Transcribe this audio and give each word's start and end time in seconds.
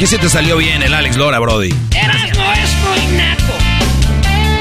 Aquí 0.00 0.06
sí 0.06 0.16
te 0.16 0.30
salió 0.30 0.56
bien 0.56 0.82
el 0.82 0.94
Alex 0.94 1.14
Lora, 1.18 1.38
Brody. 1.40 1.74
Erasmo 1.94 2.52
es 2.54 2.74
muy 2.86 3.18
naco 3.18 3.52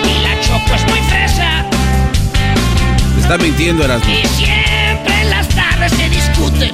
y 0.04 0.22
la 0.22 0.42
Choco 0.42 0.76
es 0.76 0.86
muy 0.90 1.00
fresa 1.10 1.66
Te 3.16 3.22
está 3.22 3.38
mintiendo, 3.38 3.86
Erasmo. 3.86 4.12
y 4.12 4.28
siempre 4.36 5.22
en 5.22 5.30
las 5.30 5.48
tardes 5.48 5.94
se 5.94 6.10
discuten 6.10 6.74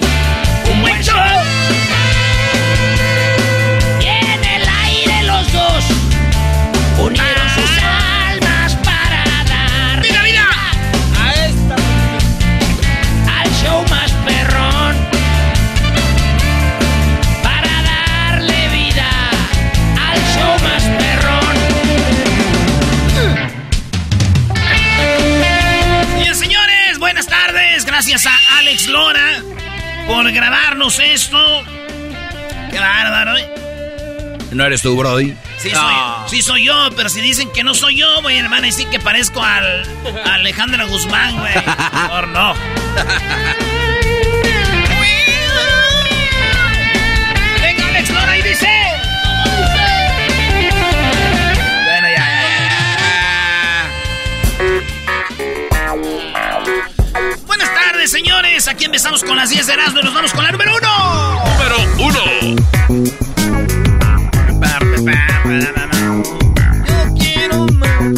Alex 28.75 28.89
Lora 28.89 29.41
por 30.05 30.29
grabarnos 30.33 30.99
esto. 30.99 31.37
Qué 32.69 32.77
bárbaro, 32.77 33.37
¿eh? 33.37 33.47
¿No 34.51 34.65
eres 34.65 34.81
tú, 34.81 34.97
Brody? 34.97 35.33
Sí 35.59 35.69
soy, 35.69 35.95
sí 36.27 36.41
soy 36.41 36.65
yo, 36.65 36.89
pero 36.93 37.07
si 37.07 37.21
dicen 37.21 37.49
que 37.53 37.63
no 37.63 37.73
soy 37.73 37.95
yo, 37.95 38.21
güey, 38.21 38.41
van 38.41 38.55
a 38.55 38.61
decir 38.61 38.89
que 38.89 38.99
parezco 38.99 39.41
al 39.41 39.83
a 40.25 40.33
Alejandro 40.33 40.85
Guzmán, 40.89 41.39
güey. 41.39 41.53
Por 42.09 42.27
no. 42.27 42.53
Tardes, 58.05 58.11
señores. 58.11 58.67
Aquí 58.67 58.85
empezamos 58.85 59.23
con 59.23 59.35
las 59.35 59.49
10 59.49 59.67
de 59.67 59.73
Erasmo 59.73 59.99
y 59.99 60.03
nos 60.03 60.13
vamos 60.13 60.33
con 60.33 60.43
la 60.43 60.51
número 60.51 60.71
uno. 60.77 61.43
Número 61.45 61.75
uno. 61.99 62.19
Yo 66.87 67.15
quiero 67.17 67.65
más. 67.67 68.13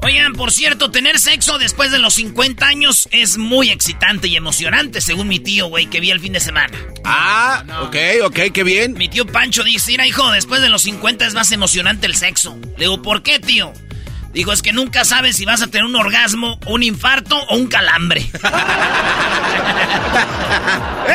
Oigan, 0.00 0.32
por 0.34 0.52
cierto, 0.52 0.90
tener 0.90 1.18
sexo 1.18 1.58
después 1.58 1.90
de 1.90 1.98
los 1.98 2.14
50 2.14 2.66
años 2.66 3.08
es 3.12 3.36
muy 3.36 3.70
excitante 3.70 4.28
y 4.28 4.36
emocionante, 4.36 5.00
según 5.00 5.28
mi 5.28 5.38
tío, 5.38 5.66
güey, 5.66 5.86
que 5.86 6.00
vi 6.00 6.10
el 6.10 6.20
fin 6.20 6.32
de 6.32 6.40
semana. 6.40 6.78
Ah, 7.04 7.64
ok, 7.82 7.96
ok, 8.24 8.38
qué 8.52 8.64
bien. 8.64 8.94
Mi 8.94 9.08
tío 9.08 9.26
Pancho 9.26 9.64
dice, 9.64 9.92
mira, 9.92 10.06
hijo, 10.06 10.30
después 10.30 10.62
de 10.62 10.68
los 10.68 10.82
50 10.82 11.26
es 11.26 11.34
más 11.34 11.52
emocionante 11.52 12.06
el 12.06 12.14
sexo. 12.14 12.58
Le 12.76 12.84
digo, 12.84 13.02
¿por 13.02 13.22
qué, 13.22 13.38
tío? 13.40 13.72
Dijo, 14.32 14.52
es 14.52 14.62
que 14.62 14.72
nunca 14.72 15.04
sabes 15.04 15.36
si 15.36 15.44
vas 15.44 15.62
a 15.62 15.68
tener 15.68 15.84
un 15.84 15.96
orgasmo, 15.96 16.58
un 16.66 16.82
infarto 16.82 17.36
o 17.48 17.56
un 17.56 17.66
calambre. 17.66 18.20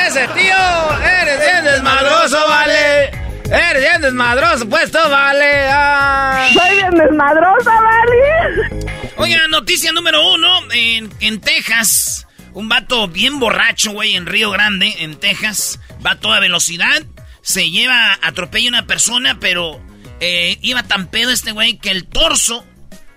Ese 0.08 0.28
tío, 0.30 1.00
eres 1.00 1.40
bien 1.40 1.64
desmadroso, 1.64 2.38
vale. 2.50 3.12
Eres 3.46 3.82
bien 3.82 4.02
desmadroso, 4.02 4.68
pues 4.68 4.92
tú, 4.92 4.98
vale. 5.10 5.68
Ah. 5.70 6.48
Soy 6.54 6.76
bien 6.76 6.92
desmadrosa, 6.92 7.72
¿vale? 7.72 8.84
Oigan, 9.18 9.52
noticia 9.52 9.92
número 9.92 10.34
uno. 10.34 10.48
En, 10.72 11.14
en 11.20 11.40
Texas, 11.40 12.28
un 12.54 12.68
vato 12.68 13.08
bien 13.08 13.40
borracho, 13.40 13.92
güey, 13.92 14.16
en 14.16 14.26
Río 14.26 14.50
Grande, 14.50 14.96
en 15.00 15.20
Texas. 15.20 15.80
Va 16.06 16.12
a 16.12 16.20
toda 16.20 16.40
velocidad. 16.40 17.04
Se 17.42 17.70
lleva, 17.70 18.18
atropella 18.24 18.68
a 18.68 18.70
una 18.70 18.88
persona, 18.88 19.38
pero 19.40 19.80
eh, 20.20 20.58
iba 20.62 20.84
tan 20.84 21.08
pedo 21.08 21.32
este 21.32 21.52
güey 21.52 21.78
que 21.78 21.92
el 21.92 22.08
torso 22.08 22.66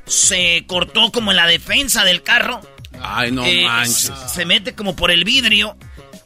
se 0.06 0.64
cortó 0.66 1.10
como 1.12 1.30
en 1.32 1.36
la 1.36 1.46
defensa 1.46 2.04
del 2.04 2.22
carro. 2.22 2.60
Ay, 3.02 3.30
no 3.32 3.44
Eh, 3.44 3.64
manches. 3.64 4.12
Se 4.32 4.44
mete 4.46 4.74
como 4.74 4.96
por 4.96 5.10
el 5.10 5.24
vidrio, 5.24 5.76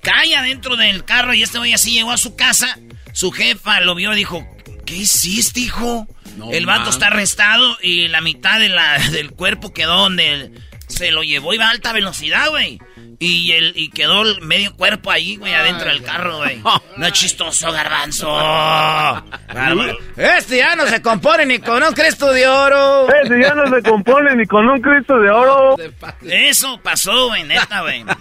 cae 0.02 0.36
adentro 0.36 0.76
del 0.76 1.04
carro 1.04 1.34
y 1.34 1.42
este 1.42 1.58
güey 1.58 1.72
así 1.72 1.92
llegó 1.92 2.12
a 2.12 2.16
su 2.18 2.36
casa. 2.36 2.78
Su 3.12 3.32
jefa 3.32 3.80
lo 3.80 3.94
vio 3.94 4.12
y 4.12 4.16
dijo, 4.16 4.46
¿qué 4.86 4.96
hiciste, 4.96 5.60
hijo? 5.60 6.06
No 6.36 6.52
el 6.52 6.64
vato 6.66 6.82
man. 6.82 6.90
está 6.90 7.08
arrestado 7.08 7.76
y 7.82 8.06
la 8.08 8.20
mitad 8.20 8.60
de 8.60 8.68
la, 8.68 8.98
del 9.10 9.32
cuerpo 9.32 9.72
quedó 9.72 9.96
donde 9.96 10.32
el- 10.32 10.64
se 10.90 11.10
lo 11.10 11.22
llevó, 11.22 11.54
iba 11.54 11.66
a 11.66 11.70
alta 11.70 11.92
velocidad, 11.92 12.48
güey. 12.50 12.78
Y, 13.22 13.52
el, 13.52 13.72
y 13.76 13.90
quedó 13.90 14.22
el 14.22 14.40
medio 14.40 14.74
cuerpo 14.76 15.10
ahí, 15.10 15.36
güey, 15.36 15.52
adentro 15.52 15.88
del 15.88 16.02
carro, 16.02 16.38
güey. 16.38 16.62
No 16.96 17.06
es 17.06 17.12
chistoso, 17.12 17.70
garbanzo. 17.70 18.28
Este 20.16 20.58
ya 20.58 20.74
no 20.76 20.86
se 20.86 21.02
compone 21.02 21.46
ni 21.46 21.58
con 21.58 21.82
un 21.82 21.92
Cristo 21.92 22.32
de 22.32 22.46
oro. 22.46 23.08
Ese 23.22 23.40
ya 23.40 23.54
no 23.54 23.66
se 23.74 23.82
compone 23.82 24.36
ni 24.36 24.46
con 24.46 24.68
un 24.68 24.80
Cristo 24.80 25.18
de 25.18 25.30
oro. 25.30 25.76
Eso 26.22 26.80
pasó, 26.82 27.28
güey, 27.28 27.44
neta, 27.44 27.82
güey. 27.82 28.04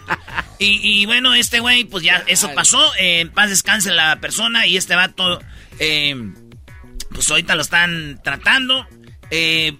Y, 0.61 0.81
y 0.83 1.05
bueno, 1.05 1.33
este 1.33 1.61
güey, 1.61 1.85
pues 1.85 2.03
ya, 2.03 2.21
eso 2.27 2.53
pasó. 2.53 2.93
eh, 2.97 3.21
en 3.21 3.29
paz 3.29 3.49
descanse 3.49 3.91
la 3.91 4.17
persona 4.17 4.67
y 4.67 4.75
este 4.75 4.93
vato, 4.93 5.39
eh, 5.79 6.13
pues 7.13 7.31
ahorita 7.31 7.55
lo 7.55 7.61
están 7.61 8.19
tratando. 8.25 8.85
Eh, 9.31 9.73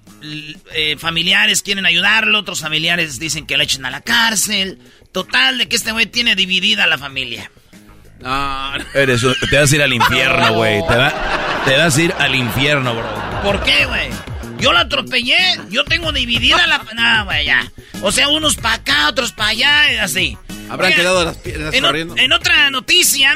eh, 0.75 0.95
familiares 0.99 1.61
quieren 1.61 1.85
ayudarlo, 1.85 2.39
otros 2.39 2.59
familiares 2.61 3.19
dicen 3.19 3.45
que 3.47 3.57
lo 3.57 3.63
echen 3.63 3.85
a 3.85 3.89
la 3.91 4.01
cárcel. 4.01 4.79
Total, 5.11 5.57
de 5.57 5.67
que 5.67 5.75
este 5.75 5.91
güey 5.91 6.05
tiene 6.05 6.35
dividida 6.35 6.85
la 6.87 6.97
familia. 6.97 7.49
No, 8.19 8.73
eres 8.93 9.23
un- 9.23 9.35
te 9.49 9.57
vas 9.57 9.71
a 9.71 9.75
ir 9.75 9.81
al 9.81 9.93
infierno, 9.93 10.53
güey. 10.53 10.81
Te, 10.87 10.95
va- 10.95 11.61
te 11.65 11.77
vas 11.77 11.97
a 11.97 12.01
ir 12.01 12.13
al 12.19 12.35
infierno, 12.35 12.93
bro. 12.95 13.41
¿Por 13.43 13.63
qué, 13.63 13.85
güey? 13.85 14.09
Yo 14.59 14.73
la 14.73 14.81
atropellé, 14.81 15.37
yo 15.69 15.85
tengo 15.85 16.11
dividida 16.11 16.67
la... 16.67 16.79
No, 16.93 17.25
güey, 17.25 17.45
ya. 17.45 17.71
O 18.01 18.11
sea, 18.11 18.27
unos 18.27 18.57
para 18.57 18.75
acá, 18.75 19.07
otros 19.09 19.31
para 19.31 19.49
allá, 19.51 19.93
y 19.93 19.97
así. 19.97 20.37
Habrán 20.69 20.93
quedado 20.93 21.23
las 21.25 21.37
piernas 21.37 21.73
en, 21.73 21.81
corriendo. 21.83 22.15
en 22.17 22.33
otra 22.33 22.69
noticia, 22.69 23.33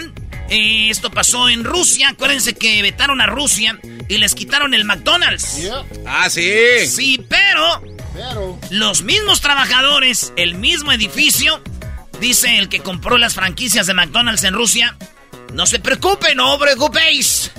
eh, 0.49 0.89
esto 0.89 1.09
pasó 1.11 1.47
en 1.49 1.63
Rusia. 1.63 2.09
Acuérdense 2.09 2.53
que 2.53 2.81
vetaron 2.81 3.21
a 3.21 3.25
Rusia 3.25 3.79
y 4.07 4.17
les 4.17 4.35
quitaron 4.35 4.73
el 4.73 4.85
McDonald's. 4.85 5.69
Ah, 6.05 6.29
sí. 6.29 6.51
Sí, 6.87 7.25
pero, 7.27 7.81
Pero, 8.13 8.59
los 8.69 9.03
mismos 9.03 9.41
trabajadores, 9.41 10.33
el 10.35 10.55
mismo 10.55 10.91
edificio, 10.91 11.61
dice 12.19 12.57
el 12.57 12.69
que 12.69 12.79
compró 12.79 13.17
las 13.17 13.33
franquicias 13.33 13.87
de 13.87 13.93
McDonald's 13.93 14.43
en 14.43 14.53
Rusia, 14.53 14.97
no 15.53 15.65
se 15.65 15.79
preocupen, 15.79 16.37
no 16.37 16.57
preocupéis. 16.57 17.51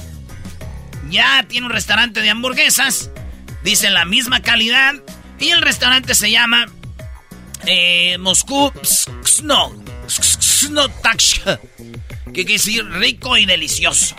Ya 1.10 1.44
tiene 1.48 1.66
un 1.66 1.72
restaurante 1.72 2.20
de 2.20 2.30
hamburguesas, 2.30 3.10
dice 3.62 3.90
la 3.90 4.04
misma 4.04 4.42
calidad, 4.42 4.94
y 5.38 5.50
el 5.50 5.62
restaurante 5.62 6.14
se 6.14 6.30
llama 6.30 6.66
eh, 7.66 8.16
Moscú 8.18 8.72
Sno, 8.82 9.84
Snotaksha, 10.08 11.60
que 12.26 12.32
quiere 12.44 12.52
decir 12.54 12.84
rico 12.86 13.36
y 13.36 13.46
delicioso. 13.46 14.16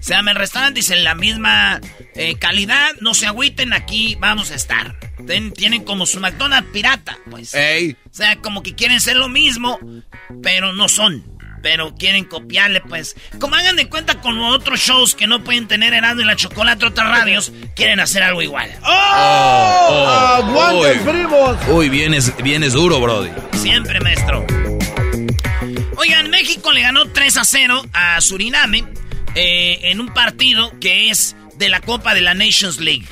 Se 0.00 0.14
llama 0.14 0.30
el 0.30 0.36
restaurante, 0.38 0.80
dice 0.80 0.96
la 0.96 1.14
misma 1.14 1.80
eh, 2.14 2.36
calidad, 2.38 2.90
no 3.00 3.14
se 3.14 3.26
agüiten, 3.26 3.72
aquí 3.72 4.16
vamos 4.18 4.50
a 4.50 4.54
estar. 4.54 4.98
Ten- 5.26 5.52
tienen 5.52 5.84
como 5.84 6.06
su 6.06 6.20
McDonald's 6.20 6.70
pirata, 6.72 7.18
pues. 7.30 7.54
Ey. 7.54 7.96
O 8.10 8.14
sea, 8.14 8.36
como 8.36 8.62
que 8.62 8.74
quieren 8.74 9.00
ser 9.00 9.16
lo 9.16 9.28
mismo, 9.28 9.78
pero 10.42 10.72
no 10.72 10.88
son. 10.88 11.22
Pero 11.62 11.94
quieren 11.94 12.24
copiarle, 12.24 12.80
pues. 12.80 13.14
Como 13.38 13.54
hagan 13.54 13.76
de 13.76 13.86
cuenta 13.90 14.22
con 14.22 14.38
otros 14.38 14.80
shows 14.80 15.14
que 15.14 15.26
no 15.26 15.44
pueden 15.44 15.68
tener 15.68 15.92
Herando 15.92 16.22
y 16.22 16.24
la 16.24 16.34
Chocolate, 16.34 16.86
otras 16.86 17.06
radios, 17.06 17.52
quieren 17.76 18.00
hacer 18.00 18.22
algo 18.22 18.40
igual. 18.40 18.70
Oh, 18.82 20.36
¡Aguanten, 20.38 20.98
uy. 21.06 21.12
primos! 21.12 21.58
Uy, 21.68 21.88
vienes, 21.90 22.32
vienes 22.42 22.72
duro, 22.72 22.98
Brody. 23.00 23.28
Siempre, 23.58 24.00
maestro. 24.00 24.46
Oigan, 25.96 26.30
México 26.30 26.72
le 26.72 26.80
ganó 26.80 27.04
3 27.10 27.36
a 27.36 27.44
0 27.44 27.82
a 27.92 28.20
Suriname 28.22 28.84
eh, 29.34 29.78
en 29.84 30.00
un 30.00 30.12
partido 30.12 30.72
que 30.80 31.10
es 31.10 31.36
de 31.56 31.68
la 31.68 31.80
Copa 31.80 32.14
de 32.14 32.20
la 32.20 32.34
Nations 32.34 32.78
League. 32.78 33.06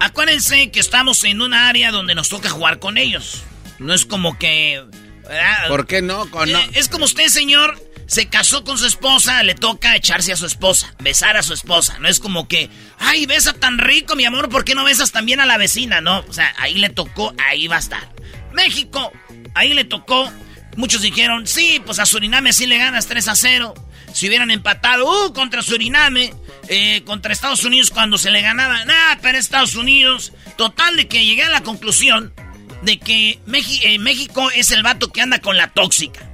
Acuérdense 0.00 0.70
que 0.70 0.80
estamos 0.80 1.24
en 1.24 1.40
un 1.40 1.54
área 1.54 1.90
donde 1.90 2.14
nos 2.14 2.28
toca 2.28 2.48
jugar 2.50 2.78
con 2.78 2.98
ellos. 2.98 3.42
No 3.78 3.94
es 3.94 4.04
como 4.06 4.38
que... 4.38 4.84
¿verdad? 5.22 5.68
¿Por 5.68 5.86
qué 5.86 6.02
no? 6.02 6.30
Con, 6.30 6.50
no? 6.50 6.58
Eh, 6.58 6.70
Es 6.74 6.88
como 6.88 7.04
usted, 7.04 7.26
señor, 7.28 7.78
se 8.06 8.28
casó 8.28 8.64
con 8.64 8.78
su 8.78 8.86
esposa, 8.86 9.42
le 9.42 9.54
toca 9.54 9.94
echarse 9.94 10.32
a 10.32 10.36
su 10.36 10.46
esposa, 10.46 10.94
besar 11.00 11.36
a 11.36 11.42
su 11.42 11.52
esposa. 11.52 11.98
No 11.98 12.08
es 12.08 12.20
como 12.20 12.48
que, 12.48 12.70
ay, 12.98 13.26
besa 13.26 13.52
tan 13.52 13.78
rico, 13.78 14.16
mi 14.16 14.24
amor, 14.24 14.48
¿por 14.48 14.64
qué 14.64 14.74
no 14.74 14.84
besas 14.84 15.12
también 15.12 15.40
a 15.40 15.46
la 15.46 15.58
vecina? 15.58 16.00
No, 16.00 16.20
o 16.20 16.32
sea, 16.32 16.54
ahí 16.58 16.74
le 16.74 16.88
tocó, 16.88 17.34
ahí 17.44 17.66
va 17.66 17.76
a 17.76 17.80
estar. 17.80 18.08
México, 18.52 19.12
ahí 19.54 19.74
le 19.74 19.84
tocó. 19.84 20.32
Muchos 20.76 21.02
dijeron, 21.02 21.46
sí, 21.46 21.82
pues 21.84 21.98
a 21.98 22.06
Suriname 22.06 22.52
sí 22.52 22.66
le 22.66 22.78
ganas 22.78 23.06
3 23.08 23.28
a 23.28 23.34
0. 23.34 23.74
Si 24.18 24.26
hubieran 24.26 24.50
empatado, 24.50 25.04
uh, 25.28 25.32
contra 25.32 25.62
Suriname, 25.62 26.34
eh, 26.66 27.02
contra 27.04 27.32
Estados 27.32 27.62
Unidos 27.64 27.90
cuando 27.90 28.18
se 28.18 28.32
le 28.32 28.40
ganaba, 28.42 28.84
nah, 28.84 29.14
pero 29.22 29.38
Estados 29.38 29.76
Unidos. 29.76 30.32
Total 30.56 30.96
de 30.96 31.06
que 31.06 31.24
llegué 31.24 31.44
a 31.44 31.48
la 31.50 31.62
conclusión 31.62 32.34
de 32.82 32.98
que 32.98 33.38
Meji- 33.46 33.78
eh, 33.84 33.98
México 34.00 34.50
es 34.50 34.72
el 34.72 34.82
vato 34.82 35.12
que 35.12 35.20
anda 35.22 35.40
con 35.40 35.56
la 35.56 35.68
tóxica. 35.68 36.28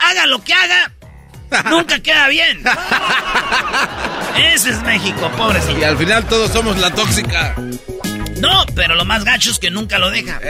Haga 0.00 0.26
lo 0.26 0.44
que 0.44 0.52
haga, 0.52 0.92
nunca 1.70 2.00
queda 2.00 2.28
bien. 2.28 2.62
Ese 4.36 4.68
es 4.68 4.82
México, 4.82 5.30
pobrecito. 5.38 5.78
Y 5.80 5.84
al 5.84 5.96
final 5.96 6.26
todos 6.28 6.50
somos 6.52 6.76
la 6.78 6.90
tóxica. 6.90 7.54
No, 8.36 8.66
pero 8.74 8.96
lo 8.96 9.06
más 9.06 9.24
gacho 9.24 9.50
es 9.50 9.58
que 9.58 9.70
nunca 9.70 9.98
lo 9.98 10.10
deja. 10.10 10.38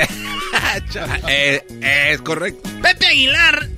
Eh, 1.28 1.62
es 2.12 2.20
correcto. 2.22 2.68
Pepe 2.80 3.06
Aguilar 3.08 3.68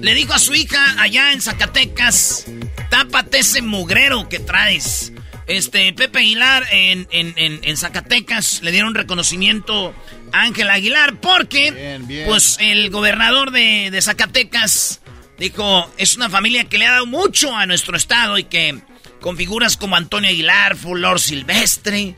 le 0.00 0.14
dijo 0.14 0.32
a 0.32 0.38
su 0.38 0.54
hija 0.54 1.00
allá 1.00 1.32
en 1.32 1.40
Zacatecas, 1.40 2.46
tápate 2.90 3.38
ese 3.40 3.62
mugrero 3.62 4.28
que 4.28 4.38
traes. 4.38 5.12
Este, 5.46 5.92
Pepe 5.92 6.20
Aguilar 6.20 6.64
en, 6.70 7.08
en- 7.10 7.34
en- 7.36 7.60
en 7.64 7.76
Zacatecas 7.76 8.60
le 8.62 8.70
dieron 8.70 8.94
reconocimiento 8.94 9.92
a 10.32 10.42
Ángel 10.42 10.70
Aguilar 10.70 11.18
porque, 11.20 11.72
Bien, 11.72 12.06
bien. 12.06 12.26
pues, 12.28 12.56
el 12.60 12.90
gobernador 12.90 13.50
de, 13.50 13.90
de 13.90 14.00
Zacatecas 14.02 15.00
dijo, 15.38 15.92
es 15.96 16.14
una 16.16 16.30
familia 16.30 16.64
que 16.64 16.78
le 16.78 16.86
ha 16.86 16.92
dado 16.92 17.06
mucho 17.06 17.56
a 17.56 17.66
nuestro 17.66 17.96
estado 17.96 18.38
y 18.38 18.44
que 18.44 18.80
con 19.20 19.36
figuras 19.36 19.76
como 19.76 19.96
Antonio 19.96 20.30
Aguilar, 20.30 20.76
Fulor 20.76 21.18
Silvestre, 21.20 22.14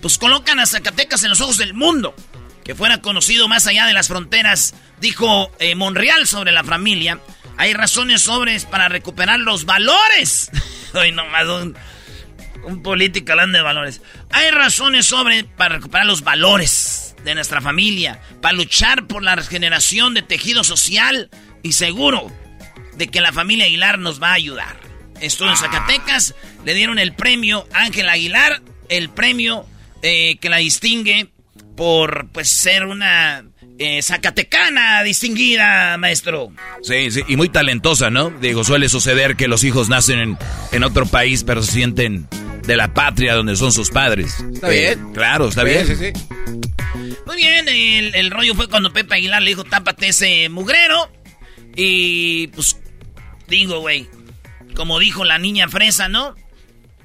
pues 0.00 0.16
colocan 0.16 0.58
a 0.58 0.66
Zacatecas 0.66 1.22
en 1.24 1.30
los 1.30 1.40
ojos 1.42 1.58
del 1.58 1.74
mundo. 1.74 2.14
Que 2.66 2.74
fuera 2.74 3.00
conocido 3.00 3.46
más 3.46 3.68
allá 3.68 3.86
de 3.86 3.92
las 3.92 4.08
fronteras, 4.08 4.74
dijo 5.00 5.52
eh, 5.60 5.76
Monreal 5.76 6.26
sobre 6.26 6.50
la 6.50 6.64
familia. 6.64 7.20
Hay 7.56 7.72
razones 7.74 8.22
sobres 8.22 8.64
para 8.64 8.88
recuperar 8.88 9.38
los 9.38 9.66
valores. 9.66 10.50
Hoy 10.94 11.12
nomás 11.12 11.46
un, 11.46 11.76
un 12.64 12.82
político 12.82 13.30
hablando 13.30 13.56
de 13.56 13.62
valores. 13.62 14.02
Hay 14.32 14.50
razones 14.50 15.06
sobre 15.06 15.44
para 15.44 15.76
recuperar 15.76 16.06
los 16.06 16.24
valores 16.24 17.14
de 17.24 17.36
nuestra 17.36 17.60
familia, 17.60 18.20
para 18.42 18.56
luchar 18.56 19.06
por 19.06 19.22
la 19.22 19.36
regeneración 19.36 20.14
de 20.14 20.22
tejido 20.22 20.64
social 20.64 21.30
y 21.62 21.70
seguro 21.70 22.32
de 22.96 23.06
que 23.06 23.20
la 23.20 23.32
familia 23.32 23.66
Aguilar 23.66 24.00
nos 24.00 24.20
va 24.20 24.30
a 24.30 24.34
ayudar. 24.34 24.80
Estuvo 25.20 25.48
en 25.48 25.56
Zacatecas, 25.56 26.34
le 26.64 26.74
dieron 26.74 26.98
el 26.98 27.14
premio 27.14 27.68
Ángel 27.72 28.08
Aguilar, 28.08 28.60
el 28.88 29.08
premio 29.08 29.66
eh, 30.02 30.36
que 30.40 30.48
la 30.48 30.56
distingue 30.56 31.30
por 31.76 32.28
pues 32.32 32.48
ser 32.48 32.86
una 32.86 33.44
eh, 33.78 34.02
zacatecana 34.02 35.02
distinguida, 35.02 35.96
maestro. 35.98 36.52
Sí, 36.82 37.10
sí, 37.10 37.22
y 37.28 37.36
muy 37.36 37.48
talentosa, 37.48 38.10
¿no? 38.10 38.30
Digo, 38.30 38.64
suele 38.64 38.88
suceder 38.88 39.36
que 39.36 39.48
los 39.48 39.62
hijos 39.64 39.88
nacen 39.88 40.18
en, 40.18 40.38
en 40.72 40.84
otro 40.84 41.06
país, 41.06 41.44
pero 41.44 41.62
se 41.62 41.72
sienten 41.72 42.28
de 42.66 42.76
la 42.76 42.92
patria 42.94 43.34
donde 43.34 43.56
son 43.56 43.72
sus 43.72 43.90
padres. 43.90 44.42
Está 44.52 44.68
bien. 44.68 45.12
Claro, 45.12 45.48
está 45.48 45.62
bien. 45.62 45.86
sí, 45.86 45.96
sí. 45.96 46.12
Muy 47.26 47.36
bien, 47.36 47.68
el, 47.68 48.14
el 48.14 48.30
rollo 48.30 48.54
fue 48.54 48.68
cuando 48.68 48.92
Pepe 48.92 49.16
Aguilar 49.16 49.42
le 49.42 49.50
dijo, 49.50 49.64
tápate 49.64 50.08
ese 50.08 50.48
mugrero. 50.48 51.10
Y 51.76 52.46
pues, 52.48 52.78
digo, 53.48 53.80
güey, 53.80 54.08
como 54.74 54.98
dijo 54.98 55.24
la 55.24 55.38
niña 55.38 55.68
fresa, 55.68 56.08
¿no? 56.08 56.34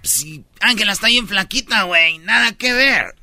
Si 0.04 0.46
Ángela 0.62 0.94
está 0.94 1.08
bien 1.08 1.28
flaquita, 1.28 1.84
güey, 1.84 2.20
nada 2.20 2.54
que 2.54 2.74
ver. 2.74 3.16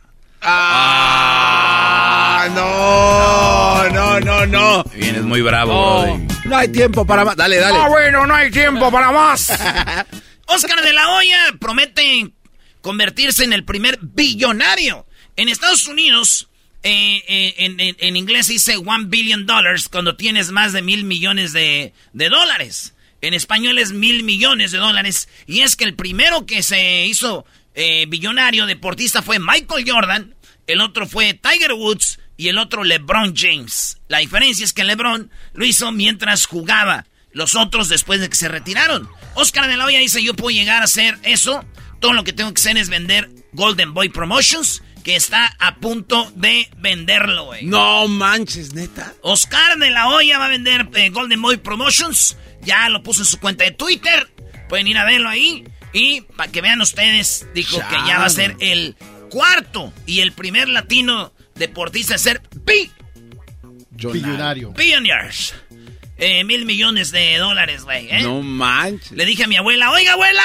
Ah, 1.30 2.48
no, 2.54 3.88
no, 3.90 4.20
no, 4.20 4.46
no. 4.46 4.84
Vienes 4.94 5.22
muy 5.24 5.40
bravo, 5.42 6.04
No, 6.06 6.26
no 6.44 6.56
hay 6.56 6.68
tiempo 6.68 7.04
para 7.06 7.24
más. 7.24 7.36
Dale, 7.36 7.56
dale. 7.58 7.78
Ah, 7.78 7.88
bueno, 7.88 8.26
no 8.26 8.34
hay 8.34 8.50
tiempo 8.50 8.90
para 8.90 9.10
más. 9.12 9.50
Oscar 10.46 10.82
de 10.82 10.92
la 10.92 11.10
Hoya 11.10 11.38
promete 11.60 12.30
convertirse 12.80 13.44
en 13.44 13.52
el 13.52 13.64
primer 13.64 13.98
billonario. 14.00 15.06
En 15.36 15.48
Estados 15.48 15.86
Unidos, 15.88 16.48
eh, 16.82 17.22
eh, 17.28 17.54
en, 17.58 17.80
en- 17.80 17.96
en 17.98 18.16
inglés 18.16 18.46
dice 18.48 18.76
one 18.76 19.04
billion 19.06 19.46
dollars 19.46 19.88
cuando 19.88 20.16
tienes 20.16 20.50
más 20.52 20.72
de 20.72 20.82
mil 20.82 21.04
millones 21.04 21.52
de, 21.52 21.92
de 22.12 22.28
dólares. 22.28 22.94
En 23.20 23.34
español 23.34 23.78
es 23.78 23.92
mil 23.92 24.22
millones 24.22 24.70
de 24.72 24.78
dólares. 24.78 25.28
Y 25.46 25.60
es 25.60 25.74
que 25.76 25.84
el 25.84 25.94
primero 25.94 26.46
que 26.46 26.62
se 26.62 27.04
hizo 27.06 27.44
eh, 27.80 28.06
billonario 28.06 28.66
deportista 28.66 29.22
fue 29.22 29.38
Michael 29.38 29.88
Jordan, 29.88 30.34
el 30.66 30.80
otro 30.80 31.06
fue 31.06 31.32
Tiger 31.34 31.74
Woods 31.74 32.18
y 32.36 32.48
el 32.48 32.58
otro 32.58 32.82
LeBron 32.82 33.36
James. 33.36 34.00
La 34.08 34.18
diferencia 34.18 34.64
es 34.64 34.72
que 34.72 34.82
LeBron 34.82 35.30
lo 35.52 35.64
hizo 35.64 35.92
mientras 35.92 36.46
jugaba, 36.46 37.06
los 37.30 37.54
otros 37.54 37.88
después 37.88 38.20
de 38.20 38.28
que 38.28 38.34
se 38.34 38.48
retiraron. 38.48 39.08
Oscar 39.34 39.68
de 39.68 39.76
la 39.76 39.84
Hoya 39.84 40.00
dice, 40.00 40.20
yo 40.24 40.34
puedo 40.34 40.50
llegar 40.50 40.82
a 40.82 40.86
hacer 40.86 41.18
eso, 41.22 41.64
todo 42.00 42.14
lo 42.14 42.24
que 42.24 42.32
tengo 42.32 42.52
que 42.52 42.60
hacer 42.60 42.76
es 42.76 42.88
vender 42.88 43.30
Golden 43.52 43.94
Boy 43.94 44.08
Promotions, 44.08 44.82
que 45.04 45.14
está 45.14 45.54
a 45.60 45.76
punto 45.76 46.32
de 46.34 46.68
venderlo, 46.78 47.44
güey. 47.44 47.64
No 47.64 48.08
manches, 48.08 48.74
neta. 48.74 49.14
Oscar 49.22 49.78
de 49.78 49.90
la 49.92 50.08
Hoya 50.08 50.40
va 50.40 50.46
a 50.46 50.50
vender 50.50 50.88
eh, 50.94 51.10
Golden 51.10 51.40
Boy 51.40 51.58
Promotions. 51.58 52.36
Ya 52.60 52.88
lo 52.88 53.04
puso 53.04 53.22
en 53.22 53.26
su 53.26 53.38
cuenta 53.38 53.62
de 53.62 53.70
Twitter. 53.70 54.28
Pueden 54.68 54.88
ir 54.88 54.98
a 54.98 55.04
verlo 55.04 55.28
ahí. 55.28 55.64
Y 55.92 56.20
para 56.22 56.50
que 56.50 56.60
vean 56.60 56.80
ustedes, 56.80 57.46
dijo 57.54 57.78
que 57.88 57.96
ya 58.06 58.18
va 58.18 58.26
a 58.26 58.30
ser 58.30 58.56
el 58.60 58.96
cuarto 59.30 59.92
y 60.06 60.20
el 60.20 60.32
primer 60.32 60.68
latino 60.68 61.32
deportista 61.54 62.14
en 62.14 62.18
ser 62.18 62.42
bi 62.64 62.90
Billonario. 63.90 64.72
billionaires. 64.72 65.54
Eh, 66.18 66.44
mil 66.44 66.64
millones 66.66 67.10
de 67.10 67.36
dólares, 67.38 67.84
güey. 67.84 68.08
¿eh? 68.10 68.22
No 68.22 68.42
manches. 68.42 69.12
Le 69.12 69.24
dije 69.24 69.44
a 69.44 69.46
mi 69.46 69.56
abuela, 69.56 69.90
oiga 69.90 70.12
abuela, 70.12 70.42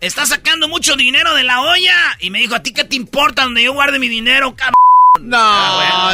está 0.00 0.26
sacando 0.26 0.68
mucho 0.68 0.96
dinero 0.96 1.34
de 1.34 1.42
la 1.44 1.60
olla. 1.62 2.16
Y 2.20 2.30
me 2.30 2.38
dijo, 2.40 2.54
¿a 2.54 2.62
ti 2.62 2.72
qué 2.72 2.84
te 2.84 2.96
importa 2.96 3.44
donde 3.44 3.62
yo 3.62 3.72
guarde 3.72 3.98
mi 3.98 4.08
dinero, 4.08 4.54
cabrón? 4.54 4.74
No, 5.20 5.38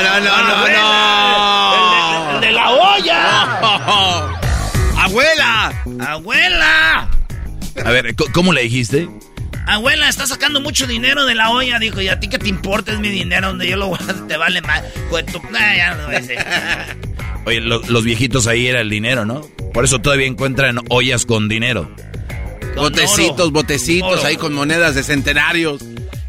no, 0.03 0.21
no, 0.21 0.21
no, 0.21 0.69
no. 0.69 1.75
El 1.77 2.31
de, 2.31 2.35
el 2.35 2.41
de 2.41 2.53
la 2.53 2.71
olla. 2.71 4.41
Abuela. 5.05 5.83
Abuela. 6.09 7.09
A 7.85 7.91
ver, 7.91 8.09
¿c- 8.19 8.33
¿cómo 8.33 8.53
le 8.53 8.63
dijiste? 8.63 9.09
Abuela, 9.67 10.09
está 10.09 10.27
sacando 10.27 10.61
mucho 10.61 10.87
dinero 10.87 11.25
de 11.25 11.35
la 11.35 11.51
olla. 11.51 11.79
Dijo, 11.79 12.01
¿y 12.01 12.09
a 12.09 12.21
ti 12.21 12.29
qué 12.29 12.39
te 12.39 12.49
importa? 12.49 12.93
Es 12.93 13.01
mi 13.01 13.09
dinero 13.09 13.49
donde 13.49 13.69
yo 13.69 13.77
lo 13.77 13.89
guardo. 13.89 14.27
Te 14.27 14.37
vale 14.37 14.61
más. 14.63 14.83
Pues. 15.11 15.25
Nah, 15.51 15.77
ya 15.77 15.95
no. 15.95 16.09
Oye, 17.47 17.61
los 17.61 18.05
viejitos 18.05 18.47
ahí 18.47 18.67
era 18.67 18.81
el 18.81 18.91
dinero, 18.91 19.25
¿no? 19.25 19.41
Por 19.73 19.85
eso 19.85 20.01
todavía 20.01 20.27
encuentran 20.27 20.81
ollas 20.89 21.27
con 21.27 21.49
dinero. 21.49 21.95
botecitos, 22.77 23.53
botecitos 23.53 24.25
ahí 24.25 24.37
con 24.37 24.53
monedas 24.55 24.95
de 24.95 25.03
centenarios. 25.05 25.81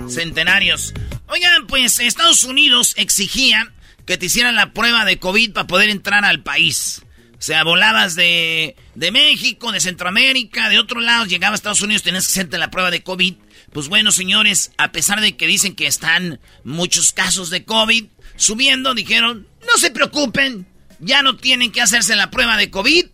Centenarios. 0.10 0.94
Oigan, 1.28 1.68
pues 1.68 2.00
Estados 2.00 2.44
Unidos 2.44 2.94
exigía 2.98 3.72
que 4.06 4.18
te 4.18 4.28
hicieran 4.28 4.56
la 4.56 4.72
prueba 4.74 5.06
de 5.06 5.18
COVID 5.20 5.52
para 5.54 5.68
poder 5.68 5.90
entrar 5.90 6.24
al 6.24 6.42
país. 6.42 7.02
O 7.38 7.42
sea, 7.42 7.64
volabas 7.64 8.16
de, 8.16 8.76
de 8.96 9.12
México, 9.12 9.72
de 9.72 9.80
Centroamérica, 9.80 10.70
de 10.70 10.80
otro 10.80 11.00
lado, 11.02 11.26
llegabas 11.26 11.54
a 11.54 11.62
Estados 11.62 11.82
Unidos, 11.82 12.02
tenías 12.02 12.26
que 12.26 12.32
hacerte 12.32 12.58
la 12.58 12.72
prueba 12.72 12.90
de 12.90 13.04
COVID. 13.04 13.36
Pues 13.72 13.90
bueno, 13.90 14.12
señores, 14.12 14.72
a 14.78 14.92
pesar 14.92 15.22
de 15.22 15.38
que 15.38 15.46
dicen 15.46 15.76
que 15.76 15.86
están 15.86 16.40
muchos 16.64 17.12
casos 17.12 17.50
de 17.52 17.64
COVID 17.64 18.06
subiendo, 18.38 18.96
dijeron, 18.96 19.48
no 19.62 19.78
se 19.78 19.92
preocupen, 19.92 20.66
ya 21.00 21.22
no 21.22 21.38
tienen 21.38 21.72
que 21.72 21.82
hacerse 21.82 22.16
la 22.16 22.32
prueba 22.32 22.58
de 22.58 22.72
COVID 22.72 23.06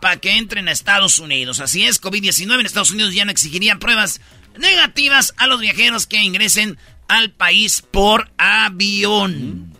para 0.00 0.16
que 0.18 0.38
entren 0.38 0.68
a 0.68 0.72
Estados 0.72 1.18
Unidos. 1.18 1.60
Así 1.60 1.84
es, 1.84 2.00
COVID-19 2.00 2.60
en 2.60 2.66
Estados 2.66 2.92
Unidos 2.92 3.14
ya 3.14 3.24
no 3.24 3.30
exigirían 3.30 3.78
pruebas 3.78 4.20
negativas 4.58 5.34
a 5.36 5.46
los 5.46 5.60
viajeros 5.60 6.06
que 6.06 6.22
ingresen 6.22 6.78
al 7.08 7.30
país 7.30 7.82
por 7.82 8.30
avión. 8.38 9.74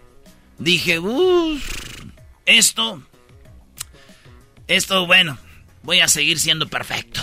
Dije, 0.58 0.98
uff, 0.98 1.64
esto, 2.46 3.02
esto, 4.68 5.06
bueno, 5.06 5.38
voy 5.82 6.00
a 6.00 6.08
seguir 6.08 6.38
siendo 6.38 6.68
perfecto. 6.68 7.20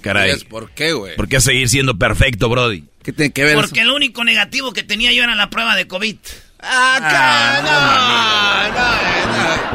Caray. 0.00 0.36
¿Por 0.44 0.70
qué, 0.70 0.92
güey? 0.92 1.16
¿Por 1.16 1.28
qué 1.28 1.40
seguir 1.40 1.68
siendo 1.68 1.96
perfecto, 1.96 2.48
Brody? 2.48 2.84
¿Qué 3.02 3.12
tiene 3.12 3.32
que 3.32 3.44
ver 3.44 3.56
Porque 3.56 3.80
el 3.80 3.90
único 3.90 4.24
negativo 4.24 4.72
que 4.72 4.82
tenía 4.82 5.12
yo 5.12 5.22
era 5.24 5.34
la 5.34 5.50
prueba 5.50 5.76
de 5.76 5.86
COVID. 5.86 6.16
¡Acá! 6.58 7.60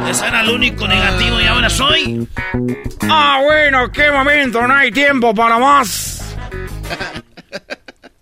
no, 0.00 0.04
no, 0.04 0.10
Ese 0.10 0.26
era 0.26 0.40
el 0.40 0.48
único 0.48 0.88
negativo 0.88 1.40
y 1.40 1.44
ahora 1.44 1.68
soy. 1.68 2.26
Ah, 3.02 3.40
bueno, 3.44 3.92
qué 3.92 4.10
momento, 4.10 4.66
no 4.66 4.74
hay 4.74 4.90
tiempo 4.90 5.34
para 5.34 5.58
más. 5.58 6.22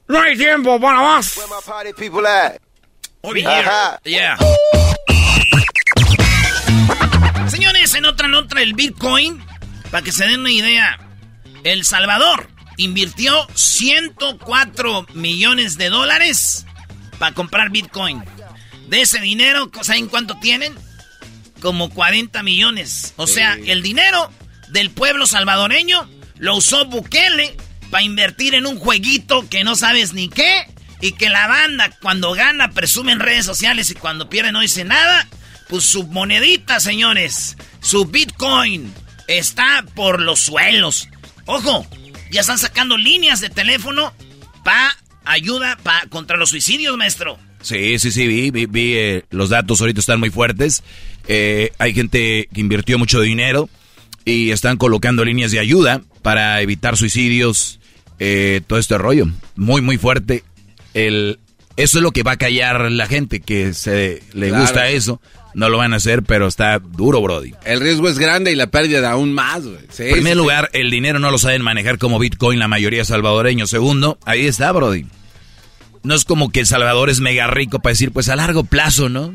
No 0.08 0.20
hay 0.20 0.36
tiempo 0.36 0.80
para 0.80 1.00
más. 1.00 1.34
Yeah. 4.04 4.36
Señores, 7.86 7.94
en 7.94 8.04
otra 8.06 8.28
nota, 8.28 8.60
el 8.60 8.74
Bitcoin, 8.74 9.44
para 9.92 10.02
que 10.02 10.10
se 10.10 10.26
den 10.26 10.40
una 10.40 10.50
idea, 10.50 10.98
El 11.62 11.84
Salvador 11.84 12.50
invirtió 12.78 13.46
104 13.54 15.06
millones 15.14 15.78
de 15.78 15.88
dólares 15.88 16.66
para 17.20 17.32
comprar 17.32 17.70
Bitcoin. 17.70 18.24
De 18.88 19.02
ese 19.02 19.20
dinero, 19.20 19.70
¿saben 19.82 20.08
cuánto 20.08 20.36
tienen? 20.38 20.74
Como 21.60 21.90
40 21.90 22.42
millones. 22.42 23.14
O 23.16 23.28
sea, 23.28 23.54
el 23.54 23.82
dinero 23.82 24.32
del 24.68 24.90
pueblo 24.90 25.28
salvadoreño 25.28 26.10
lo 26.38 26.56
usó 26.56 26.86
Bukele 26.86 27.56
para 27.90 28.02
invertir 28.02 28.54
en 28.54 28.66
un 28.66 28.80
jueguito 28.80 29.48
que 29.48 29.62
no 29.62 29.76
sabes 29.76 30.12
ni 30.12 30.28
qué. 30.28 30.66
Y 31.00 31.12
que 31.12 31.28
la 31.28 31.46
banda 31.46 31.90
cuando 32.02 32.32
gana 32.32 32.72
presume 32.72 33.12
en 33.12 33.20
redes 33.20 33.46
sociales 33.46 33.90
y 33.90 33.94
cuando 33.94 34.28
pierde 34.28 34.50
no 34.50 34.60
dice 34.60 34.84
nada. 34.84 35.28
Pues 35.68 35.84
su 35.84 36.04
monedita, 36.04 36.80
señores, 36.80 37.56
su 37.80 38.04
Bitcoin 38.06 38.92
está 39.26 39.84
por 39.94 40.20
los 40.20 40.40
suelos. 40.40 41.08
Ojo, 41.46 41.86
ya 42.30 42.40
están 42.40 42.58
sacando 42.58 42.96
líneas 42.96 43.40
de 43.40 43.50
teléfono 43.50 44.12
para 44.64 44.96
ayuda 45.24 45.76
pa, 45.82 46.04
contra 46.08 46.36
los 46.36 46.50
suicidios, 46.50 46.96
maestro. 46.96 47.38
Sí, 47.62 47.98
sí, 47.98 48.12
sí, 48.12 48.26
vi, 48.26 48.50
vi, 48.50 48.66
vi 48.66 48.94
eh, 48.94 49.24
los 49.30 49.50
datos 49.50 49.80
ahorita 49.80 50.00
están 50.00 50.20
muy 50.20 50.30
fuertes. 50.30 50.82
Eh, 51.26 51.72
hay 51.78 51.94
gente 51.94 52.48
que 52.52 52.60
invirtió 52.60 52.98
mucho 52.98 53.20
dinero 53.20 53.68
y 54.24 54.50
están 54.50 54.76
colocando 54.76 55.24
líneas 55.24 55.50
de 55.50 55.58
ayuda 55.58 56.02
para 56.22 56.60
evitar 56.60 56.96
suicidios, 56.96 57.80
eh, 58.18 58.60
todo 58.66 58.78
este 58.78 58.98
rollo. 58.98 59.26
Muy, 59.56 59.80
muy 59.82 59.98
fuerte. 59.98 60.44
El, 60.94 61.38
eso 61.76 61.98
es 61.98 62.02
lo 62.02 62.12
que 62.12 62.22
va 62.22 62.32
a 62.32 62.36
callar 62.36 62.90
la 62.90 63.06
gente 63.06 63.40
que 63.40 63.74
se 63.74 64.22
le 64.32 64.50
gusta 64.50 64.88
eso. 64.88 65.20
No 65.56 65.70
lo 65.70 65.78
van 65.78 65.94
a 65.94 65.96
hacer, 65.96 66.22
pero 66.22 66.46
está 66.48 66.78
duro, 66.80 67.22
Brody. 67.22 67.54
El 67.64 67.80
riesgo 67.80 68.10
es 68.10 68.18
grande 68.18 68.52
y 68.52 68.56
la 68.56 68.66
pérdida 68.66 69.10
aún 69.10 69.32
más, 69.32 69.64
güey. 69.64 69.78
en 70.00 70.12
primer 70.12 70.36
lugar, 70.36 70.68
el 70.74 70.90
dinero 70.90 71.18
no 71.18 71.30
lo 71.30 71.38
saben 71.38 71.62
manejar 71.62 71.96
como 71.96 72.18
Bitcoin 72.18 72.58
la 72.58 72.68
mayoría 72.68 73.06
salvadoreños. 73.06 73.70
Segundo, 73.70 74.18
ahí 74.26 74.46
está, 74.46 74.70
Brody. 74.72 75.06
No 76.02 76.14
es 76.14 76.26
como 76.26 76.50
que 76.50 76.60
El 76.60 76.66
Salvador 76.66 77.08
es 77.08 77.20
mega 77.20 77.46
rico 77.46 77.78
para 77.78 77.92
decir, 77.92 78.12
pues 78.12 78.28
a 78.28 78.36
largo 78.36 78.64
plazo, 78.64 79.08
¿no? 79.08 79.32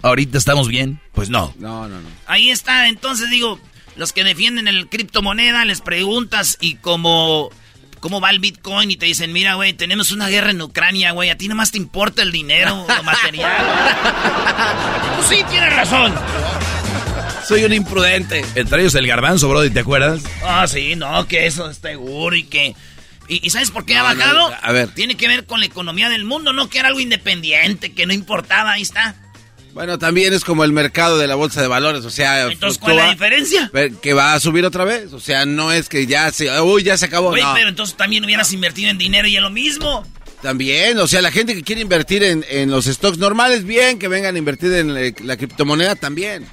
Ahorita 0.00 0.38
estamos 0.38 0.66
bien. 0.66 0.98
Pues 1.12 1.28
no. 1.28 1.52
No, 1.58 1.88
no, 1.88 2.00
no. 2.00 2.08
Ahí 2.24 2.48
está, 2.48 2.88
entonces 2.88 3.28
digo, 3.28 3.60
los 3.96 4.14
que 4.14 4.24
defienden 4.24 4.66
el 4.66 4.88
criptomoneda, 4.88 5.66
les 5.66 5.82
preguntas 5.82 6.56
y 6.62 6.76
como 6.76 7.50
cómo 8.04 8.20
va 8.20 8.28
el 8.28 8.38
Bitcoin 8.38 8.90
y 8.90 8.98
te 8.98 9.06
dicen, 9.06 9.32
mira, 9.32 9.54
güey, 9.54 9.72
tenemos 9.72 10.12
una 10.12 10.28
guerra 10.28 10.50
en 10.50 10.60
Ucrania, 10.60 11.12
güey, 11.12 11.30
a 11.30 11.38
ti 11.38 11.48
nomás 11.48 11.70
te 11.70 11.78
importa 11.78 12.20
el 12.20 12.32
dinero, 12.32 12.84
lo 12.86 13.02
material. 13.02 13.50
pues 15.16 15.26
sí, 15.26 15.42
tienes 15.48 15.74
razón. 15.74 16.14
Soy 17.48 17.64
un 17.64 17.72
imprudente. 17.72 18.44
Entre 18.56 18.82
ellos 18.82 18.94
el 18.96 19.06
garbanzo, 19.06 19.48
Brody, 19.48 19.70
¿te 19.70 19.80
acuerdas? 19.80 20.22
Ah, 20.44 20.66
sí, 20.68 20.96
no, 20.96 21.26
que 21.26 21.46
eso 21.46 21.70
es 21.70 21.78
seguro 21.78 22.36
y 22.36 22.42
que 22.42 22.76
¿Y, 23.26 23.48
sabes 23.48 23.70
por 23.70 23.86
qué 23.86 23.96
ha 23.96 24.02
bajado? 24.02 24.52
a 24.60 24.72
ver. 24.72 24.90
Tiene 24.90 25.16
que 25.16 25.26
ver 25.26 25.46
con 25.46 25.60
la 25.60 25.64
economía 25.64 26.10
del 26.10 26.26
mundo, 26.26 26.52
no 26.52 26.68
que 26.68 26.80
era 26.80 26.88
algo 26.88 27.00
independiente, 27.00 27.94
que 27.94 28.04
no 28.04 28.12
importaba, 28.12 28.72
ahí 28.72 28.82
está. 28.82 29.14
Bueno, 29.74 29.98
también 29.98 30.32
es 30.32 30.44
como 30.44 30.62
el 30.62 30.72
mercado 30.72 31.18
de 31.18 31.26
la 31.26 31.34
bolsa 31.34 31.60
de 31.60 31.66
valores, 31.66 32.04
o 32.04 32.10
sea... 32.10 32.46
Entonces, 32.46 32.78
¿cuál 32.78 32.98
es 32.98 33.04
la 33.04 33.10
diferencia? 33.10 33.70
Que 34.00 34.14
va 34.14 34.34
a 34.34 34.40
subir 34.40 34.64
otra 34.64 34.84
vez, 34.84 35.12
o 35.12 35.18
sea, 35.18 35.46
no 35.46 35.72
es 35.72 35.88
que 35.88 36.06
ya 36.06 36.30
se... 36.30 36.48
Uy, 36.60 36.84
ya 36.84 36.96
se 36.96 37.06
acabó, 37.06 37.30
Oye, 37.30 37.42
pero 37.54 37.68
entonces 37.68 37.96
también 37.96 38.24
hubieras 38.24 38.52
invertido 38.52 38.90
en 38.90 38.98
dinero 38.98 39.26
y 39.26 39.36
en 39.36 39.42
lo 39.42 39.50
mismo. 39.50 40.06
También, 40.42 40.96
o 40.98 41.08
sea, 41.08 41.20
la 41.22 41.32
gente 41.32 41.54
que 41.54 41.62
quiere 41.62 41.80
invertir 41.80 42.22
en, 42.22 42.44
en 42.48 42.70
los 42.70 42.84
stocks 42.84 43.18
normales, 43.18 43.64
bien, 43.64 43.98
que 43.98 44.06
vengan 44.06 44.36
a 44.36 44.38
invertir 44.38 44.72
en 44.74 44.94
la, 44.94 45.12
la 45.22 45.36
criptomoneda 45.36 45.96
también 45.96 46.46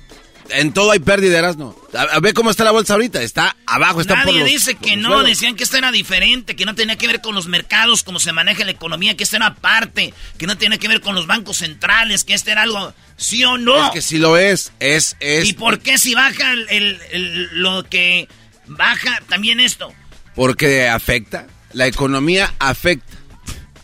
en 0.53 0.73
todo 0.73 0.91
hay 0.91 0.99
pérdidas, 0.99 1.57
¿no? 1.57 1.75
A, 1.93 2.19
ver 2.19 2.33
cómo 2.33 2.51
está 2.51 2.63
la 2.63 2.71
bolsa 2.71 2.93
ahorita. 2.93 3.21
Está 3.21 3.55
abajo, 3.65 4.01
está 4.01 4.15
Nadie 4.15 4.25
por 4.25 4.41
los, 4.41 4.49
dice 4.49 4.75
que 4.75 4.95
no, 4.95 5.23
decían 5.23 5.55
que 5.55 5.63
esto 5.63 5.77
era 5.77 5.91
diferente, 5.91 6.55
que 6.55 6.65
no 6.65 6.75
tenía 6.75 6.97
que 6.97 7.07
ver 7.07 7.21
con 7.21 7.35
los 7.35 7.47
mercados, 7.47 8.03
cómo 8.03 8.19
se 8.19 8.31
maneja 8.31 8.63
la 8.65 8.71
economía, 8.71 9.15
que 9.17 9.23
esto 9.23 9.35
era 9.37 9.47
aparte, 9.47 10.13
que 10.37 10.47
no 10.47 10.57
tiene 10.57 10.79
que 10.79 10.87
ver 10.87 11.01
con 11.01 11.15
los 11.15 11.27
bancos 11.27 11.57
centrales, 11.57 12.23
que 12.23 12.33
este 12.33 12.51
era 12.51 12.63
algo, 12.63 12.93
¿sí 13.17 13.43
o 13.43 13.57
no? 13.57 13.87
Es 13.87 13.91
que 13.91 14.01
sí 14.01 14.17
lo 14.17 14.37
es, 14.37 14.71
es, 14.79 15.15
es. 15.19 15.47
¿Y 15.47 15.53
por 15.53 15.79
qué 15.79 15.97
si 15.97 16.13
baja 16.13 16.53
el, 16.53 17.49
lo 17.53 17.83
que 17.83 18.27
baja 18.67 19.21
también 19.29 19.59
esto? 19.59 19.93
Porque 20.35 20.87
afecta, 20.87 21.47
la 21.73 21.87
economía 21.87 22.53
afecta. 22.59 23.20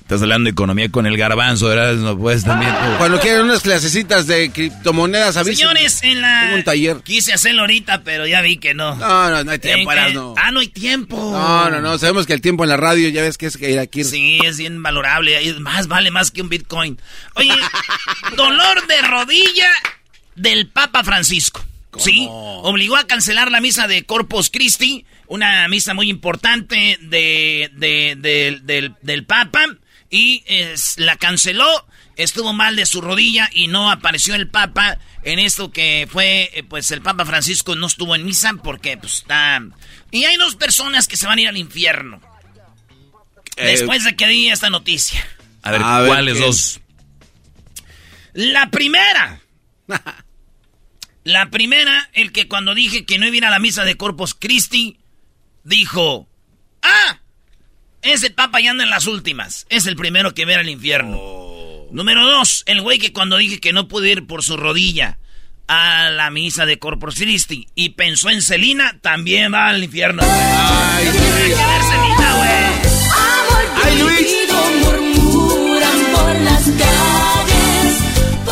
Estás 0.08 0.22
hablando 0.22 0.46
de 0.46 0.52
economía 0.52 0.90
con 0.90 1.06
el 1.06 1.18
garbanzo, 1.18 1.68
¿verdad? 1.68 1.96
No 1.96 2.18
puedes 2.18 2.46
también. 2.46 2.74
Cuando 2.98 3.20
quieren 3.20 3.42
unas 3.42 3.60
clasecitas 3.60 4.26
de 4.26 4.52
criptomonedas, 4.52 5.36
avísenme. 5.36 5.58
Señores, 5.58 6.00
en 6.02 6.22
la. 6.22 6.44
Tengo 6.44 6.56
un 6.56 6.64
taller. 6.64 6.98
Quise 7.04 7.34
hacerlo 7.34 7.64
ahorita, 7.64 8.04
pero 8.04 8.26
ya 8.26 8.40
vi 8.40 8.56
que 8.56 8.74
no. 8.74 8.96
No, 8.96 9.30
no, 9.30 9.44
no 9.44 9.52
hay 9.52 9.60
tiempo, 9.60 9.92
no. 10.14 10.34
Ah, 10.38 10.50
no 10.52 10.62
hay 10.62 10.70
tiempo. 10.70 11.18
No, 11.18 11.70
no, 11.70 11.82
no. 11.82 11.98
Sabemos 11.98 12.26
que 12.26 12.32
el 12.32 12.40
tiempo 12.40 12.64
en 12.64 12.70
la 12.70 12.78
radio, 12.78 13.10
ya 13.10 13.22
ves 13.22 13.38
que 13.38 13.48
es 13.48 13.58
que 13.58 13.70
ir 13.70 13.80
aquí. 13.80 14.06
Sí, 14.06 14.40
es 14.46 14.58
bien 14.58 14.82
valorable. 14.82 15.56
Más 15.60 15.90
vale 15.90 16.10
más 16.10 16.32
que 16.32 16.42
un 16.42 16.48
Bitcoin. 16.48 16.98
Oye, 17.36 17.52
dolor 18.38 18.88
de 18.88 19.02
rodilla 19.02 19.70
del 20.36 20.70
Papa 20.70 21.04
Francisco. 21.04 21.66
Sí, 21.98 22.30
obligó 22.30 22.96
a 22.96 23.08
cancelar 23.08 23.52
la 23.52 23.60
misa 23.60 23.88
de 23.90 24.06
Corpus 24.06 24.50
Christi, 24.52 25.06
una 25.28 25.68
misa 25.68 25.94
muy 25.94 26.10
importante 26.10 26.98
de, 27.02 27.70
de, 27.76 28.16
del, 28.64 28.96
del 29.02 29.26
Papa 29.26 29.66
y 30.10 30.44
la 30.98 31.16
canceló. 31.18 31.86
Estuvo 32.16 32.52
mal 32.52 32.76
de 32.76 32.86
su 32.88 33.02
rodilla 33.02 33.50
y 33.54 33.68
no 33.68 33.92
apareció 33.92 34.34
el 34.34 34.50
Papa 34.50 34.98
en 35.24 35.40
esto 35.40 35.72
que 35.72 36.08
fue, 36.12 36.50
eh, 36.54 36.64
pues 36.64 36.90
el 36.92 37.02
Papa 37.02 37.26
Francisco 37.26 37.76
no 37.76 37.86
estuvo 37.86 38.16
en 38.16 38.26
misa 38.26 38.54
porque 38.64 38.98
pues 38.98 39.20
está... 39.20 39.62
Y 40.10 40.24
hay 40.24 40.38
dos 40.38 40.56
personas 40.56 41.08
que 41.08 41.18
se 41.18 41.28
van 41.28 41.38
a 41.38 41.42
ir 41.42 41.48
al 41.48 41.58
infierno. 41.58 42.22
Eh, 43.58 43.68
después 43.68 44.04
de 44.04 44.16
que 44.16 44.28
di 44.28 44.50
esta 44.50 44.70
noticia. 44.70 45.28
A 45.64 45.72
ver, 45.72 45.82
¿cuáles 45.82 46.40
dos? 46.40 46.80
La 48.34 48.70
primera. 48.70 49.42
la 51.24 51.50
primera, 51.50 52.10
el 52.14 52.32
que 52.32 52.48
cuando 52.48 52.74
dije 52.74 53.06
que 53.06 53.18
no 53.18 53.26
iba 53.26 53.34
a 53.34 53.38
ir 53.38 53.46
a 53.46 53.50
la 53.50 53.60
misa 53.60 53.84
de 53.84 53.98
Corpus 53.98 54.34
Christi, 54.34 55.00
dijo, 55.64 56.30
ah, 56.82 57.20
ese 58.08 58.30
papa 58.32 58.60
ya 58.62 58.72
anda 58.72 58.84
en 58.84 58.90
las 58.90 59.08
últimas. 59.08 59.66
Es 59.70 59.86
el 59.88 59.96
primero 59.96 60.34
que 60.34 60.46
ver 60.46 60.60
al 60.60 60.70
infierno. 60.70 61.18
Oh. 61.20 61.88
Número 61.92 62.26
dos, 62.26 62.64
el 62.66 62.82
güey 62.82 63.00
que 63.00 63.14
cuando 63.14 63.38
dije 63.38 63.60
que 63.60 63.74
no 63.74 63.88
pude 63.88 64.12
ir 64.12 64.28
por 64.28 64.44
su 64.44 64.58
rodilla 64.58 65.18
a 65.68 66.10
la 66.10 66.30
misa 66.30 66.66
de 66.66 66.80
Corpus 66.80 67.16
Christi 67.16 67.68
y 67.76 67.90
pensó 67.90 68.30
en 68.30 68.42
Celina, 68.42 69.00
también 69.02 69.54
va 69.54 69.70
al 69.70 69.84
infierno. 69.84 70.24
Ay, 70.24 71.06
Celina, 71.06 72.36
güey. 72.36 72.58
Ay, 73.84 74.00
Luis. 74.00 74.48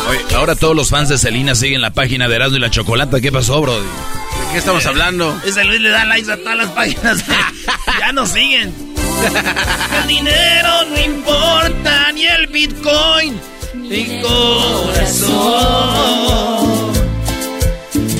Oye, 0.08 0.20
ahora 0.36 0.54
todos 0.54 0.76
los 0.76 0.90
fans 0.90 1.08
de 1.08 1.18
Selena 1.18 1.54
siguen 1.56 1.80
la 1.80 1.92
página 1.92 2.28
de 2.28 2.36
Erasmo 2.36 2.58
y 2.58 2.60
la 2.60 2.70
Chocolata. 2.70 3.20
¿Qué 3.20 3.32
pasó, 3.32 3.60
Brody? 3.60 3.84
¿De 3.84 4.52
qué 4.52 4.58
estamos 4.58 4.86
hablando? 4.86 5.36
Ese 5.44 5.64
Luis 5.64 5.80
le 5.80 5.88
da 5.88 6.04
likes 6.04 6.30
a 6.30 6.36
todas 6.36 6.56
las 6.56 6.70
páginas. 6.70 7.24
ya 7.98 8.12
nos 8.12 8.30
siguen. 8.30 8.95
El 10.02 10.08
dinero 10.08 10.84
no 10.90 11.00
importa, 11.00 12.12
ni 12.12 12.26
el 12.26 12.46
Bitcoin, 12.48 13.40
ni 13.74 14.20
corazón. 14.20 15.36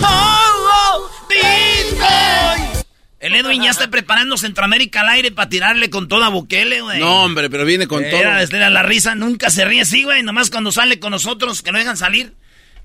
Oh, 0.03 0.53
oh, 0.73 1.11
Bitcoin. 1.29 2.85
El 3.21 3.35
Edwin 3.35 3.63
ya 3.63 3.71
está 3.71 3.89
preparando 3.89 4.37
Centroamérica 4.37 5.01
al 5.01 5.09
aire 5.11 5.33
para 5.33 5.49
tirarle 5.49 5.91
con 5.91 6.09
toda 6.09 6.29
Bukele, 6.29 6.81
güey. 6.81 7.01
No, 7.01 7.25
hombre, 7.25 7.51
pero 7.51 7.65
viene 7.65 7.87
con 7.87 8.03
todo. 8.03 8.21
Era, 8.21 8.43
era 8.43 8.71
la 8.71 8.83
risa, 8.83 9.15
nunca 9.15 9.51
se 9.51 9.65
ríe 9.65 9.83
así, 9.83 10.05
güey. 10.05 10.23
Nomás 10.23 10.51
cuando 10.51 10.73
sale 10.73 10.99
con 10.99 11.11
nosotros, 11.11 11.63
que 11.63 11.73
no 11.73 11.79
dejan 11.79 11.97
salir. 11.97 12.35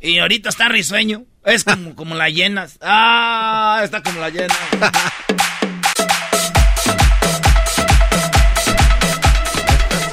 Y 0.01 0.17
ahorita 0.17 0.49
está 0.49 0.67
risueño. 0.67 1.25
Es 1.45 1.63
como, 1.63 1.95
como 1.95 2.15
las 2.15 2.33
llenas. 2.33 2.77
Ah, 2.81 3.81
está 3.83 4.01
como 4.01 4.19
la 4.19 4.29
llena. 4.29 4.55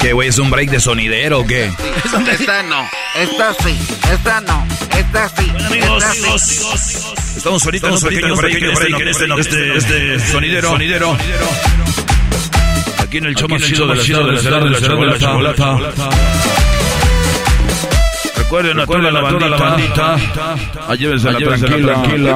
¿Qué, 0.00 0.12
güey? 0.12 0.28
¿Es 0.28 0.38
un 0.38 0.50
break 0.50 0.70
de 0.70 0.80
sonidero 0.80 1.40
o 1.40 1.46
qué? 1.46 1.72
Esta 2.30 2.62
no, 2.62 2.88
esta 3.16 3.54
sí, 3.64 3.76
esta 4.12 4.40
no, 4.42 4.66
esta 4.96 5.28
sí. 5.30 5.50
Bueno, 5.50 5.66
amigos, 5.66 6.04
esta 6.04 6.10
amigos, 6.10 6.42
sí. 6.42 6.56
amigos, 6.58 6.94
amigos. 6.94 7.36
Estamos 7.36 7.64
ahorita 7.64 7.86
en 7.88 7.92
un 7.94 8.00
pequeño 8.00 8.36
break, 8.36 8.52
pequeño 8.54 8.68
en 8.70 8.74
break 8.76 9.00
este, 9.08 9.24
en 9.24 9.32
este- 9.32 9.76
este, 9.76 9.76
este- 9.78 10.14
este 10.14 10.32
sonidero. 10.32 10.70
sonidero. 10.70 11.16
Aquí 13.00 13.18
en 13.18 13.26
el 13.26 13.34
show 13.34 13.48
más 13.48 13.62
chido 13.62 13.86
de 13.88 13.96
la 13.96 14.02
chido 14.02 14.18
ciudad 14.20 14.60
de 14.60 14.70
la 14.70 14.80
de 15.00 15.06
la 15.06 15.18
chocolata. 15.18 15.78
Recuerden 18.36 18.80
a 18.80 18.86
toda 18.86 18.98
la 19.10 19.10
la 19.10 19.56
bandita. 19.56 20.16
Llévensela 20.96 21.38
Llévensela 21.38 21.76
tranquila. 21.76 22.34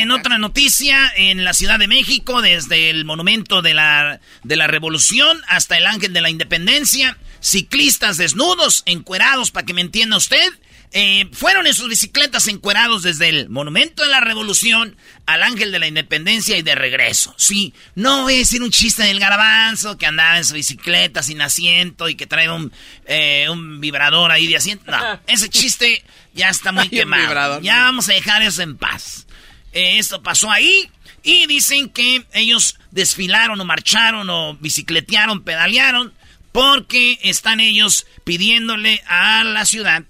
En 0.00 0.10
otra 0.10 0.38
noticia, 0.38 1.12
en 1.16 1.44
la 1.44 1.52
Ciudad 1.52 1.78
de 1.78 1.88
México, 1.88 2.42
desde 2.42 2.90
el 2.90 3.04
Monumento 3.04 3.62
de 3.62 3.74
la, 3.74 4.20
de 4.42 4.56
la 4.56 4.66
Revolución 4.66 5.40
hasta 5.48 5.76
el 5.76 5.86
Ángel 5.86 6.12
de 6.12 6.20
la 6.20 6.30
Independencia, 6.30 7.18
ciclistas 7.40 8.16
desnudos, 8.16 8.82
encuerados, 8.86 9.50
para 9.50 9.66
que 9.66 9.74
me 9.74 9.80
entienda 9.80 10.16
usted, 10.16 10.52
eh, 10.94 11.26
fueron 11.32 11.66
en 11.66 11.72
sus 11.72 11.88
bicicletas 11.88 12.48
encuerados 12.48 13.02
desde 13.02 13.30
el 13.30 13.48
Monumento 13.48 14.02
de 14.02 14.10
la 14.10 14.20
Revolución 14.20 14.94
al 15.24 15.42
Ángel 15.42 15.72
de 15.72 15.78
la 15.78 15.86
Independencia 15.86 16.58
y 16.58 16.62
de 16.62 16.74
regreso. 16.74 17.34
Sí, 17.38 17.72
no 17.94 18.24
voy 18.24 18.34
a 18.34 18.38
decir 18.38 18.62
un 18.62 18.70
chiste 18.70 19.02
del 19.02 19.18
garbanzo 19.18 19.96
que 19.96 20.04
andaba 20.04 20.36
en 20.36 20.44
su 20.44 20.52
bicicleta 20.52 21.22
sin 21.22 21.40
asiento 21.40 22.10
y 22.10 22.14
que 22.14 22.26
trae 22.26 22.50
un, 22.50 22.70
eh, 23.06 23.46
un 23.48 23.80
vibrador 23.80 24.32
ahí 24.32 24.46
de 24.46 24.56
asiento. 24.56 24.90
No, 24.90 25.20
ese 25.26 25.48
chiste 25.48 26.04
ya 26.34 26.50
está 26.50 26.72
muy 26.72 26.90
quemado. 26.90 27.60
Ya 27.62 27.84
vamos 27.84 28.10
a 28.10 28.12
dejar 28.12 28.42
eso 28.42 28.60
en 28.60 28.76
paz. 28.76 29.26
Esto 29.72 30.22
pasó 30.22 30.50
ahí 30.50 30.90
y 31.22 31.46
dicen 31.46 31.88
que 31.88 32.26
ellos 32.32 32.78
desfilaron 32.90 33.60
o 33.60 33.64
marcharon 33.64 34.28
o 34.28 34.56
bicicletearon, 34.56 35.42
pedalearon 35.42 36.12
porque 36.52 37.18
están 37.22 37.60
ellos 37.60 38.06
pidiéndole 38.24 39.02
a 39.06 39.42
la 39.44 39.64
ciudad 39.64 40.04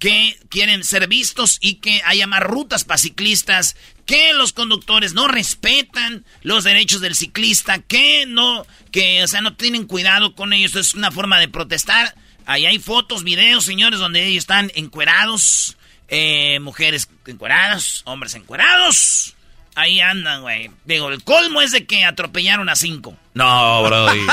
que 0.00 0.38
quieren 0.48 0.82
ser 0.82 1.08
vistos 1.08 1.58
y 1.60 1.74
que 1.74 2.00
haya 2.06 2.26
más 2.26 2.40
rutas 2.40 2.84
para 2.84 2.96
ciclistas, 2.96 3.76
que 4.06 4.32
los 4.32 4.54
conductores 4.54 5.12
no 5.12 5.28
respetan 5.28 6.24
los 6.42 6.64
derechos 6.64 7.02
del 7.02 7.14
ciclista, 7.14 7.80
que 7.80 8.24
no, 8.26 8.66
que, 8.92 9.22
o 9.22 9.28
sea, 9.28 9.42
no 9.42 9.54
tienen 9.54 9.86
cuidado 9.86 10.34
con 10.34 10.54
ellos. 10.54 10.74
Es 10.74 10.94
una 10.94 11.12
forma 11.12 11.38
de 11.38 11.48
protestar. 11.48 12.14
Ahí 12.46 12.64
hay 12.64 12.78
fotos, 12.78 13.24
videos, 13.24 13.64
señores, 13.64 14.00
donde 14.00 14.26
ellos 14.26 14.42
están 14.44 14.72
encuerados, 14.74 15.76
eh, 16.10 16.58
mujeres 16.60 17.08
encueradas, 17.26 18.02
hombres 18.04 18.34
encuerados. 18.34 19.34
Ahí 19.76 20.00
andan, 20.00 20.42
güey. 20.42 20.70
Digo, 20.84 21.08
el 21.08 21.22
colmo 21.22 21.62
es 21.62 21.70
de 21.70 21.86
que 21.86 22.04
atropellaron 22.04 22.68
a 22.68 22.76
cinco. 22.76 23.16
No, 23.34 23.82
Brody. 23.84 24.20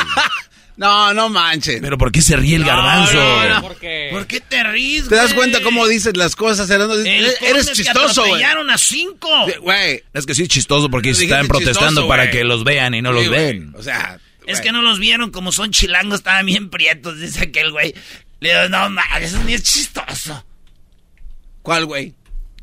No, 0.78 1.12
no 1.12 1.28
manches. 1.30 1.80
Pero 1.82 1.98
¿por 1.98 2.12
qué 2.12 2.22
se 2.22 2.36
ríe 2.38 2.56
el 2.56 2.64
garbanzo? 2.64 3.16
no, 3.16 3.50
no. 3.50 3.62
¿Por 3.64 4.28
qué 4.28 4.40
te 4.48 4.64
ríes, 4.64 5.10
¿Te 5.10 5.16
das 5.16 5.34
güey? 5.34 5.38
cuenta 5.38 5.62
cómo 5.64 5.88
dices 5.88 6.16
las 6.16 6.36
cosas, 6.36 6.70
Eres, 6.70 7.36
colmo 7.40 7.58
es 7.58 7.68
que 7.70 7.74
chistoso, 7.74 8.22
güey. 8.22 8.34
atropellaron 8.34 8.70
a 8.70 8.78
cinco. 8.78 9.28
Güey. 9.62 10.04
Es 10.14 10.28
que 10.28 10.36
sí 10.36 10.44
es 10.44 10.50
chistoso 10.50 10.88
porque 10.92 11.10
Dijiste 11.10 11.26
están 11.26 11.48
protestando 11.48 11.88
chistoso, 12.02 12.08
para 12.08 12.30
que 12.30 12.44
los 12.44 12.64
vean 12.64 12.94
y 12.94 13.02
no 13.02 13.12
los 13.12 13.24
Sí, 13.24 13.28
güey. 13.30 13.40
ven. 13.42 13.74
O 13.76 13.82
sea. 13.82 14.20
Es 14.46 14.62
que 14.62 14.72
no 14.72 14.84
los 14.84 15.00
vieron 15.00 15.32
como 15.32 15.52
son 15.52 15.72
chilangos, 15.72 16.20
estaban 16.20 16.46
bien 16.46 16.70
prietos, 16.70 17.20
dice 17.20 17.46
aquel 17.46 17.72
güey. 17.72 17.96
Le 18.40 18.50
digo, 18.54 18.70
no 18.70 18.88
mames, 18.92 19.34
eso 19.34 19.44
ni 19.46 19.56
es 19.56 19.64
chistoso. 19.64 20.46
¿Cuál, 21.68 21.86
güey? 21.86 22.14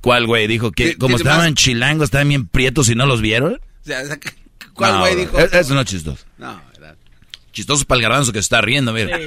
¿Cuál, 0.01 0.27
güey? 0.27 0.47
Dijo 0.47 0.73
que 0.73 0.93
¿Qué- 0.93 0.97
como 0.97 1.17
qué 1.17 1.23
estaban 1.25 1.51
más? 1.51 1.55
chilangos, 1.63 2.05
estaban 2.07 2.27
bien 2.31 2.49
prietos 2.49 2.89
y 2.89 2.95
no 2.95 3.05
los 3.05 3.21
vieron. 3.21 3.61
O 3.83 3.85
sea, 3.85 4.01
¿Cuál, 4.73 4.99
güey, 5.01 5.15
dijo? 5.15 5.39
Es- 5.39 5.53
Eso 5.53 5.75
no 5.75 5.83
es 5.83 5.87
chistoso. 5.87 6.25
No, 6.39 6.59
¿verdad? 6.73 6.97
Chistoso 7.53 7.85
para 7.85 7.99
el 7.99 8.03
garbanzo 8.05 8.33
que 8.33 8.39
se 8.39 8.47
está 8.47 8.63
riendo, 8.63 8.95
mira. 8.95 9.15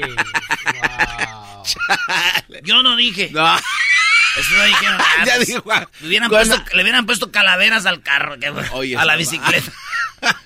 Yo 2.64 2.82
no 2.82 2.96
dije. 2.96 3.30
No. 3.32 3.56
Eso 3.56 4.56
no 4.58 4.64
dijeron 4.66 4.98
nada. 5.20 5.26
Ya 5.26 5.38
dijo. 5.40 5.64
le, 6.02 6.08
hubieran 6.08 6.30
puesto, 6.30 6.64
le 6.74 6.82
hubieran 6.82 7.06
puesto 7.06 7.32
calaveras 7.32 7.86
al 7.86 8.02
carro, 8.02 8.40
que, 8.40 8.50
Oye, 8.72 8.98
a 8.98 9.06
la 9.06 9.16
bicicleta. 9.16 9.72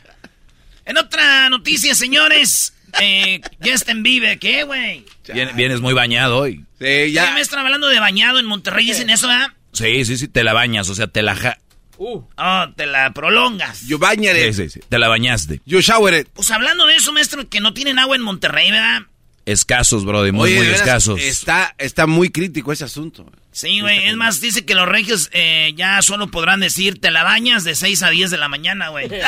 en 0.86 0.98
otra 0.98 1.50
noticia, 1.50 1.96
señores, 1.96 2.74
eh, 2.99 3.41
Justin 3.63 4.04
Bieber, 4.04 4.39
¿qué, 4.39 4.63
güey? 4.63 5.06
Vien- 5.34 5.56
vienes 5.56 5.82
muy 5.82 5.93
bañado 5.93 6.38
hoy. 6.38 6.65
Sí, 6.80 7.12
Ya 7.12 7.32
me 7.34 7.41
están 7.41 7.60
hablando 7.60 7.88
de 7.88 7.99
bañado 7.99 8.39
en 8.39 8.45
Monterrey, 8.45 8.86
dicen 8.86 9.10
eso, 9.10 9.27
¿verdad? 9.27 9.51
Sí, 9.73 10.06
sí, 10.06 10.17
sí, 10.17 10.27
te 10.27 10.43
la 10.43 10.54
bañas, 10.54 10.89
o 10.89 10.95
sea, 10.95 11.08
te 11.08 11.21
la 11.21 11.36
ja... 11.36 11.58
Oh, 11.97 12.27
te 12.75 12.88
la 12.88 13.12
prolongas. 13.13 13.88
You 13.88 13.99
bañere. 13.99 14.51
Sí, 14.54 14.63
sí, 14.63 14.69
sí, 14.71 14.80
te 14.89 14.97
la 14.97 15.08
bañaste. 15.08 15.62
You 15.65 15.82
showered. 15.82 16.25
Pues 16.34 16.49
hablando 16.49 16.88
de 16.88 16.95
eso, 16.95 17.13
maestro, 17.13 17.47
que 17.47 17.60
no 17.60 17.73
tienen 17.75 17.99
agua 17.99 18.15
en 18.15 18.23
Monterrey, 18.23 18.71
¿verdad? 18.71 19.01
Escasos, 19.45 20.04
brody, 20.06 20.32
muy, 20.32 20.49
Oye, 20.49 20.58
muy 20.58 20.65
veras, 20.65 20.82
escasos. 20.82 21.19
Está, 21.21 21.75
está 21.77 22.08
muy 22.08 22.30
crítico 22.30 22.71
ese 22.71 22.86
asunto. 22.86 23.25
Sí, 23.51 23.82
güey. 23.82 24.06
Es 24.08 24.15
más, 24.15 24.41
dice 24.41 24.65
que 24.65 24.73
los 24.75 24.88
regios 24.88 25.30
eh, 25.34 25.73
ya 25.75 26.01
solo 26.01 26.27
podrán 26.32 26.60
decir, 26.60 26.99
te 26.99 27.12
la 27.12 27.23
bañas 27.23 27.63
de 27.63 27.75
6 27.75 28.01
a 28.04 28.10
10 28.10 28.32
de 28.32 28.38
la 28.38 28.47
mañana, 28.47 28.89
güey. 28.89 29.08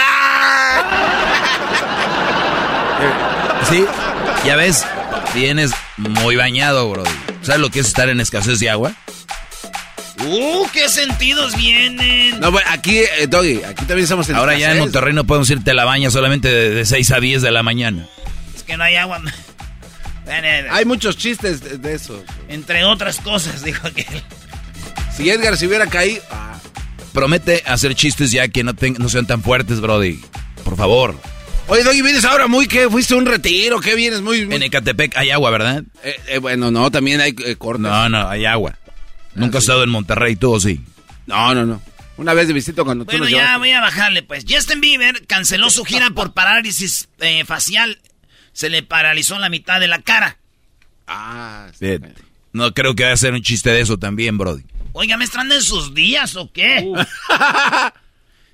Sí, 3.69 3.85
ya 4.45 4.55
ves, 4.55 4.85
vienes 5.33 5.71
muy 5.97 6.35
bañado, 6.35 6.89
brody. 6.89 7.09
¿Sabes 7.41 7.61
lo 7.61 7.69
que 7.69 7.79
es 7.79 7.87
estar 7.87 8.09
en 8.09 8.19
escasez 8.19 8.59
de 8.59 8.69
agua? 8.69 8.93
¡Uh, 10.25 10.67
qué 10.71 10.87
sentidos 10.89 11.55
vienen! 11.55 12.39
No, 12.39 12.51
bueno, 12.51 12.67
aquí, 12.71 12.99
eh, 12.99 13.27
Doggy, 13.27 13.63
aquí 13.63 13.85
también 13.85 13.99
estamos 14.03 14.29
en 14.29 14.35
Ahora 14.35 14.57
ya 14.57 14.71
en. 14.73 14.79
Monterrey 14.79 15.13
no 15.13 15.23
podemos 15.25 15.49
ir 15.49 15.63
te 15.63 15.73
la 15.73 15.85
bañas 15.85 16.13
solamente 16.13 16.47
de, 16.49 16.69
de 16.71 16.85
6 16.85 17.11
a 17.11 17.19
10 17.19 17.41
de 17.41 17.51
la 17.51 17.63
mañana. 17.63 18.07
Es 18.55 18.63
que 18.63 18.77
no 18.77 18.83
hay 18.83 18.95
agua. 18.95 19.21
Hay 20.71 20.85
muchos 20.85 21.17
chistes 21.17 21.61
de, 21.61 21.77
de 21.77 21.95
eso. 21.95 22.23
Entre 22.47 22.85
otras 22.85 23.17
cosas, 23.19 23.61
dijo 23.63 23.91
que. 23.93 24.05
Si 25.17 25.29
Edgar 25.29 25.57
se 25.57 25.67
hubiera 25.67 25.87
caído. 25.87 26.23
ah, 26.31 26.57
Promete 27.11 27.61
hacer 27.67 27.93
chistes 27.93 28.31
ya 28.31 28.47
que 28.47 28.63
no, 28.63 28.73
ten- 28.73 28.95
no 28.99 29.09
sean 29.09 29.27
tan 29.27 29.43
fuertes, 29.43 29.81
brody. 29.81 30.21
Por 30.63 30.77
favor. 30.77 31.19
Oye, 31.67 31.83
Doggy, 31.83 32.01
vienes 32.01 32.25
ahora 32.25 32.47
muy 32.47 32.67
que 32.67 32.89
fuiste 32.89 33.13
a 33.13 33.17
un 33.17 33.25
retiro, 33.25 33.79
¿qué 33.79 33.95
vienes? 33.95 34.21
Muy. 34.21 34.45
muy- 34.45 34.55
En 34.55 34.63
Ecatepec 34.63 35.15
hay 35.17 35.29
agua, 35.31 35.49
¿verdad? 35.49 35.83
Eh, 36.03 36.19
eh, 36.27 36.37
bueno, 36.39 36.71
no, 36.71 36.91
también 36.91 37.21
hay 37.21 37.33
eh, 37.45 37.55
cortes. 37.55 37.81
No, 37.83 38.09
no, 38.09 38.27
hay 38.29 38.45
agua. 38.45 38.77
Nunca 39.33 39.57
has 39.57 39.63
sí. 39.63 39.67
estado 39.69 39.83
en 39.83 39.89
Monterrey, 39.89 40.35
tú 40.35 40.53
o 40.53 40.59
sí. 40.59 40.81
No, 41.25 41.55
no, 41.55 41.65
no. 41.65 41.81
Una 42.17 42.33
vez 42.33 42.47
de 42.47 42.53
visita 42.53 42.83
cuando 42.83 43.05
tú 43.05 43.11
Bueno, 43.11 43.25
ya 43.27 43.37
llevaste. 43.37 43.57
voy 43.59 43.71
a 43.71 43.81
bajarle, 43.81 44.23
pues. 44.23 44.45
Justin 44.47 44.81
Bieber 44.81 45.25
canceló 45.25 45.69
su 45.71 45.83
gira 45.85 46.09
por 46.11 46.33
parálisis 46.33 47.07
eh, 47.19 47.43
facial. 47.45 47.99
Se 48.51 48.69
le 48.69 48.83
paralizó 48.83 49.39
la 49.39 49.49
mitad 49.49 49.79
de 49.79 49.87
la 49.87 50.01
cara. 50.01 50.37
Ah, 51.07 51.69
sí. 51.71 51.85
Bien. 51.97 52.13
No 52.51 52.71
creo 52.73 52.93
que 52.93 53.01
vaya 53.03 53.13
a 53.15 53.17
ser 53.17 53.33
un 53.33 53.41
chiste 53.41 53.71
de 53.71 53.81
eso 53.81 53.97
también, 53.97 54.37
brody. 54.37 54.63
Oiga, 54.91 55.17
¿me 55.17 55.23
están 55.25 55.51
en 55.51 55.61
sus 55.63 55.95
días 55.95 56.35
o 56.35 56.51
qué? 56.51 56.87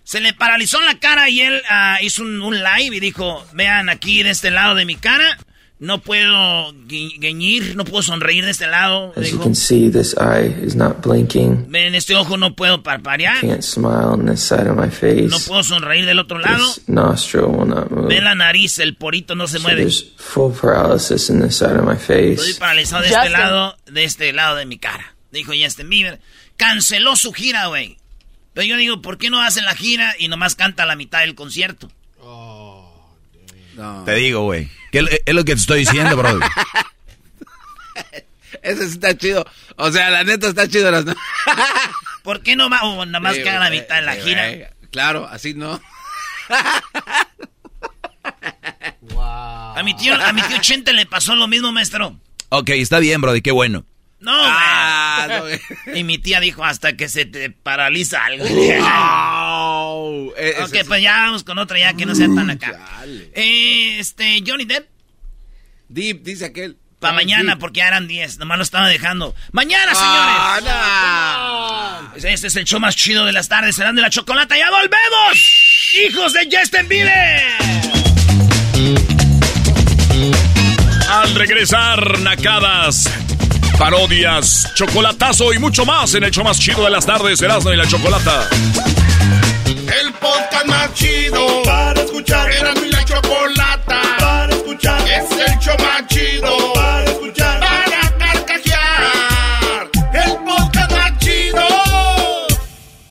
Se 0.09 0.19
le 0.21 0.33
paralizó 0.33 0.81
la 0.81 0.97
cara 0.97 1.29
y 1.29 1.41
él 1.41 1.61
ah, 1.69 1.99
hizo 2.01 2.23
un, 2.23 2.41
un 2.41 2.55
live 2.55 2.95
y 2.95 2.99
dijo, 2.99 3.45
vean 3.53 3.89
aquí 3.89 4.23
de 4.23 4.31
este 4.31 4.49
lado 4.49 4.73
de 4.73 4.83
mi 4.85 4.95
cara, 4.95 5.37
no 5.77 6.01
puedo 6.01 6.73
gui- 6.87 7.19
guiñir, 7.19 7.75
no 7.75 7.85
puedo 7.85 8.01
sonreír 8.01 8.43
de 8.43 8.49
este 8.49 8.65
lado. 8.65 9.13
As 9.15 9.29
you 9.29 9.37
Dijo, 9.37 9.43
can 9.43 9.53
see, 9.55 9.87
this 9.91 10.15
eye 10.17 10.47
is 10.65 10.75
not 10.75 11.03
blinking. 11.05 11.67
ven, 11.69 11.93
este 11.93 12.15
ojo 12.15 12.37
no 12.37 12.55
puedo 12.55 12.81
parpadear, 12.81 13.39
Can't 13.41 13.61
smile 13.61 14.07
on 14.13 14.25
this 14.25 14.41
side 14.41 14.67
of 14.67 14.75
my 14.77 14.87
no 14.87 14.91
face. 14.91 15.47
puedo 15.47 15.61
sonreír 15.63 16.07
del 16.07 16.17
otro 16.17 16.39
lado. 16.39 16.65
This 16.73 16.89
nostril 16.89 17.45
will 17.45 17.67
not 17.67 17.91
move. 17.91 18.07
Ve 18.07 18.19
la 18.19 18.33
nariz, 18.33 18.79
el 18.79 18.95
porito 18.95 19.35
no 19.35 19.47
se 19.47 19.57
So 19.59 19.63
mueve. 19.63 19.81
there's 19.83 20.11
full 20.17 20.51
paralysis 20.59 21.29
in 21.29 21.39
this 21.39 21.55
side 21.57 21.77
of 21.77 21.85
my 21.85 21.93
Estoy 21.93 22.35
face. 22.35 22.59
paralizado 22.59 23.03
de 23.03 23.09
este 23.09 23.29
lado, 23.29 23.77
de 23.85 24.03
este 24.05 24.33
lado 24.33 24.55
de 24.55 24.65
mi 24.65 24.79
cara. 24.79 25.13
Dijo 25.31 25.51
Justin 25.55 25.87
Bieber. 25.87 26.19
Canceló 26.57 27.15
su 27.15 27.31
gira, 27.31 27.67
güey. 27.67 27.97
Pero 28.53 28.67
yo 28.67 28.77
digo, 28.77 29.01
¿por 29.01 29.17
qué 29.17 29.29
no 29.29 29.41
hacen 29.41 29.65
la 29.65 29.75
gira 29.75 30.13
y 30.19 30.27
nomás 30.27 30.55
canta 30.55 30.85
la 30.85 30.95
mitad 30.95 31.19
del 31.19 31.35
concierto? 31.35 31.91
Te 34.05 34.13
digo, 34.15 34.41
güey. 34.41 34.69
¿Qué 34.91 34.99
es- 35.25 35.33
lo 35.33 35.45
que 35.45 35.53
te 35.55 35.61
estoy 35.61 35.79
diciendo, 35.81 36.17
bro? 36.17 36.37
Ese 38.61 38.87
sí 38.87 38.93
está 38.93 39.15
chido. 39.17 39.45
O 39.77 39.89
sea, 39.91 40.09
la 40.09 40.23
neta 40.25 40.49
está 40.49 40.67
chido. 40.67 40.91
Las... 40.91 41.05
¿Por 42.23 42.41
qué 42.41 42.55
no 42.57 42.69
va? 42.69 42.81
O 42.83 43.05
nada 43.05 43.19
más 43.21 43.35
Sí, 43.37 43.43
que 43.43 43.49
haga 43.49 43.59
la 43.61 43.69
mitad 43.69 43.99
en 43.99 44.05
la 44.05 44.15
sí, 44.15 44.21
gira. 44.21 44.71
Claro, 44.91 45.25
así 45.27 45.53
no. 45.53 45.79
A 49.25 49.81
mi 49.83 49.93
tío, 49.95 50.13
a 50.15 50.33
mi 50.33 50.41
tío 50.41 50.57
Chente 50.59 50.93
le 50.93 51.05
pasó 51.05 51.35
lo 51.35 51.47
mismo, 51.47 51.71
maestro. 51.71 52.19
ok, 52.49 52.69
está 52.71 52.99
bien, 52.99 53.21
Brody, 53.21 53.41
qué 53.41 53.51
bueno. 53.51 53.85
No, 54.21 54.33
Ah, 54.35 55.27
no. 55.29 55.93
Y 55.95 56.03
mi 56.03 56.17
tía 56.17 56.39
dijo 56.41 56.63
hasta 56.65 56.97
que 56.97 57.07
se 57.07 57.25
te 57.25 57.49
paraliza 57.51 58.25
algo. 58.25 58.45
E- 60.37 60.49
ese 60.51 60.63
ok, 60.63 60.69
sí. 60.75 60.79
pues 60.87 61.01
ya 61.01 61.13
vamos 61.13 61.43
con 61.43 61.57
otra 61.57 61.79
ya 61.79 61.93
que 61.93 62.05
no 62.05 62.15
sea 62.15 62.27
tan 62.33 62.49
acá. 62.49 62.79
Eh, 63.33 63.97
este, 63.99 64.41
Johnny 64.45 64.65
Depp, 64.65 64.87
Deep, 65.89 66.23
dice 66.23 66.45
aquel. 66.45 66.77
para 66.99 67.13
mañana, 67.13 67.53
Deep. 67.53 67.59
porque 67.59 67.79
ya 67.79 67.87
eran 67.87 68.07
10. 68.07 68.37
Nomás 68.39 68.57
lo 68.57 68.63
estaba 68.63 68.87
dejando. 68.87 69.35
¡Mañana, 69.51 69.93
señores! 69.95 70.65
Ah, 70.69 72.11
Este 72.15 72.47
es 72.47 72.55
el 72.55 72.65
show 72.65 72.79
más 72.79 72.95
chido 72.95 73.25
de 73.25 73.31
las 73.31 73.47
tardes. 73.49 73.75
Serán 73.75 73.95
de 73.95 74.01
la 74.01 74.09
chocolata. 74.09 74.57
¡Ya 74.57 74.69
volvemos! 74.69 75.91
¡Hijos 76.07 76.33
de 76.33 76.47
Justin 76.51 76.87
Bieber! 76.87 77.41
Al 81.09 81.35
regresar, 81.35 82.19
nacadas, 82.19 83.09
parodias, 83.79 84.71
chocolatazo 84.75 85.53
y 85.53 85.57
mucho 85.57 85.85
más 85.85 86.13
en 86.13 86.25
el 86.25 86.31
show 86.31 86.43
más 86.43 86.59
chido 86.59 86.83
de 86.83 86.89
las 86.89 87.05
tardes, 87.05 87.41
Erasmo 87.41 87.71
y 87.71 87.77
la 87.77 87.87
Chocolata. 87.87 88.49
El 89.65 90.13
podcast 90.13 90.65
más 90.65 90.93
chido 90.93 91.63
para 91.63 92.01
escuchar. 92.01 92.51
Era 92.51 92.73
mi 92.75 92.89
la 92.89 93.03
chocolata 93.05 94.01
para 94.19 94.53
escuchar. 94.53 95.01
Es 95.07 95.31
el 95.31 95.59
show 95.59 95.75
más 95.79 96.05
chido 96.07 96.73
para 96.73 96.98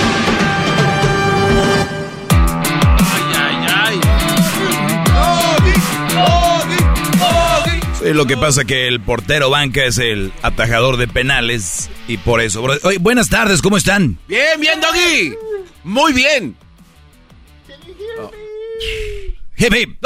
Sí, 8.11 8.17
lo 8.17 8.25
que 8.25 8.35
pasa 8.37 8.65
que 8.65 8.87
el 8.87 8.99
portero 8.99 9.49
banca 9.49 9.85
es 9.85 9.97
el 9.97 10.33
atajador 10.41 10.97
de 10.97 11.07
penales 11.07 11.89
y 12.07 12.17
por 12.17 12.41
eso. 12.41 12.61
bro- 12.61 12.79
Oye, 12.83 12.97
buenas 12.97 13.29
tardes, 13.29 13.61
¿cómo 13.61 13.77
están? 13.77 14.17
Bien, 14.27 14.59
bien, 14.59 14.81
Doggy. 14.81 15.33
Muy 15.83 16.11
bien. 16.13 16.55
Hip, 19.57 19.73
hip. 19.73 19.97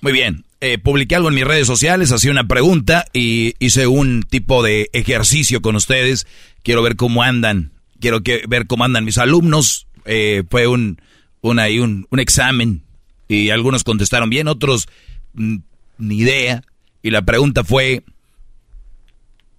Muy 0.00 0.12
bien. 0.12 0.44
Eh, 0.60 0.78
publiqué 0.78 1.16
algo 1.16 1.28
en 1.28 1.34
mis 1.34 1.44
redes 1.44 1.66
sociales, 1.66 2.12
hacía 2.12 2.30
una 2.30 2.46
pregunta 2.46 3.06
y 3.12 3.54
hice 3.58 3.86
un 3.86 4.22
tipo 4.22 4.62
de 4.62 4.88
ejercicio 4.92 5.60
con 5.62 5.76
ustedes. 5.76 6.26
Quiero 6.62 6.82
ver 6.82 6.96
cómo 6.96 7.22
andan. 7.22 7.72
Quiero 8.00 8.22
que, 8.22 8.42
ver 8.48 8.66
cómo 8.66 8.84
andan 8.84 9.04
mis 9.04 9.18
alumnos. 9.18 9.86
Eh, 10.04 10.44
fue 10.50 10.66
un, 10.66 11.00
un, 11.40 11.58
un, 11.58 12.06
un 12.10 12.20
examen 12.20 12.82
y 13.28 13.50
algunos 13.50 13.84
contestaron 13.84 14.30
bien, 14.30 14.48
otros 14.48 14.88
mm, 15.34 15.56
ni 15.98 16.18
idea. 16.18 16.62
Y 17.02 17.10
la 17.10 17.22
pregunta 17.22 17.64
fue, 17.64 18.04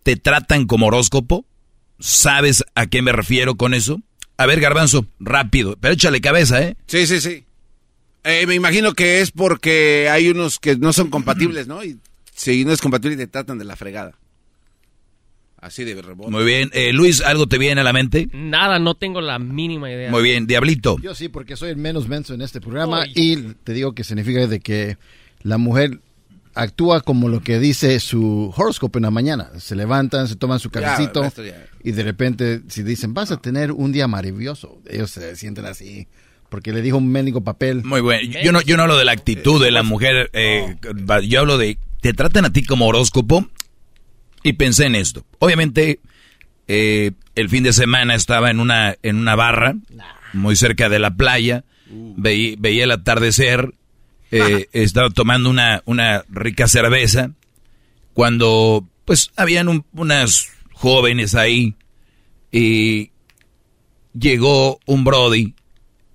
¿te 0.04 0.15
tratan 0.15 0.65
como 0.65 0.88
horóscopo? 0.88 1.45
¿Sabes 1.99 2.63
a 2.75 2.88
qué 2.88 3.02
me 3.02 3.12
refiero 3.12 3.56
con 3.56 3.73
eso? 3.73 4.02
A 4.38 4.45
ver, 4.45 4.62
garbanzo, 4.62 5.06
rápido, 5.19 5.78
pero 5.80 5.93
échale 5.93 6.21
cabeza, 6.21 6.63
¿eh? 6.63 6.78
Sí, 6.88 7.06
sí, 7.08 7.19
sí. 7.19 7.43
Eh, 8.23 8.45
me 8.47 8.56
imagino 8.56 8.93
que 8.93 9.21
es 9.21 9.32
porque 9.32 10.10
hay 10.10 10.30
unos 10.30 10.60
que 10.60 10.75
no 10.78 10.93
son 10.93 11.10
compatibles, 11.10 11.67
¿no? 11.67 11.84
Y 11.84 11.97
si 12.36 12.63
no 12.63 12.71
es 12.71 12.82
compatible 12.82 13.17
te 13.17 13.28
tratan 13.28 13.58
de 13.58 13.65
la 13.65 13.75
fregada. 13.75 14.17
Así 15.62 15.84
de 15.84 16.02
rebote. 16.02 16.32
Muy 16.32 16.45
bien. 16.45 16.69
Eh, 16.73 16.93
Luis, 16.93 17.21
¿algo 17.21 17.47
te 17.47 17.58
viene 17.58 17.82
a 17.82 17.84
la 17.84 17.91
mente? 17.91 18.30
Nada, 18.32 18.80
no 18.80 18.95
tengo 18.95 19.19
la 19.19 19.39
mínima 19.39 19.91
idea. 19.91 20.10
Muy 20.10 20.23
bien. 20.23 20.47
Diablito. 20.47 20.97
Yo 21.02 21.13
sí, 21.13 21.28
porque 21.28 21.58
soy 21.58 21.71
el 21.71 21.78
menos 21.78 22.08
menso 22.08 22.34
en 22.34 22.41
este 22.41 22.62
programa 22.62 23.06
y 23.13 23.36
te 23.36 23.73
digo 23.73 23.93
que 23.93 24.06
significa 24.06 24.47
de 24.47 24.62
que 24.62 24.97
la 25.41 25.58
mujer 25.58 25.99
actúa 26.62 27.02
como 27.02 27.30
lo 27.30 27.41
que 27.41 27.60
dice 27.60 28.00
su 28.00 28.54
horóscopo 28.56 29.00
en 29.00 29.04
la 29.04 29.12
mañana. 29.12 29.50
Se 29.60 29.76
levantan, 29.76 30.28
se 30.28 30.36
toman 30.36 30.60
su 30.60 30.69
cafecito 30.69 31.22
ya. 31.43 31.65
y 31.84 31.91
de 31.91 32.04
repente 32.04 32.62
si 32.67 32.84
dicen 32.84 33.13
vas 33.13 33.32
a 33.32 33.38
tener 33.38 33.72
un 33.72 33.91
día 33.91 34.08
maravilloso, 34.08 34.82
ellos 34.89 35.10
se 35.12 35.36
sienten 35.36 35.65
así 35.65 36.08
porque 36.50 36.74
le 36.74 36.82
dijo 36.82 36.98
un 36.98 37.08
médico 37.12 37.41
papel. 37.43 37.84
Muy 37.84 38.02
bueno. 38.02 38.28
Yo 38.43 38.52
no, 38.52 38.62
yo 38.62 38.76
no 38.78 38.84
hablo 38.84 38.98
de 38.98 39.06
la 39.06 39.12
actitud 39.12 39.63
de 39.63 39.69
la 39.72 39.84
mujer. 39.84 40.30
eh, 40.34 40.76
yo 41.28 41.39
hablo 41.41 41.58
de. 41.60 41.78
Te 42.02 42.13
tratan 42.13 42.45
a 42.45 42.52
ti 42.52 42.63
como 42.63 42.88
horóscopo. 42.88 43.48
Y 44.41 44.54
pensé 44.54 44.86
en 44.86 44.95
esto. 44.95 45.26
Obviamente, 45.39 46.00
eh, 46.67 47.12
el 47.36 47.50
fin 47.50 47.63
de 47.63 47.74
semana 47.74 48.15
estaba 48.15 48.50
en 48.50 48.60
una, 48.62 48.95
en 49.04 49.17
una 49.17 49.36
barra, 49.36 49.76
muy 50.34 50.56
cerca 50.56 50.88
de 50.89 50.98
la 50.98 51.13
playa. 51.15 51.65
Veí- 51.91 52.56
veía 52.58 52.86
el 52.86 52.91
atardecer. 52.91 53.74
Eh, 54.32 54.68
estaba 54.74 55.10
tomando 55.10 55.50
una, 55.50 55.82
una 55.86 56.24
rica 56.30 56.68
cerveza. 56.68 57.32
Cuando, 58.13 58.88
pues, 59.06 59.32
habían 59.36 59.68
un- 59.70 59.86
unas 59.94 60.50
jóvenes 60.74 61.36
ahí. 61.36 61.76
Y 62.52 63.12
llegó 64.18 64.80
un 64.86 65.04
Brody 65.04 65.54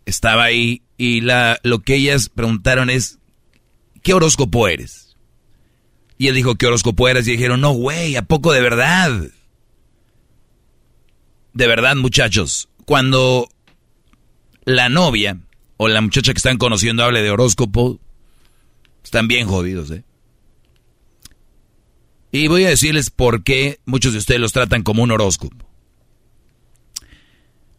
estaba 0.06 0.44
ahí 0.44 0.82
y 0.98 1.20
la, 1.22 1.58
lo 1.62 1.78
que 1.80 1.94
ellas 1.94 2.28
preguntaron 2.28 2.90
es, 2.90 3.18
¿qué 4.02 4.12
horóscopo 4.14 4.68
eres? 4.68 5.16
Y 6.18 6.28
él 6.28 6.34
dijo, 6.34 6.56
¿qué 6.56 6.66
horóscopo 6.66 7.08
eras? 7.08 7.26
Y 7.26 7.32
dijeron, 7.32 7.60
no, 7.60 7.72
güey, 7.72 8.16
¿a 8.16 8.22
poco 8.22 8.52
de 8.52 8.60
verdad? 8.60 9.10
De 11.52 11.66
verdad, 11.66 11.94
muchachos, 11.96 12.68
cuando 12.84 13.48
la 14.64 14.88
novia 14.88 15.38
o 15.76 15.88
la 15.88 16.00
muchacha 16.00 16.32
que 16.32 16.38
están 16.38 16.58
conociendo 16.58 17.04
hable 17.04 17.22
de 17.22 17.30
horóscopo, 17.30 18.00
están 19.02 19.28
bien 19.28 19.46
jodidos, 19.46 19.90
¿eh? 19.90 20.04
Y 22.32 22.48
voy 22.48 22.64
a 22.64 22.68
decirles 22.68 23.10
por 23.10 23.44
qué 23.44 23.78
muchos 23.84 24.12
de 24.12 24.18
ustedes 24.18 24.40
los 24.40 24.52
tratan 24.52 24.82
como 24.82 25.02
un 25.02 25.12
horóscopo. 25.12 25.68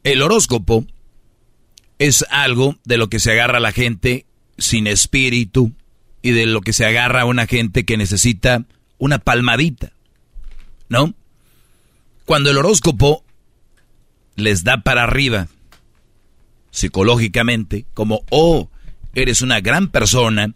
El 0.04 0.22
horóscopo 0.22 0.86
es 2.00 2.26
algo 2.30 2.78
de 2.86 2.98
lo 2.98 3.10
que 3.10 3.20
se 3.20 3.32
agarra 3.32 3.60
la 3.60 3.72
gente 3.72 4.26
sin 4.58 4.88
espíritu 4.88 5.74
y 6.22 6.32
de 6.32 6.46
lo 6.46 6.62
que 6.62 6.74
se 6.74 6.86
agarra 6.86 7.26
una 7.26 7.48
gente 7.48 7.86
que 7.86 7.98
necesita 7.98 8.66
una 8.98 9.20
palmadita, 9.20 9.92
¿no? 10.88 11.14
Cuando 12.24 12.50
el 12.50 12.58
horóscopo 12.58 13.26
les 14.36 14.64
da 14.64 14.82
para 14.84 15.04
arriba 15.04 15.48
psicológicamente, 16.76 17.86
como, 17.94 18.24
oh, 18.30 18.70
eres 19.14 19.42
una 19.42 19.62
gran 19.62 19.88
persona 19.90 20.54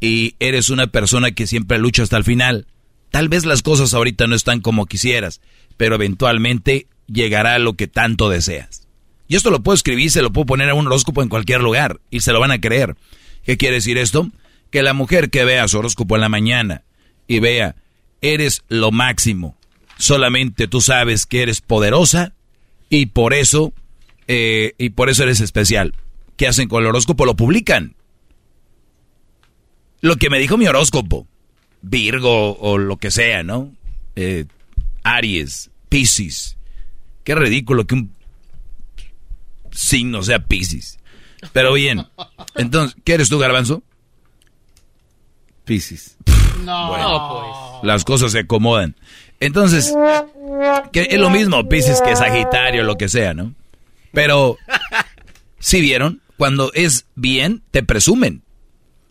y 0.00 0.34
eres 0.40 0.70
una 0.70 0.88
persona 0.88 1.32
que 1.32 1.46
siempre 1.46 1.78
lucha 1.78 2.02
hasta 2.02 2.16
el 2.16 2.24
final 2.24 2.66
Tal 3.10 3.28
vez 3.28 3.44
las 3.44 3.62
cosas 3.62 3.92
ahorita 3.92 4.26
no 4.26 4.36
están 4.36 4.60
como 4.60 4.86
quisieras, 4.86 5.40
pero 5.76 5.96
eventualmente 5.96 6.86
llegará 7.06 7.58
lo 7.58 7.74
que 7.74 7.88
tanto 7.88 8.28
deseas. 8.30 8.86
Y 9.26 9.36
esto 9.36 9.50
lo 9.50 9.62
puedo 9.62 9.74
escribir, 9.74 10.10
se 10.10 10.22
lo 10.22 10.32
puedo 10.32 10.46
poner 10.46 10.70
a 10.70 10.74
un 10.74 10.86
horóscopo 10.86 11.22
en 11.22 11.28
cualquier 11.28 11.60
lugar 11.60 12.00
y 12.10 12.20
se 12.20 12.32
lo 12.32 12.40
van 12.40 12.52
a 12.52 12.60
creer. 12.60 12.96
¿Qué 13.44 13.56
quiere 13.56 13.76
decir 13.76 13.98
esto? 13.98 14.30
Que 14.70 14.82
la 14.82 14.92
mujer 14.92 15.30
que 15.30 15.44
vea 15.44 15.66
su 15.68 15.78
horóscopo 15.78 16.14
en 16.14 16.20
la 16.20 16.28
mañana 16.28 16.84
y 17.26 17.40
vea, 17.40 17.76
eres 18.20 18.62
lo 18.68 18.92
máximo, 18.92 19.56
solamente 19.98 20.68
tú 20.68 20.80
sabes 20.80 21.26
que 21.26 21.42
eres 21.42 21.60
poderosa 21.60 22.34
y 22.88 23.06
por 23.06 23.34
eso, 23.34 23.72
eh, 24.32 24.74
y 24.78 24.90
por 24.90 25.10
eso 25.10 25.24
eres 25.24 25.40
especial. 25.40 25.92
¿Qué 26.36 26.46
hacen 26.46 26.68
con 26.68 26.84
el 26.84 26.88
horóscopo? 26.88 27.26
Lo 27.26 27.34
publican. 27.34 27.96
Lo 30.02 30.14
que 30.14 30.30
me 30.30 30.38
dijo 30.38 30.56
mi 30.56 30.68
horóscopo. 30.68 31.26
Virgo 31.82 32.56
o 32.56 32.78
lo 32.78 32.96
que 32.96 33.10
sea, 33.10 33.42
¿no? 33.42 33.72
Eh, 34.14 34.44
Aries, 35.02 35.72
Pisces. 35.88 36.56
Qué 37.24 37.34
ridículo 37.34 37.88
que 37.88 37.96
un 37.96 38.14
signo 39.72 40.22
sea 40.22 40.46
Pisces. 40.46 41.00
Pero 41.52 41.72
bien, 41.72 42.06
entonces, 42.54 42.96
¿qué 43.02 43.14
eres 43.14 43.30
tú, 43.30 43.38
Garbanzo? 43.40 43.82
Pisces. 45.64 46.16
No, 46.64 47.80
pues. 47.80 47.84
Las 47.84 48.04
cosas 48.04 48.30
se 48.30 48.38
acomodan. 48.40 48.94
Entonces, 49.40 49.92
que 50.92 51.08
es 51.10 51.18
lo 51.18 51.30
mismo 51.30 51.68
Pisces 51.68 52.00
que 52.00 52.14
Sagitario, 52.14 52.84
lo 52.84 52.96
que 52.96 53.08
sea, 53.08 53.34
¿no? 53.34 53.54
Pero, 54.12 54.58
si 55.58 55.80
vieron? 55.80 56.22
Cuando 56.36 56.72
es 56.72 57.06
bien, 57.14 57.62
te 57.70 57.82
presumen. 57.82 58.42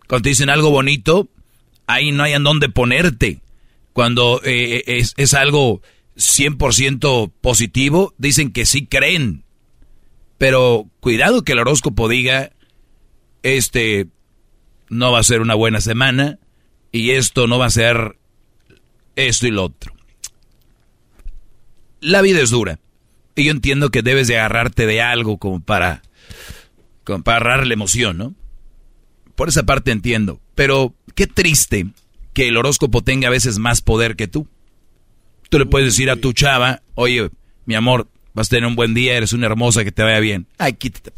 Cuando 0.08 0.24
te 0.24 0.28
dicen 0.30 0.50
algo 0.50 0.70
bonito, 0.70 1.28
ahí 1.86 2.12
no 2.12 2.24
hay 2.24 2.32
en 2.32 2.42
dónde 2.42 2.68
ponerte. 2.68 3.40
Cuando 3.92 4.40
eh, 4.44 4.82
es, 4.86 5.14
es, 5.16 5.34
algo 5.34 5.82
100% 6.16 7.32
positivo, 7.40 8.14
dicen 8.18 8.52
que 8.52 8.66
sí 8.66 8.86
creen. 8.86 9.44
Pero 10.38 10.88
cuidado 11.00 11.42
que 11.42 11.52
el 11.52 11.58
horóscopo 11.58 12.08
diga, 12.08 12.50
este 13.42 14.08
no 14.88 15.12
va 15.12 15.20
a 15.20 15.24
ser 15.24 15.40
una 15.40 15.54
buena 15.54 15.80
semana 15.80 16.38
y 16.92 17.12
esto 17.12 17.46
no 17.46 17.58
va 17.58 17.66
a 17.66 17.70
ser 17.70 18.18
esto 19.16 19.46
y 19.46 19.50
lo 19.50 19.64
otro. 19.64 19.94
La 22.00 22.22
vida 22.22 22.40
es 22.40 22.50
dura. 22.50 22.80
Y 23.34 23.44
yo 23.44 23.52
entiendo 23.52 23.90
que 23.90 24.02
debes 24.02 24.28
de 24.28 24.38
agarrarte 24.38 24.86
de 24.86 25.00
algo 25.02 25.38
como 25.38 25.60
para, 25.60 26.02
como 27.04 27.22
para 27.22 27.38
agarrar 27.38 27.66
la 27.66 27.74
emoción, 27.74 28.18
¿no? 28.18 28.34
Por 29.34 29.48
esa 29.48 29.62
parte 29.64 29.90
entiendo. 29.90 30.40
Pero 30.54 30.94
qué 31.14 31.26
triste 31.26 31.86
que 32.32 32.48
el 32.48 32.56
horóscopo 32.56 33.02
tenga 33.02 33.28
a 33.28 33.30
veces 33.30 33.58
más 33.58 33.82
poder 33.82 34.16
que 34.16 34.28
tú. 34.28 34.46
Tú 35.48 35.58
le 35.58 35.66
puedes 35.66 35.88
decir 35.88 36.10
a 36.10 36.16
tu 36.16 36.32
chava, 36.32 36.82
oye, 36.94 37.30
mi 37.66 37.74
amor, 37.74 38.08
vas 38.34 38.48
a 38.48 38.50
tener 38.50 38.66
un 38.66 38.76
buen 38.76 38.94
día, 38.94 39.16
eres 39.16 39.32
una 39.32 39.46
hermosa, 39.46 39.84
que 39.84 39.92
te 39.92 40.02
vaya 40.02 40.20
bien. 40.20 40.46
Ay, 40.58 40.74
quítate. 40.74 41.12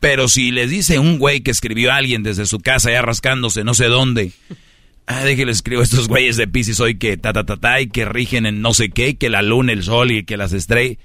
Pero 0.00 0.28
si 0.28 0.50
les 0.50 0.70
dice 0.70 0.98
un 0.98 1.18
güey 1.18 1.40
que 1.40 1.50
escribió 1.50 1.90
a 1.90 1.96
alguien 1.96 2.22
desde 2.22 2.44
su 2.44 2.60
casa 2.60 2.90
ya 2.90 3.00
rascándose 3.00 3.64
no 3.64 3.72
sé 3.72 3.86
dónde, 3.86 4.32
ah, 5.06 5.24
déjale 5.24 5.52
escribo 5.52 5.80
a 5.80 5.84
estos 5.84 6.08
güeyes 6.08 6.36
de 6.36 6.48
Pisces 6.48 6.80
hoy 6.80 6.96
que 6.96 7.16
ta 7.16 7.32
ta 7.32 7.44
ta 7.44 7.56
ta 7.56 7.80
y 7.80 7.88
que 7.88 8.04
rigen 8.04 8.46
en 8.46 8.60
no 8.60 8.74
sé 8.74 8.90
qué, 8.90 9.16
que 9.16 9.30
la 9.30 9.42
luna, 9.42 9.72
el 9.72 9.82
sol 9.82 10.10
y 10.10 10.24
que 10.24 10.36
las 10.36 10.52
estrellas. 10.52 10.98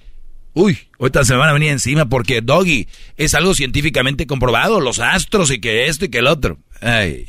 Uy, 0.54 0.80
ahorita 1.00 1.24
se 1.26 1.34
me 1.34 1.40
van 1.40 1.50
a 1.50 1.54
venir 1.54 1.70
encima 1.70 2.10
porque 2.10 2.42
Doggy 2.42 2.88
es 3.18 3.34
algo 3.34 3.54
científicamente 3.54 4.28
comprobado, 4.28 4.80
los 4.80 5.00
astros 5.00 5.52
y 5.52 5.60
que 5.60 5.88
esto 5.88 6.06
y 6.06 6.10
que 6.10 6.18
el 6.20 6.28
otro. 6.28 6.58
Ay. 6.82 7.28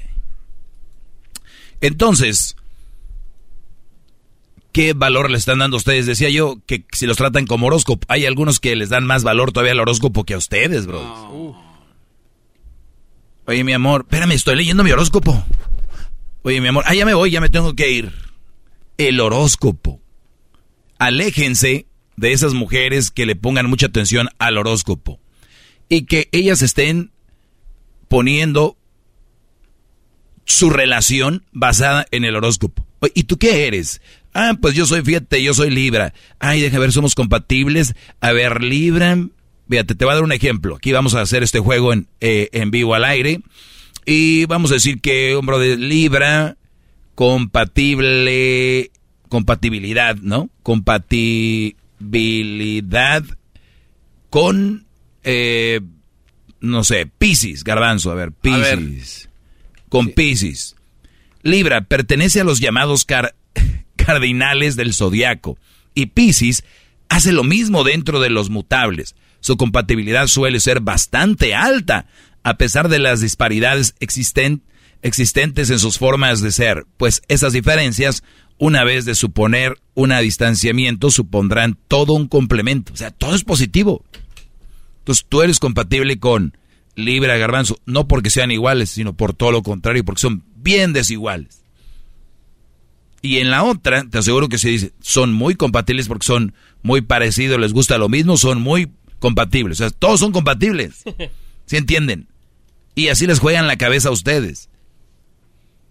Entonces, 1.81 2.57
¿qué 4.73 4.95
valor 4.95 5.31
le 5.31 5.39
están 5.39 5.59
dando 5.59 5.77
a 5.77 5.79
ustedes? 5.79 6.07
Decía 6.07 6.31
yo 6.31 6.61
que 6.67 6.85
si 6.93 7.07
los 7.07 7.17
tratan 7.17 7.47
como 7.47 7.67
horóscopo, 7.67 8.07
hay 8.09 8.27
algunos 8.27 8.61
que 8.61 8.75
les 8.77 8.89
dan 8.89 9.07
más 9.07 9.23
valor 9.23 9.53
todavía 9.53 9.73
al 9.73 9.81
horóscopo 9.81 10.25
que 10.25 10.35
a 10.35 10.39
ustedes, 10.39 10.87
bro. 10.87 11.57
Oye, 13.47 13.65
mi 13.65 13.73
amor, 13.73 14.03
espérame, 14.03 14.33
estoy 14.33 14.57
leyendo 14.57 14.85
mi 14.85 14.93
horóscopo. 14.93 15.45
Oye, 16.43 16.61
mi 16.61 16.69
amor, 16.69 16.85
ah, 16.87 16.95
ya 16.95 17.05
me 17.05 17.15
voy, 17.15 17.31
ya 17.31 17.41
me 17.41 17.49
tengo 17.49 17.75
que 17.75 17.91
ir. 17.91 18.13
El 18.97 19.21
horóscopo. 19.21 20.01
Aléjense 20.99 21.87
de 22.17 22.33
esas 22.33 22.55
mujeres 22.55 23.11
que 23.11 23.27
le 23.27 23.37
pongan 23.37 23.67
mucha 23.67 23.87
atención 23.87 24.29
al 24.39 24.59
horóscopo 24.59 25.21
y 25.89 26.05
que 26.05 26.29
ellas 26.33 26.63
estén 26.63 27.11
poniendo 28.09 28.77
su 30.45 30.71
relación 30.71 31.45
basada 31.53 32.07
en 32.11 32.25
el 32.25 32.37
horóscopo. 32.37 32.87
¿Y 33.15 33.25
tú 33.25 33.39
qué 33.39 33.67
eres? 33.67 34.01
Ah, 34.35 34.57
pues 34.61 34.75
yo 34.75 34.87
soy, 34.87 35.03
fíjate, 35.03 35.43
yo 35.43 35.55
soy 35.55 35.71
Libra. 35.71 36.13
Ay, 36.39 36.61
déjame 36.61 36.81
ver, 36.81 36.93
somos 36.93 37.15
compatibles. 37.15 37.95
A 38.21 38.33
ver, 38.33 38.63
Libra, 38.63 39.17
fíjate, 39.69 39.95
te 39.95 40.05
voy 40.05 40.13
a 40.13 40.17
dar 40.17 40.25
un 40.25 40.33
ejemplo. 40.33 40.77
Aquí 40.77 40.93
vamos 40.93 41.15
a 41.15 41.21
hacer 41.21 41.43
este 41.43 41.61
juego 41.61 41.93
en, 41.93 42.09
eh, 42.21 42.49
en 42.53 42.71
vivo 42.71 42.95
al 42.95 43.05
aire. 43.05 43.41
Y 44.07 44.47
vamos 44.47 44.71
a 44.71 44.75
decir 44.75 45.01
que, 45.01 45.35
hombre, 45.37 45.59
de 45.59 45.77
Libra, 45.77 46.57
compatible, 47.15 48.91
compatibilidad, 49.29 50.17
¿no? 50.17 50.49
Compatibilidad 50.63 53.25
con, 54.31 54.87
eh, 55.25 55.81
no 56.61 56.85
sé, 56.85 57.05
Pisces, 57.07 57.65
garbanzo, 57.65 58.11
a 58.11 58.15
ver, 58.15 58.33
Pisces 58.33 59.29
con 59.91 60.13
Pisces. 60.13 60.77
Libra 61.43 61.83
pertenece 61.83 62.41
a 62.41 62.45
los 62.45 62.61
llamados 62.61 63.07
cardinales 63.97 64.77
del 64.77 64.95
zodiaco 64.95 65.59
y 65.95 66.07
Pisces 66.07 66.65
hace 67.11 67.33
lo 67.33 67.45
mismo 67.45 67.85
dentro 67.85 68.21
de 68.21 68.31
los 68.31 68.49
mutables. 68.49 69.15
Su 69.41 69.59
compatibilidad 69.59 70.27
suele 70.29 70.61
ser 70.61 70.81
bastante 70.81 71.55
alta, 71.55 72.07
a 72.43 72.57
pesar 72.57 72.89
de 72.89 72.99
las 72.99 73.21
disparidades 73.21 73.95
existentes 74.01 75.71
en 75.71 75.79
sus 75.79 75.99
formas 75.99 76.41
de 76.41 76.53
ser, 76.53 76.87
pues 76.97 77.23
esas 77.29 77.53
diferencias, 77.53 78.23
una 78.59 78.85
vez 78.85 79.05
de 79.05 79.15
suponer 79.15 79.79
un 79.95 80.13
distanciamiento, 80.21 81.11
supondrán 81.11 81.79
todo 81.89 82.13
un 82.15 82.29
complemento. 82.29 82.93
O 82.93 82.97
sea, 82.97 83.11
todo 83.11 83.35
es 83.35 83.45
positivo. 83.45 84.05
Entonces 84.99 85.27
tú 85.29 85.43
eres 85.43 85.59
compatible 85.59 86.19
con 86.19 86.57
Libra, 86.95 87.37
Garbanzo, 87.37 87.79
no 87.87 88.07
porque 88.07 88.31
sean 88.31 88.51
iguales, 88.51 88.91
sino 88.91 89.15
por 89.15 89.35
todo 89.35 89.53
lo 89.53 89.63
contrario, 89.63 90.05
porque 90.05 90.21
son 90.21 90.45
bien 90.57 90.93
desiguales. 90.93 91.61
Y 93.23 93.39
en 93.39 93.51
la 93.51 93.65
otra, 93.65 94.05
te 94.09 94.19
aseguro 94.19 94.49
que 94.49 94.59
se 94.59 94.71
dice, 94.71 94.93
son 95.01 95.33
muy 95.33 95.55
compatibles 95.55 96.09
porque 96.09 96.27
son 96.27 96.55
muy 96.83 97.03
parecidos, 97.03 97.61
les 97.61 97.73
gusta 97.73 97.99
lo 97.99 98.09
mismo, 98.09 98.37
son 98.37 98.61
muy 98.63 98.91
compatibles. 99.19 99.81
O 99.81 99.89
sea, 99.89 99.91
todos 99.91 100.21
son 100.21 100.33
compatibles. 100.33 101.03
¿Sí 101.67 101.77
entienden? 101.77 102.29
Y 102.95 103.09
así 103.09 103.27
les 103.27 103.39
juegan 103.39 103.67
la 103.67 103.77
cabeza 103.77 104.09
a 104.09 104.13
ustedes. 104.13 104.69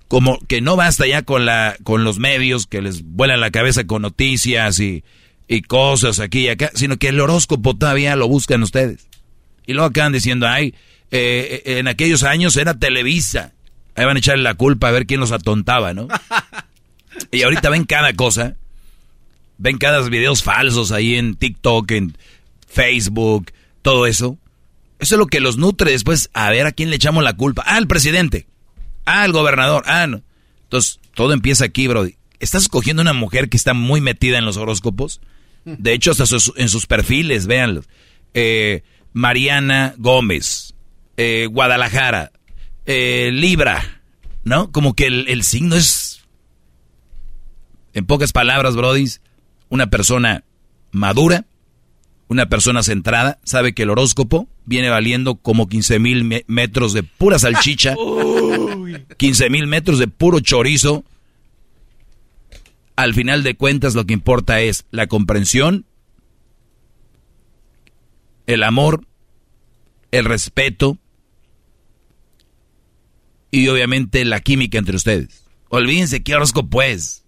Como 0.08 0.40
que 0.48 0.62
no 0.62 0.76
basta 0.76 1.06
ya 1.06 1.22
con, 1.22 1.46
la, 1.46 1.78
con 1.84 2.04
los 2.04 2.20
medios 2.20 2.66
que 2.66 2.82
les 2.82 3.04
vuelan 3.04 3.40
la 3.40 3.52
cabeza 3.52 3.86
con 3.86 4.02
noticias 4.02 4.80
y, 4.80 5.04
y 5.48 5.62
cosas 5.62 6.20
aquí 6.20 6.42
y 6.42 6.50
acá, 6.50 6.72
sino 6.74 6.98
que 6.98 7.10
el 7.10 7.20
horóscopo 7.20 7.76
todavía 7.76 8.16
lo 8.16 8.28
buscan 8.28 8.64
ustedes. 8.64 9.08
Y 9.66 9.74
luego 9.74 9.90
acaban 9.90 10.14
diciendo, 10.14 10.48
ay, 10.48 10.74
eh, 11.12 11.62
en 11.66 11.88
aquellos 11.88 12.24
años 12.24 12.58
era 12.58 12.74
Televisa. 12.74 13.54
Ahí 13.96 14.06
van 14.06 14.16
a 14.16 14.20
echarle 14.20 14.44
la 14.44 14.56
culpa 14.56 14.88
a 14.88 14.92
ver 14.92 15.06
quién 15.06 15.20
los 15.20 15.32
atontaba, 15.32 15.94
¿no? 15.94 16.08
y 17.32 17.42
ahorita 17.42 17.70
ven 17.70 17.86
cada 17.86 18.14
cosa. 18.14 18.56
Ven 19.58 19.78
cada 19.78 20.02
videos 20.08 20.42
falsos 20.42 20.92
ahí 20.92 21.16
en 21.16 21.36
TikTok, 21.36 21.92
en 21.92 22.18
Facebook, 22.68 23.52
todo 23.82 24.06
eso. 24.06 24.38
Eso 25.00 25.16
es 25.16 25.20
lo 25.20 25.28
que 25.28 25.40
los 25.40 25.58
nutre 25.58 25.92
después. 25.92 26.30
A 26.34 26.50
ver 26.50 26.66
a 26.68 26.72
quién 26.72 26.90
le 26.90 26.98
echamos 26.98 27.24
la 27.24 27.34
culpa. 27.34 27.64
Ah, 27.66 27.78
al 27.78 27.88
presidente. 27.88 28.48
Ah, 29.06 29.24
al 29.24 29.32
gobernador. 29.32 29.84
Ah, 29.88 30.08
no. 30.08 30.22
Entonces, 30.64 31.00
todo 31.16 31.34
empieza 31.34 31.66
aquí, 31.66 31.88
Brody. 31.88 32.16
¿Estás 32.40 32.64
escogiendo 32.64 33.02
una 33.02 33.14
mujer 33.14 33.50
que 33.50 33.58
está 33.58 33.74
muy 33.74 34.02
metida 34.02 34.38
en 34.38 34.46
los 34.46 34.58
horóscopos? 34.58 35.20
De 35.66 35.94
hecho, 35.94 36.12
hasta 36.12 36.26
sus- 36.26 36.54
en 36.56 36.70
sus 36.70 36.86
perfiles, 36.86 37.48
véanlos. 37.48 37.86
Eh, 38.34 38.84
Mariana 39.14 39.94
Gómez, 39.98 40.74
eh, 41.18 41.48
Guadalajara, 41.52 42.32
eh, 42.86 43.30
Libra, 43.34 44.02
¿no? 44.44 44.72
Como 44.72 44.94
que 44.96 45.08
el, 45.08 45.28
el 45.28 45.44
signo 45.44 45.76
es, 45.76 46.22
en 47.94 48.06
pocas 48.06 48.32
palabras, 48.32 48.76
Brody, 48.76 49.08
una 49.70 49.90
persona 49.90 50.44
madura, 50.92 51.46
una 52.30 52.48
persona 52.48 52.84
centrada, 52.84 53.40
sabe 53.44 53.74
que 53.74 53.84
el 53.84 53.90
horóscopo 53.90 54.48
viene 54.66 54.90
valiendo 54.90 55.36
como 55.36 55.68
15 55.68 56.00
mil 56.00 56.24
me- 56.24 56.46
metros 56.48 56.94
de 56.94 57.04
pura 57.04 57.38
salchicha, 57.40 57.96
15 59.18 59.50
mil 59.50 59.68
metros 59.68 60.00
de 60.00 60.08
puro 60.08 60.40
chorizo. 60.40 61.04
Al 62.96 63.14
final 63.14 63.44
de 63.44 63.56
cuentas 63.56 63.96
lo 63.96 64.06
que 64.06 64.14
importa 64.14 64.62
es 64.62 64.86
la 64.92 65.08
comprensión, 65.08 65.86
el 68.46 68.64
amor, 68.64 69.06
el 70.12 70.26
respeto 70.26 70.98
y 73.52 73.68
obviamente 73.70 74.24
la 74.26 74.40
química 74.42 74.78
entre 74.78 74.96
ustedes. 74.96 75.46
Olvídense 75.70 76.24
qué 76.24 76.36
horóscopo 76.36 76.82
es. 76.82 77.24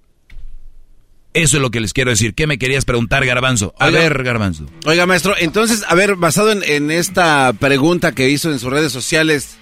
Eso 1.34 1.58
es 1.58 1.62
lo 1.62 1.72
que 1.72 1.80
les 1.80 1.94
quiero 1.94 2.12
decir. 2.12 2.34
¿Qué 2.34 2.46
me 2.46 2.58
querías 2.58 2.84
preguntar, 2.86 3.26
Garbanzo? 3.26 3.74
A 3.80 3.88
Oiga. 3.88 4.00
ver, 4.00 4.24
Garbanzo. 4.24 4.66
Oiga, 4.86 5.06
maestro, 5.06 5.34
entonces, 5.40 5.84
a 5.88 5.96
ver, 5.96 6.16
basado 6.16 6.52
en, 6.52 6.62
en 6.64 6.92
esta 6.92 7.54
pregunta 7.54 8.12
que 8.12 8.30
hizo 8.30 8.52
en 8.52 8.60
sus 8.60 8.70
redes 8.72 8.92
sociales, 8.92 9.56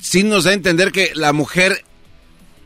¿sí 0.00 0.22
nos 0.22 0.44
da 0.44 0.50
a 0.52 0.54
entender 0.54 0.92
que 0.92 1.10
la 1.14 1.32
mujer 1.32 1.84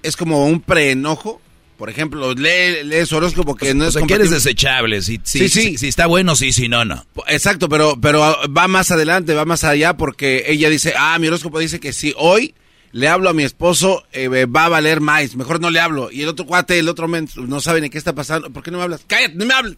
es 0.03 0.17
como 0.17 0.47
un 0.47 0.61
preenojo? 0.61 1.41
Por 1.79 1.91
ejemplo, 1.91 2.35
lee, 2.35 2.85
lee 2.85 3.05
su 3.05 3.17
horóscopo 3.17 3.57
que 3.57 3.75
no 3.75 3.87
O 3.87 3.89
es 3.89 3.95
sea, 3.95 4.03
que 4.07 4.15
eres 4.15 4.31
desechable. 4.31 5.03
Si, 5.03 5.21
si, 5.25 5.39
Sí, 5.41 5.49
sí. 5.49 5.63
Si, 5.71 5.79
si 5.79 5.89
está 5.89 6.07
bueno, 6.07 6.37
sí, 6.37 6.53
si 6.53 6.69
no, 6.69 6.85
no. 6.85 7.05
Exacto, 7.27 7.69
pero, 7.69 7.99
pero 8.01 8.21
va 8.21 8.69
más 8.69 8.91
adelante, 8.93 9.35
va 9.35 9.45
más 9.45 9.65
allá 9.65 9.97
porque 9.97 10.45
ella 10.47 10.69
dice, 10.71 10.95
ah, 10.97 11.19
mi 11.19 11.27
horóscopo 11.27 11.59
dice 11.59 11.81
que 11.81 11.93
si 11.93 12.15
hoy 12.17 12.55
le 12.95 13.09
hablo 13.09 13.29
a 13.29 13.33
mi 13.35 13.43
esposo, 13.43 14.05
eh, 14.13 14.47
va 14.47 14.67
a 14.67 14.69
valer 14.69 15.01
más, 15.01 15.35
mejor 15.35 15.61
no 15.61 15.69
le 15.71 15.81
hablo. 15.81 16.11
Y 16.13 16.23
el 16.23 16.29
otro 16.29 16.47
cuate, 16.47 16.79
el 16.79 16.89
otro 16.89 17.09
men, 17.09 17.29
no 17.37 17.61
sabe 17.61 17.81
ni 17.81 17.91
qué 17.91 17.99
está 17.99 18.15
pasando, 18.15 18.51
¿por 18.51 18.63
qué 18.63 18.71
no 18.71 18.79
me 18.79 18.85
hablas? 18.85 19.03
Cállate, 19.07 19.35
no 19.35 19.45
me 19.45 19.53
hables. 19.55 19.77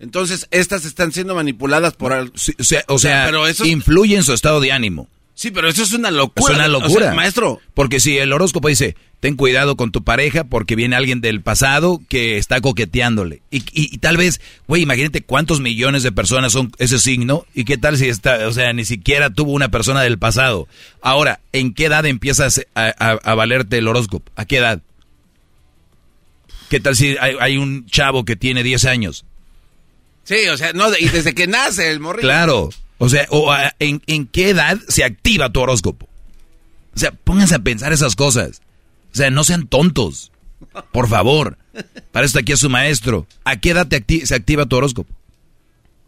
Entonces, 0.00 0.46
estas 0.50 0.84
están 0.84 1.12
siendo 1.12 1.34
manipuladas 1.34 1.94
por... 1.94 2.12
al- 2.12 2.32
Sí, 2.34 2.52
o 2.58 2.64
sea, 2.64 2.84
o 2.88 2.98
sea, 2.98 3.24
pero 3.26 3.46
eso 3.46 3.64
es- 3.64 3.70
influye 3.70 4.16
en 4.16 4.24
su 4.24 4.32
estado 4.32 4.60
de 4.60 4.72
ánimo. 4.72 5.08
Sí, 5.40 5.52
pero 5.52 5.68
eso 5.68 5.84
es 5.84 5.92
una 5.92 6.08
Es 6.08 6.14
locura. 6.16 6.54
una 6.56 6.64
O 6.64 6.80
sea, 6.80 6.88
locura. 6.88 7.14
maestro, 7.14 7.60
Porque 7.72 8.00
si 8.00 8.18
el 8.18 8.32
horóscopo 8.32 8.66
dice, 8.66 8.96
ten 9.20 9.36
cuidado 9.36 9.76
con 9.76 9.92
tu 9.92 10.02
pareja 10.02 10.42
porque 10.42 10.74
viene 10.74 10.96
alguien 10.96 11.20
del 11.20 11.42
pasado 11.42 12.00
que 12.08 12.38
está 12.38 12.60
coqueteándole. 12.60 13.40
Y, 13.52 13.58
y- 13.58 13.94
y 13.94 13.98
tal 13.98 14.16
vez, 14.16 14.40
güey, 14.66 14.82
imagínate 14.82 15.20
cuántos 15.22 15.60
millones 15.60 16.02
de 16.02 16.10
personas 16.10 16.50
son 16.50 16.72
ese 16.78 16.98
signo 16.98 17.46
y 17.54 17.64
qué 17.64 17.78
tal 17.78 17.96
si 17.98 18.08
está, 18.08 18.48
o 18.48 18.52
sea, 18.52 18.72
ni 18.72 18.84
siquiera 18.84 19.30
tuvo 19.30 19.52
una 19.52 19.68
persona 19.68 20.02
del 20.02 20.18
pasado. 20.18 20.66
Ahora, 21.02 21.38
¿en 21.52 21.72
qué 21.72 21.84
edad 21.84 22.04
empiezas 22.04 22.66
a, 22.74 22.92
a- 22.98 23.12
a 23.22 23.34
valerte 23.36 23.78
el 23.78 23.86
horóscopo? 23.86 24.32
¿A 24.34 24.44
qué 24.44 24.56
edad? 24.56 24.80
¿Qué 26.68 26.80
tal 26.80 26.96
si 26.96 27.16
hay, 27.20 27.36
hay 27.38 27.58
un 27.58 27.86
chavo 27.86 28.24
que 28.24 28.34
tiene 28.34 28.64
10 28.64 28.86
años? 28.86 29.24
sí, 30.24 30.48
o 30.48 30.56
sea, 30.58 30.72
no, 30.72 30.86
y 30.98 31.08
desde 31.08 31.32
que 31.32 31.46
nace 31.46 31.90
el 31.92 32.00
morrillo. 32.00 32.26
Claro. 32.26 32.70
O 32.98 33.08
sea, 33.08 33.26
o, 33.30 33.52
a- 33.52 33.74
¿en, 33.78 34.02
¿en 34.06 34.26
qué 34.26 34.50
edad 34.50 34.78
se 34.88 35.04
activa 35.04 35.50
tu 35.52 35.60
horóscopo? 35.60 36.08
O 36.94 36.98
sea, 36.98 37.12
pónganse 37.12 37.54
a 37.54 37.60
pensar 37.60 37.92
esas 37.92 38.16
cosas. 38.16 38.60
O 39.12 39.16
sea, 39.16 39.30
no 39.30 39.44
sean 39.44 39.66
tontos. 39.68 40.32
Por 40.92 41.08
favor. 41.08 41.56
Para 42.12 42.26
esto 42.26 42.40
aquí 42.40 42.52
es 42.52 42.60
su 42.60 42.68
maestro. 42.68 43.26
¿A 43.44 43.56
qué 43.56 43.70
edad 43.70 43.86
te 43.86 44.04
acti- 44.04 44.24
se 44.26 44.34
activa 44.34 44.66
tu 44.66 44.76
horóscopo? 44.76 45.14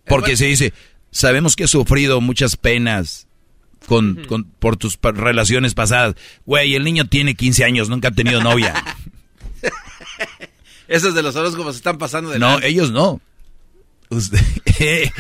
Porque 0.07 0.37
se 0.37 0.47
dice, 0.47 0.73
sabemos 1.13 1.55
que 1.55 1.65
has 1.65 1.71
sufrido 1.71 2.21
muchas 2.21 2.57
penas 2.57 3.29
con, 3.87 4.25
con- 4.27 4.45
por 4.45 4.77
tus 4.77 4.97
pa- 4.97 5.13
relaciones 5.13 5.75
pasadas. 5.75 6.17
Güey, 6.47 6.75
el 6.75 6.83
niño 6.83 7.07
tiene 7.07 7.37
15 7.37 7.65
años, 7.65 7.89
nunca 7.89 8.09
ha 8.09 8.13
tenido 8.13 8.43
novia. 8.43 8.75
Esos 10.89 11.15
de 11.15 11.23
los 11.23 11.37
horóscopos 11.37 11.77
están 11.77 11.99
pasando 11.99 12.31
de 12.31 12.39
No, 12.41 12.59
ellos 12.61 12.91
no. 12.91 13.21
Usted- 14.11 14.39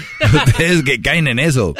ustedes 0.46 0.82
que 0.84 1.00
caen 1.00 1.26
en 1.28 1.38
eso. 1.38 1.74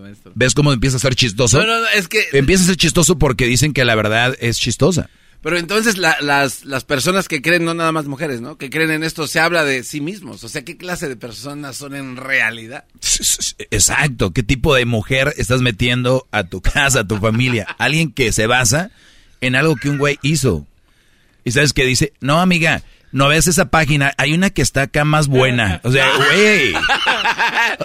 Maestro. 0.00 0.32
¿Ves 0.34 0.54
cómo 0.54 0.72
empieza 0.72 0.96
a 0.96 1.00
ser 1.00 1.14
chistoso? 1.14 1.58
No, 1.58 1.66
no, 1.66 1.80
no, 1.80 1.88
es 1.88 2.08
que... 2.08 2.20
Empieza 2.32 2.62
a 2.64 2.66
ser 2.68 2.76
chistoso 2.76 3.18
porque 3.18 3.46
dicen 3.46 3.72
que 3.72 3.84
la 3.84 3.94
verdad 3.94 4.34
es 4.40 4.58
chistosa. 4.58 5.10
Pero 5.42 5.58
entonces 5.58 5.98
la- 5.98 6.16
las, 6.20 6.64
las 6.64 6.84
personas 6.84 7.26
que 7.26 7.42
creen, 7.42 7.64
no 7.64 7.74
nada 7.74 7.90
más 7.90 8.06
mujeres, 8.06 8.40
¿no? 8.40 8.56
Que 8.56 8.70
creen 8.70 8.92
en 8.92 9.02
esto, 9.02 9.26
se 9.26 9.40
habla 9.40 9.64
de 9.64 9.82
sí 9.82 10.00
mismos. 10.00 10.44
O 10.44 10.48
sea, 10.48 10.62
¿qué 10.64 10.76
clase 10.76 11.08
de 11.08 11.16
personas 11.16 11.76
son 11.76 11.94
en 11.96 12.16
realidad? 12.16 12.84
Exacto. 13.70 14.32
¿Qué 14.32 14.44
tipo 14.44 14.74
de 14.76 14.84
mujer 14.84 15.34
estás 15.36 15.60
metiendo 15.60 16.28
a 16.30 16.44
tu 16.44 16.60
casa, 16.62 17.00
a 17.00 17.06
tu 17.06 17.16
familia? 17.18 17.66
Alguien 17.78 18.12
que 18.12 18.30
se 18.32 18.46
basa 18.46 18.92
en 19.40 19.56
algo 19.56 19.74
que 19.74 19.88
un 19.90 19.98
güey 19.98 20.18
hizo. 20.22 20.66
Y 21.44 21.50
sabes 21.50 21.72
que 21.72 21.84
dice, 21.84 22.12
no, 22.20 22.40
amiga, 22.40 22.82
no 23.12 23.28
ves 23.28 23.46
esa 23.46 23.66
página, 23.66 24.12
hay 24.16 24.32
una 24.32 24.50
que 24.50 24.62
está 24.62 24.82
acá 24.82 25.04
más 25.04 25.28
buena. 25.28 25.80
O 25.84 25.92
sea, 25.92 26.10
güey. 26.16 26.74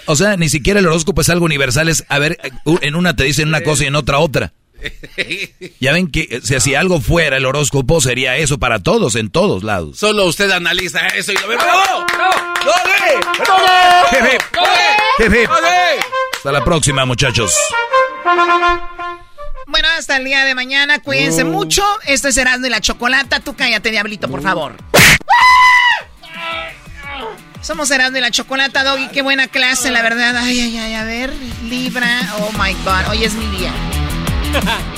O 0.05 0.15
sea, 0.15 0.37
ni 0.37 0.49
siquiera 0.49 0.79
el 0.79 0.87
horóscopo 0.87 1.21
es 1.21 1.29
algo 1.29 1.45
universal, 1.45 1.89
es, 1.89 2.05
a 2.09 2.19
ver, 2.19 2.37
en 2.81 2.95
una 2.95 3.15
te 3.15 3.23
dicen 3.25 3.49
una 3.49 3.61
cosa 3.61 3.83
y 3.83 3.87
en 3.87 3.95
otra 3.95 4.19
otra. 4.19 4.53
Ya 5.79 5.91
ven 5.91 6.09
que 6.09 6.39
o 6.41 6.45
sea, 6.45 6.59
si 6.59 6.75
algo 6.75 7.01
fuera 7.01 7.37
el 7.37 7.45
horóscopo 7.45 7.99
sería 8.01 8.37
eso 8.37 8.57
para 8.59 8.79
todos, 8.79 9.15
en 9.15 9.29
todos 9.29 9.63
lados. 9.63 9.97
Solo 9.97 10.25
usted 10.25 10.49
analiza 10.51 11.07
eso 11.07 11.31
y 11.31 11.35
lo 11.35 11.47
ve. 11.47 11.57
Hip. 15.19 15.49
Hasta 16.35 16.51
la 16.51 16.63
próxima, 16.63 17.05
muchachos. 17.05 17.55
Bueno, 19.67 19.87
hasta 19.97 20.17
el 20.17 20.25
día 20.25 20.45
de 20.45 20.55
mañana, 20.55 20.99
cuídense 20.99 21.43
mucho. 21.43 21.83
Esto 22.05 22.27
es 22.27 22.37
Erasmo 22.37 22.67
y 22.67 22.69
la 22.69 22.81
Chocolata. 22.81 23.39
Tú 23.39 23.55
cállate, 23.55 23.91
diablito, 23.91 24.29
por 24.29 24.41
favor. 24.41 24.75
Somos 27.61 27.91
Erasmo 27.91 28.17
y 28.17 28.21
la 28.21 28.31
Chocolata, 28.31 28.83
Doggy. 28.83 29.09
Qué 29.09 29.21
buena 29.21 29.47
clase, 29.47 29.91
la 29.91 30.01
verdad. 30.01 30.37
Ay, 30.37 30.61
ay, 30.61 30.77
ay, 30.77 30.93
a 30.93 31.03
ver. 31.03 31.33
Libra. 31.63 32.21
Oh, 32.39 32.51
my 32.53 32.73
God. 32.85 33.09
Hoy 33.09 33.23
es 33.25 33.33
mi 33.33 33.45
día. 33.57 33.73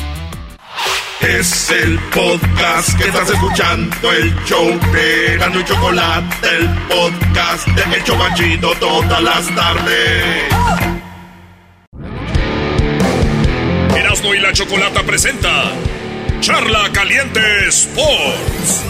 Es 1.22 1.70
el 1.70 2.00
podcast 2.14 2.98
que 2.98 3.10
estás 3.10 3.30
escuchando, 3.30 4.12
el 4.14 4.34
show 4.46 4.66
de 4.94 5.38
Gano 5.38 5.60
y 5.60 5.66
Chocolate, 5.66 6.48
el 6.48 6.70
podcast 6.88 7.68
de 7.68 7.98
El 7.98 8.04
Chobachito 8.06 8.72
todas 8.80 9.22
las 9.22 9.54
tardes. 9.54 10.44
Erasmo 13.98 14.34
y 14.34 14.40
la 14.40 14.54
Chocolata 14.54 15.04
presenta 15.04 15.74
Charla 16.40 16.90
Caliente 16.94 17.68
Sports. 17.68 18.86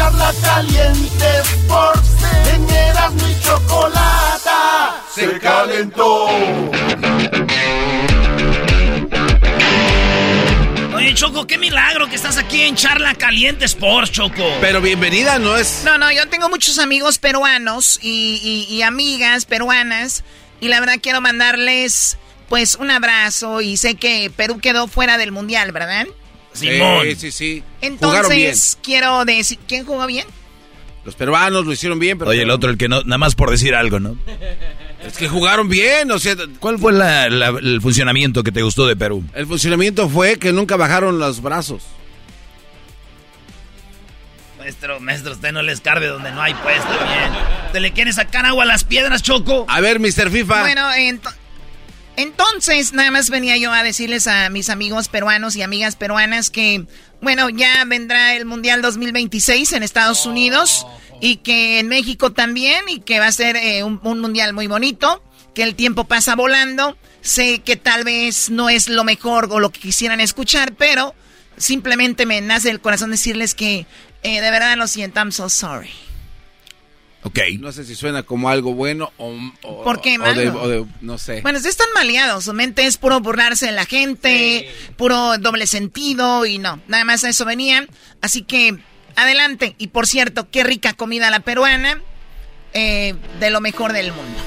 Charla 0.00 0.32
Caliente 0.42 1.26
Sports, 1.42 2.08
en 2.54 2.70
Erasmo 2.70 3.28
y 3.28 3.38
Chocolata, 3.44 5.02
se 5.14 5.38
calentó. 5.38 6.26
Oye, 10.96 11.14
Choco, 11.14 11.46
qué 11.46 11.58
milagro 11.58 12.08
que 12.08 12.16
estás 12.16 12.38
aquí 12.38 12.62
en 12.62 12.76
Charla 12.76 13.14
Caliente 13.14 13.66
Sports, 13.66 14.10
Choco. 14.12 14.42
Pero 14.62 14.80
bienvenida, 14.80 15.38
no 15.38 15.58
es... 15.58 15.82
No, 15.84 15.98
no, 15.98 16.10
yo 16.10 16.26
tengo 16.30 16.48
muchos 16.48 16.78
amigos 16.78 17.18
peruanos 17.18 17.98
y, 18.02 18.40
y- 18.70 18.74
y 18.74 18.80
amigas 18.80 19.44
peruanas. 19.44 20.24
Y 20.60 20.68
la 20.68 20.80
verdad 20.80 20.94
quiero 21.02 21.20
mandarles, 21.20 22.16
pues, 22.48 22.76
un 22.76 22.90
abrazo. 22.90 23.60
Y 23.60 23.76
sé 23.76 23.96
que 23.96 24.32
Perú 24.34 24.60
quedó 24.60 24.88
fuera 24.88 25.18
del 25.18 25.30
mundial, 25.30 25.72
¿verdad? 25.72 26.06
Simón. 26.52 27.04
Sí, 27.04 27.14
sí, 27.16 27.32
sí. 27.32 27.62
Entonces, 27.80 28.78
quiero 28.82 29.24
decir. 29.24 29.58
¿Quién 29.68 29.84
jugó 29.86 30.06
bien? 30.06 30.26
Los 31.04 31.14
peruanos 31.14 31.64
lo 31.64 31.72
hicieron 31.72 31.98
bien, 31.98 32.18
pero... 32.18 32.30
Oye, 32.30 32.42
el 32.42 32.50
otro, 32.50 32.68
el 32.70 32.76
que 32.76 32.86
no, 32.88 33.02
nada 33.04 33.16
más 33.18 33.34
por 33.34 33.50
decir 33.50 33.74
algo, 33.74 33.98
¿no? 34.00 34.18
Es 35.06 35.16
que 35.16 35.28
jugaron 35.28 35.68
bien, 35.70 36.10
o 36.10 36.18
sea... 36.18 36.36
¿Cuál 36.58 36.78
fue 36.78 36.92
la- 36.92 37.30
la- 37.30 37.48
el 37.58 37.80
funcionamiento 37.80 38.42
que 38.42 38.52
te 38.52 38.60
gustó 38.60 38.86
de 38.86 38.96
Perú? 38.96 39.24
El 39.34 39.46
funcionamiento 39.46 40.10
fue 40.10 40.38
que 40.38 40.52
nunca 40.52 40.76
bajaron 40.76 41.18
los 41.18 41.40
brazos. 41.40 41.84
Maestro, 44.58 45.00
maestro, 45.00 45.32
usted 45.32 45.52
no 45.52 45.62
les 45.62 45.80
carbe 45.80 46.06
donde 46.06 46.32
no 46.32 46.42
hay, 46.42 46.52
pues, 46.62 46.82
también. 46.82 47.32
¿Te 47.72 47.80
le 47.80 47.92
quiere 47.92 48.12
sacar 48.12 48.44
agua 48.44 48.64
a 48.64 48.66
las 48.66 48.84
piedras, 48.84 49.22
Choco? 49.22 49.64
A 49.68 49.80
ver, 49.80 50.00
Mr. 50.00 50.30
FIFA. 50.30 50.60
Bueno, 50.60 50.90
ento- 50.92 51.32
entonces, 52.20 52.92
nada 52.92 53.10
más 53.10 53.30
venía 53.30 53.56
yo 53.56 53.72
a 53.72 53.82
decirles 53.82 54.26
a 54.26 54.48
mis 54.50 54.68
amigos 54.70 55.08
peruanos 55.08 55.56
y 55.56 55.62
amigas 55.62 55.96
peruanas 55.96 56.50
que, 56.50 56.86
bueno, 57.20 57.48
ya 57.50 57.84
vendrá 57.84 58.34
el 58.34 58.44
Mundial 58.44 58.82
2026 58.82 59.72
en 59.72 59.82
Estados 59.82 60.26
Unidos 60.26 60.86
y 61.20 61.36
que 61.36 61.78
en 61.78 61.88
México 61.88 62.32
también 62.32 62.88
y 62.88 63.00
que 63.00 63.20
va 63.20 63.26
a 63.26 63.32
ser 63.32 63.56
eh, 63.56 63.84
un, 63.84 64.00
un 64.02 64.20
Mundial 64.20 64.52
muy 64.52 64.66
bonito, 64.66 65.22
que 65.54 65.62
el 65.62 65.74
tiempo 65.74 66.04
pasa 66.04 66.36
volando. 66.36 66.96
Sé 67.20 67.60
que 67.60 67.76
tal 67.76 68.04
vez 68.04 68.50
no 68.50 68.70
es 68.70 68.88
lo 68.88 69.04
mejor 69.04 69.48
o 69.50 69.60
lo 69.60 69.70
que 69.70 69.80
quisieran 69.80 70.20
escuchar, 70.20 70.74
pero 70.74 71.14
simplemente 71.56 72.26
me 72.26 72.40
nace 72.40 72.68
del 72.68 72.80
corazón 72.80 73.10
decirles 73.10 73.54
que 73.54 73.86
eh, 74.22 74.40
de 74.40 74.50
verdad 74.50 74.76
lo 74.76 74.86
siento, 74.86 75.20
I'm 75.20 75.32
so 75.32 75.48
sorry. 75.48 75.90
Ok. 77.22 77.38
No 77.58 77.70
sé 77.72 77.84
si 77.84 77.94
suena 77.94 78.22
como 78.22 78.48
algo 78.48 78.72
bueno 78.74 79.12
o... 79.18 79.34
o 79.62 79.84
¿Por 79.84 80.00
qué 80.00 80.18
o 80.18 80.22
de, 80.34 80.46
malo? 80.46 80.62
o 80.62 80.68
de- 80.68 80.86
no 81.02 81.18
sé. 81.18 81.42
Bueno, 81.42 81.58
ustedes 81.58 81.74
están 81.74 81.92
maleados, 81.94 82.44
su 82.44 82.52
mente 82.54 82.86
es 82.86 82.96
puro 82.96 83.20
burlarse 83.20 83.66
de 83.66 83.72
la 83.72 83.84
gente, 83.84 84.70
puro 84.96 85.36
doble 85.38 85.66
sentido 85.66 86.46
y 86.46 86.58
no, 86.58 86.80
nada 86.88 87.04
más 87.04 87.22
a 87.24 87.28
eso 87.28 87.44
venía. 87.44 87.86
Así 88.22 88.42
que, 88.42 88.78
adelante. 89.16 89.74
Y 89.78 89.88
por 89.88 90.06
cierto, 90.06 90.48
qué 90.50 90.64
rica 90.64 90.94
comida 90.94 91.28
la 91.30 91.40
peruana, 91.40 92.00
eh, 92.72 93.14
de 93.38 93.50
lo 93.50 93.60
mejor 93.60 93.92
del 93.92 94.12
mundo. 94.12 94.38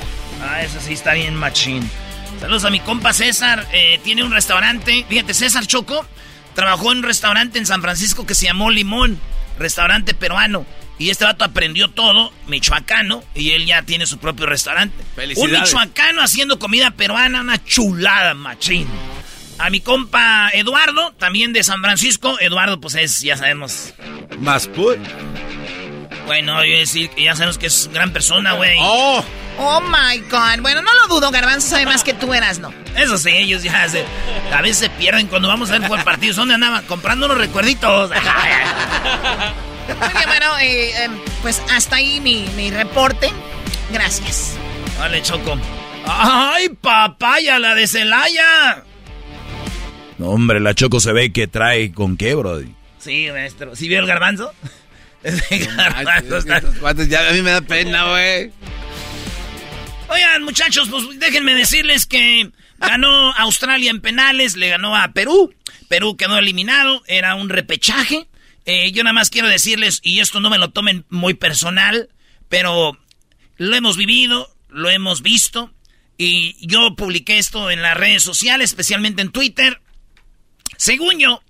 Ah, 0.42 0.64
eso 0.64 0.80
sí 0.82 0.94
está 0.94 1.14
bien 1.14 1.36
machín. 1.36 1.88
Saludos 2.40 2.66
a 2.66 2.72
mi 2.72 2.80
compa 2.80 3.14
César. 3.14 3.68
eh, 3.72 4.00
tiene 4.04 4.24
un 4.24 4.32
restaurante. 4.32 5.06
Fíjate, 5.08 5.34
César 5.36 5.68
Choco 5.68 6.06
trabajó 6.56 6.92
en 6.92 6.98
un 7.00 7.04
restaurante 7.04 7.60
en 7.60 7.66
San 7.68 7.82
Francisco 7.84 8.26
que 8.26 8.34
se 8.36 8.48
llamó 8.48 8.72
Limón. 8.72 9.20
Restaurante 9.60 10.14
peruano. 10.16 10.66
Y 11.00 11.10
este 11.10 11.26
vato 11.26 11.44
aprendió 11.44 11.90
todo, 11.90 12.32
michoacano, 12.48 13.24
y 13.36 13.52
él 13.52 13.66
ya 13.66 13.82
tiene 13.82 14.06
su 14.06 14.20
propio 14.20 14.46
restaurante. 14.46 14.96
Un 15.36 15.52
michoacano 15.52 16.22
haciendo 16.22 16.60
comida 16.60 16.92
peruana, 16.92 17.42
una 17.42 17.64
chulada, 17.64 18.34
machín. 18.34 18.88
A 19.58 19.70
mi 19.70 19.82
compa 19.82 20.50
Eduardo, 20.54 21.14
también 21.14 21.54
de 21.54 21.64
San 21.64 21.82
Francisco. 21.82 22.40
Eduardo, 22.40 22.80
pues 22.80 22.96
es, 22.96 23.22
ya 23.22 23.38
sabemos. 23.38 23.94
Más 24.40 24.68
put. 24.68 24.98
Bueno, 26.26 26.64
yo 26.64 26.78
decir 26.78 27.10
que 27.10 27.24
ya 27.24 27.36
sabemos 27.36 27.58
que 27.58 27.68
es 27.68 27.90
gran 27.92 28.12
persona, 28.12 28.54
güey. 28.54 28.78
¡Oh! 28.80 29.24
Oh 29.60 29.82
my 29.82 30.18
god. 30.30 30.62
Bueno, 30.62 30.82
no 30.82 30.90
lo 30.94 31.08
dudo, 31.08 31.30
Garbanzo 31.32 31.70
sabe 31.70 31.86
más 31.86 32.04
que 32.04 32.14
tú 32.14 32.34
eras, 32.34 32.60
¿no? 32.60 32.74
Eso 32.96 33.18
sí, 33.18 33.30
ellos 33.30 33.62
ya 33.62 33.88
se, 33.88 34.04
a 34.52 34.62
veces 34.62 34.78
se 34.78 34.90
pierden 34.90 35.28
cuando 35.28 35.48
vamos 35.48 35.70
a 35.70 35.78
ver 35.78 35.88
por 35.88 36.04
partidos. 36.04 36.38
¿Dónde 36.38 36.56
andaban? 36.56 36.86
Comprando 36.86 37.26
unos 37.28 37.38
recuerditos. 37.38 38.12
Oye, 39.88 40.26
bueno, 40.26 40.58
eh, 40.60 40.90
eh, 41.06 41.10
pues 41.42 41.62
hasta 41.72 41.98
ahí 41.98 42.20
mi, 42.22 42.46
mi 42.56 42.70
reporte. 42.72 43.30
Gracias. 43.92 44.56
Vale, 44.98 45.22
Choco. 45.22 45.58
¡Ay, 46.06 46.70
papaya, 46.70 47.60
la 47.60 47.76
de 47.76 47.88
Celaya! 47.88 48.84
No, 50.18 50.28
hombre, 50.30 50.60
la 50.60 50.74
Choco 50.74 51.00
se 51.00 51.12
ve 51.14 51.32
que 51.34 51.48
trae 51.48 51.92
con 51.92 52.18
qué, 52.18 52.36
brody. 52.36 52.74
Sí, 53.00 53.28
maestro. 53.32 53.76
¿Sí 53.76 53.88
vio 53.88 54.00
el 54.00 54.08
garbanzo? 54.08 54.54
Ese 55.24 55.60
garbanzo 55.60 56.38
está- 56.38 56.62
ya 57.08 57.30
a 57.30 57.34
mí 57.34 57.42
me 57.42 57.52
da 57.52 57.62
pena, 57.62 58.10
güey. 58.10 58.52
Oigan, 60.10 60.44
muchachos, 60.44 60.90
pues 60.90 61.04
déjenme 61.20 61.54
decirles 61.56 62.06
que 62.06 62.52
ganó 62.78 63.32
Australia 63.34 63.90
en 63.90 64.02
penales, 64.02 64.56
le 64.58 64.70
ganó 64.70 64.96
a 64.96 65.10
Perú. 65.14 65.54
Perú 65.88 66.16
quedó 66.18 66.38
eliminado, 66.38 67.02
era 67.08 67.36
un 67.36 67.50
repechaje. 67.50 68.28
Eh, 68.66 68.92
yo 68.92 69.04
nada 69.04 69.14
más 69.14 69.30
quiero 69.30 69.48
decirles, 69.48 70.00
y 70.04 70.20
esto 70.20 70.40
no 70.40 70.50
me 70.50 70.58
lo 70.58 70.72
tomen 70.72 71.06
muy 71.10 71.34
personal, 71.34 72.10
pero 72.50 72.98
lo 73.58 73.76
hemos 73.76 73.98
vivido, 73.98 74.56
lo 74.70 74.90
hemos 74.90 75.22
visto, 75.22 75.74
y 76.18 76.56
yo 76.66 76.96
publiqué 76.96 77.38
esto 77.38 77.70
en 77.72 77.82
las 77.82 77.98
redes 77.98 78.24
sociales, 78.24 78.70
especialmente 78.70 79.22
en 79.22 79.32
Twitter. 79.32 79.82
Según 80.78 81.20
yo, 81.20 81.44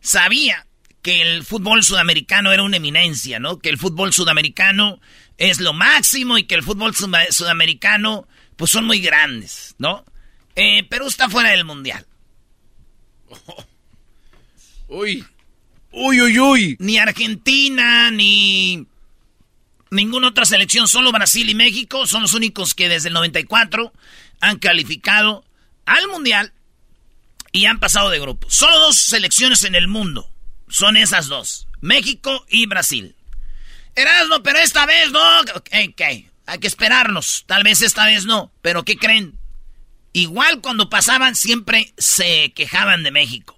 sabía 0.00 0.66
que 1.02 1.22
el 1.22 1.44
fútbol 1.44 1.84
sudamericano 1.84 2.52
era 2.52 2.64
una 2.64 2.78
eminencia, 2.78 3.38
¿no? 3.38 3.58
Que 3.60 3.68
el 3.68 3.78
fútbol 3.78 4.12
sudamericano 4.12 5.00
es 5.38 5.60
lo 5.60 5.72
máximo 5.72 6.38
y 6.38 6.44
que 6.44 6.56
el 6.56 6.64
fútbol 6.64 6.94
sudamericano, 6.94 8.26
pues 8.56 8.70
son 8.72 8.86
muy 8.86 9.00
grandes, 9.00 9.76
¿no? 9.78 10.04
Eh, 10.56 10.82
Perú 10.88 11.06
está 11.06 11.28
fuera 11.28 11.50
del 11.50 11.64
mundial. 11.64 12.06
Uy. 14.88 15.24
Uy, 15.98 16.20
uy, 16.20 16.38
uy. 16.38 16.76
Ni 16.78 16.98
Argentina, 16.98 18.10
ni 18.10 18.86
ninguna 19.90 20.28
otra 20.28 20.44
selección, 20.44 20.88
solo 20.88 21.10
Brasil 21.10 21.48
y 21.48 21.54
México 21.54 22.06
son 22.06 22.20
los 22.20 22.34
únicos 22.34 22.74
que 22.74 22.90
desde 22.90 23.08
el 23.08 23.14
94 23.14 23.94
han 24.42 24.58
calificado 24.58 25.42
al 25.86 26.06
mundial 26.08 26.52
y 27.50 27.64
han 27.64 27.80
pasado 27.80 28.10
de 28.10 28.20
grupo. 28.20 28.46
Solo 28.50 28.78
dos 28.78 28.98
selecciones 28.98 29.64
en 29.64 29.74
el 29.74 29.88
mundo 29.88 30.30
son 30.68 30.98
esas 30.98 31.28
dos, 31.28 31.66
México 31.80 32.44
y 32.50 32.66
Brasil. 32.66 33.16
Erasmo, 33.94 34.42
pero 34.42 34.58
esta 34.58 34.84
vez 34.84 35.10
no. 35.12 35.40
Ok, 35.54 35.70
ok, 35.92 36.02
hay 36.44 36.58
que 36.60 36.66
esperarnos. 36.66 37.44
Tal 37.46 37.62
vez 37.62 37.80
esta 37.80 38.04
vez 38.04 38.26
no. 38.26 38.52
Pero 38.60 38.84
¿qué 38.84 38.98
creen? 38.98 39.38
Igual 40.12 40.60
cuando 40.60 40.90
pasaban 40.90 41.34
siempre 41.34 41.94
se 41.96 42.52
quejaban 42.54 43.02
de 43.02 43.12
México. 43.12 43.55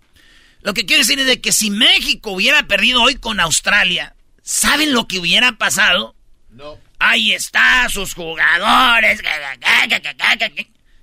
Lo 0.62 0.74
que 0.74 0.86
quiero 0.86 1.02
decir 1.02 1.18
es 1.20 1.26
de 1.26 1.40
que 1.40 1.52
si 1.52 1.70
México 1.70 2.32
hubiera 2.32 2.66
perdido 2.66 3.02
hoy 3.02 3.14
con 3.16 3.40
Australia, 3.40 4.14
¿saben 4.42 4.92
lo 4.92 5.06
que 5.06 5.18
hubiera 5.18 5.52
pasado? 5.52 6.14
No. 6.50 6.78
Ahí 6.98 7.32
está, 7.32 7.88
sus 7.88 8.14
jugadores. 8.14 9.20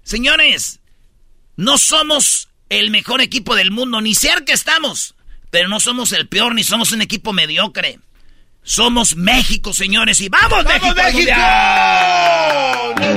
Señores, 0.03 0.79
no 1.55 1.77
somos 1.77 2.49
el 2.69 2.91
mejor 2.91 3.21
equipo 3.21 3.55
del 3.55 3.71
mundo, 3.71 4.01
ni 4.01 4.13
cerca 4.13 4.53
estamos. 4.53 5.15
Pero 5.51 5.69
no 5.69 5.79
somos 5.79 6.11
el 6.11 6.27
peor, 6.27 6.53
ni 6.53 6.63
somos 6.63 6.91
un 6.91 7.01
equipo 7.01 7.31
mediocre. 7.31 7.99
Somos 8.63 9.15
México, 9.15 9.73
señores, 9.73 10.19
y 10.21 10.27
¡vamos, 10.27 10.65
México! 10.65 10.87
al 10.87 10.95
México! 10.95 11.31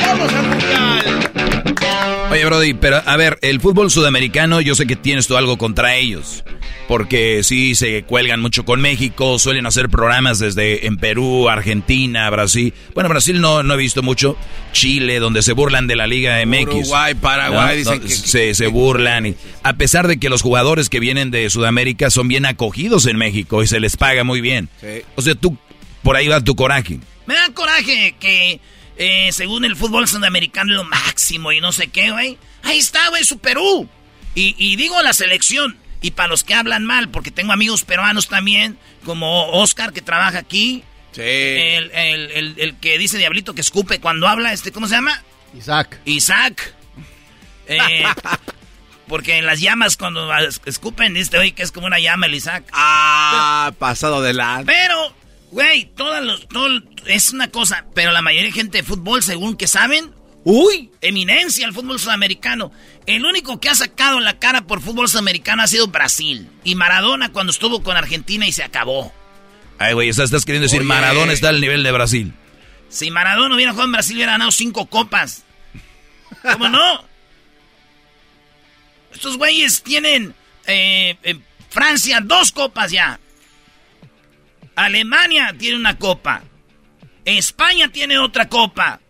Vamos 0.07 0.33
Brody, 2.49 2.75
pero 2.75 3.03
a 3.05 3.17
ver, 3.17 3.39
el 3.43 3.61
fútbol 3.61 3.91
sudamericano, 3.91 4.61
yo 4.61 4.75
sé 4.75 4.87
que 4.87 4.97
tienes 4.97 5.27
tú 5.27 5.37
algo 5.37 5.59
contra 5.59 5.97
ellos. 5.97 6.45
Porque 6.87 7.43
sí 7.45 7.75
se 7.75 8.03
cuelgan 8.05 8.41
mucho 8.41 8.65
con 8.65 8.81
México, 8.81 9.39
suelen 9.39 9.67
hacer 9.67 9.91
programas 9.91 10.39
desde 10.39 10.87
en 10.87 10.97
Perú, 10.97 11.51
Argentina, 11.51 12.29
Brasil. 12.31 12.73
Bueno, 12.95 13.11
Brasil 13.11 13.41
no, 13.43 13.63
no 13.63 13.75
he 13.75 13.77
visto 13.77 14.03
mucho. 14.03 14.37
Chile, 14.73 15.19
donde 15.19 15.43
se 15.43 15.53
burlan 15.53 15.87
de 15.87 15.97
la 15.97 16.07
Liga 16.07 16.39
MX. 16.47 16.63
Uruguay, 16.75 17.15
Paraguay, 17.15 17.69
¿no? 17.69 17.75
dicen 17.77 17.95
No, 17.97 18.03
que- 18.03 18.09
se, 18.09 18.55
se 18.55 18.67
burlan. 18.69 19.27
Y, 19.27 19.35
a 19.63 19.75
pesar 19.75 20.09
de 20.09 20.19
que 20.19 20.31
los 20.31 20.41
jugadores 20.41 20.89
que 20.89 20.99
vienen 21.01 21.31
de 21.31 21.51
Sudamérica 21.51 22.09
son 22.11 22.27
bien 22.29 22.47
acogidos 22.47 23.07
en 23.07 23.19
México 23.19 23.63
y 23.63 23.67
se 23.67 23.81
les 23.81 23.99
paga 23.99 24.25
muy 24.25 24.41
bien. 24.41 24.71
Sí. 24.81 25.03
O 25.17 25.21
sea, 25.21 25.35
tú, 25.35 25.59
por 26.03 26.17
ahí 26.17 26.29
va 26.29 26.41
tu 26.43 26.57
coraje. 26.57 26.99
Me 27.27 27.35
da 27.35 27.49
coraje 27.53 28.15
que, 28.19 28.59
eh, 28.99 29.31
según 29.33 29.65
el 29.65 29.77
fútbol 29.77 30.07
sudamericano, 30.09 30.73
es 30.73 30.77
lo 30.77 30.85
máximo 30.85 31.53
y 31.53 31.61
no 31.61 31.73
sé 31.73 31.89
qué, 31.89 32.11
güey. 32.11 32.37
Ahí 32.63 32.79
está, 32.79 33.09
güey, 33.09 33.25
su 33.25 33.39
Perú. 33.39 33.89
Y, 34.35 34.55
y 34.59 34.77
digo 34.77 35.01
la 35.03 35.13
selección. 35.15 35.79
Y 36.01 36.13
para 36.13 36.29
los 36.29 36.45
que 36.45 36.55
hablan 36.55 36.85
mal, 36.85 37.09
porque 37.09 37.31
tengo 37.31 37.53
amigos 37.53 37.85
peruanos 37.85 38.29
también, 38.29 38.79
como 39.05 39.49
Oscar, 39.53 39.93
que 39.93 40.03
trabaja 40.03 40.39
aquí. 40.39 40.85
Sí. 41.13 41.23
El, 41.23 41.91
el- 41.93 42.31
el- 42.31 42.55
el 42.59 42.77
que 42.77 42.99
dice 42.99 43.19
Diablito 43.19 43.55
que 43.55 43.63
escupe 43.63 43.99
cuando 44.01 44.29
habla, 44.29 44.53
este, 44.53 44.71
¿cómo 44.73 44.87
se 44.87 44.95
llama? 44.95 45.23
Isaac. 45.57 45.99
Isaac. 46.05 46.75
Eh, 47.71 48.03
porque 49.09 49.37
en 49.39 49.45
las 49.45 49.61
llamas 49.61 49.97
cuando 49.99 50.35
es- 50.39 50.61
escupen, 50.65 51.13
dice 51.15 51.37
hoy 51.37 51.53
que 51.53 51.63
es 51.63 51.71
como 51.73 51.87
una 51.87 51.99
llama 51.99 52.27
el 52.27 52.35
Isaac. 52.35 52.65
Ah, 52.73 53.73
pasado 53.79 54.23
de 54.23 54.33
la... 54.35 54.63
Pero, 54.65 55.15
güey, 55.51 55.87
todas 55.97 56.25
los, 56.25 56.49
todo, 56.49 56.69
es 57.07 57.33
una 57.33 57.51
cosa, 57.51 57.87
pero 57.95 58.13
la 58.13 58.23
mayoría 58.23 58.49
de 58.49 58.53
gente 58.53 58.79
de 58.79 58.85
fútbol, 58.85 59.23
según 59.23 59.57
que 59.57 59.67
saben, 59.67 60.13
uy, 60.45 60.91
eminencia 61.01 61.67
el 61.67 61.75
fútbol 61.75 61.99
sudamericano. 61.99 62.73
El 63.07 63.25
único 63.25 63.61
que 63.61 63.69
ha 63.69 63.75
sacado 63.75 64.21
la 64.21 64.39
cara 64.39 64.67
por 64.67 64.81
fútbol 64.81 65.09
sudamericano 65.09 65.63
ha 65.63 65.67
sido 65.67 65.89
Brasil. 65.89 66.49
Y 66.65 66.75
Maradona 66.75 67.33
cuando 67.33 67.51
estuvo 67.51 67.83
con 67.83 67.97
Argentina 67.97 68.47
y 68.47 68.53
se 68.53 68.63
acabó. 68.63 69.13
Ay, 69.79 69.95
güey, 69.95 70.09
estás, 70.09 70.27
estás 70.27 70.45
queriendo 70.45 70.65
decir 70.65 70.81
Oye. 70.81 70.89
Maradona 70.89 71.33
está 71.33 71.51
al 71.51 71.61
nivel 71.61 71.83
de 71.83 71.93
Brasil. 71.93 72.35
Si 72.89 73.11
Maradona 73.11 73.55
hubiera 73.55 73.73
jugado 73.73 73.87
en 73.87 73.93
Brasil, 73.93 74.17
hubiera 74.17 74.33
ganado 74.33 74.51
cinco 74.51 74.87
copas. 74.87 75.45
¿Cómo 76.43 76.69
no? 76.69 77.05
Estos 79.13 79.37
güeyes 79.37 79.83
tienen 79.83 80.35
eh, 80.67 81.17
en 81.23 81.45
Francia 81.71 82.21
dos 82.21 82.53
copas 82.53 82.91
ya. 82.91 83.19
Alemania 84.85 85.55
tiene 85.59 85.77
una 85.77 85.99
copa. 85.99 86.43
España 87.25 87.89
tiene 87.91 88.19
otra 88.19 88.49
copa. 88.49 89.01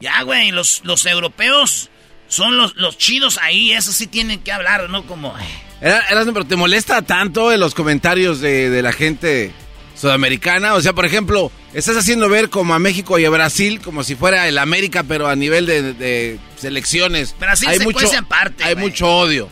Ya, 0.00 0.22
güey, 0.22 0.50
los, 0.52 0.82
los 0.84 1.06
europeos 1.06 1.90
son 2.28 2.56
los, 2.56 2.76
los 2.76 2.98
chidos 2.98 3.38
ahí. 3.42 3.72
Eso 3.72 3.92
sí 3.92 4.06
tienen 4.06 4.40
que 4.40 4.52
hablar, 4.52 4.88
¿no? 4.90 5.06
Como... 5.06 5.36
eh, 5.38 5.42
Era- 5.80 6.00
Erasmo, 6.10 6.32
pero 6.34 6.44
¿te 6.46 6.56
molesta 6.56 7.02
tanto 7.02 7.52
en 7.52 7.60
los 7.60 7.74
comentarios 7.74 8.40
de, 8.40 8.70
de 8.70 8.82
la 8.82 8.92
gente 8.92 9.52
sudamericana? 9.96 10.74
O 10.74 10.80
sea, 10.82 10.92
por 10.92 11.06
ejemplo, 11.06 11.50
estás 11.72 11.96
haciendo 11.96 12.28
ver 12.28 12.50
como 12.50 12.74
a 12.74 12.78
México 12.78 13.18
y 13.18 13.24
a 13.24 13.30
Brasil 13.30 13.80
como 13.80 14.04
si 14.04 14.14
fuera 14.14 14.46
el 14.46 14.58
América, 14.58 15.02
pero 15.02 15.26
a 15.28 15.34
nivel 15.36 15.66
de, 15.66 15.94
de 15.94 16.38
selecciones. 16.58 17.34
Brasil 17.40 17.68
hay 17.68 17.78
se 17.78 17.84
mucho, 17.84 17.98
cuece 17.98 18.16
aparte, 18.18 18.62
Hay 18.64 18.76
mucho 18.76 19.08
odio. 19.08 19.48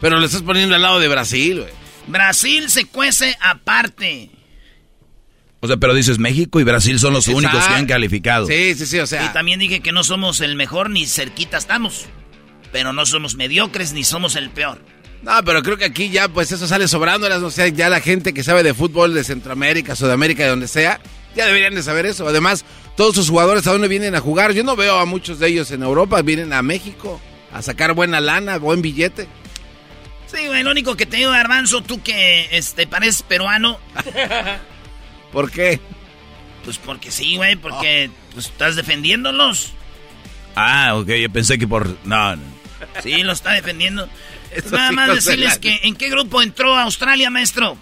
Pero 0.00 0.18
lo 0.18 0.26
estás 0.26 0.42
poniendo 0.42 0.74
al 0.74 0.82
lado 0.82 0.98
de 0.98 1.08
Brasil, 1.08 1.60
güey. 1.60 1.72
Brasil 2.08 2.68
se 2.70 2.86
cuece 2.86 3.36
aparte. 3.40 4.30
O 5.64 5.68
sea, 5.68 5.76
pero 5.76 5.94
dices 5.94 6.18
México 6.18 6.58
y 6.58 6.64
Brasil 6.64 6.98
son 6.98 7.12
los 7.12 7.28
únicos 7.28 7.64
que 7.64 7.74
han 7.74 7.86
calificado. 7.86 8.48
Sí, 8.48 8.74
sí, 8.74 8.84
sí, 8.84 8.98
o 8.98 9.06
sea. 9.06 9.26
Y 9.26 9.28
también 9.28 9.60
dije 9.60 9.78
que 9.78 9.92
no 9.92 10.02
somos 10.02 10.40
el 10.40 10.56
mejor 10.56 10.90
ni 10.90 11.06
cerquita 11.06 11.56
estamos. 11.56 12.06
Pero 12.72 12.92
no 12.92 13.06
somos 13.06 13.36
mediocres 13.36 13.92
ni 13.92 14.02
somos 14.02 14.34
el 14.34 14.50
peor. 14.50 14.80
No, 15.22 15.32
pero 15.44 15.62
creo 15.62 15.78
que 15.78 15.84
aquí 15.84 16.10
ya, 16.10 16.28
pues 16.28 16.50
eso 16.50 16.66
sale 16.66 16.88
sobrando. 16.88 17.28
O 17.46 17.50
sea, 17.52 17.68
ya 17.68 17.88
la 17.88 18.00
gente 18.00 18.34
que 18.34 18.42
sabe 18.42 18.64
de 18.64 18.74
fútbol 18.74 19.14
de 19.14 19.22
Centroamérica, 19.22 19.94
Sudamérica, 19.94 20.42
de 20.42 20.48
donde 20.48 20.66
sea, 20.66 20.98
ya 21.36 21.46
deberían 21.46 21.76
de 21.76 21.84
saber 21.84 22.06
eso. 22.06 22.26
Además, 22.26 22.64
todos 22.96 23.14
sus 23.14 23.30
jugadores 23.30 23.64
a 23.68 23.70
dónde 23.70 23.86
vienen 23.86 24.16
a 24.16 24.20
jugar. 24.20 24.54
Yo 24.54 24.64
no 24.64 24.74
veo 24.74 24.98
a 24.98 25.06
muchos 25.06 25.38
de 25.38 25.46
ellos 25.46 25.70
en 25.70 25.84
Europa, 25.84 26.22
vienen 26.22 26.52
a 26.52 26.62
México 26.62 27.20
a 27.52 27.62
sacar 27.62 27.92
buena 27.94 28.20
lana, 28.20 28.58
buen 28.58 28.82
billete. 28.82 29.28
Sí, 30.26 30.44
güey, 30.48 30.64
lo 30.64 30.72
único 30.72 30.96
que 30.96 31.06
te 31.06 31.18
digo, 31.18 31.30
Garbanzo, 31.30 31.82
tú 31.82 32.02
que 32.02 32.48
este, 32.50 32.88
pareces 32.88 33.22
peruano. 33.22 33.78
¿Por 35.32 35.50
qué? 35.50 35.80
Pues 36.64 36.78
porque 36.78 37.10
sí, 37.10 37.36
güey, 37.36 37.56
porque 37.56 38.10
pues, 38.32 38.46
estás 38.46 38.76
defendiéndolos. 38.76 39.72
Ah, 40.54 40.94
ok, 40.96 41.08
yo 41.08 41.30
pensé 41.30 41.58
que 41.58 41.66
por... 41.66 41.96
No, 42.04 42.36
no. 42.36 42.42
Sí, 43.02 43.22
lo 43.22 43.32
está 43.32 43.52
defendiendo. 43.52 44.08
Nada 44.70 44.92
más 44.92 45.14
decirles 45.14 45.58
que 45.58 45.80
en 45.82 45.96
qué 45.96 46.10
grupo 46.10 46.42
entró 46.42 46.76
Australia, 46.76 47.30
maestro. 47.30 47.76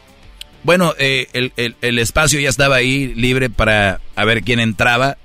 Bueno, 0.63 0.95
eh, 0.99 1.27
el, 1.33 1.75
el, 1.81 1.99
espacio 1.99 2.39
ya 2.39 2.51
estaba 2.51 2.77
ahí 2.77 3.15
libre 3.15 3.49
para 3.49 4.01
a 4.15 4.25
ver 4.25 4.43
quién 4.43 4.61
entraba. 4.61 5.17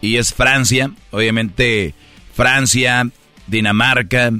Y 0.00 0.16
es 0.16 0.34
Francia, 0.34 0.90
obviamente 1.12 1.94
Francia, 2.34 3.08
Dinamarca 3.46 4.32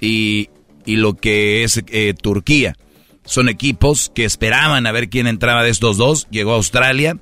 y, 0.00 0.48
y 0.86 0.96
lo 0.96 1.14
que 1.14 1.64
es 1.64 1.82
eh, 1.88 2.14
Turquía. 2.14 2.76
Son 3.24 3.48
equipos 3.48 4.10
que 4.14 4.24
esperaban 4.24 4.86
a 4.86 4.92
ver 4.92 5.08
quién 5.08 5.26
entraba 5.26 5.62
de 5.62 5.70
estos 5.70 5.96
dos. 5.96 6.26
Llegó 6.30 6.54
Australia. 6.54 7.18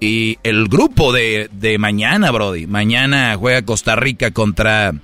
Y 0.00 0.38
el 0.44 0.68
grupo 0.68 1.12
de, 1.12 1.50
de 1.52 1.78
mañana, 1.78 2.30
Brody. 2.30 2.66
Mañana 2.66 3.34
juega 3.36 3.62
Costa 3.62 3.96
Rica 3.96 4.30
contra 4.30 4.94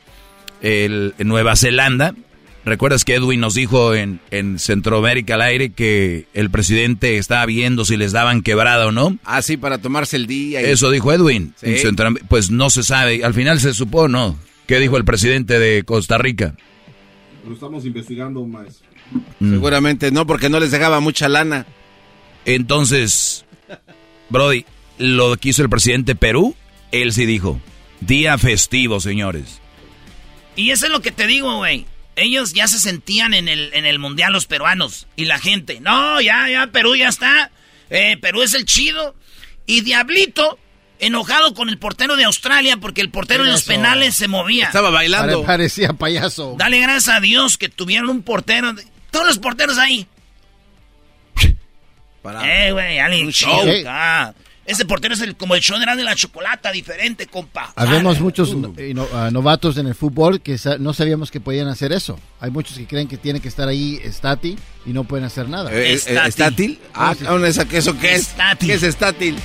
el, 0.60 1.14
Nueva 1.18 1.56
Zelanda. 1.56 2.14
¿Recuerdas 2.64 3.04
que 3.04 3.14
Edwin 3.14 3.40
nos 3.40 3.54
dijo 3.54 3.94
en, 3.94 4.20
en, 4.30 4.58
Centroamérica 4.58 5.34
al 5.34 5.42
aire 5.42 5.70
que 5.70 6.26
el 6.32 6.50
presidente 6.50 7.18
estaba 7.18 7.44
viendo 7.44 7.84
si 7.84 7.98
les 7.98 8.12
daban 8.12 8.40
quebrada 8.40 8.86
o 8.86 8.92
no? 8.92 9.18
Ah, 9.24 9.42
sí, 9.42 9.58
para 9.58 9.78
tomarse 9.78 10.16
el 10.16 10.26
día. 10.26 10.62
Eso 10.62 10.90
dijo 10.90 11.12
Edwin. 11.12 11.54
pues 12.28 12.50
no 12.50 12.70
se 12.70 12.82
sabe. 12.82 13.22
Al 13.22 13.34
final 13.34 13.60
se 13.60 13.74
supo, 13.74 14.08
¿no? 14.08 14.38
¿Qué 14.66 14.78
dijo 14.78 14.96
el 14.96 15.04
presidente 15.04 15.58
de 15.58 15.82
Costa 15.82 16.16
Rica? 16.16 16.54
Lo 17.46 17.52
estamos 17.52 17.84
investigando, 17.84 18.46
maestro. 18.46 18.93
Mm. 19.38 19.52
Seguramente 19.52 20.10
no, 20.10 20.26
porque 20.26 20.48
no 20.48 20.60
les 20.60 20.70
dejaba 20.70 21.00
mucha 21.00 21.28
lana. 21.28 21.66
Entonces, 22.44 23.44
Brody, 24.28 24.64
lo 24.98 25.36
que 25.36 25.50
hizo 25.50 25.62
el 25.62 25.70
presidente 25.70 26.14
Perú, 26.14 26.54
él 26.92 27.12
sí 27.12 27.26
dijo, 27.26 27.60
día 28.00 28.38
festivo, 28.38 29.00
señores. 29.00 29.60
Y 30.56 30.70
eso 30.70 30.86
es 30.86 30.92
lo 30.92 31.02
que 31.02 31.12
te 31.12 31.26
digo, 31.26 31.56
güey. 31.56 31.86
Ellos 32.16 32.52
ya 32.52 32.68
se 32.68 32.78
sentían 32.78 33.34
en 33.34 33.48
el, 33.48 33.70
en 33.74 33.86
el 33.86 33.98
mundial 33.98 34.32
los 34.32 34.46
peruanos 34.46 35.08
y 35.16 35.24
la 35.24 35.38
gente. 35.38 35.80
No, 35.80 36.20
ya, 36.20 36.48
ya, 36.48 36.68
Perú 36.68 36.94
ya 36.94 37.08
está. 37.08 37.50
Eh, 37.90 38.16
Perú 38.20 38.42
es 38.42 38.54
el 38.54 38.64
chido. 38.66 39.16
Y 39.66 39.80
Diablito, 39.80 40.58
enojado 41.00 41.54
con 41.54 41.68
el 41.68 41.78
portero 41.78 42.14
de 42.16 42.24
Australia 42.24 42.76
porque 42.76 43.00
el 43.00 43.10
portero 43.10 43.44
de 43.44 43.50
los 43.50 43.64
penales 43.64 44.14
se 44.14 44.28
movía. 44.28 44.66
Estaba 44.66 44.90
bailando. 44.90 45.44
parecía 45.44 45.92
payaso. 45.92 46.54
Dale 46.56 46.78
gracias 46.78 47.16
a 47.16 47.20
Dios 47.20 47.58
que 47.58 47.68
tuvieron 47.68 48.10
un 48.10 48.22
portero. 48.22 48.74
Todos 49.14 49.28
los 49.28 49.38
porteros 49.38 49.78
ahí. 49.78 50.08
Para. 52.20 52.66
Eh, 52.66 52.72
güey, 52.72 52.98
alguien 52.98 53.30
chido. 53.30 53.62
Ese 54.66 54.86
portero 54.86 55.14
es 55.14 55.20
el, 55.20 55.36
como 55.36 55.54
el 55.54 55.60
show 55.60 55.78
de 55.78 56.02
la 56.02 56.16
chocolata, 56.16 56.72
diferente, 56.72 57.28
compa. 57.28 57.72
Habemos 57.76 58.18
muchos 58.18 58.56
ah, 59.12 59.28
novatos 59.30 59.76
en 59.76 59.86
el 59.86 59.94
fútbol 59.94 60.40
que 60.40 60.58
no 60.80 60.92
sabíamos 60.94 61.30
que 61.30 61.38
podían 61.38 61.68
hacer 61.68 61.92
eso. 61.92 62.18
Hay 62.40 62.50
muchos 62.50 62.76
que 62.76 62.86
creen 62.88 63.06
que 63.06 63.16
tienen 63.16 63.40
que 63.40 63.46
estar 63.46 63.68
ahí 63.68 64.00
estátil 64.02 64.58
y 64.84 64.92
no 64.92 65.04
pueden 65.04 65.26
hacer 65.26 65.48
nada. 65.48 65.70
Eh, 65.72 65.92
eh, 65.92 66.20
¿Estátil? 66.26 66.80
Ah, 66.92 67.14
¿eso 67.46 67.68
qué 67.68 67.78
es? 67.78 68.34
¿Qué 68.58 68.74
es 68.74 68.82
estátil? 68.82 69.36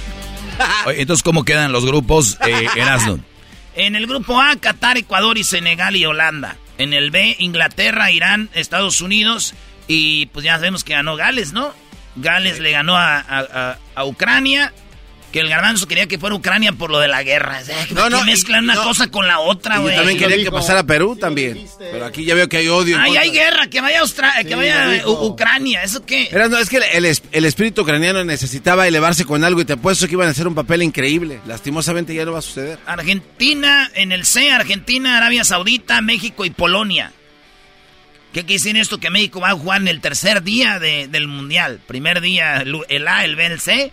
Entonces, 0.88 1.22
¿cómo 1.22 1.45
quedan 1.45 1.72
los 1.72 1.86
grupos, 1.86 2.39
eh, 2.47 2.65
Erasmo? 2.76 3.20
En 3.76 3.95
el 3.95 4.07
grupo 4.07 4.41
A, 4.41 4.55
Qatar, 4.55 4.97
Ecuador 4.97 5.38
y 5.38 5.43
Senegal 5.43 5.95
y 5.95 6.05
Holanda. 6.05 6.57
En 6.80 6.93
el 6.93 7.11
B, 7.11 7.36
Inglaterra, 7.38 8.11
Irán, 8.11 8.49
Estados 8.55 9.01
Unidos 9.01 9.53
y 9.88 10.25
pues 10.27 10.43
ya 10.43 10.55
sabemos 10.55 10.84
que 10.84 10.93
ganó 10.93 11.15
Gales, 11.15 11.53
¿no? 11.53 11.73
Gales 12.15 12.59
le 12.59 12.71
ganó 12.71 12.97
a 12.97 13.77
Ucrania 14.03 14.73
que 15.32 15.39
el 15.39 15.49
garbanzo 15.49 15.88
quería 15.88 16.07
que 16.07 16.17
fuera 16.17 16.36
Ucrania 16.36 16.73
por 16.73 16.89
lo 16.89 16.99
de 16.99 17.07
la 17.07 17.23
guerra. 17.23 17.61
no, 17.91 18.09
no, 18.09 18.23
mezclan 18.23 18.63
una 18.63 18.75
cosa 18.75 19.09
con 19.09 19.27
la 19.27 19.39
otra, 19.39 19.80
güey. 19.80 19.95
también 19.95 20.17
quería 20.17 20.43
que 20.43 20.51
pasara 20.51 20.84
Perú 20.84 21.15
también. 21.15 21.65
Pero 21.77 22.05
aquí 22.05 22.25
ya 22.25 22.36
veo 22.36 22.49
que 22.49 22.57
hay 22.57 22.67
odio. 22.67 22.97
Ay, 22.99 23.17
hay 23.17 23.32
guerra, 23.32 23.67
que 23.67 23.82
vaya, 23.82 24.01
que 24.47 24.55
vaya 24.55 25.03
Ucrania. 25.07 25.84
¿Eso 25.84 26.05
qué? 26.05 26.30
no, 26.49 26.57
es 26.57 26.69
que 26.69 26.77
el, 26.77 27.05
el, 27.05 27.45
espíritu 27.45 27.82
ucraniano 27.82 28.23
necesitaba 28.23 28.88
elevarse 28.88 29.25
con 29.25 29.43
algo 29.43 29.61
y 29.61 29.65
te 29.65 29.73
apuesto 29.73 30.07
que 30.07 30.13
iban 30.13 30.27
a 30.27 30.32
hacer 30.32 30.47
un 30.47 30.55
papel 30.55 30.82
increíble. 30.82 31.39
Lastimosamente 31.45 32.13
ya 32.13 32.25
no 32.25 32.34
va 32.34 32.39
a 32.39 32.43
suceder. 32.43 32.80
Argentina, 32.86 33.91
en 33.95 34.11
el 34.11 34.25
C, 34.25 34.51
Argentina, 34.51 35.17
Arabia 35.17 35.43
Saudita, 35.43 36.01
México 36.01 36.45
y 36.45 36.49
Polonia. 36.49 37.11
¿Qué 38.34 38.41
quiere 38.41 38.53
decir 38.61 38.77
esto? 38.77 38.99
Que 38.99 39.09
México 39.09 39.39
va 39.39 39.49
a 39.49 39.53
jugar 39.53 39.82
en 39.82 39.88
el 39.88 40.01
tercer 40.01 40.43
día 40.43 40.80
del 40.80 41.27
Mundial. 41.27 41.80
Primer 41.88 42.21
día 42.21 42.63
el 42.89 43.07
A, 43.07 43.25
el 43.25 43.36
B, 43.36 43.45
el 43.47 43.59
C. 43.59 43.91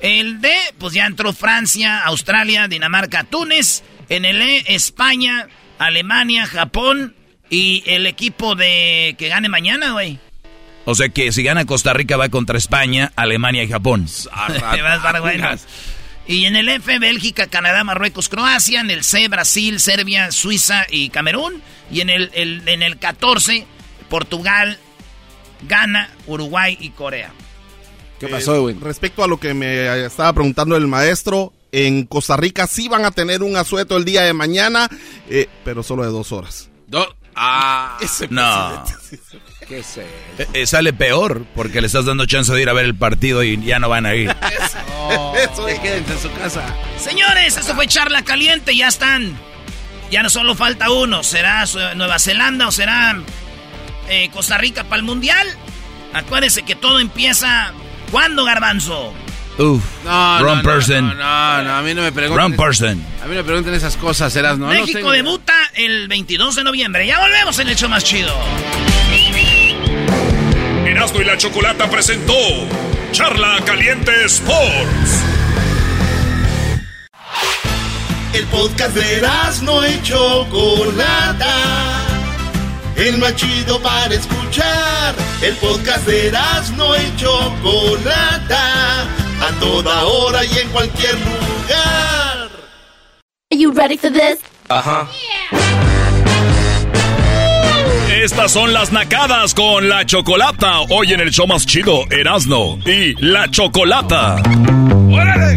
El 0.00 0.40
D, 0.40 0.52
pues 0.78 0.92
ya 0.94 1.06
entró 1.06 1.32
Francia, 1.32 2.02
Australia, 2.04 2.68
Dinamarca, 2.68 3.24
Túnez. 3.24 3.82
En 4.08 4.24
el 4.24 4.40
E, 4.40 4.64
España, 4.68 5.48
Alemania, 5.78 6.46
Japón. 6.46 7.14
Y 7.48 7.84
el 7.86 8.06
equipo 8.06 8.54
de 8.54 9.14
que 9.18 9.28
gane 9.28 9.48
mañana, 9.48 9.92
güey. 9.92 10.18
O 10.84 10.94
sea 10.94 11.08
que 11.08 11.32
si 11.32 11.42
gana 11.42 11.64
Costa 11.64 11.92
Rica 11.92 12.16
va 12.16 12.28
contra 12.28 12.58
España, 12.58 13.12
Alemania 13.16 13.62
y 13.62 13.68
Japón. 13.68 14.06
y 16.28 16.44
en 16.44 16.56
el 16.56 16.68
F, 16.68 16.98
Bélgica, 16.98 17.46
Canadá, 17.46 17.82
Marruecos, 17.84 18.28
Croacia. 18.28 18.80
En 18.80 18.90
el 18.90 19.02
C, 19.02 19.28
Brasil, 19.28 19.80
Serbia, 19.80 20.30
Suiza 20.32 20.86
y 20.90 21.08
Camerún. 21.08 21.62
Y 21.90 22.00
en 22.00 22.10
el, 22.10 22.30
en 22.34 22.82
el 22.82 22.98
14, 22.98 23.66
Portugal, 24.08 24.78
Ghana, 25.68 26.10
Uruguay 26.26 26.76
y 26.80 26.90
Corea. 26.90 27.32
¿Qué 28.18 28.28
pasó, 28.28 28.56
Edwin? 28.56 28.80
respecto 28.80 29.22
a 29.22 29.28
lo 29.28 29.38
que 29.38 29.52
me 29.54 30.04
estaba 30.06 30.32
preguntando 30.32 30.76
el 30.76 30.86
maestro, 30.86 31.52
en 31.72 32.06
Costa 32.06 32.36
Rica 32.36 32.66
sí 32.66 32.88
van 32.88 33.04
a 33.04 33.10
tener 33.10 33.42
un 33.42 33.56
asueto 33.56 33.96
el 33.96 34.04
día 34.04 34.22
de 34.22 34.32
mañana, 34.32 34.88
eh, 35.28 35.48
pero 35.64 35.82
solo 35.82 36.04
de 36.04 36.10
dos 36.10 36.32
horas. 36.32 36.70
ah, 37.34 37.98
no. 38.30 38.84
¿Qué 39.68 39.82
sé? 39.82 40.06
Eh, 40.38 40.46
eh, 40.52 40.66
sale 40.66 40.92
peor 40.92 41.44
porque 41.54 41.80
le 41.80 41.88
estás 41.88 42.06
dando 42.06 42.24
chance 42.24 42.52
de 42.52 42.62
ir 42.62 42.68
a 42.68 42.72
ver 42.72 42.84
el 42.84 42.94
partido 42.94 43.42
y 43.42 43.62
ya 43.62 43.78
no 43.78 43.88
van 43.88 44.06
a 44.06 44.14
ir. 44.14 44.30
Eso, 45.36 45.66
quédense 45.82 46.12
en 46.12 46.20
su 46.20 46.32
casa. 46.32 46.62
Señores, 46.98 47.56
eso 47.56 47.74
fue 47.74 47.86
charla 47.86 48.24
caliente, 48.24 48.74
ya 48.74 48.88
están. 48.88 49.36
Ya 50.10 50.22
no 50.22 50.30
solo 50.30 50.54
falta 50.54 50.90
uno. 50.90 51.22
¿Será 51.22 51.64
Nueva 51.94 52.18
Zelanda 52.18 52.68
o 52.68 52.72
será 52.72 53.20
Costa 54.32 54.56
Rica 54.58 54.84
para 54.84 54.96
el 54.96 55.02
Mundial? 55.02 55.46
Acuérdense 56.12 56.62
que 56.62 56.74
todo 56.74 56.98
empieza 57.00 57.72
¿Cuándo, 58.10 58.44
Garbanzo? 58.44 59.12
Uf, 59.58 59.82
no, 60.04 60.38
wrong 60.40 60.62
person. 60.62 61.16
No, 61.16 61.62
no, 61.62 61.76
a 61.76 61.82
mí 61.82 61.94
no 61.94 62.02
me 62.02 62.12
pregunten. 62.12 62.36
Wrong 62.36 62.56
person. 62.56 63.02
A 63.22 63.26
mí 63.26 63.30
no 63.30 63.36
me 63.36 63.44
pregunten 63.44 63.72
esas 63.74 63.96
cosas, 63.96 64.32
serás, 64.32 64.58
¿no? 64.58 64.66
México 64.66 65.10
debuta 65.10 65.54
el 65.74 66.08
22 66.08 66.56
de 66.56 66.64
noviembre. 66.64 67.06
Ya 67.06 67.18
volvemos 67.20 67.58
en 67.58 67.68
el 67.68 67.72
hecho 67.72 67.88
más 67.88 68.04
chido. 68.04 68.34
Erasmo 70.84 71.20
y 71.20 71.24
la 71.24 71.38
Chocolata 71.38 71.88
presentó 71.90 72.34
Charla 73.12 73.58
Caliente 73.64 74.12
Sports. 74.26 75.24
El 78.34 78.44
podcast 78.46 78.94
de 78.94 79.16
Erasmo 79.16 79.82
y 79.86 80.02
Chocolata 80.02 81.46
el 82.96 83.18
más 83.18 83.34
chido 83.36 83.80
para 83.80 84.14
escuchar. 84.14 85.14
El 85.42 85.54
podcast 85.56 86.06
de 86.06 86.32
no 86.76 86.96
y 86.96 87.16
Chocolata, 87.16 89.02
a 89.02 89.60
toda 89.60 90.04
hora 90.04 90.44
y 90.44 90.58
en 90.58 90.68
cualquier 90.70 91.14
lugar. 91.14 92.48
Are 93.52 93.58
you 93.58 93.72
ready 93.72 93.96
for 93.96 94.10
this? 94.10 94.38
Ajá. 94.68 95.08
Estas 98.10 98.50
son 98.50 98.72
las 98.72 98.92
nacadas 98.92 99.54
con 99.54 99.88
la 99.88 100.04
chocolata. 100.04 100.80
Hoy 100.90 101.12
en 101.12 101.20
el 101.20 101.30
show 101.30 101.46
más 101.46 101.64
chido, 101.66 102.04
Erasno 102.10 102.78
y 102.84 103.14
la 103.24 103.48
chocolata. 103.50 104.36
¡Órale! 105.10 105.56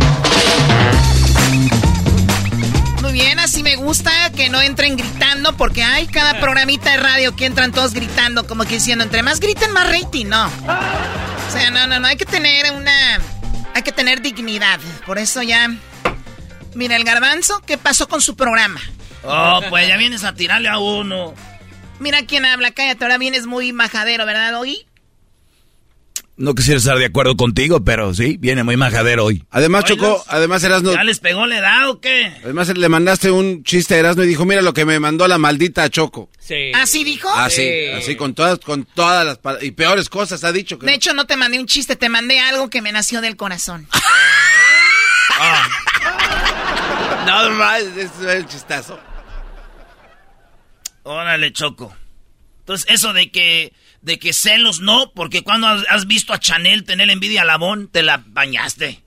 bien, 3.12 3.40
así 3.40 3.64
me 3.64 3.76
gusta 3.76 4.12
que 4.36 4.50
no 4.50 4.62
entren 4.62 4.96
gritando 4.96 5.19
porque 5.54 5.84
hay 5.84 6.08
cada 6.08 6.40
programita 6.40 6.92
de 6.92 6.98
radio 6.98 7.36
que 7.36 7.46
entran 7.46 7.72
todos 7.72 7.94
gritando 7.94 8.48
como 8.48 8.64
que 8.64 8.76
diciendo, 8.76 9.04
entre 9.04 9.24
más 9.24 9.40
griten 9.40 9.72
más 9.72 9.90
rating, 9.90 10.28
no. 10.28 10.48
O 10.48 11.52
sea, 11.52 11.72
no, 11.72 11.88
no, 11.88 12.00
no, 12.00 12.08
hay 12.08 12.18
que 12.18 12.26
tener 12.26 12.72
una... 12.74 13.20
Hay 13.74 13.84
que 13.84 13.92
tener 13.92 14.22
dignidad. 14.22 14.80
Por 15.06 15.18
eso 15.18 15.42
ya... 15.42 15.70
Mira, 16.74 16.96
el 16.96 17.04
garbanzo, 17.04 17.62
¿qué 17.66 17.78
pasó 17.78 18.08
con 18.08 18.22
su 18.22 18.36
programa? 18.36 18.80
Oh, 19.24 19.62
pues 19.70 19.88
ya 19.88 19.98
vienes 19.98 20.24
a 20.24 20.34
tirarle 20.34 20.70
a 20.70 20.78
uno. 20.78 21.34
Mira 22.00 22.26
quién 22.26 22.46
habla, 22.46 22.72
cállate, 22.72 23.04
ahora 23.04 23.18
vienes 23.18 23.46
muy 23.46 23.74
majadero, 23.74 24.26
¿verdad, 24.26 24.54
Doggy? 24.54 24.86
No 26.40 26.56
quisiera 26.56 26.78
estar 26.78 26.98
de 26.98 27.06
acuerdo 27.06 27.36
contigo, 27.36 27.84
pero 27.84 28.14
sí, 28.14 28.38
viene 28.40 28.64
muy 28.64 28.78
majadero 28.78 29.26
hoy. 29.26 29.44
Además, 29.52 29.84
Choco, 29.84 30.24
además 30.30 30.64
Erasno... 30.64 30.94
¿Ya 30.94 31.04
les 31.04 31.20
pegó 31.20 31.46
la 31.46 31.58
edad 31.58 31.90
o 31.90 32.00
qué? 32.00 32.32
Además 32.46 32.70
le 32.70 32.88
mandaste 32.88 33.30
un 33.30 33.62
chiste 33.66 33.96
a 33.96 33.98
Erasno 33.98 34.24
y 34.24 34.28
dijo, 34.28 34.46
mira 34.46 34.62
lo 34.62 34.74
que 34.74 34.86
me 34.86 35.02
mandó 35.02 35.28
la 35.28 35.38
maldita 35.38 35.90
Choco. 35.90 36.30
Sí. 36.40 36.72
¿Así 36.74 37.04
dijo? 37.04 37.30
Así, 37.30 37.88
así 37.88 38.16
con 38.16 38.36
todas, 38.36 38.60
con 38.60 38.86
todas 38.86 39.26
las 39.26 39.64
y 39.64 39.72
peores 39.72 40.08
cosas 40.08 40.46
ha 40.46 40.54
dicho. 40.54 40.80
Que... 40.80 40.86
De 40.86 40.94
hecho, 40.94 41.14
no 41.14 41.28
te 41.28 41.36
mandé 41.36 41.60
un 41.60 41.66
chiste, 41.66 41.98
te 41.98 42.08
mandé 42.08 42.40
algo 42.40 42.70
que 42.70 42.82
me 42.82 42.94
nació 42.94 43.20
del 43.20 43.36
corazón. 43.36 43.90
No, 47.26 47.50
más, 47.52 47.84
es 47.84 48.12
el 48.28 48.48
chistazo. 48.48 49.00
Órale, 51.04 51.54
Choco. 51.54 51.96
Entonces, 52.62 52.88
eso 52.90 53.14
de 53.14 53.32
que, 53.32 53.74
de 54.02 54.20
que 54.20 54.34
celos 54.34 54.80
no, 54.80 55.12
porque 55.14 55.44
cuando 55.44 55.68
has, 55.68 56.08
visto 56.08 56.34
a 56.34 56.40
Chanel 56.40 56.84
tener 56.84 57.10
envidia 57.10 57.42
a 57.42 57.46
Labón, 57.46 57.90
te 57.90 58.04
la 58.04 58.24
bañaste. 58.26 59.04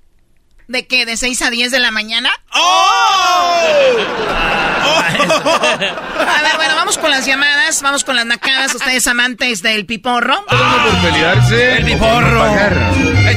¿De 0.69 0.87
qué? 0.87 1.05
¿De 1.07 1.17
6 1.17 1.43
a 1.43 1.51
10 1.51 1.71
de 1.73 1.81
la 1.81 1.91
mañana? 1.91 2.31
¡Oh! 2.55 3.97
A 5.13 6.43
ver, 6.43 6.57
bueno, 6.57 6.75
vamos 6.77 6.99
con 6.99 7.11
las 7.11 7.27
llamadas, 7.27 7.83
vamos 7.83 8.05
con 8.05 8.17
las 8.17 8.27
nacadas. 8.27 8.75
Ustedes 8.75 9.07
amantes 9.07 9.63
del 9.63 9.87
piporro. 9.87 10.45
por 10.47 11.01
pelearse. 11.03 11.79
El 11.79 11.85
piporro. 11.85 12.55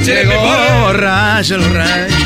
Llegó 0.02 0.80
borracho 0.82 1.56
el 1.56 1.74
rancho. 1.74 2.16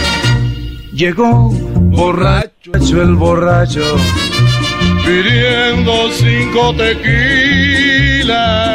Llegó 0.92 1.50
borracho 1.50 3.02
el 3.02 3.14
borracho. 3.14 3.96
Pidiendo 5.04 6.10
cinco 6.12 6.74
tequilas. 6.76 8.69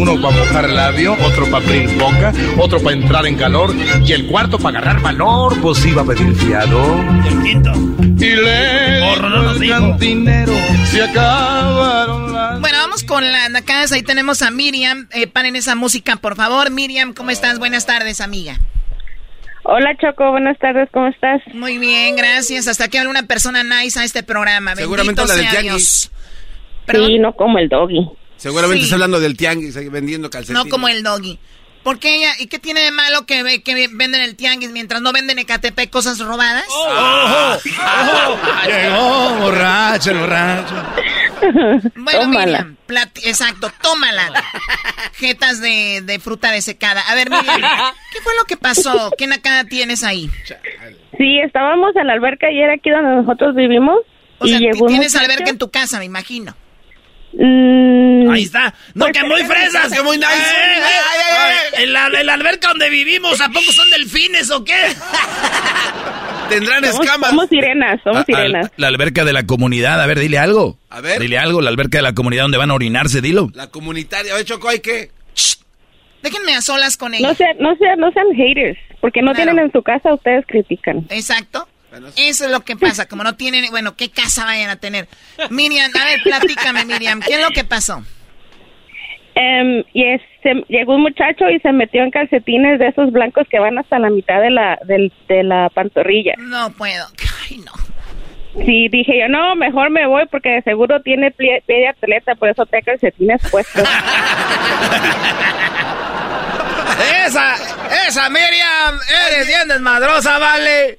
Uno 0.00 0.18
para 0.18 0.34
mojar 0.34 0.64
el 0.64 0.76
labio, 0.76 1.12
otro 1.12 1.44
para 1.50 1.62
abrir 1.62 1.98
boca, 1.98 2.32
otro 2.56 2.80
para 2.80 2.96
entrar 2.96 3.26
en 3.26 3.36
calor 3.36 3.74
y 4.02 4.12
el 4.12 4.28
cuarto 4.28 4.58
para 4.58 4.78
agarrar 4.78 5.02
valor, 5.02 5.60
pues 5.60 5.84
iba 5.84 6.00
a 6.00 6.06
pedir 6.06 6.34
fiado. 6.36 6.80
El 7.28 7.42
quinto. 7.42 7.70
Y 8.00 8.34
le 8.34 9.14
Porro, 9.14 9.28
no 9.28 9.50
el 9.50 9.98
dinero, 9.98 10.54
se 10.84 11.02
acabaron 11.02 12.32
las... 12.32 12.60
Bueno, 12.62 12.78
vamos 12.78 13.04
con 13.04 13.30
las 13.30 13.50
nacadas. 13.50 13.92
Ahí 13.92 14.02
tenemos 14.02 14.40
a 14.40 14.50
Miriam. 14.50 15.06
Eh, 15.12 15.26
paren 15.26 15.54
esa 15.54 15.74
música, 15.74 16.16
por 16.16 16.34
favor. 16.34 16.70
Miriam, 16.70 17.12
¿cómo 17.12 17.30
estás? 17.30 17.58
Buenas 17.58 17.84
tardes, 17.84 18.22
amiga. 18.22 18.56
Hola 19.64 19.94
Choco, 20.00 20.30
buenas 20.30 20.58
tardes, 20.58 20.88
¿cómo 20.94 21.08
estás? 21.08 21.42
Muy 21.52 21.76
bien, 21.76 22.16
gracias. 22.16 22.68
Hasta 22.68 22.88
que 22.88 22.98
habla 22.98 23.10
una 23.10 23.24
persona 23.24 23.64
nice 23.64 24.00
a 24.00 24.04
este 24.04 24.22
programa. 24.22 24.74
Seguramente 24.76 25.20
Bendito 25.20 25.42
la 25.42 25.52
del. 25.52 25.62
Dios. 25.64 26.10
Sí, 26.90 27.18
no 27.18 27.34
como 27.36 27.58
el 27.58 27.68
doggy. 27.68 28.19
Seguramente 28.40 28.80
Sí. 28.80 28.84
está 28.84 28.96
hablando 28.96 29.20
del 29.20 29.36
tianguis, 29.36 29.76
ahí 29.76 29.88
vendiendo 29.88 30.28
calcetines. 30.30 30.64
No 30.64 30.70
como 30.70 30.88
el 30.88 31.02
doggy. 31.02 31.38
¿Por 31.82 31.98
qué 31.98 32.16
ella? 32.16 32.32
¿Y 32.38 32.46
qué 32.48 32.58
tiene 32.58 32.80
de 32.80 32.90
malo 32.90 33.24
que, 33.24 33.42
ve- 33.42 33.62
que 33.62 33.88
venden 33.88 34.20
el 34.20 34.36
tianguis 34.36 34.70
mientras 34.70 35.00
no 35.00 35.12
venden 35.12 35.38
en 35.38 35.44
Ecatepec 35.44 35.88
cosas 35.88 36.18
robadas? 36.18 36.64
Oh. 36.68 37.56
Llegó 38.66 39.30
borracho 39.40 40.10
el 40.10 40.18
borracho. 40.18 40.74
Bueno, 41.94 42.20
Tómala. 42.20 42.64
Miriam, 42.64 42.76
exacto, 43.24 43.72
tómala. 43.80 44.30
Jetas 45.14 45.60
de, 45.62 46.02
de 46.04 46.18
fruta 46.18 46.52
desecada. 46.52 47.00
A 47.00 47.14
ver, 47.14 47.30
Miriam, 47.30 47.60
¿qué 48.12 48.20
fue 48.22 48.34
lo 48.38 48.44
que 48.44 48.56
pasó? 48.58 49.10
¿Qué 49.16 49.26
nacada 49.26 49.64
tienes 49.64 50.02
ahí? 50.04 50.30
Sí, 51.16 51.38
estábamos 51.40 51.96
en 51.96 52.06
la 52.06 52.12
alberca 52.12 52.46
ayer 52.48 52.70
aquí 52.70 52.90
donde 52.90 53.22
nosotros 53.22 53.54
vivimos 53.54 53.96
O 54.38 54.46
y 54.46 54.50
sea, 54.50 54.58
llegó 54.58 54.86
tienes 54.86 55.16
alberca 55.16 55.48
en 55.50 55.58
tu 55.58 55.70
casa, 55.70 55.98
me 55.98 56.04
imagino. 56.04 56.54
Mm, 57.32 58.30
Ahí 58.30 58.42
está. 58.42 58.74
No, 58.94 59.06
que 59.06 59.22
muy 59.24 59.42
fresas. 59.44 59.92
que 59.92 60.02
muy 60.02 60.16
nice. 60.16 60.28
En 61.74 61.92
la, 61.92 62.06
en 62.08 62.26
la 62.26 62.34
alberca 62.34 62.68
donde 62.68 62.90
vivimos, 62.90 63.40
¿a 63.40 63.48
poco 63.48 63.72
son 63.72 63.88
delfines 63.90 64.50
o 64.50 64.64
qué? 64.64 64.74
Tendrán 66.48 66.84
somos, 66.84 67.06
escamas. 67.06 67.30
somos 67.30 67.48
sirenas, 67.48 68.00
somos 68.02 68.18
A- 68.18 68.20
a- 68.22 68.24
sirenas. 68.24 68.70
la 68.76 68.88
alberca 68.88 69.24
de 69.24 69.32
la 69.32 69.46
comunidad, 69.46 70.00
a 70.02 70.06
ver, 70.06 70.18
dile 70.18 70.38
algo. 70.38 70.76
A 70.90 71.00
ver. 71.00 71.20
Dile 71.20 71.38
algo, 71.38 71.60
la 71.62 71.70
alberca 71.70 71.98
de 71.98 72.02
la 72.02 72.12
comunidad 72.12 72.42
donde 72.42 72.58
van 72.58 72.70
a 72.70 72.74
orinarse, 72.74 73.20
dilo. 73.20 73.50
La 73.54 73.68
comunitaria. 73.68 74.32
A 74.32 74.36
ver, 74.36 74.44
Choco, 74.44 74.68
¿hay 74.68 74.80
qué? 74.80 75.10
Déjenme 76.22 76.54
a 76.54 76.60
solas 76.60 76.96
con 76.96 77.14
ella. 77.14 77.28
No 77.28 77.34
sean, 77.34 77.56
no 77.60 77.74
sean, 77.76 77.98
no 78.00 78.10
sean 78.12 78.26
haters, 78.34 78.78
porque 79.00 79.22
no 79.22 79.32
Claro. 79.32 79.50
tienen 79.52 79.64
en 79.66 79.72
su 79.72 79.82
casa, 79.82 80.12
ustedes 80.12 80.44
critican. 80.46 81.06
Exacto. 81.08 81.66
Eso 82.16 82.44
es 82.44 82.50
lo 82.50 82.60
que 82.60 82.76
pasa, 82.76 83.06
como 83.06 83.24
no 83.24 83.34
tienen, 83.36 83.68
bueno, 83.70 83.96
¿qué 83.96 84.10
casa 84.10 84.44
vayan 84.44 84.70
a 84.70 84.76
tener? 84.76 85.08
Miriam, 85.50 85.90
a 86.00 86.04
ver, 86.04 86.22
platícame, 86.22 86.84
Miriam, 86.84 87.20
¿qué 87.20 87.34
es 87.34 87.40
lo 87.42 87.50
que 87.50 87.64
pasó? 87.64 88.02
Em, 89.34 89.84
y 89.92 90.04
es- 90.04 90.22
se- 90.42 90.64
llegó 90.68 90.94
un 90.96 91.02
muchacho 91.02 91.48
y 91.50 91.58
se 91.60 91.72
metió 91.72 92.02
en 92.02 92.10
calcetines 92.10 92.78
de 92.78 92.88
esos 92.88 93.10
blancos 93.12 93.46
que 93.48 93.58
van 93.58 93.78
hasta 93.78 93.98
la 93.98 94.10
mitad 94.10 94.40
de 94.40 94.50
la, 94.50 94.78
del- 94.86 95.12
de 95.28 95.42
la 95.44 95.68
pantorrilla. 95.70 96.34
No 96.38 96.70
puedo. 96.72 97.06
Ay, 97.48 97.58
no. 97.58 97.72
Sí, 98.66 98.88
dije 98.88 99.18
yo, 99.20 99.28
no, 99.28 99.54
mejor 99.54 99.90
me 99.90 100.06
voy 100.08 100.26
porque 100.26 100.48
de 100.50 100.62
seguro 100.62 101.00
tiene 101.02 101.30
pie, 101.30 101.62
pie 101.66 101.76
de 101.78 101.88
atleta, 101.88 102.34
por 102.34 102.48
eso 102.48 102.66
te 102.66 102.82
calcetines 102.82 103.40
puestos. 103.50 103.84
Esa, 107.26 107.54
esa 108.08 108.28
Miriam, 108.28 108.98
eres 109.32 109.46
bien 109.46 109.68
desmadrosa, 109.68 110.38
vale. 110.38 110.98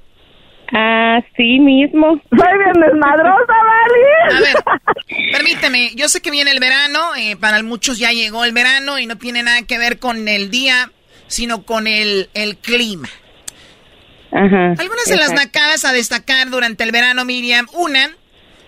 Así 0.71 1.59
mismo. 1.59 2.21
Soy 2.29 2.57
bien 2.57 2.73
desmadrosa, 2.81 3.53
A 3.53 4.33
¿vale? 4.33 4.39
ver, 4.41 4.55
permíteme, 5.33 5.91
yo 5.95 6.07
sé 6.07 6.21
que 6.21 6.31
viene 6.31 6.51
el 6.51 6.59
verano, 6.61 7.13
eh, 7.17 7.35
para 7.35 7.61
muchos 7.63 7.99
ya 7.99 8.11
llegó 8.11 8.45
el 8.45 8.53
verano 8.53 8.97
y 8.97 9.05
no 9.05 9.17
tiene 9.17 9.43
nada 9.43 9.63
que 9.63 9.77
ver 9.77 9.99
con 9.99 10.27
el 10.29 10.49
día, 10.49 10.91
sino 11.27 11.63
con 11.63 11.87
el, 11.87 12.29
el 12.33 12.57
clima. 12.57 13.09
Ajá. 14.31 14.75
Algunas 14.79 15.05
de 15.07 15.17
las 15.17 15.33
nacadas 15.33 15.83
a 15.83 15.91
destacar 15.91 16.49
durante 16.49 16.85
el 16.85 16.91
verano, 16.93 17.25
Miriam, 17.25 17.67
una, 17.73 18.15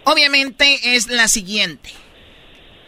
obviamente, 0.04 0.96
es 0.96 1.08
la 1.08 1.30
siguiente. 1.30 1.90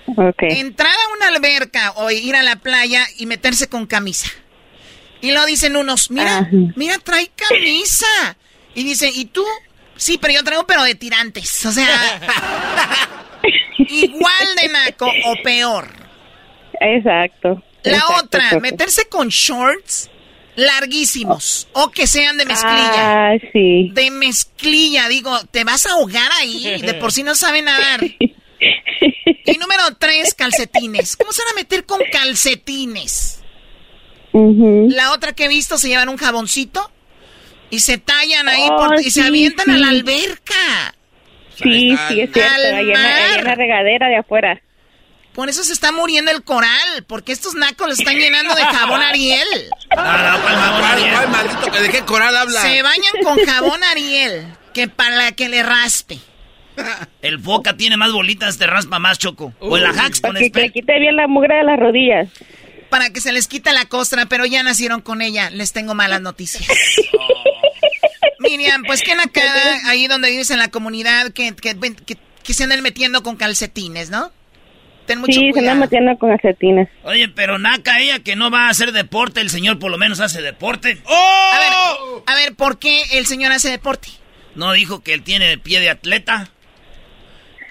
Ok. 0.07 0.41
Entrar 0.41 0.91
a 0.91 1.13
una 1.15 1.27
alberca 1.35 1.91
o 1.95 2.11
ir 2.11 2.35
a 2.35 2.43
la 2.43 2.57
playa 2.57 3.05
y 3.17 3.27
meterse 3.27 3.69
con 3.69 3.85
camisa. 3.87 4.27
Y 5.21 5.31
lo 5.31 5.45
dicen 5.45 5.77
unos, 5.77 6.11
mira, 6.11 6.39
Ajá. 6.39 6.49
mira, 6.75 6.97
trae 6.99 7.31
camisa. 7.35 8.35
Y 8.75 8.83
dice, 8.83 9.09
¿y 9.13 9.25
tú? 9.25 9.43
Sí, 9.95 10.17
pero 10.21 10.33
yo 10.33 10.43
traigo, 10.43 10.67
pero 10.67 10.83
de 10.83 10.95
tirantes. 10.95 11.65
O 11.65 11.71
sea, 11.71 11.87
igual 13.77 14.47
de 14.61 14.67
naco 14.69 15.07
o 15.07 15.35
peor. 15.43 15.87
Exacto. 16.81 17.63
La 17.83 17.97
Exacto, 17.97 18.25
otra, 18.25 18.59
meterse 18.59 19.07
con 19.07 19.29
shorts 19.29 20.09
larguísimos 20.55 21.67
o 21.73 21.91
que 21.91 22.07
sean 22.07 22.37
de 22.37 22.45
mezclilla. 22.45 23.31
Ah, 23.31 23.37
sí. 23.53 23.91
De 23.93 24.11
mezclilla, 24.11 25.07
digo, 25.07 25.37
te 25.51 25.63
vas 25.63 25.85
a 25.85 25.91
ahogar 25.91 26.31
ahí. 26.39 26.81
De 26.81 26.93
por 26.95 27.11
sí 27.11 27.23
no 27.23 27.35
sabe 27.35 27.61
nadar. 27.61 28.01
Y 29.47 29.57
número 29.57 29.83
tres, 29.99 30.33
calcetines. 30.33 31.15
¿Cómo 31.15 31.31
se 31.31 31.43
van 31.43 31.51
a 31.51 31.55
meter 31.55 31.85
con 31.85 31.99
calcetines? 32.11 33.43
La 34.33 35.11
otra 35.13 35.33
que 35.33 35.45
he 35.45 35.47
visto 35.47 35.77
se 35.77 35.87
llevan 35.87 36.09
un 36.09 36.17
jaboncito 36.17 36.91
y 37.69 37.79
se 37.79 37.97
tallan 37.97 38.47
ahí 38.47 38.67
Oh, 38.71 38.77
por- 38.77 38.99
y 38.99 39.05
se 39.11 39.21
sí, 39.21 39.27
avientan 39.27 39.69
a 39.71 39.77
la 39.77 39.89
sí. 39.89 39.95
alberca. 39.97 40.95
Sí, 41.55 41.97
sí, 42.09 42.21
es 42.21 42.31
cierto. 42.33 42.39
Ahí 42.75 42.91
en, 42.91 42.93
la, 42.93 43.15
ahí 43.15 43.39
en 43.39 43.43
la 43.45 43.55
regadera 43.55 44.07
de 44.09 44.17
afuera. 44.17 44.61
Por 45.33 45.49
eso 45.49 45.63
se 45.63 45.73
está 45.73 45.91
muriendo 45.91 46.31
el 46.31 46.43
coral, 46.43 47.03
porque 47.07 47.31
estos 47.33 47.55
nacos 47.55 47.87
los 47.89 47.99
están 47.99 48.15
llenando 48.15 48.55
de 48.55 48.61
jabón 48.63 49.01
Ariel. 49.01 49.47
No, 49.95 49.95
no, 50.01 50.41
¿cuál 50.41 50.55
jabón, 50.55 50.79
¿Cuál, 50.79 50.91
Ariel? 50.93 51.13
cuál 51.13 51.29
maldito 51.29 51.71
que 51.71 51.79
de 51.81 51.89
qué 51.89 52.01
coral 52.05 52.37
habla? 52.37 52.61
Se 52.61 52.81
bañan 52.81 53.13
con 53.23 53.37
jabón 53.45 53.83
Ariel, 53.83 54.47
que 54.73 54.87
para 54.87 55.31
que 55.33 55.49
le 55.49 55.63
raspe. 55.63 56.19
El 57.21 57.39
foca 57.39 57.75
tiene 57.77 57.95
más 57.97 58.11
bolitas, 58.11 58.57
te 58.57 58.67
raspa 58.67 58.99
más, 58.99 59.17
Choco. 59.17 59.53
O 59.59 59.77
el 59.77 59.85
Ajax 59.85 60.19
con 60.21 60.33
Para 60.33 60.49
que, 60.49 60.59
le 60.61 60.71
quite 60.71 60.99
bien 60.99 61.15
la 61.15 61.27
mugre 61.27 61.55
de 61.55 61.63
las 61.63 61.79
rodillas. 61.79 62.27
Para 62.89 63.09
que 63.11 63.19
se 63.21 63.31
les 63.33 63.47
quite 63.47 63.71
la 63.73 63.85
costra, 63.85 64.25
pero 64.27 64.45
ya 64.45 64.61
nacieron 64.63 65.01
con 65.01 65.21
ella. 65.21 65.49
Les 65.49 65.71
tengo 65.73 65.95
malas 65.95 66.21
noticias. 66.21 66.65
Miriam, 68.49 68.83
pues 68.85 69.01
que 69.01 69.13
acá, 69.13 69.41
ahí 69.85 70.07
donde 70.07 70.29
vives 70.29 70.49
en 70.51 70.59
la 70.59 70.69
comunidad, 70.69 71.31
que, 71.31 71.55
que, 71.55 71.75
que, 72.05 72.17
que 72.43 72.53
se 72.53 72.63
anden 72.63 72.81
metiendo 72.81 73.23
con 73.23 73.35
calcetines, 73.35 74.09
¿no? 74.09 74.31
Ten 75.05 75.19
mucho 75.19 75.33
Sí, 75.33 75.51
se 75.53 75.59
andan 75.59 75.79
metiendo 75.79 76.17
con 76.17 76.29
calcetines. 76.31 76.89
Oye, 77.03 77.29
pero 77.29 77.59
Naka, 77.59 77.99
ella 77.99 78.19
que 78.19 78.35
no 78.35 78.49
va 78.49 78.67
a 78.67 78.69
hacer 78.69 78.91
deporte, 78.91 79.39
el 79.41 79.49
señor 79.49 79.77
por 79.77 79.91
lo 79.91 79.97
menos 79.97 80.19
hace 80.19 80.41
deporte. 80.41 80.97
A 81.05 81.59
ver, 81.59 82.23
a 82.25 82.35
ver, 82.35 82.55
¿por 82.55 82.79
qué 82.79 83.01
el 83.13 83.25
señor 83.27 83.51
hace 83.51 83.69
deporte? 83.69 84.09
¿No 84.55 84.71
dijo 84.71 85.03
que 85.03 85.13
él 85.13 85.21
tiene 85.21 85.57
pie 85.57 85.79
de 85.79 85.89
atleta? 85.89 86.49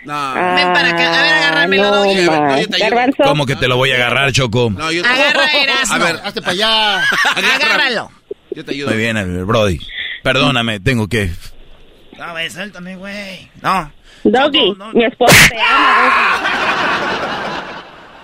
No. 0.04 0.34
Ven 0.34 0.72
para 0.72 0.90
acá. 0.90 1.18
A 1.18 1.22
ver, 1.22 1.32
agárramelo, 1.32 2.02
Ah, 2.30 2.56
no, 2.60 2.66
te. 2.68 3.22
¿Cómo 3.24 3.46
que 3.46 3.56
te 3.56 3.68
lo 3.68 3.76
voy 3.78 3.90
a 3.90 3.94
agarrar, 3.94 4.32
Choco? 4.32 4.70
No, 4.70 4.92
yo 4.92 5.02
Agarra, 5.04 5.46
Erasmo. 5.62 5.94
A 5.94 5.98
ver, 5.98 6.16
Hazte 6.22 6.40
para 6.42 6.52
allá. 6.52 7.02
Agárralo. 7.34 8.10
yo 8.50 8.64
te 8.64 8.72
ayudo. 8.72 8.90
Muy 8.90 8.98
bien, 8.98 9.16
el 9.16 9.44
Brody. 9.46 9.80
Perdóname, 10.24 10.80
tengo 10.80 11.06
que... 11.06 11.30
No, 12.18 12.32
güey, 12.32 12.50
suéltame, 12.50 12.96
güey. 12.96 13.48
No. 13.62 13.92
Doggy, 14.24 14.70
No, 14.70 14.74
no. 14.86 14.92
mi 14.94 15.04
esposa 15.04 15.36
te 15.50 15.60
ama. 15.60 16.42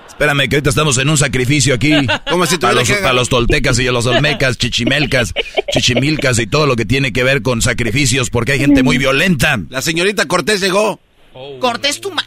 Espérame, 0.08 0.48
que 0.48 0.56
ahorita 0.56 0.70
estamos 0.70 0.96
en 0.98 1.08
un 1.10 1.18
sacrificio 1.18 1.74
aquí. 1.74 1.92
Como 2.28 2.46
si 2.46 2.56
para, 2.58 2.72
los, 2.74 2.90
para 2.90 3.12
los 3.12 3.28
toltecas 3.28 3.78
y 3.78 3.84
los 3.84 4.06
olmecas, 4.06 4.56
chichimelcas, 4.58 5.32
chichimilcas 5.72 6.38
y 6.38 6.46
todo 6.46 6.66
lo 6.66 6.74
que 6.76 6.84
tiene 6.86 7.12
que 7.12 7.22
ver 7.22 7.42
con 7.42 7.60
sacrificios, 7.62 8.30
porque 8.30 8.52
hay 8.52 8.58
gente 8.60 8.82
muy 8.82 8.96
violenta. 8.98 9.58
La 9.68 9.82
señorita 9.82 10.26
Cortés 10.26 10.60
llegó. 10.60 11.00
Cortés 11.60 12.00
tu 12.00 12.10
ma... 12.10 12.24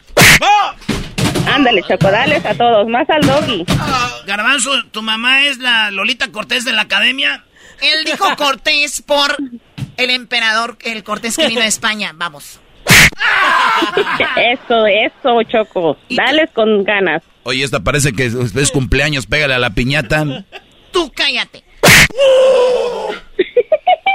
Ándale, 1.52 1.82
chocodales 1.82 2.44
a 2.46 2.54
todos, 2.54 2.88
más 2.88 3.08
al 3.10 3.20
doggy. 3.22 3.64
Garbanzo, 4.26 4.70
¿tu 4.90 5.02
mamá 5.02 5.44
es 5.46 5.58
la 5.58 5.90
Lolita 5.90 6.30
Cortés 6.32 6.64
de 6.64 6.72
la 6.72 6.82
academia? 6.82 7.44
Él 7.80 8.04
dijo 8.04 8.24
Cortés 8.36 9.02
por 9.02 9.36
el 9.96 10.10
emperador, 10.10 10.76
el 10.82 11.04
Cortés 11.04 11.36
que 11.36 11.48
vino 11.48 11.60
de 11.60 11.66
España. 11.66 12.12
Vamos. 12.14 12.60
Eso, 14.36 14.86
eso, 14.86 15.42
Choco. 15.44 15.96
Dales 16.10 16.50
con 16.52 16.84
ganas. 16.84 17.22
Oye, 17.44 17.64
esta 17.64 17.80
parece 17.80 18.12
que 18.12 18.26
es, 18.26 18.34
es 18.34 18.70
cumpleaños, 18.70 19.26
pégale 19.26 19.54
a 19.54 19.58
la 19.58 19.70
piñata. 19.70 20.44
Tú 20.90 21.12
cállate. 21.14 21.64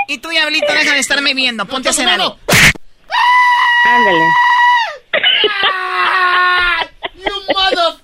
y 0.07 0.17
tú, 0.17 0.29
diablito, 0.29 0.71
deja 0.71 0.93
de 0.93 0.99
estarme 0.99 1.33
viendo. 1.33 1.65
Ponte 1.65 1.89
a 1.89 1.91
hacer 1.91 2.07
algo. 2.07 2.37
Ándale. 3.85 4.25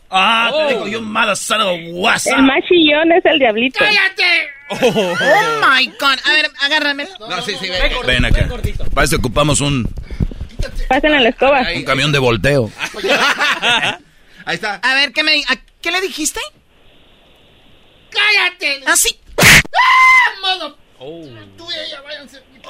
Ah, 0.09 0.51
te 0.51 0.73
digo 0.73 0.87
yo, 0.87 1.01
mala 1.01 1.35
sana 1.35 1.65
guasa. 1.91 2.35
El 2.35 2.43
más 2.43 2.63
chillón 2.67 3.11
es 3.11 3.25
el 3.25 3.39
diablito. 3.39 3.79
¡Cállate! 3.79 4.54
Oh, 4.69 4.77
my 4.77 5.87
God. 5.99 6.17
A 6.25 6.31
ver, 6.33 6.51
agárrame. 6.61 7.07
No, 7.19 7.41
sí, 7.41 7.55
sí, 7.59 7.69
Ven 8.05 8.25
acá. 8.25 8.47
Para 8.93 9.05
eso 9.05 9.17
ocupamos 9.17 9.61
un, 9.61 9.87
Pasen 10.89 11.13
a 11.13 11.19
la 11.21 11.29
escoba. 11.29 11.61
un 11.75 11.83
camión 11.83 12.11
de 12.11 12.19
volteo. 12.19 12.71
Ahí 14.45 14.55
está. 14.55 14.75
A 14.75 14.93
ver, 14.95 15.11
¿qué, 15.13 15.23
me, 15.23 15.33
a- 15.47 15.57
¿qué 15.81 15.91
le 15.91 16.01
dijiste? 16.01 16.39
¡Cállate! 18.11 18.83
Así. 18.87 19.19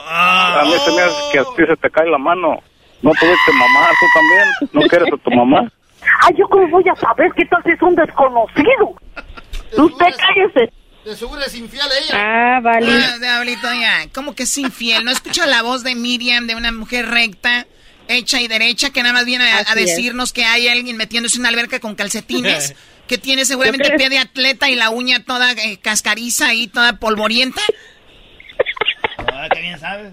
A 0.07 0.63
mí 0.65 0.73
se 0.83 0.91
me 0.91 1.01
hace 1.01 1.21
que 1.31 1.39
a 1.39 1.43
ti 1.43 1.63
se 1.67 1.75
te 1.77 1.89
cae 1.89 2.07
la 2.09 2.17
mano. 2.17 2.61
No 3.01 3.11
tuviste 3.11 3.51
mamá, 3.53 3.89
tú 3.99 4.05
también. 4.13 4.71
¿No 4.73 4.81
quieres 4.87 5.07
a 5.13 5.17
tu 5.17 5.31
mamá? 5.31 5.71
Ay, 6.21 6.33
yo 6.37 6.47
cómo 6.49 6.67
voy 6.69 6.83
a 6.89 6.95
saber 6.95 7.31
que 7.33 7.45
tal 7.45 7.61
si 7.63 7.71
es 7.71 7.81
un 7.81 7.95
desconocido. 7.95 8.95
Usted 9.77 10.05
cállese. 10.17 10.73
De 11.05 11.15
seguro 11.15 11.39
es 11.45 11.53
infiel 11.53 11.85
ella. 12.03 12.13
Ah, 12.57 12.59
vale. 12.61 12.87
Ah, 12.91 13.17
diablito, 13.19 13.71
ya. 13.73 14.07
¿Cómo 14.11 14.33
que 14.33 14.43
es 14.43 14.57
infiel? 14.57 15.05
¿No 15.05 15.11
escucha 15.11 15.45
la 15.45 15.61
voz 15.61 15.83
de 15.83 15.93
Miriam, 15.93 16.47
de 16.47 16.55
una 16.55 16.71
mujer 16.71 17.07
recta, 17.07 17.67
hecha 18.07 18.41
y 18.41 18.47
derecha, 18.47 18.89
que 18.89 19.03
nada 19.03 19.13
más 19.13 19.25
viene 19.25 19.49
a, 19.51 19.57
a 19.57 19.59
Así 19.61 19.79
es. 19.79 19.85
decirnos 19.91 20.33
que 20.33 20.45
hay 20.45 20.67
alguien 20.67 20.97
metiéndose 20.97 21.35
en 21.35 21.41
una 21.41 21.49
alberca 21.49 21.79
con 21.79 21.95
calcetines? 21.95 22.75
Que 23.05 23.19
tiene 23.19 23.45
seguramente 23.45 23.91
pie 23.91 24.09
de 24.09 24.17
atleta 24.17 24.67
y 24.67 24.73
la 24.73 24.89
uña 24.89 25.23
toda 25.23 25.51
eh, 25.51 25.77
cascariza 25.79 26.55
y 26.55 26.65
toda 26.65 26.93
polvorienta. 26.97 27.61
Ah, 29.31 29.47
qué 29.53 29.61
bien 29.61 29.79
sabes. 29.79 30.11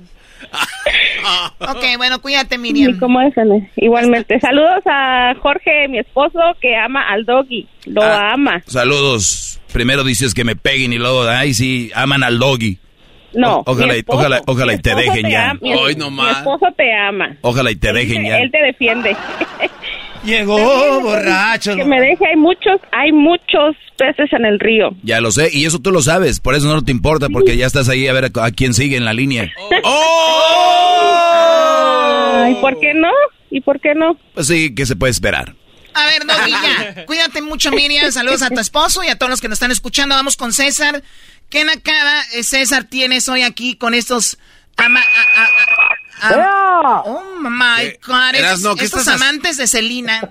Ok, 1.60 1.84
bueno, 1.96 2.20
cuídate, 2.20 2.58
Miriam. 2.58 2.98
cómo 2.98 3.20
es. 3.20 3.32
Igualmente. 3.76 4.40
Saludos 4.40 4.82
a 4.86 5.34
Jorge, 5.40 5.86
mi 5.88 5.98
esposo, 5.98 6.38
que 6.60 6.76
ama 6.76 7.08
al 7.08 7.24
doggy. 7.24 7.66
Lo 7.86 8.02
Ah. 8.02 8.32
ama. 8.32 8.62
Saludos. 8.66 9.60
Primero 9.72 10.04
dices 10.04 10.34
que 10.34 10.44
me 10.44 10.56
peguen 10.56 10.92
y 10.92 10.98
luego, 10.98 11.22
ay, 11.28 11.54
sí, 11.54 11.90
aman 11.94 12.22
al 12.24 12.38
doggy. 12.38 12.78
No. 13.34 13.58
O- 13.58 13.62
ojalá 13.72 13.86
mi 13.88 13.94
y- 13.94 13.98
esposo. 14.00 14.18
ojalá- 14.18 14.42
ojalá 14.46 14.72
y 14.72 14.76
Mi 14.76 14.82
te 14.82 14.94
dejen 14.94 15.30
ya. 15.30 15.50
ama- 15.50 15.60
Mi, 15.62 15.72
Hoy 15.74 15.94
mi 15.94 16.00
nomás. 16.00 16.38
esposo 16.38 16.66
te 16.76 16.92
ama. 16.94 17.36
Ojalá 17.40 17.70
y 17.70 17.76
te 17.76 17.92
dejen 17.92 18.24
ya. 18.24 18.38
Él 18.40 18.50
te 18.50 18.58
defiende. 18.62 19.16
Llegó 20.24 21.00
borracho. 21.00 21.74
que 21.76 21.84
me 21.84 22.00
deje, 22.00 22.24
hay 22.26 22.36
muchos, 22.36 22.80
hay 22.92 23.12
muchos 23.12 23.76
peces 23.98 24.32
en 24.32 24.44
el 24.44 24.58
río. 24.60 24.90
Ya 25.02 25.20
lo 25.20 25.30
sé, 25.32 25.48
y 25.52 25.64
eso 25.64 25.78
tú 25.80 25.90
lo 25.90 26.00
sabes, 26.02 26.38
por 26.40 26.54
eso 26.54 26.66
no 26.68 26.82
te 26.82 26.92
importa, 26.92 27.28
porque 27.28 27.56
ya 27.56 27.66
estás 27.66 27.88
ahí 27.88 28.06
a 28.06 28.12
ver 28.12 28.26
a, 28.26 28.44
a 28.44 28.50
quién 28.52 28.72
sigue 28.74 28.96
en 28.96 29.04
la 29.04 29.12
línea. 29.12 29.50
Ay, 32.44 32.54
¿por 32.60 32.78
qué 32.80 32.94
no? 32.94 33.10
¿Y 33.50 33.60
por 33.60 33.80
qué 33.80 33.94
no? 33.94 34.16
Pues 34.34 34.46
sí, 34.46 34.74
¿qué 34.74 34.86
se 34.86 34.96
puede 34.96 35.10
esperar? 35.10 35.54
A 35.94 36.06
ver, 36.06 36.24
Doggy, 36.26 36.50
ya. 36.50 37.04
Cuídate 37.06 37.42
mucho, 37.42 37.70
Miriam. 37.70 38.10
Saludos 38.12 38.42
a 38.42 38.48
tu 38.50 38.58
esposo 38.60 39.04
y 39.04 39.08
a 39.08 39.16
todos 39.18 39.28
los 39.30 39.40
que 39.40 39.48
nos 39.48 39.56
están 39.56 39.70
escuchando. 39.70 40.14
Vamos 40.14 40.36
con 40.36 40.52
César. 40.52 41.02
¿Qué 41.50 41.64
nakada, 41.64 42.22
eh, 42.34 42.42
César, 42.44 42.84
tienes 42.84 43.28
hoy 43.28 43.42
aquí 43.42 43.76
con 43.76 43.92
estos... 43.92 44.38
ama- 44.78 45.00
a- 45.00 45.42
a- 45.42 45.50
a- 46.22 46.28
a- 46.28 47.02
oh, 47.04 47.22
my 47.40 47.92
God. 48.06 48.34
Erasno, 48.34 48.70
Estos, 48.72 48.78
¿qué 48.78 48.84
estos 48.84 49.08
amantes 49.08 49.56
de 49.56 49.66
Celina. 49.66 50.30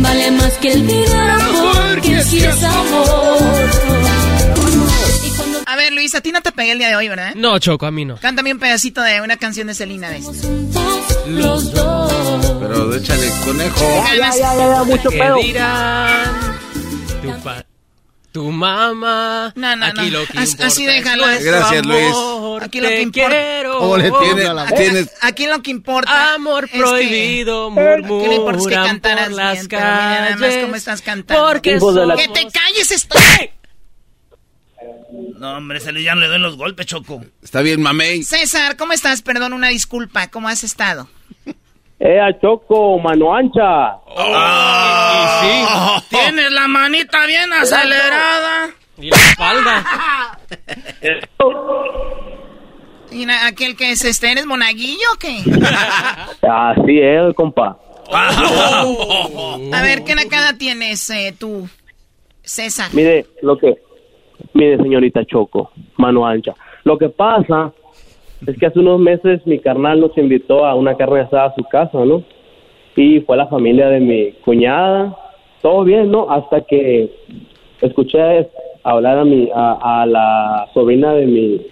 Vale 0.00 0.30
más 0.32 0.52
que 0.54 0.72
el 0.72 0.86
dinero 0.86 1.38
porque 1.74 2.22
si 2.22 2.38
es 2.44 2.62
amor. 2.62 3.38
A 5.68 5.74
ver, 5.76 5.92
Luis, 5.92 6.14
a 6.14 6.20
ti 6.20 6.30
no 6.32 6.40
te 6.42 6.52
pegué 6.52 6.72
el 6.72 6.78
día 6.78 6.88
de 6.88 6.96
hoy, 6.96 7.08
¿verdad? 7.08 7.34
No, 7.34 7.58
Choco, 7.58 7.86
a 7.86 7.90
mí 7.90 8.04
no. 8.04 8.16
Cántame 8.18 8.52
un 8.52 8.58
pedacito 8.60 9.02
de 9.02 9.20
una 9.20 9.36
canción 9.36 9.66
de 9.66 9.74
Celina 9.74 10.08
de 10.10 10.18
estas. 10.18 10.44
Los 11.26 11.72
dos. 11.72 12.12
Pero 12.60 12.94
échale 12.94 13.28
conejo. 13.44 14.04
Además, 14.08 14.36
mucho 14.86 15.10
¿Qué 15.10 15.18
pedo. 15.18 15.36
dirán? 15.36 16.32
Tu, 17.22 17.40
pa- 17.42 17.64
tu 18.36 18.50
mamá. 18.52 19.50
No, 19.56 19.76
no, 19.76 19.86
Aquí 19.86 20.10
no. 20.10 20.18
lo 20.18 20.26
que 20.26 20.38
importa 20.38 20.66
así 20.66 20.86
es 20.86 20.92
déjalo. 20.94 21.24
nuestro 21.26 21.52
Gracias, 21.52 21.86
Luis. 21.86 22.06
amor. 22.10 22.64
Aquí 22.64 22.80
lo 22.82 22.88
que 22.90 23.00
importa- 23.00 23.28
quiero. 23.30 23.78
¿Cómo 23.78 23.96
le 23.96 24.10
voz? 24.10 24.22
aquí, 24.66 24.74
tienes- 24.76 25.10
aquí 25.22 25.46
lo 25.46 25.62
que 25.62 25.70
importa. 25.70 26.34
Amor 26.34 26.64
es 26.66 26.70
que- 26.70 26.78
prohibido, 26.78 27.70
Aquí 27.70 28.04
lo 28.04 28.32
importa 28.34 28.58
es 28.60 28.66
que 28.66 28.74
cantaras 28.74 29.28
por 29.28 29.36
las 29.36 29.52
bien, 29.54 29.68
pero 29.68 29.80
mira 29.80 29.96
nada 30.20 30.30
más 30.36 30.40
calles. 30.40 30.64
cómo 30.64 30.76
estás 30.76 31.00
cantando. 31.00 31.46
Porque 31.46 31.78
la- 31.80 32.16
¡Que 32.16 32.28
te 32.28 32.46
calles, 32.50 32.90
estoy! 32.92 33.50
No, 35.38 35.56
hombre, 35.56 35.80
se 35.80 35.92
le 35.92 36.02
ya 36.02 36.14
no 36.14 36.20
le 36.20 36.26
doy 36.28 36.38
los 36.38 36.58
golpes, 36.58 36.84
Choco. 36.84 37.24
Está 37.42 37.62
bien, 37.62 37.80
mamey. 37.80 38.22
César, 38.22 38.76
¿cómo 38.76 38.92
estás? 38.92 39.22
Perdón, 39.22 39.54
una 39.54 39.68
disculpa. 39.68 40.28
¿Cómo 40.28 40.48
has 40.48 40.62
estado? 40.62 41.08
Eh, 41.98 42.20
a 42.20 42.38
Choco, 42.38 42.98
mano 42.98 43.34
ancha. 43.34 43.96
Ah, 44.16 46.02
Tienes 46.10 46.52
la 46.52 46.68
manita 46.68 47.24
bien 47.26 47.50
acelerada. 47.52 48.70
Y 48.98 49.08
la 49.10 49.16
espalda. 49.16 50.38
¿Y 53.10 53.24
na- 53.24 53.46
aquel 53.46 53.76
que 53.76 53.92
es 53.92 54.04
este? 54.04 54.30
¿Eres 54.32 54.46
monaguillo 54.46 55.06
o 55.14 55.18
qué? 55.18 55.38
Así 56.48 56.98
es, 57.00 57.34
compa. 57.34 57.78
A 58.12 59.82
ver, 59.82 60.04
¿qué 60.04 60.14
nakada 60.14 60.56
tienes 60.58 61.08
eh, 61.10 61.34
tú, 61.38 61.68
César? 62.42 62.90
Mire, 62.92 63.26
lo 63.42 63.56
que... 63.58 63.74
Mire, 64.52 64.76
señorita 64.78 65.24
Choco, 65.24 65.72
mano 65.96 66.26
ancha. 66.26 66.52
Lo 66.84 66.96
que 66.98 67.08
pasa 67.08 67.72
es 68.46 68.58
que 68.58 68.66
hace 68.66 68.78
unos 68.80 68.98
meses 69.00 69.46
mi 69.46 69.58
carnal 69.58 70.00
nos 70.00 70.16
invitó 70.18 70.64
a 70.66 70.74
una 70.74 70.96
carne 70.96 71.20
asada 71.20 71.46
a 71.46 71.54
su 71.54 71.62
casa, 71.64 72.04
¿no? 72.04 72.22
Y 72.96 73.20
fue 73.20 73.36
la 73.36 73.46
familia 73.46 73.88
de 73.88 74.00
mi 74.00 74.32
cuñada. 74.44 75.14
Todo 75.62 75.84
bien, 75.84 76.10
¿no? 76.10 76.30
Hasta 76.30 76.60
que 76.62 77.10
escuché 77.80 78.48
hablar 78.82 79.18
a 79.18 79.24
mi 79.24 79.48
a, 79.54 80.02
a 80.02 80.06
la 80.06 80.68
sobrina 80.74 81.12
de 81.14 81.26
mi 81.26 81.66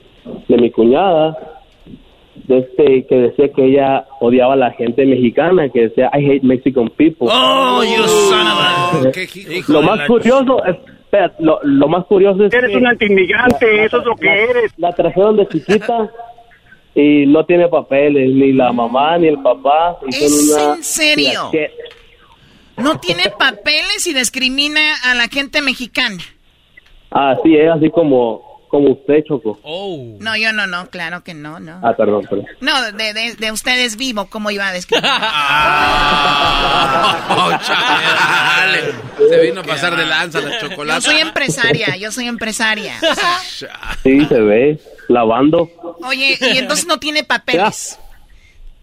de 0.49 0.57
mi 0.57 0.71
cuñada 0.71 1.37
de 2.49 2.59
este 2.59 3.07
que 3.07 3.15
decía 3.17 3.49
que 3.53 3.65
ella 3.65 4.07
odiaba 4.21 4.55
a 4.55 4.57
la 4.57 4.71
gente 4.73 5.07
mexicana 5.07 5.69
que 5.69 5.83
decía 5.89 6.11
I 6.13 6.29
hate 6.31 6.43
Mexican 6.43 6.89
people 6.91 7.29
Oh, 7.31 7.83
you 7.85 8.03
son 8.07 8.47
of 8.47 9.07
a... 9.07 9.13
¿Qué 9.13 9.23
hijo 9.57 9.73
lo 9.73 9.83
más 9.83 9.99
la- 9.99 10.07
curioso 10.07 10.65
es, 10.65 10.77
espera, 11.05 11.33
lo, 11.39 11.61
lo 11.63 11.89
más 11.89 12.05
curioso 12.07 12.45
es 12.45 12.53
Eres 12.53 12.71
que 12.71 12.77
un 12.77 12.87
antiinmigrante, 12.87 13.77
la- 13.77 13.85
eso 13.85 13.99
es 14.01 14.05
lo 14.05 14.15
que 14.17 14.27
la- 14.27 14.35
eres. 14.37 14.79
la 14.79 14.93
trajeron 14.93 15.37
de 15.37 15.47
chiquita 15.49 16.11
y 16.95 17.27
no 17.27 17.45
tiene 17.45 17.69
papeles 17.69 18.31
ni 18.35 18.53
la 18.53 18.73
mamá 18.73 19.19
ni 19.19 19.29
el 19.29 19.43
papá 19.43 19.99
y 20.07 20.13
son 20.13 20.25
¿Es 20.25 20.51
una 20.57 20.75
en 20.77 20.85
serio? 20.85 21.51
No 22.77 22.99
tiene 23.01 23.31
papeles 23.39 24.07
y 24.07 24.15
discrimina 24.15 24.81
a 25.05 25.15
la 25.15 25.29
gente 25.29 25.61
mexicana. 25.63 26.23
así 27.11 27.57
es 27.57 27.71
así 27.71 27.91
como 27.91 28.43
como 28.69 28.91
usted 28.91 29.23
Choco 29.25 29.61
Oh. 29.63 30.17
No, 30.19 30.37
yo 30.37 30.53
no, 30.53 30.67
no, 30.67 30.89
claro 30.91 31.23
que 31.23 31.33
no, 31.33 31.61
no. 31.61 31.79
ah 31.85 31.95
perdón, 31.97 32.27
perdón. 32.29 32.47
No, 32.61 32.83
de, 32.91 33.13
de, 33.13 33.35
de 33.37 33.53
ustedes 33.53 33.97
vivo, 33.97 34.27
¿cómo 34.29 34.51
iba 34.51 34.67
a 34.69 34.73
describir? 34.73 35.05
Oh, 37.37 37.51
chale. 37.63 38.95
Se 39.29 39.41
vino 39.41 39.61
a 39.61 39.65
pasar 39.65 39.97
de 39.97 40.07
lanza 40.07 40.41
la 40.41 40.61
Yo 40.61 40.69
chocolate. 40.69 41.01
soy 41.03 41.17
empresaria, 41.19 41.97
yo 41.97 42.11
soy 42.11 42.27
empresaria. 42.27 42.95
sí 44.03 44.25
se 44.27 44.41
ve 44.41 44.79
lavando 45.09 45.71
Oye, 46.03 46.39
y 46.41 46.59
entonces 46.59 46.87
no 46.87 46.99
tiene 46.99 47.25
papeles. 47.25 47.99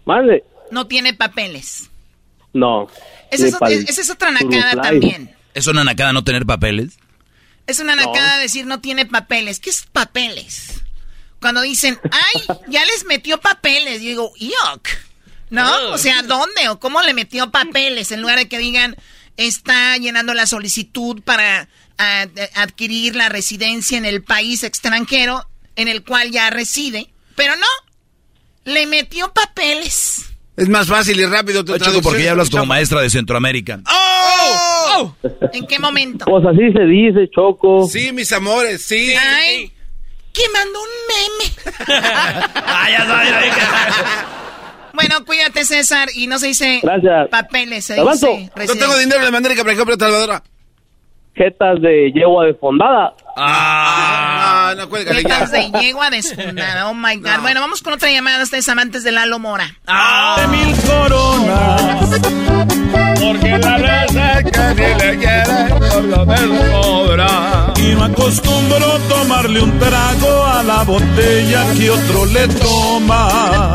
mande 0.04 0.44
No 0.70 0.86
tiene 0.86 1.14
papeles. 1.14 1.90
no 2.52 2.88
Esa 3.30 3.46
es, 3.46 3.56
pa'l 3.56 3.72
esa 3.72 4.00
es 4.00 4.10
otra 4.10 4.30
nacada 4.30 4.80
también. 4.80 5.34
¿Es 5.54 5.66
una 5.66 5.84
nacada 5.84 6.12
no 6.12 6.24
tener 6.24 6.46
papeles? 6.46 6.98
Es 7.66 7.78
una 7.78 7.94
nacada 7.94 8.38
decir 8.38 8.66
no 8.66 8.80
tiene 8.80 9.06
papeles. 9.06 9.60
¿Qué 9.60 9.70
es 9.70 9.86
papeles? 9.90 10.82
Cuando 11.40 11.60
dicen, 11.60 11.98
ay, 12.10 12.56
ya 12.68 12.84
les 12.84 13.04
metió 13.04 13.38
papeles. 13.38 14.00
Yo 14.00 14.08
digo, 14.08 14.32
yuck. 14.38 14.88
¿No? 15.50 15.90
O 15.90 15.98
sea, 15.98 16.22
¿dónde? 16.22 16.68
¿O 16.70 16.80
cómo 16.80 17.02
le 17.02 17.14
metió 17.14 17.50
papeles? 17.50 18.10
En 18.10 18.22
lugar 18.22 18.38
de 18.38 18.48
que 18.48 18.58
digan, 18.58 18.96
está 19.36 19.96
llenando 19.98 20.34
la 20.34 20.46
solicitud 20.46 21.22
para 21.22 21.68
adquirir 22.54 23.14
la 23.14 23.28
residencia 23.28 23.98
en 23.98 24.04
el 24.06 24.22
país 24.24 24.64
extranjero 24.64 25.46
en 25.76 25.88
el 25.88 26.04
cual 26.04 26.30
ya 26.30 26.50
reside. 26.50 27.08
Pero 27.36 27.54
no, 27.56 27.66
le 28.72 28.86
metió 28.86 29.32
papeles. 29.32 30.28
Es 30.56 30.68
más 30.68 30.86
fácil 30.86 31.18
y 31.18 31.24
rápido 31.24 31.64
tu 31.64 31.72
traducción. 31.74 32.02
porque 32.02 32.24
ya 32.24 32.32
hablas 32.32 32.50
como 32.50 32.66
maestra 32.66 33.00
de 33.00 33.08
Centroamérica. 33.10 33.80
¡Oh! 33.90 35.14
¿En 35.52 35.66
qué 35.66 35.78
momento? 35.78 36.26
Pues 36.26 36.44
así 36.46 36.70
se 36.72 36.84
dice, 36.84 37.28
Choco. 37.34 37.88
Sí, 37.88 38.12
mis 38.12 38.30
amores, 38.32 38.82
sí. 38.84 39.14
Ay, 39.18 39.72
que 40.32 40.42
mandó 40.52 40.78
un 40.80 40.88
meme. 41.08 42.42
Ah, 42.54 42.88
ya 42.90 43.06
sabe, 43.06 43.30
ya 43.30 43.40
dije. 43.42 43.60
Bueno, 44.94 45.24
cuídate, 45.24 45.64
César. 45.64 46.08
Y 46.14 46.26
no 46.26 46.38
se 46.38 46.48
dice 46.48 46.80
Gracias. 46.82 47.28
papeles, 47.30 47.84
se 47.86 47.98
Avanzo. 47.98 48.28
dice 48.28 48.50
No 48.74 48.74
tengo 48.74 48.98
dinero, 48.98 49.22
le 49.22 49.30
mandaré 49.30 49.54
que 49.54 49.64
que 49.64 49.76
compre 49.76 49.96
Salvadora. 49.98 50.42
Jetas 51.34 51.80
de 51.80 52.12
yegua 52.14 52.44
desfondada. 52.46 53.14
Ah, 53.36 54.21
no, 54.74 54.88
cuélgale 54.88 55.22
ya. 55.22 55.28
Tetas 55.28 55.50
de 55.52 55.70
yegua 55.80 56.10
desfundada. 56.10 56.88
Oh 56.88 56.94
my 56.94 57.16
God. 57.16 57.40
Bueno, 57.42 57.60
vamos 57.60 57.82
con 57.82 57.92
otra 57.94 58.10
llamada. 58.10 58.42
Ustedes 58.42 58.68
amantes 58.68 59.04
de 59.04 59.12
Lalo 59.12 59.38
Mora. 59.38 59.74
Ah. 59.86 60.46
mil 60.50 60.74
coronas. 60.82 62.10
Porque 63.20 63.58
la 63.58 64.42
que 64.42 64.74
ni 64.74 64.94
le 65.04 65.18
quiere, 65.18 65.68
por 65.78 66.04
lo 66.04 66.26
cobra. 66.82 67.72
Y 67.76 67.94
no 67.94 68.04
acostumbro 68.04 68.98
tomarle 69.08 69.60
un 69.60 69.78
trago 69.78 70.46
a 70.46 70.62
la 70.62 70.82
botella 70.82 71.64
que 71.76 71.90
otro 71.90 72.26
le 72.26 72.48
toma. 72.48 73.72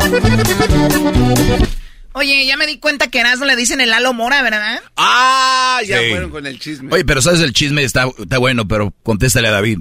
Oye, 2.12 2.46
ya 2.46 2.56
me 2.56 2.66
di 2.66 2.78
cuenta 2.78 3.08
que 3.08 3.20
Erasmo 3.20 3.44
le 3.44 3.54
dicen 3.54 3.80
el 3.80 3.90
Lalo 3.90 4.12
Mora, 4.12 4.42
¿verdad? 4.42 4.80
Ah, 4.96 5.80
ya 5.86 5.98
Sí. 6.00 6.10
fueron 6.10 6.30
con 6.30 6.46
el 6.46 6.58
chisme. 6.58 6.92
Oye, 6.92 7.04
pero 7.04 7.22
sabes, 7.22 7.40
el 7.40 7.52
chisme 7.52 7.84
está, 7.84 8.06
está 8.18 8.38
bueno, 8.38 8.66
pero 8.66 8.92
contéstale 9.04 9.48
a 9.48 9.52
David. 9.52 9.80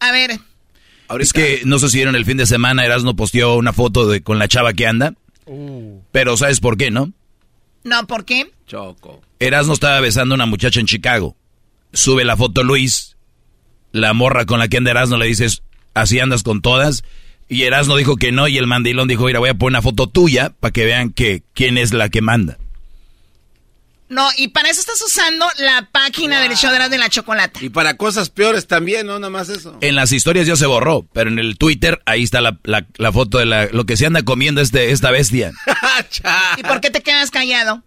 A 0.00 0.12
ver, 0.12 0.38
Es 1.18 1.32
que 1.32 1.62
no 1.64 1.78
sé 1.78 1.88
si 1.88 1.98
vieron 1.98 2.14
el 2.14 2.24
fin 2.24 2.36
de 2.36 2.46
semana, 2.46 2.84
Erasmo 2.84 3.16
posteó 3.16 3.56
una 3.56 3.72
foto 3.72 4.08
de, 4.08 4.22
con 4.22 4.38
la 4.38 4.48
chava 4.48 4.72
que 4.72 4.86
anda. 4.86 5.14
Pero 6.12 6.36
¿sabes 6.36 6.60
por 6.60 6.76
qué, 6.76 6.90
no? 6.90 7.12
no, 7.82 8.06
¿por 8.06 8.24
qué? 8.24 8.50
Choco. 8.66 9.20
Erasmo 9.40 9.72
estaba 9.72 9.98
besando 10.00 10.34
a 10.34 10.36
una 10.36 10.46
muchacha 10.46 10.80
en 10.80 10.86
Chicago. 10.86 11.36
Sube 11.92 12.24
la 12.24 12.36
foto 12.36 12.62
Luis. 12.62 13.16
La 13.90 14.12
morra 14.12 14.46
con 14.46 14.60
la 14.60 14.68
que 14.68 14.76
anda 14.76 14.92
Erasmo 14.92 15.16
le 15.16 15.26
dices, 15.26 15.62
así 15.94 16.20
andas 16.20 16.44
con 16.44 16.60
todas. 16.62 17.02
Y 17.48 17.62
Erasmo 17.62 17.96
dijo 17.96 18.14
que 18.14 18.30
no 18.30 18.46
y 18.46 18.58
el 18.58 18.68
mandilón 18.68 19.08
dijo, 19.08 19.24
mira, 19.24 19.40
voy 19.40 19.50
a 19.50 19.54
poner 19.54 19.72
una 19.72 19.82
foto 19.82 20.06
tuya 20.06 20.54
para 20.60 20.72
que 20.72 20.84
vean 20.84 21.10
que 21.10 21.42
quién 21.52 21.78
es 21.78 21.92
la 21.92 22.08
que 22.08 22.20
manda. 22.20 22.58
No, 24.10 24.28
y 24.36 24.48
para 24.48 24.68
eso 24.68 24.80
estás 24.80 25.00
usando 25.00 25.46
la 25.58 25.88
página 25.92 26.40
del 26.40 26.54
show 26.56 26.70
de 26.72 26.78
las 26.80 26.90
de 26.90 26.98
la 26.98 27.08
chocolata. 27.08 27.60
Y 27.62 27.68
para 27.70 27.96
cosas 27.96 28.28
peores 28.28 28.66
también, 28.66 29.06
¿no? 29.06 29.18
Nada 29.18 29.30
más 29.30 29.48
eso. 29.48 29.78
En 29.80 29.94
las 29.94 30.10
historias 30.12 30.46
ya 30.46 30.56
se 30.56 30.66
borró, 30.66 31.06
pero 31.12 31.30
en 31.30 31.38
el 31.38 31.56
Twitter 31.56 32.02
ahí 32.06 32.24
está 32.24 32.40
la, 32.40 32.58
la- 32.64 32.86
la 32.96 33.12
foto 33.12 33.38
de 33.38 33.46
la- 33.46 33.66
lo 33.66 33.86
que 33.86 33.96
se 33.96 34.06
anda 34.06 34.22
comiendo 34.22 34.60
este, 34.60 34.90
esta 34.90 35.10
bestia. 35.10 35.52
¿Y 36.58 36.62
por 36.64 36.80
qué 36.80 36.90
te 36.90 37.02
quedas 37.02 37.30
callado? 37.30 37.82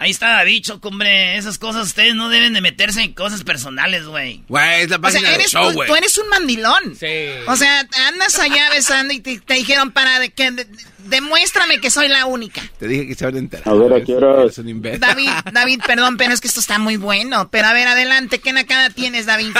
Ahí 0.00 0.12
está 0.12 0.28
David, 0.28 0.62
Choco, 0.62 0.88
hombre. 0.88 1.36
Esas 1.36 1.58
cosas, 1.58 1.86
ustedes 1.88 2.14
no 2.14 2.28
deben 2.28 2.52
de 2.52 2.60
meterse 2.60 3.02
en 3.02 3.14
cosas 3.14 3.42
personales, 3.42 4.06
güey. 4.06 4.44
Güey, 4.48 4.82
es 4.82 4.90
la 4.90 4.96
O 4.96 5.00
página 5.00 5.20
sea, 5.22 5.30
del 5.32 5.40
eres 5.40 5.50
show, 5.50 5.68
tú, 5.70 5.74
güey. 5.74 5.88
tú 5.88 5.96
eres 5.96 6.16
un 6.18 6.28
mandilón. 6.28 6.94
Sí. 6.94 7.06
O 7.48 7.56
sea, 7.56 7.80
andas 8.06 8.38
allá 8.38 8.70
besando 8.70 9.12
y 9.12 9.18
te, 9.20 9.40
te 9.40 9.54
dijeron 9.54 9.90
para 9.90 10.20
de 10.20 10.30
que 10.30 10.52
de- 10.52 10.68
demuéstrame 11.08 11.80
que 11.80 11.90
soy 11.90 12.06
la 12.06 12.26
única. 12.26 12.62
Te 12.78 12.86
dije 12.86 13.08
que 13.08 13.14
se 13.16 13.24
van 13.24 13.34
a 13.34 13.38
enterar. 13.38 13.68
A 13.68 13.74
ver, 13.74 13.92
¿a 13.92 14.04
qué 14.04 14.14
hora? 14.14 14.42
Eres 14.42 14.58
un 14.58 14.68
imbécil. 14.68 15.00
David, 15.00 15.30
David, 15.52 15.80
perdón, 15.84 16.16
pero 16.16 16.32
es 16.32 16.40
que 16.40 16.46
esto 16.46 16.60
está 16.60 16.78
muy 16.78 16.96
bueno. 16.96 17.48
Pero 17.50 17.66
a 17.66 17.72
ver, 17.72 17.88
adelante, 17.88 18.38
¿qué 18.38 18.52
nacada 18.52 18.90
tienes, 18.90 19.26
David? 19.26 19.50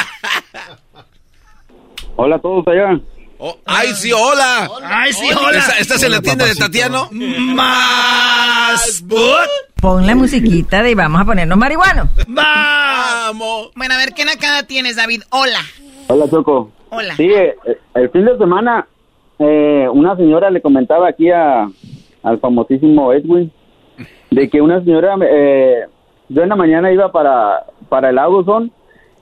Hola 2.17 2.37
a 2.37 2.41
todos 2.41 2.65
allá. 2.69 3.01
Oh, 3.41 3.57
¡Ay, 3.67 3.89
sí, 3.95 4.11
hola! 4.13 4.69
Ay, 4.83 5.13
sí, 5.13 5.27
hola. 5.33 5.59
¿Estás, 5.59 5.81
estás 5.81 6.03
en 6.03 6.11
la 6.11 6.21
tienda 6.21 6.45
de 6.45 6.57
Tatiano? 6.57 7.09
Más 7.13 9.03
but. 9.07 9.49
Pon 9.81 10.05
la 10.05 10.17
musiquita 10.17 10.83
de 10.83 10.97
vamos 10.97 11.21
a 11.21 11.25
ponernos 11.25 11.57
marihuanos. 11.57 12.09
¡Vamos! 12.27 13.71
Bueno, 13.77 13.95
a 13.95 13.99
ver, 13.99 14.13
¿qué 14.13 14.25
nacada 14.25 14.65
tienes, 14.65 14.97
David? 14.97 15.23
Hola. 15.31 15.61
Hola, 16.09 16.29
Choco. 16.29 16.73
Hola. 16.91 17.15
Sí, 17.17 17.31
eh, 17.33 17.55
el 17.95 18.11
fin 18.11 18.25
de 18.25 18.37
semana 18.39 18.89
eh, 19.39 19.87
una 19.93 20.17
señora 20.17 20.51
le 20.51 20.61
comentaba 20.61 21.09
aquí 21.09 21.31
a, 21.31 21.69
al 22.25 22.41
famosísimo 22.41 23.13
Edwin 23.13 23.53
de 24.33 24.51
que 24.51 24.61
una 24.61 24.83
señora, 24.83 25.17
eh, 25.23 25.87
yo 26.29 26.43
en 26.43 26.49
la 26.49 26.57
mañana 26.57 26.93
iba 26.93 27.13
para, 27.13 27.65
para 27.89 28.11
el 28.11 28.19
Aguson 28.19 28.73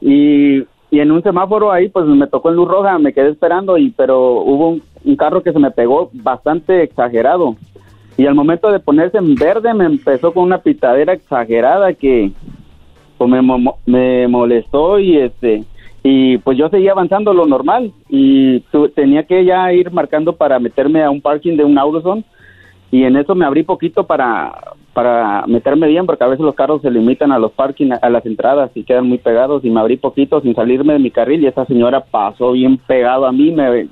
y, 0.01 0.65
y 0.91 1.01
en 1.01 1.11
un 1.11 1.23
semáforo 1.23 1.73
ahí 1.73 1.89
pues 1.89 2.07
me 2.07 2.27
tocó 2.27 2.51
en 2.51 2.57
luz 2.57 2.69
roja, 2.69 2.99
me 2.99 3.13
quedé 3.13 3.31
esperando 3.31 3.77
y 3.77 3.91
pero 3.91 4.41
hubo 4.41 4.69
un, 5.05 5.17
carro 5.17 5.43
que 5.43 5.53
se 5.53 5.59
me 5.59 5.71
pegó 5.71 6.11
bastante 6.13 6.83
exagerado. 6.83 7.57
Y 8.19 8.27
al 8.27 8.35
momento 8.35 8.71
de 8.71 8.81
ponerse 8.81 9.19
en 9.19 9.35
verde 9.35 9.75
me 9.75 9.85
empezó 9.85 10.33
con 10.33 10.45
una 10.45 10.59
pitadera 10.59 11.13
exagerada 11.13 11.93
que 11.93 12.33
pues 13.19 13.31
me, 13.31 13.41
me 13.87 14.29
molestó 14.29 14.99
y 14.99 15.19
este 15.19 15.65
y 16.03 16.39
pues 16.39 16.57
yo 16.57 16.69
seguía 16.69 16.93
avanzando 16.93 17.35
lo 17.35 17.47
normal 17.47 17.93
y 18.09 18.61
tu- 18.71 18.89
tenía 18.91 19.25
que 19.25 19.45
ya 19.45 19.73
ir 19.73 19.91
marcando 19.91 20.35
para 20.35 20.61
meterme 20.61 21.03
a 21.03 21.11
un 21.11 21.21
parking 21.21 21.57
de 21.57 21.65
un 21.65 21.77
AutoZone 21.77 22.25
y 22.93 23.03
en 23.03 23.17
eso 23.17 23.35
me 23.35 23.45
abrí 23.45 23.65
poquito 23.65 24.07
para 24.07 24.53
para 24.97 25.47
meterme 25.47 25.89
bien 25.89 26.07
porque 26.07 26.25
a 26.25 26.27
veces 26.27 26.43
los 26.43 26.55
carros 26.55 26.81
se 26.81 26.91
limitan 26.91 27.31
a 27.31 27.39
los 27.39 27.53
parking 27.53 27.91
a 28.01 28.09
las 28.09 28.25
entradas 28.25 28.71
y 28.75 28.83
quedan 28.83 29.07
muy 29.07 29.19
pegados 29.19 29.63
y 29.63 29.69
me 29.69 29.79
abrí 29.79 29.99
poquito 29.99 30.41
sin 30.41 30.55
salirme 30.55 30.95
de 30.95 30.99
mi 31.01 31.11
carril 31.11 31.43
y 31.43 31.47
esa 31.47 31.67
señora 31.67 32.03
pasó 32.03 32.53
bien 32.53 32.79
pegado 32.79 33.27
a 33.27 33.33
mí 33.33 33.51
me 33.53 33.89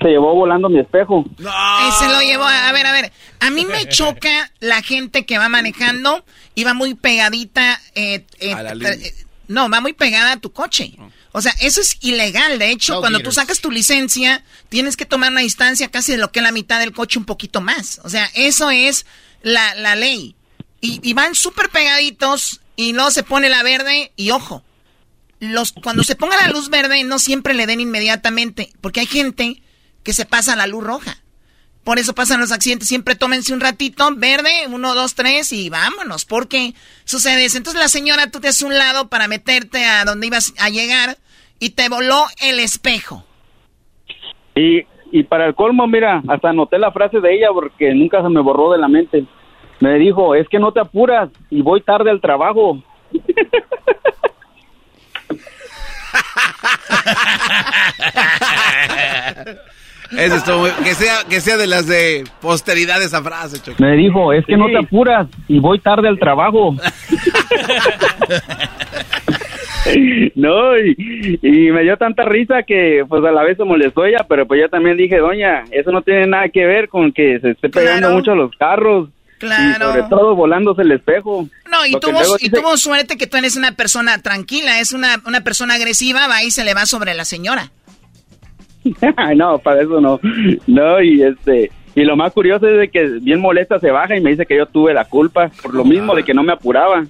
se 0.00 0.08
llevó 0.08 0.34
volando 0.34 0.70
mi 0.70 0.78
espejo 0.78 1.26
Ese 1.36 2.08
lo 2.08 2.22
llevó. 2.22 2.44
A 2.44 2.72
ver, 2.72 2.86
a 2.86 2.92
ver. 2.92 3.12
A 3.40 3.50
mí 3.50 3.66
me 3.66 3.84
choca 3.88 4.50
la 4.60 4.80
gente 4.80 5.26
que 5.26 5.36
va 5.36 5.50
manejando 5.50 6.24
y 6.54 6.64
va 6.64 6.72
muy 6.72 6.94
pegadita. 6.94 7.78
eh, 7.94 8.24
eh, 8.40 8.54
A 8.54 8.62
la 8.62 8.92
eh, 8.92 9.12
no, 9.48 9.68
va 9.68 9.82
muy 9.82 9.92
pegada 9.92 10.32
a 10.32 10.36
tu 10.38 10.52
coche. 10.52 10.92
O 11.32 11.40
sea, 11.40 11.54
eso 11.60 11.80
es 11.80 11.96
ilegal. 12.00 12.58
De 12.58 12.70
hecho, 12.70 12.94
No 12.94 13.00
cuando 13.00 13.20
tú 13.20 13.32
sacas 13.32 13.60
tu 13.60 13.70
licencia, 13.70 14.44
tienes 14.68 14.96
que 14.96 15.06
tomar 15.06 15.30
una 15.30 15.42
distancia 15.42 15.88
casi 15.90 16.12
de 16.12 16.18
lo 16.18 16.32
que 16.32 16.40
es 16.40 16.42
la 16.42 16.52
mitad 16.52 16.80
del 16.80 16.92
coche, 16.92 17.18
un 17.18 17.24
poquito 17.24 17.60
más. 17.60 18.00
O 18.02 18.08
sea, 18.08 18.30
eso 18.34 18.70
es 18.70 19.06
la, 19.42 19.74
la 19.76 19.94
ley. 19.94 20.34
Y, 20.80 21.00
y 21.08 21.12
van 21.12 21.34
súper 21.34 21.68
pegaditos 21.70 22.60
y 22.76 22.92
luego 22.92 23.10
se 23.10 23.22
pone 23.22 23.48
la 23.48 23.62
verde 23.62 24.12
y 24.16 24.30
ojo. 24.30 24.64
Los, 25.38 25.72
cuando 25.72 26.02
se 26.02 26.16
ponga 26.16 26.36
la 26.36 26.48
luz 26.48 26.68
verde, 26.68 27.02
no 27.04 27.18
siempre 27.18 27.54
le 27.54 27.66
den 27.66 27.80
inmediatamente, 27.80 28.72
porque 28.80 29.00
hay 29.00 29.06
gente 29.06 29.62
que 30.02 30.12
se 30.12 30.26
pasa 30.26 30.52
a 30.52 30.56
la 30.56 30.66
luz 30.66 30.84
roja. 30.84 31.18
Por 31.84 31.98
eso 31.98 32.14
pasan 32.14 32.40
los 32.40 32.52
accidentes. 32.52 32.88
Siempre 32.88 33.14
tómense 33.14 33.54
un 33.54 33.60
ratito, 33.60 34.08
verde, 34.16 34.50
uno, 34.68 34.94
dos, 34.94 35.14
tres 35.14 35.52
y 35.52 35.70
vámonos. 35.70 36.24
Porque 36.24 36.74
sucede 37.04 37.44
eso. 37.44 37.58
Entonces 37.58 37.80
la 37.80 37.88
señora, 37.88 38.30
tú 38.30 38.40
te 38.40 38.48
haces 38.48 38.62
un 38.62 38.76
lado 38.76 39.08
para 39.08 39.28
meterte 39.28 39.84
a 39.84 40.04
donde 40.04 40.26
ibas 40.26 40.52
a 40.58 40.68
llegar 40.68 41.16
y 41.58 41.70
te 41.70 41.88
voló 41.88 42.24
el 42.42 42.60
espejo. 42.60 43.24
Y, 44.54 44.84
y 45.10 45.22
para 45.24 45.46
el 45.46 45.54
colmo, 45.54 45.86
mira, 45.86 46.22
hasta 46.28 46.50
anoté 46.50 46.78
la 46.78 46.92
frase 46.92 47.20
de 47.20 47.34
ella 47.34 47.48
porque 47.52 47.94
nunca 47.94 48.22
se 48.22 48.28
me 48.28 48.40
borró 48.40 48.72
de 48.72 48.78
la 48.78 48.88
mente. 48.88 49.24
Me 49.80 49.94
dijo, 49.94 50.34
es 50.34 50.46
que 50.48 50.58
no 50.58 50.72
te 50.72 50.80
apuras 50.80 51.30
y 51.48 51.62
voy 51.62 51.80
tarde 51.80 52.10
al 52.10 52.20
trabajo. 52.20 52.82
Eso 60.16 60.34
es 60.36 60.44
todo, 60.44 60.64
que 60.82 60.94
sea, 60.94 61.18
que 61.28 61.40
sea 61.40 61.56
de 61.56 61.66
las 61.66 61.86
de 61.86 62.24
posteridad 62.40 63.00
esa 63.02 63.22
frase, 63.22 63.60
Choco. 63.62 63.82
Me 63.82 63.96
dijo, 63.96 64.32
es 64.32 64.44
que 64.44 64.56
no 64.56 64.66
te 64.66 64.78
apuras 64.78 65.28
y 65.48 65.58
voy 65.60 65.78
tarde 65.78 66.08
al 66.08 66.18
trabajo. 66.18 66.74
No, 70.34 70.76
y, 70.78 71.38
y 71.42 71.70
me 71.72 71.82
dio 71.82 71.96
tanta 71.96 72.24
risa 72.24 72.62
que 72.64 73.02
pues 73.08 73.24
a 73.24 73.32
la 73.32 73.42
vez 73.42 73.56
se 73.56 73.64
molestó 73.64 74.04
ella, 74.04 74.26
pero 74.28 74.46
pues 74.46 74.60
yo 74.60 74.68
también 74.68 74.96
dije, 74.96 75.16
doña, 75.18 75.64
eso 75.70 75.90
no 75.90 76.02
tiene 76.02 76.26
nada 76.26 76.48
que 76.50 76.64
ver 76.66 76.88
con 76.88 77.12
que 77.12 77.40
se 77.40 77.52
esté 77.52 77.70
pegando 77.70 78.00
Claro. 78.08 78.14
mucho 78.14 78.32
a 78.32 78.36
los 78.36 78.54
carros. 78.56 79.08
Claro. 79.38 79.70
Y 79.70 79.92
sobre 79.94 80.02
todo 80.10 80.34
volándose 80.36 80.82
el 80.82 80.92
espejo. 80.92 81.48
No, 81.70 81.86
y 81.86 81.92
tuvo, 81.98 82.20
y 82.38 82.44
dice- 82.44 82.56
tuvo 82.60 82.76
suerte 82.76 83.16
que 83.16 83.26
tú 83.26 83.38
eres 83.38 83.56
una 83.56 83.72
persona 83.72 84.18
tranquila, 84.18 84.80
es 84.80 84.92
una, 84.92 85.16
una 85.26 85.40
persona 85.40 85.74
agresiva, 85.74 86.28
va 86.28 86.42
y 86.44 86.50
se 86.50 86.62
le 86.62 86.74
va 86.74 86.84
sobre 86.84 87.14
la 87.14 87.24
señora. 87.24 87.70
No, 89.36 89.58
para 89.58 89.82
eso 89.82 90.00
no. 90.00 90.20
No, 90.66 91.02
y 91.02 91.22
este 91.22 91.70
y 91.94 92.02
lo 92.04 92.16
más 92.16 92.32
curioso 92.32 92.68
es 92.68 92.78
de 92.78 92.88
que 92.88 93.04
bien 93.20 93.40
molesta 93.40 93.78
se 93.80 93.90
baja 93.90 94.16
y 94.16 94.20
me 94.20 94.30
dice 94.30 94.46
que 94.46 94.56
yo 94.56 94.66
tuve 94.66 94.94
la 94.94 95.04
culpa 95.04 95.50
por 95.62 95.74
lo 95.74 95.84
mismo 95.84 96.14
de 96.14 96.22
que 96.22 96.32
no 96.34 96.42
me 96.42 96.52
apuraba. 96.52 97.04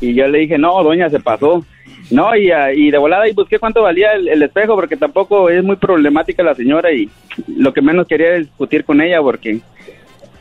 Y 0.00 0.14
yo 0.14 0.26
le 0.28 0.40
dije, 0.40 0.58
no, 0.58 0.82
doña, 0.82 1.08
se 1.08 1.20
pasó. 1.20 1.64
No, 2.10 2.34
y, 2.36 2.50
ah, 2.50 2.72
y 2.72 2.90
de 2.90 2.98
volada 2.98 3.28
y 3.28 3.32
busqué 3.32 3.58
cuánto 3.58 3.82
valía 3.82 4.12
el, 4.12 4.28
el 4.28 4.42
espejo 4.42 4.74
porque 4.74 4.96
tampoco 4.96 5.48
es 5.50 5.62
muy 5.62 5.76
problemática 5.76 6.42
la 6.42 6.54
señora 6.54 6.90
y 6.92 7.08
lo 7.48 7.72
que 7.72 7.82
menos 7.82 8.06
quería 8.06 8.28
era 8.28 8.38
discutir 8.38 8.84
con 8.84 9.00
ella 9.00 9.20
porque... 9.20 9.60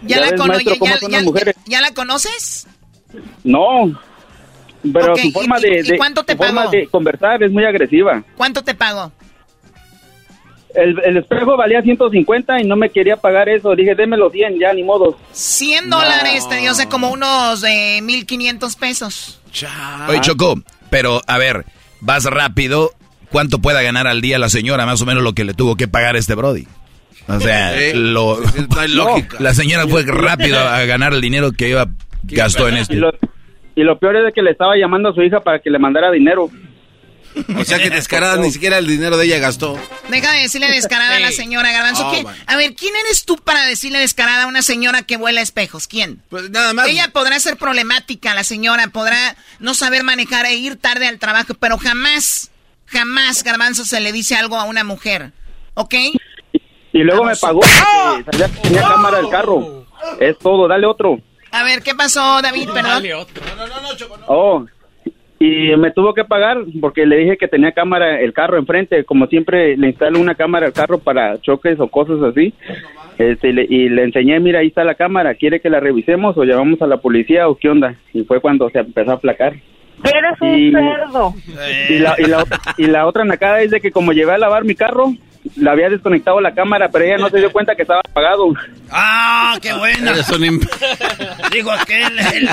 ¿Ya, 0.04 0.18
la, 0.20 0.24
ves, 0.32 0.40
cono- 0.40 0.54
maestro, 0.54 0.76
ya- 1.68 1.82
la 1.82 1.92
conoces? 1.94 2.68
No, 3.44 4.00
pero 4.94 5.16
su 5.18 5.32
forma 5.32 5.58
¿y- 5.60 5.82
de, 5.82 5.96
y 5.96 5.98
cuánto 5.98 6.24
te 6.24 6.34
su 6.34 6.38
forma 6.38 6.68
de 6.68 6.88
conversar 6.88 7.42
es 7.44 7.52
muy 7.52 7.66
agresiva. 7.66 8.24
¿Cuánto 8.38 8.64
te 8.64 8.74
pagó? 8.76 9.12
El, 10.78 11.00
el 11.04 11.18
espejo 11.18 11.58
valía 11.58 11.82
150 11.82 12.62
y 12.62 12.64
no 12.66 12.76
me 12.76 12.90
quería 12.90 13.18
pagar 13.18 13.50
eso. 13.50 13.76
Dije, 13.76 13.96
démelo 13.96 14.30
100, 14.30 14.60
ya 14.60 14.74
ni 14.74 14.84
modo. 14.84 15.18
100 15.32 15.90
dólares, 15.90 16.48
te 16.48 16.58
dio, 16.58 16.72
o 16.72 16.76
sea, 16.76 16.88
como 16.88 17.10
unos 17.12 17.64
eh, 17.64 18.00
1500 18.04 18.76
pesos. 18.76 19.42
Oye, 20.08 20.22
Choco, 20.22 20.56
pero 20.90 21.22
a 21.28 21.38
ver, 21.38 21.66
vas 22.02 22.26
rápido. 22.26 22.92
¿Cuánto 23.30 23.60
pueda 23.60 23.82
ganar 23.82 24.08
al 24.08 24.22
día 24.22 24.40
la 24.40 24.48
señora? 24.50 24.86
Más 24.86 25.02
o 25.02 25.06
menos 25.06 25.22
lo 25.24 25.34
que 25.34 25.44
le 25.44 25.54
tuvo 25.54 25.76
que 25.76 25.88
pagar 25.88 26.16
este 26.16 26.36
Brody. 26.36 26.66
O 27.28 27.40
sea, 27.42 27.74
Sí. 27.74 27.92
lo, 27.94 28.40
No 28.96 29.16
la 29.40 29.54
señora 29.54 29.86
fue 29.88 30.04
rápido 30.04 30.60
a 30.60 30.86
ganar 30.86 31.14
el 31.14 31.20
dinero 31.22 31.52
que 31.52 31.70
iba 31.70 31.88
gastó 32.24 32.70
en 32.70 32.78
esto. 32.78 32.94
Y 32.94 32.98
lo, 32.98 33.12
y 33.76 33.84
lo 33.84 34.00
peor 34.00 34.16
es 34.18 34.26
de 34.26 34.32
que 34.32 34.42
le 34.42 34.52
estaba 34.52 34.78
llamando 34.78 35.10
a 35.10 35.14
su 35.14 35.22
hija 35.22 35.42
para 35.42 35.60
que 35.60 35.70
le 35.70 35.80
mandara 35.80 36.10
dinero. 36.12 36.50
O 37.58 37.64
sea 37.64 37.78
que 37.80 37.90
descarada 37.90 38.38
ni 38.38 38.52
siquiera 38.52 38.78
el 38.78 38.88
dinero 38.88 39.18
de 39.18 39.26
ella 39.26 39.40
gastó. 39.40 39.78
Deja 40.10 40.32
de 40.32 40.42
decirle 40.42 40.70
descarada 40.72 41.18
a 41.18 41.20
la 41.20 41.32
señora 41.32 41.72
Garbanzo. 41.72 42.08
Oh. 42.08 42.32
A 42.46 42.56
ver, 42.56 42.76
¿quién 42.76 42.96
eres 43.06 43.26
tú 43.26 43.38
para 43.38 43.66
decirle 43.66 44.00
descarada 44.00 44.44
a 44.44 44.48
una 44.48 44.62
señora 44.62 45.04
que 45.04 45.18
vuela 45.18 45.42
espejos? 45.42 45.88
¿Quién? 45.88 46.22
Pues 46.30 46.50
nada 46.50 46.74
más. 46.74 46.88
Ella 46.88 47.10
podrá 47.12 47.40
ser 47.40 47.58
problemática, 47.58 48.34
la 48.34 48.44
señora 48.44 48.88
podrá 48.88 49.36
no 49.60 49.74
saber 49.74 50.04
manejar 50.04 50.46
e 50.46 50.56
ir 50.56 50.78
tarde 50.78 51.08
al 51.08 51.20
trabajo, 51.20 51.54
pero 51.56 51.78
jamás, 51.78 52.52
jamás 52.86 53.44
Garbanzo 53.44 53.86
se 53.86 54.00
le 54.00 54.12
dice 54.12 54.36
algo 54.36 54.58
a 54.58 54.64
una 54.64 54.84
mujer. 54.84 55.34
¿Ok? 55.74 55.94
Y 56.94 57.00
luego 57.00 57.24
me 57.24 57.36
pagó 57.36 57.60
porque 57.60 58.32
sabía 58.32 58.48
que 58.50 58.62
tenía 58.62 58.82
cámara 58.82 59.18
del 59.18 59.30
carro. 59.30 59.86
Es 60.20 60.38
todo, 60.40 60.68
dale 60.68 60.88
otro. 60.88 61.20
A 61.52 61.64
ver, 61.64 61.82
¿qué 61.82 61.96
pasó, 61.96 62.42
David? 62.42 62.70
Perdón. 62.74 63.04
Oh, 64.28 64.66
y 65.40 65.76
me 65.78 65.92
tuvo 65.92 66.14
que 66.14 66.24
pagar 66.26 66.58
porque 66.82 67.06
le 67.06 67.18
dije 67.18 67.38
que 67.38 67.48
tenía 67.48 67.72
cámara 67.72 68.20
el 68.22 68.34
carro 68.34 68.58
enfrente. 68.58 69.04
Como 69.04 69.28
siempre, 69.28 69.78
le 69.78 69.88
instalo 69.90 70.20
una 70.20 70.36
cámara 70.36 70.66
al 70.68 70.74
carro 70.74 70.98
para 71.00 71.38
choques 71.42 71.80
o 71.80 71.88
cosas 71.88 72.22
así. 72.24 72.54
Este, 73.20 73.50
y 73.50 73.54
le- 73.54 73.68
y 73.70 73.90
le 73.90 74.04
enseñé, 74.04 74.40
mira, 74.40 74.60
ahí 74.60 74.68
está 74.68 74.84
la 74.84 74.96
cámara. 74.96 75.36
¿Quiere 75.36 75.60
que 75.60 75.70
la 75.70 75.80
revisemos 75.80 76.38
o 76.38 76.44
llamamos 76.44 76.82
a 76.82 76.88
la 76.88 76.98
policía 76.98 77.48
o 77.50 77.56
qué 77.56 77.70
onda? 77.70 77.96
Y 78.14 78.24
fue 78.24 78.40
cuando 78.42 78.70
se 78.70 78.80
empezó 78.80 79.12
a 79.12 79.16
aplacar. 79.16 79.54
Eres 80.04 80.42
un 80.42 80.56
Y- 80.56 80.72
cerdo. 80.72 81.34
Y 81.90 82.00
la, 82.00 82.16
y, 82.20 82.24
la, 82.26 82.44
y 82.78 82.86
la 82.88 83.06
otra 83.08 83.24
nacada 83.26 83.62
es 83.62 83.72
de 83.72 83.80
que 83.82 83.92
como 83.92 84.14
llevé 84.14 84.32
a 84.34 84.38
lavar 84.38 84.64
mi 84.64 84.76
carro, 84.76 85.14
le 85.58 85.70
había 85.70 85.90
desconectado 85.90 86.40
la 86.42 86.54
cámara, 86.54 86.90
pero 86.92 87.06
ella 87.06 87.18
no 87.18 87.30
se 87.30 87.38
dio 87.40 87.52
cuenta 87.52 87.76
que 87.76 87.82
estaba 87.84 88.02
apagado. 88.08 88.54
¡Ah, 88.92 89.58
qué 89.62 89.74
buena! 89.74 90.14
Digo, 91.52 91.72
aquel, 91.72 92.18
el- 92.20 92.50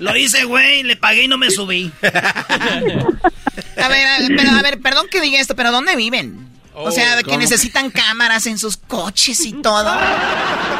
lo 0.00 0.16
hice, 0.16 0.44
güey, 0.44 0.82
le 0.82 0.96
pagué 0.96 1.24
y 1.24 1.28
no 1.28 1.38
me 1.38 1.50
subí. 1.50 1.90
A 2.02 3.88
ver, 3.88 4.06
a 4.06 4.18
ver, 4.18 4.32
pero, 4.36 4.50
a 4.50 4.62
ver, 4.62 4.80
perdón 4.80 5.06
que 5.10 5.20
diga 5.20 5.40
esto, 5.40 5.56
pero 5.56 5.72
¿dónde 5.72 5.96
viven? 5.96 6.48
O 6.76 6.90
sea, 6.90 7.14
de 7.16 7.22
que 7.22 7.28
¿cómo? 7.30 7.38
necesitan 7.38 7.90
cámaras 7.90 8.46
en 8.46 8.58
sus 8.58 8.76
coches 8.76 9.44
y 9.46 9.52
todo. 9.52 9.96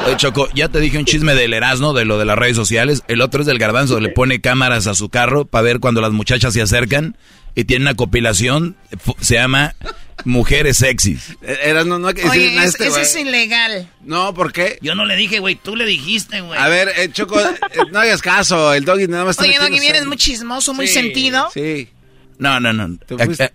Oye, 0.07 0.17
Choco, 0.17 0.49
ya 0.53 0.69
te 0.69 0.81
dije 0.81 0.99
un 0.99 1.05
chisme 1.05 1.35
del 1.37 1.55
Erasmo, 1.55 1.93
de 1.93 2.05
lo 2.05 2.19
de 2.19 2.25
las 2.25 2.37
redes 2.37 2.57
sociales. 2.57 3.05
El 3.07 3.21
otro 3.21 3.43
es 3.43 3.47
del 3.47 3.59
Garbanzo, 3.61 4.01
le 4.01 4.09
pone 4.09 4.41
cámaras 4.41 4.89
a 4.89 4.95
su 4.95 5.09
carro 5.09 5.45
para 5.45 5.63
ver 5.63 5.79
cuando 5.79 6.01
las 6.01 6.11
muchachas 6.11 6.53
se 6.53 6.63
acercan 6.63 7.17
y 7.55 7.65
tiene 7.65 7.85
una 7.85 7.95
compilación, 7.95 8.75
se 9.21 9.35
llama 9.35 9.75
Mujeres 10.25 10.79
Sexys. 10.79 11.37
Era, 11.43 11.85
no, 11.85 11.99
no 11.99 12.09
hay 12.09 12.15
que 12.15 12.23
decir 12.25 12.41
Oye, 12.41 12.57
es- 12.59 12.65
este 12.71 12.87
eso 12.87 12.99
es 12.99 13.17
ilegal. 13.17 13.89
No, 14.03 14.33
¿por 14.35 14.53
qué? 14.53 14.79
Yo 14.81 14.95
no 14.95 15.05
le 15.05 15.17
dije, 15.17 15.39
güey, 15.39 15.55
tú 15.55 15.77
le 15.77 15.85
dijiste, 15.87 16.41
güey. 16.41 16.59
A 16.59 16.69
ver, 16.69 16.93
eh, 16.97 17.11
Choco, 17.13 17.39
eh, 17.41 17.45
no 17.91 17.99
hagas 18.01 18.23
caso. 18.23 18.73
El 18.75 18.85
doggy 18.85 19.07
nada 19.07 19.25
más 19.25 19.33
está 19.37 19.45
Oye, 19.45 19.59
Doggy, 19.59 19.81
vienes 19.81 20.07
muy 20.07 20.17
chismoso, 20.17 20.73
muy 20.75 20.87
Sí, 20.87 20.95
sentido. 20.95 21.51
Sí. 21.53 21.89
No, 22.39 22.61
no, 22.61 22.73
no. 22.73 22.99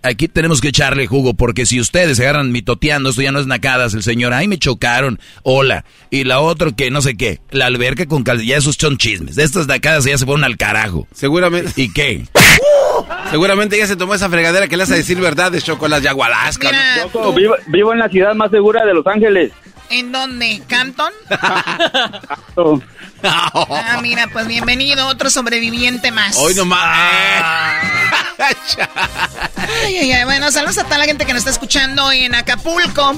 Aquí 0.02 0.28
tenemos 0.28 0.60
que 0.60 0.68
echarle 0.68 1.06
jugo, 1.06 1.34
porque 1.34 1.66
si 1.66 1.80
ustedes 1.80 2.16
se 2.16 2.24
agarran 2.24 2.52
mitoteando, 2.52 3.10
esto 3.10 3.22
ya 3.22 3.32
no 3.32 3.40
es 3.40 3.46
nacadas, 3.46 3.94
el 3.94 4.02
señor, 4.02 4.32
ay, 4.32 4.48
me 4.48 4.58
chocaron, 4.58 5.18
hola. 5.42 5.84
Y 6.10 6.24
la 6.24 6.40
otra 6.40 6.70
que 6.72 6.90
no 6.90 7.02
sé 7.02 7.16
qué, 7.16 7.40
la 7.50 7.66
alberca 7.66 8.06
con 8.06 8.22
cal... 8.22 8.40
Ya 8.42 8.56
esos 8.56 8.76
son 8.76 8.96
chismes. 8.96 9.36
De 9.36 9.44
estas 9.44 9.66
nacadas 9.66 10.04
ya 10.04 10.16
se 10.16 10.24
fueron 10.24 10.44
al 10.44 10.56
carajo. 10.56 11.06
Seguramente. 11.12 11.72
¿Y 11.76 11.92
qué? 11.92 12.26
Seguramente 13.30 13.78
ya 13.78 13.86
se 13.86 13.96
tomó 13.96 14.14
esa 14.14 14.28
fregadera 14.28 14.66
que 14.68 14.76
le 14.76 14.82
hace 14.84 14.96
decir 14.96 15.20
verdades, 15.20 15.64
Choco, 15.64 15.88
las 15.88 16.02
yagualascas. 16.02 16.72
Mira, 16.72 17.08
Choco, 17.12 17.32
vivo, 17.32 17.54
vivo 17.68 17.92
en 17.92 17.98
la 17.98 18.08
ciudad 18.08 18.34
más 18.34 18.50
segura 18.50 18.84
de 18.84 18.94
Los 18.94 19.06
Ángeles. 19.06 19.52
¿En 19.90 20.12
dónde? 20.12 20.62
¿Campton? 20.68 21.12
Ah, 23.22 23.98
mira, 24.00 24.28
pues 24.32 24.46
bienvenido, 24.46 25.06
otro 25.06 25.28
sobreviviente 25.28 26.10
más. 26.10 26.36
Hoy 26.36 26.54
nomás. 26.54 26.80
Ay, 28.38 29.96
ay, 29.98 30.12
ay. 30.12 30.24
Bueno, 30.24 30.50
saludos 30.50 30.78
a 30.78 30.84
toda 30.84 30.96
la 30.96 31.04
gente 31.04 31.26
que 31.26 31.34
nos 31.34 31.40
está 31.40 31.50
escuchando 31.50 32.10
en 32.12 32.34
Acapulco. 32.34 33.14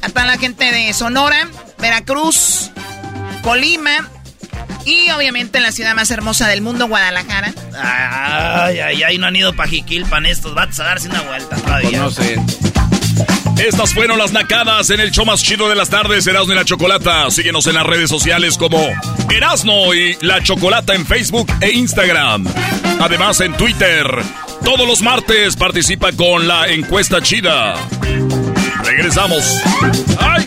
A 0.00 0.08
toda 0.08 0.24
la 0.24 0.38
gente 0.38 0.72
de 0.72 0.94
Sonora, 0.94 1.48
Veracruz, 1.78 2.70
Colima 3.42 4.08
y 4.86 5.10
obviamente 5.10 5.60
la 5.60 5.70
ciudad 5.70 5.94
más 5.94 6.10
hermosa 6.10 6.48
del 6.48 6.62
mundo, 6.62 6.88
Guadalajara. 6.88 7.52
Ay, 7.78 8.78
ay, 8.80 9.02
ay, 9.02 9.18
no 9.18 9.26
han 9.26 9.36
ido 9.36 9.54
para 9.54 9.68
Jiquilpan 9.68 10.24
estos 10.24 10.54
vatos 10.54 10.80
a 10.80 10.84
darse 10.84 11.10
una 11.10 11.20
vuelta 11.20 11.56
todavía. 11.56 11.98
no 11.98 12.10
sé. 12.10 12.40
Estas 13.58 13.92
fueron 13.92 14.18
las 14.18 14.32
nacadas 14.32 14.90
en 14.90 15.00
el 15.00 15.10
show 15.10 15.24
más 15.26 15.42
chido 15.42 15.68
de 15.68 15.74
las 15.74 15.90
tardes, 15.90 16.26
Erasmo 16.26 16.52
y 16.52 16.56
la 16.56 16.64
Chocolata. 16.64 17.30
Síguenos 17.30 17.66
en 17.66 17.74
las 17.74 17.86
redes 17.86 18.08
sociales 18.08 18.56
como 18.56 18.78
Erasmo 19.30 19.92
y 19.94 20.16
la 20.20 20.42
Chocolata 20.42 20.94
en 20.94 21.06
Facebook 21.06 21.50
e 21.60 21.70
Instagram. 21.70 22.46
Además 23.00 23.40
en 23.40 23.54
Twitter. 23.54 24.06
Todos 24.64 24.86
los 24.86 25.02
martes 25.02 25.56
participa 25.56 26.12
con 26.12 26.46
la 26.46 26.68
encuesta 26.68 27.20
chida. 27.22 27.74
Regresamos. 28.84 29.60
¡Ay! 30.18 30.46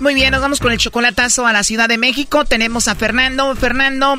Muy 0.00 0.14
bien, 0.14 0.30
nos 0.30 0.40
vamos 0.40 0.60
con 0.60 0.72
el 0.72 0.78
chocolatazo 0.78 1.46
a 1.46 1.52
la 1.52 1.62
Ciudad 1.62 1.86
de 1.86 1.98
México. 1.98 2.46
Tenemos 2.46 2.88
a 2.88 2.94
Fernando. 2.94 3.54
Fernando, 3.54 4.14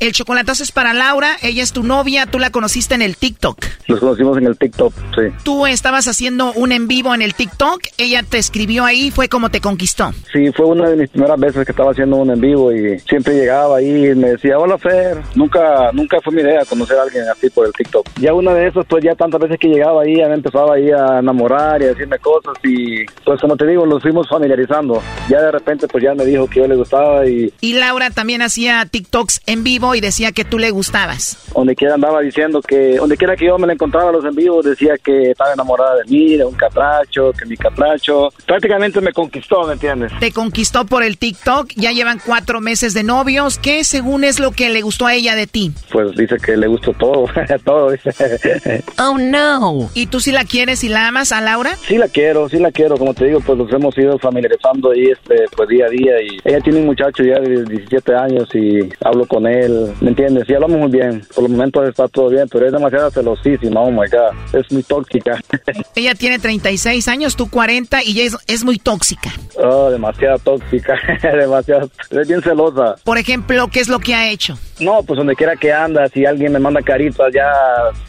el 0.00 0.12
chocolatazo 0.12 0.62
es 0.62 0.72
para 0.72 0.94
Laura. 0.94 1.36
Ella 1.42 1.62
es 1.62 1.74
tu 1.74 1.82
novia. 1.82 2.24
Tú 2.24 2.38
la 2.38 2.48
conociste 2.48 2.94
en 2.94 3.02
el 3.02 3.18
TikTok. 3.18 3.62
Nos 3.86 4.00
conocimos 4.00 4.38
en 4.38 4.46
el 4.46 4.56
TikTok, 4.56 4.94
sí. 5.14 5.34
Tú 5.42 5.66
estabas 5.66 6.08
haciendo 6.08 6.54
un 6.54 6.72
en 6.72 6.88
vivo 6.88 7.14
en 7.14 7.20
el 7.20 7.34
TikTok. 7.34 7.82
Ella 7.98 8.22
te 8.22 8.38
escribió 8.38 8.86
ahí. 8.86 9.10
Fue 9.10 9.28
como 9.28 9.50
te 9.50 9.60
conquistó. 9.60 10.10
Sí, 10.32 10.50
fue 10.56 10.64
una 10.64 10.88
de 10.88 10.96
mis 10.96 11.10
primeras 11.10 11.38
veces 11.38 11.66
que 11.66 11.72
estaba 11.72 11.90
haciendo 11.90 12.16
un 12.16 12.30
en 12.30 12.40
vivo 12.40 12.72
y 12.72 12.98
siempre 13.00 13.34
llegaba 13.34 13.76
ahí 13.76 14.06
y 14.06 14.14
me 14.14 14.30
decía, 14.30 14.58
hola 14.58 14.78
Fer. 14.78 15.18
Nunca, 15.34 15.92
nunca 15.92 16.16
fue 16.24 16.32
mi 16.32 16.40
idea 16.40 16.64
conocer 16.64 16.98
a 16.98 17.02
alguien 17.02 17.24
así 17.28 17.50
por 17.50 17.66
el 17.66 17.74
TikTok. 17.74 18.08
Ya 18.20 18.32
una 18.32 18.54
de 18.54 18.68
esas, 18.68 18.86
pues 18.86 19.04
ya 19.04 19.14
tantas 19.14 19.42
veces 19.42 19.58
que 19.60 19.68
llegaba 19.68 20.00
ahí, 20.00 20.16
ya 20.16 20.28
me 20.28 20.34
empezaba 20.36 20.76
ahí 20.76 20.90
a 20.90 21.18
enamorar 21.18 21.82
y 21.82 21.84
a 21.84 21.88
decirme 21.88 22.18
cosas 22.20 22.54
y 22.64 23.04
pues 23.22 23.38
como 23.38 23.54
te 23.54 23.66
digo, 23.66 23.84
nos 23.84 24.00
fuimos 24.00 24.26
familiarizando. 24.30 25.02
Ya 25.28 25.40
de 25.42 25.50
repente 25.50 25.88
pues 25.88 26.02
ya 26.04 26.14
me 26.14 26.24
dijo 26.24 26.46
que 26.48 26.60
yo 26.60 26.66
le 26.68 26.76
gustaba 26.76 27.26
y 27.26 27.52
Y 27.60 27.74
Laura 27.74 28.10
también 28.10 28.42
hacía 28.42 28.86
TikToks 28.86 29.42
en 29.46 29.64
vivo 29.64 29.94
y 29.94 30.00
decía 30.00 30.32
que 30.32 30.44
tú 30.44 30.58
le 30.58 30.70
gustabas. 30.70 31.38
donde 31.54 31.74
quiera 31.74 31.94
andaba 31.94 32.20
diciendo 32.20 32.60
que, 32.60 32.96
donde 32.96 33.16
quiera 33.16 33.36
que 33.36 33.46
yo 33.46 33.58
me 33.58 33.66
la 33.66 33.72
encontraba 33.72 34.10
a 34.10 34.12
los 34.12 34.24
en 34.24 34.34
vivos, 34.34 34.64
decía 34.64 34.94
que 35.02 35.30
estaba 35.30 35.52
enamorada 35.52 35.96
de 35.96 36.04
mí, 36.04 36.36
de 36.36 36.44
un 36.44 36.54
catracho, 36.54 37.32
que 37.32 37.46
mi 37.46 37.56
catracho. 37.56 38.30
Prácticamente 38.46 39.00
me 39.00 39.12
conquistó, 39.12 39.66
¿me 39.66 39.72
entiendes? 39.74 40.12
Te 40.20 40.32
conquistó 40.32 40.84
por 40.86 41.02
el 41.02 41.18
TikTok. 41.18 41.70
Ya 41.76 41.92
llevan 41.92 42.20
cuatro 42.24 42.60
meses 42.60 42.94
de 42.94 43.02
novios. 43.02 43.58
¿Qué 43.58 43.84
según 43.84 44.24
es 44.24 44.38
lo 44.38 44.52
que 44.52 44.70
le 44.70 44.82
gustó 44.82 45.06
a 45.06 45.14
ella 45.14 45.34
de 45.34 45.46
ti? 45.46 45.72
Pues 45.90 46.14
dice 46.16 46.36
que 46.36 46.56
le 46.56 46.66
gustó 46.66 46.92
todo, 46.92 47.26
todo, 47.64 47.90
dice. 47.90 48.84
Oh 48.98 49.16
no. 49.18 49.90
¿Y 49.94 50.06
tú 50.06 50.20
sí 50.20 50.32
la 50.32 50.44
quieres 50.44 50.84
y 50.84 50.88
la 50.88 51.08
amas 51.08 51.32
a 51.32 51.40
Laura? 51.40 51.76
Sí 51.86 51.96
la 51.98 52.08
quiero, 52.08 52.48
sí 52.48 52.58
la 52.58 52.70
quiero, 52.70 52.96
como 52.96 53.14
te 53.14 53.26
digo, 53.26 53.40
pues 53.40 53.58
nos 53.58 53.72
hemos 53.72 53.96
ido 53.98 54.18
familiarizando 54.18 54.90
ahí 54.92 55.10
este, 55.16 55.44
pues 55.56 55.68
día 55.68 55.86
a 55.86 55.90
día 55.90 56.20
y 56.22 56.38
ella 56.44 56.60
tiene 56.60 56.80
un 56.80 56.86
muchacho 56.86 57.22
ya 57.22 57.38
de 57.40 57.64
17 57.64 58.14
años 58.14 58.48
y 58.54 58.80
hablo 59.04 59.26
con 59.26 59.46
él, 59.46 59.92
¿me 60.00 60.10
entiendes? 60.10 60.44
Sí 60.46 60.54
hablamos 60.54 60.78
muy 60.78 60.90
bien, 60.90 61.22
por 61.34 61.44
el 61.44 61.50
momento 61.50 61.84
está 61.84 62.08
todo 62.08 62.28
bien, 62.28 62.48
pero 62.50 62.66
es 62.66 62.72
demasiado 62.72 63.10
celosísima, 63.10 63.80
oh 63.80 63.90
my 63.90 64.08
god, 64.08 64.54
es 64.54 64.70
muy 64.72 64.82
tóxica. 64.82 65.40
Ella 65.94 66.14
tiene 66.14 66.38
36 66.38 67.08
años, 67.08 67.36
tú 67.36 67.50
40 67.50 68.02
y 68.04 68.20
es, 68.20 68.36
es 68.46 68.64
muy 68.64 68.78
tóxica. 68.78 69.30
oh, 69.56 69.90
demasiado 69.90 70.38
tóxica, 70.38 70.94
demasiado, 71.22 71.90
es 72.10 72.28
bien 72.28 72.42
celosa. 72.42 72.96
Por 73.04 73.18
ejemplo, 73.18 73.68
¿qué 73.68 73.80
es 73.80 73.88
lo 73.88 73.98
que 73.98 74.14
ha 74.14 74.30
hecho? 74.30 74.58
No, 74.78 75.02
pues 75.02 75.16
donde 75.16 75.34
quiera 75.34 75.56
que 75.56 75.72
anda, 75.72 76.06
si 76.08 76.26
alguien 76.26 76.52
me 76.52 76.58
manda 76.58 76.82
caritas, 76.82 77.32
ya, 77.32 77.50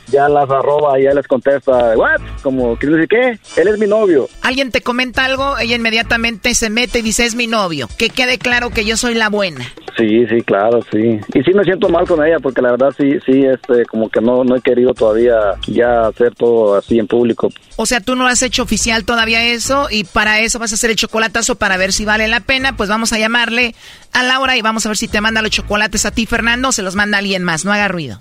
ya 0.07 0.27
las 0.27 0.49
arroba 0.49 0.99
y 0.99 1.03
ya 1.03 1.13
les 1.13 1.25
contesta, 1.25 1.95
what? 1.95 2.19
Como, 2.41 2.77
¿qué 2.77 2.87
dice 2.87 3.07
qué? 3.07 3.39
Él 3.61 3.69
es 3.69 3.79
mi 3.79 3.87
novio. 3.87 4.27
Alguien 4.41 4.69
te 4.69 4.81
comenta 4.81 5.23
algo, 5.23 5.57
ella 5.57 5.77
inmediatamente 5.77 6.53
se 6.53 6.69
mete 6.69 6.96
y 6.99 7.01
dice 7.01 7.25
es 7.25 7.35
mi 7.35 7.47
novio. 7.47 7.87
Que 7.97 8.09
quede 8.09 8.37
claro 8.37 8.69
que 8.69 8.85
yo 8.85 8.97
soy 8.97 9.13
la 9.13 9.29
buena. 9.29 9.65
Sí, 9.97 10.27
sí, 10.27 10.41
claro, 10.41 10.79
sí. 10.91 11.19
Y 11.33 11.41
sí 11.41 11.53
me 11.55 11.63
siento 11.63 11.89
mal 11.89 12.05
con 12.05 12.23
ella 12.23 12.37
porque 12.39 12.61
la 12.61 12.71
verdad 12.71 12.93
sí, 12.95 13.17
sí, 13.25 13.43
este, 13.43 13.83
como 13.85 14.09
que 14.09 14.21
no, 14.21 14.43
no 14.43 14.55
he 14.55 14.61
querido 14.61 14.93
todavía 14.93 15.35
ya 15.67 16.07
hacer 16.07 16.35
todo 16.35 16.75
así 16.75 16.99
en 16.99 17.07
público. 17.07 17.49
O 17.77 17.85
sea, 17.87 17.99
tú 17.99 18.15
no 18.15 18.27
has 18.27 18.43
hecho 18.43 18.61
oficial 18.61 19.05
todavía 19.05 19.43
eso 19.43 19.87
y 19.89 20.03
para 20.03 20.39
eso 20.41 20.59
vas 20.59 20.71
a 20.71 20.75
hacer 20.75 20.91
el 20.91 20.97
chocolatazo 20.97 21.55
para 21.55 21.77
ver 21.77 21.93
si 21.93 22.05
vale 22.05 22.27
la 22.27 22.41
pena. 22.41 22.77
Pues 22.77 22.89
vamos 22.89 23.11
a 23.11 23.17
llamarle 23.17 23.73
a 24.13 24.21
Laura 24.21 24.55
y 24.55 24.61
vamos 24.61 24.85
a 24.85 24.89
ver 24.89 24.97
si 24.97 25.07
te 25.07 25.19
manda 25.19 25.41
los 25.41 25.51
chocolates 25.51 26.05
a 26.05 26.11
ti, 26.11 26.27
Fernando, 26.27 26.69
o 26.69 26.71
se 26.71 26.83
los 26.83 26.95
manda 26.95 27.17
alguien 27.17 27.43
más. 27.43 27.65
No 27.65 27.71
haga 27.71 27.87
ruido. 27.87 28.19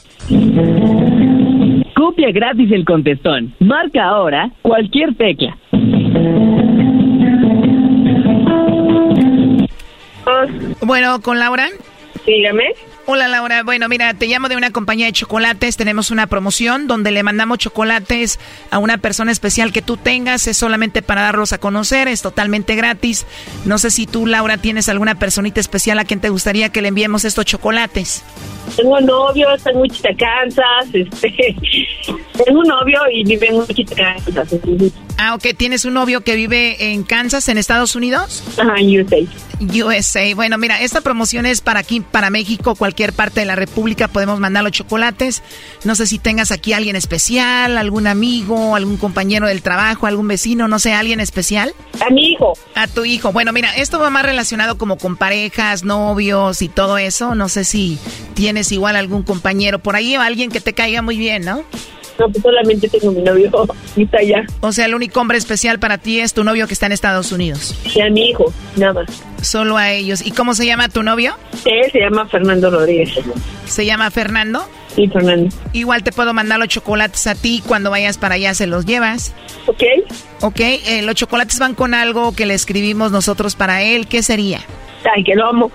Copia 1.94 2.30
gratis 2.32 2.72
el 2.72 2.84
contestón. 2.86 3.54
Marca 3.60 4.02
ahora 4.02 4.50
cualquier 4.62 5.14
tecla. 5.16 5.56
Bueno, 10.80 11.20
con 11.20 11.38
Laura. 11.38 11.68
Dígame. 12.26 12.74
Hola 13.08 13.28
Laura, 13.28 13.62
bueno 13.62 13.88
mira, 13.88 14.14
te 14.14 14.26
llamo 14.26 14.48
de 14.48 14.56
una 14.56 14.72
compañía 14.72 15.06
de 15.06 15.12
chocolates, 15.12 15.76
tenemos 15.76 16.10
una 16.10 16.26
promoción 16.26 16.88
donde 16.88 17.12
le 17.12 17.22
mandamos 17.22 17.58
chocolates 17.58 18.40
a 18.72 18.78
una 18.78 18.98
persona 18.98 19.30
especial 19.30 19.72
que 19.72 19.80
tú 19.80 19.96
tengas, 19.96 20.48
es 20.48 20.56
solamente 20.56 21.02
para 21.02 21.22
darlos 21.22 21.52
a 21.52 21.58
conocer, 21.58 22.08
es 22.08 22.20
totalmente 22.20 22.74
gratis. 22.74 23.24
No 23.64 23.78
sé 23.78 23.92
si 23.92 24.06
tú 24.06 24.26
Laura 24.26 24.56
tienes 24.56 24.88
alguna 24.88 25.14
personita 25.14 25.60
especial 25.60 26.00
a 26.00 26.04
quien 26.04 26.18
te 26.18 26.30
gustaría 26.30 26.70
que 26.70 26.82
le 26.82 26.88
enviemos 26.88 27.24
estos 27.24 27.44
chocolates. 27.44 28.24
Tengo 28.74 29.00
novio, 29.00 29.54
está 29.54 29.70
en 29.70 29.76
Wichita, 29.78 30.08
Kansas. 30.18 30.92
Este, 30.92 31.30
tengo 32.44 32.60
un 32.60 32.66
novio 32.66 33.00
y 33.12 33.24
vive 33.24 33.48
en 33.48 33.54
Wichita, 33.54 33.94
Kansas. 33.94 34.48
Ah, 35.18 35.34
ok, 35.34 35.46
¿tienes 35.56 35.84
un 35.84 35.94
novio 35.94 36.22
que 36.22 36.34
vive 36.34 36.92
en 36.92 37.04
Kansas, 37.04 37.48
en 37.48 37.56
Estados 37.58 37.94
Unidos? 37.94 38.42
Ajá, 38.58 38.74
USA. 38.82 39.18
USA. 39.60 40.34
Bueno, 40.34 40.58
mira, 40.58 40.82
esta 40.82 41.00
promoción 41.00 41.46
es 41.46 41.60
para 41.60 41.80
aquí, 41.80 42.00
para 42.00 42.28
México, 42.30 42.74
cualquier 42.74 42.95
parte 43.12 43.40
de 43.40 43.46
la 43.46 43.56
República 43.56 44.08
podemos 44.08 44.40
mandar 44.40 44.64
los 44.64 44.72
chocolates. 44.72 45.42
No 45.84 45.94
sé 45.94 46.06
si 46.06 46.18
tengas 46.18 46.50
aquí 46.50 46.72
alguien 46.72 46.96
especial, 46.96 47.78
algún 47.78 48.06
amigo, 48.06 48.74
algún 48.74 48.96
compañero 48.96 49.46
del 49.46 49.62
trabajo, 49.62 50.06
algún 50.06 50.28
vecino, 50.28 50.68
no 50.68 50.78
sé, 50.78 50.92
alguien 50.92 51.20
especial. 51.20 51.74
A 52.04 52.10
mi 52.10 52.32
hijo. 52.32 52.54
A 52.74 52.86
tu 52.86 53.04
hijo. 53.04 53.32
Bueno, 53.32 53.52
mira, 53.52 53.74
esto 53.76 53.98
va 53.98 54.10
más 54.10 54.24
relacionado 54.24 54.78
como 54.78 54.98
con 54.98 55.16
parejas, 55.16 55.84
novios 55.84 56.62
y 56.62 56.68
todo 56.68 56.98
eso. 56.98 57.34
No 57.34 57.48
sé 57.48 57.64
si 57.64 57.98
tienes 58.34 58.72
igual 58.72 58.96
algún 58.96 59.22
compañero 59.22 59.78
por 59.78 59.96
ahí 59.96 60.16
o 60.16 60.20
alguien 60.20 60.50
que 60.50 60.60
te 60.60 60.72
caiga 60.72 61.02
muy 61.02 61.16
bien, 61.16 61.44
¿no? 61.44 61.64
No, 62.18 62.28
pues 62.30 62.42
solamente 62.42 62.88
tengo 62.88 63.12
mi 63.12 63.22
novio 63.22 63.50
y 63.96 64.02
está 64.04 64.18
allá. 64.18 64.44
O 64.60 64.72
sea, 64.72 64.86
el 64.86 64.94
único 64.94 65.20
hombre 65.20 65.38
especial 65.38 65.78
para 65.78 65.98
ti 65.98 66.20
es 66.20 66.32
tu 66.32 66.44
novio 66.44 66.66
que 66.66 66.72
está 66.72 66.86
en 66.86 66.92
Estados 66.92 67.32
Unidos. 67.32 67.74
Y 67.94 68.00
a 68.00 68.08
mi 68.08 68.30
hijo, 68.30 68.52
nada 68.76 68.94
más. 68.94 69.22
Solo 69.42 69.76
a 69.76 69.92
ellos. 69.92 70.24
¿Y 70.24 70.30
cómo 70.30 70.54
se 70.54 70.66
llama 70.66 70.88
tu 70.88 71.02
novio? 71.02 71.36
Él 71.64 71.90
se 71.92 72.00
llama 72.00 72.26
Fernando 72.26 72.70
Rodríguez. 72.70 73.10
¿Se 73.66 73.84
llama 73.84 74.10
Fernando? 74.10 74.66
Sí, 74.94 75.08
Fernando. 75.08 75.54
Igual 75.72 76.02
te 76.02 76.12
puedo 76.12 76.32
mandar 76.32 76.58
los 76.58 76.68
chocolates 76.68 77.26
a 77.26 77.34
ti. 77.34 77.62
Cuando 77.66 77.90
vayas 77.90 78.16
para 78.16 78.36
allá 78.36 78.54
se 78.54 78.66
los 78.66 78.86
llevas. 78.86 79.34
Ok. 79.66 79.82
Ok, 80.40 80.60
eh, 80.60 81.02
los 81.02 81.14
chocolates 81.14 81.58
van 81.58 81.74
con 81.74 81.92
algo 81.92 82.34
que 82.34 82.46
le 82.46 82.54
escribimos 82.54 83.12
nosotros 83.12 83.56
para 83.56 83.82
él. 83.82 84.06
¿Qué 84.06 84.22
sería? 84.22 84.60
Ay, 85.14 85.22
que 85.22 85.34
lo 85.34 85.46
amo. 85.48 85.70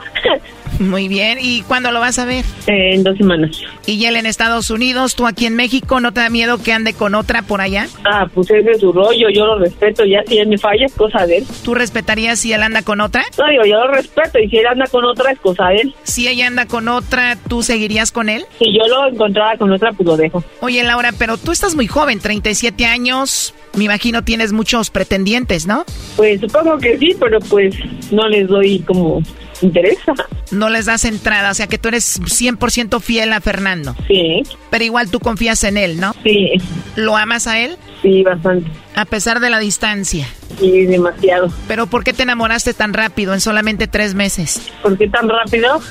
Muy 0.82 1.08
bien. 1.08 1.38
¿Y 1.40 1.62
cuándo 1.62 1.92
lo 1.92 2.00
vas 2.00 2.18
a 2.18 2.26
ver? 2.26 2.44
Eh, 2.66 2.96
en 2.96 3.04
dos 3.04 3.16
semanas. 3.16 3.52
¿Y 3.86 4.04
él 4.06 4.16
en 4.16 4.26
Estados 4.26 4.72
Unidos? 4.72 5.16
¿Tú 5.16 5.28
aquí 5.28 5.46
en 5.46 5.56
México? 5.56 6.00
¿No 6.00 6.12
te 6.12 6.22
da 6.22 6.30
miedo 6.30 6.58
que 6.58 6.74
ande 6.74 6.94
con 6.94 7.14
otra 7.14 7.44
por 7.44 7.62
allá? 7.62 7.88
Ah, 8.04 8.26
pues 8.34 8.50
ese 8.50 8.72
es 8.72 8.80
su 8.80 8.92
rollo, 8.92 9.30
yo 9.30 9.46
lo 9.46 9.60
respeto. 9.60 10.04
Ya 10.06 10.24
si 10.26 10.40
él 10.40 10.48
me 10.48 10.58
falla, 10.58 10.88
es 10.88 10.94
cosa 10.94 11.28
de 11.28 11.38
él. 11.38 11.46
¿Tú 11.64 11.76
respetarías 11.76 12.40
si 12.40 12.52
él 12.52 12.64
anda 12.64 12.82
con 12.82 13.00
otra? 13.00 13.24
No, 13.38 13.48
digo, 13.48 13.64
yo 13.64 13.76
lo 13.76 13.92
respeto 13.92 14.40
y 14.40 14.50
si 14.50 14.58
él 14.58 14.66
anda 14.66 14.86
con 14.88 15.06
otra, 15.06 15.32
es 15.32 15.40
cosa 15.40 15.68
de 15.68 15.82
él. 15.82 15.96
Si 16.02 16.28
ella 16.28 16.48
anda 16.48 16.66
con 16.66 16.88
otra, 16.88 17.38
¿tú 17.48 17.62
seguirías 17.62 18.12
con 18.12 18.28
él? 18.30 18.46
Si 18.58 18.66
yo 18.74 18.88
lo 18.88 19.08
encontrara 19.08 19.58
con 19.58 19.72
otra, 19.72 19.92
pues 19.92 20.08
lo 20.08 20.18
dejo. 20.18 20.44
Oye, 20.62 20.84
Laura, 20.84 21.12
pero 21.16 21.38
tú 21.38 21.52
estás 21.52 21.76
muy 21.76 21.86
joven, 21.86 22.20
37 22.20 22.86
años. 22.86 23.54
Me 23.78 23.84
imagino 23.84 24.24
tienes 24.24 24.52
muchos 24.52 24.90
pretendientes, 24.90 25.68
¿no? 25.68 25.86
Pues 26.18 26.42
supongo 26.42 26.80
que 26.80 26.98
sí, 26.98 27.16
pero 27.20 27.40
pues 27.40 27.76
no 28.12 28.28
les 28.28 28.48
doy 28.48 28.80
como 28.80 29.22
interesa. 29.62 30.14
No 30.52 30.70
les 30.70 30.86
das 30.86 31.06
entrada, 31.06 31.52
o 31.52 31.54
sea 31.54 31.68
que 31.68 31.78
tú 31.78 31.88
eres 31.90 32.20
100% 32.22 33.00
fiel 33.02 33.34
a 33.34 33.42
Fernando. 33.42 33.96
Sí. 34.08 34.44
Pero 34.70 34.84
igual 34.84 35.10
tú 35.10 35.20
confías 35.20 35.64
en 35.64 35.78
él, 35.78 36.00
¿no? 36.00 36.14
Sí. 36.24 36.54
¿Lo 36.96 37.16
amas 37.18 37.48
a 37.48 37.60
él? 37.60 37.78
Sí, 38.02 38.24
bastante. 38.24 38.70
A 38.96 39.06
pesar 39.06 39.40
de 39.40 39.50
la 39.50 39.60
distancia. 39.60 40.28
Sí, 40.60 40.86
demasiado. 40.86 41.52
Pero 41.68 41.88
¿por 41.88 42.04
qué 42.04 42.14
te 42.14 42.24
enamoraste 42.24 42.74
tan 42.74 42.94
rápido, 42.94 43.34
en 43.34 43.42
solamente 43.42 43.88
tres 43.88 44.16
meses? 44.16 44.62
¿Por 44.82 44.98
qué 44.98 45.08
tan 45.08 45.30
rápido? 45.30 45.82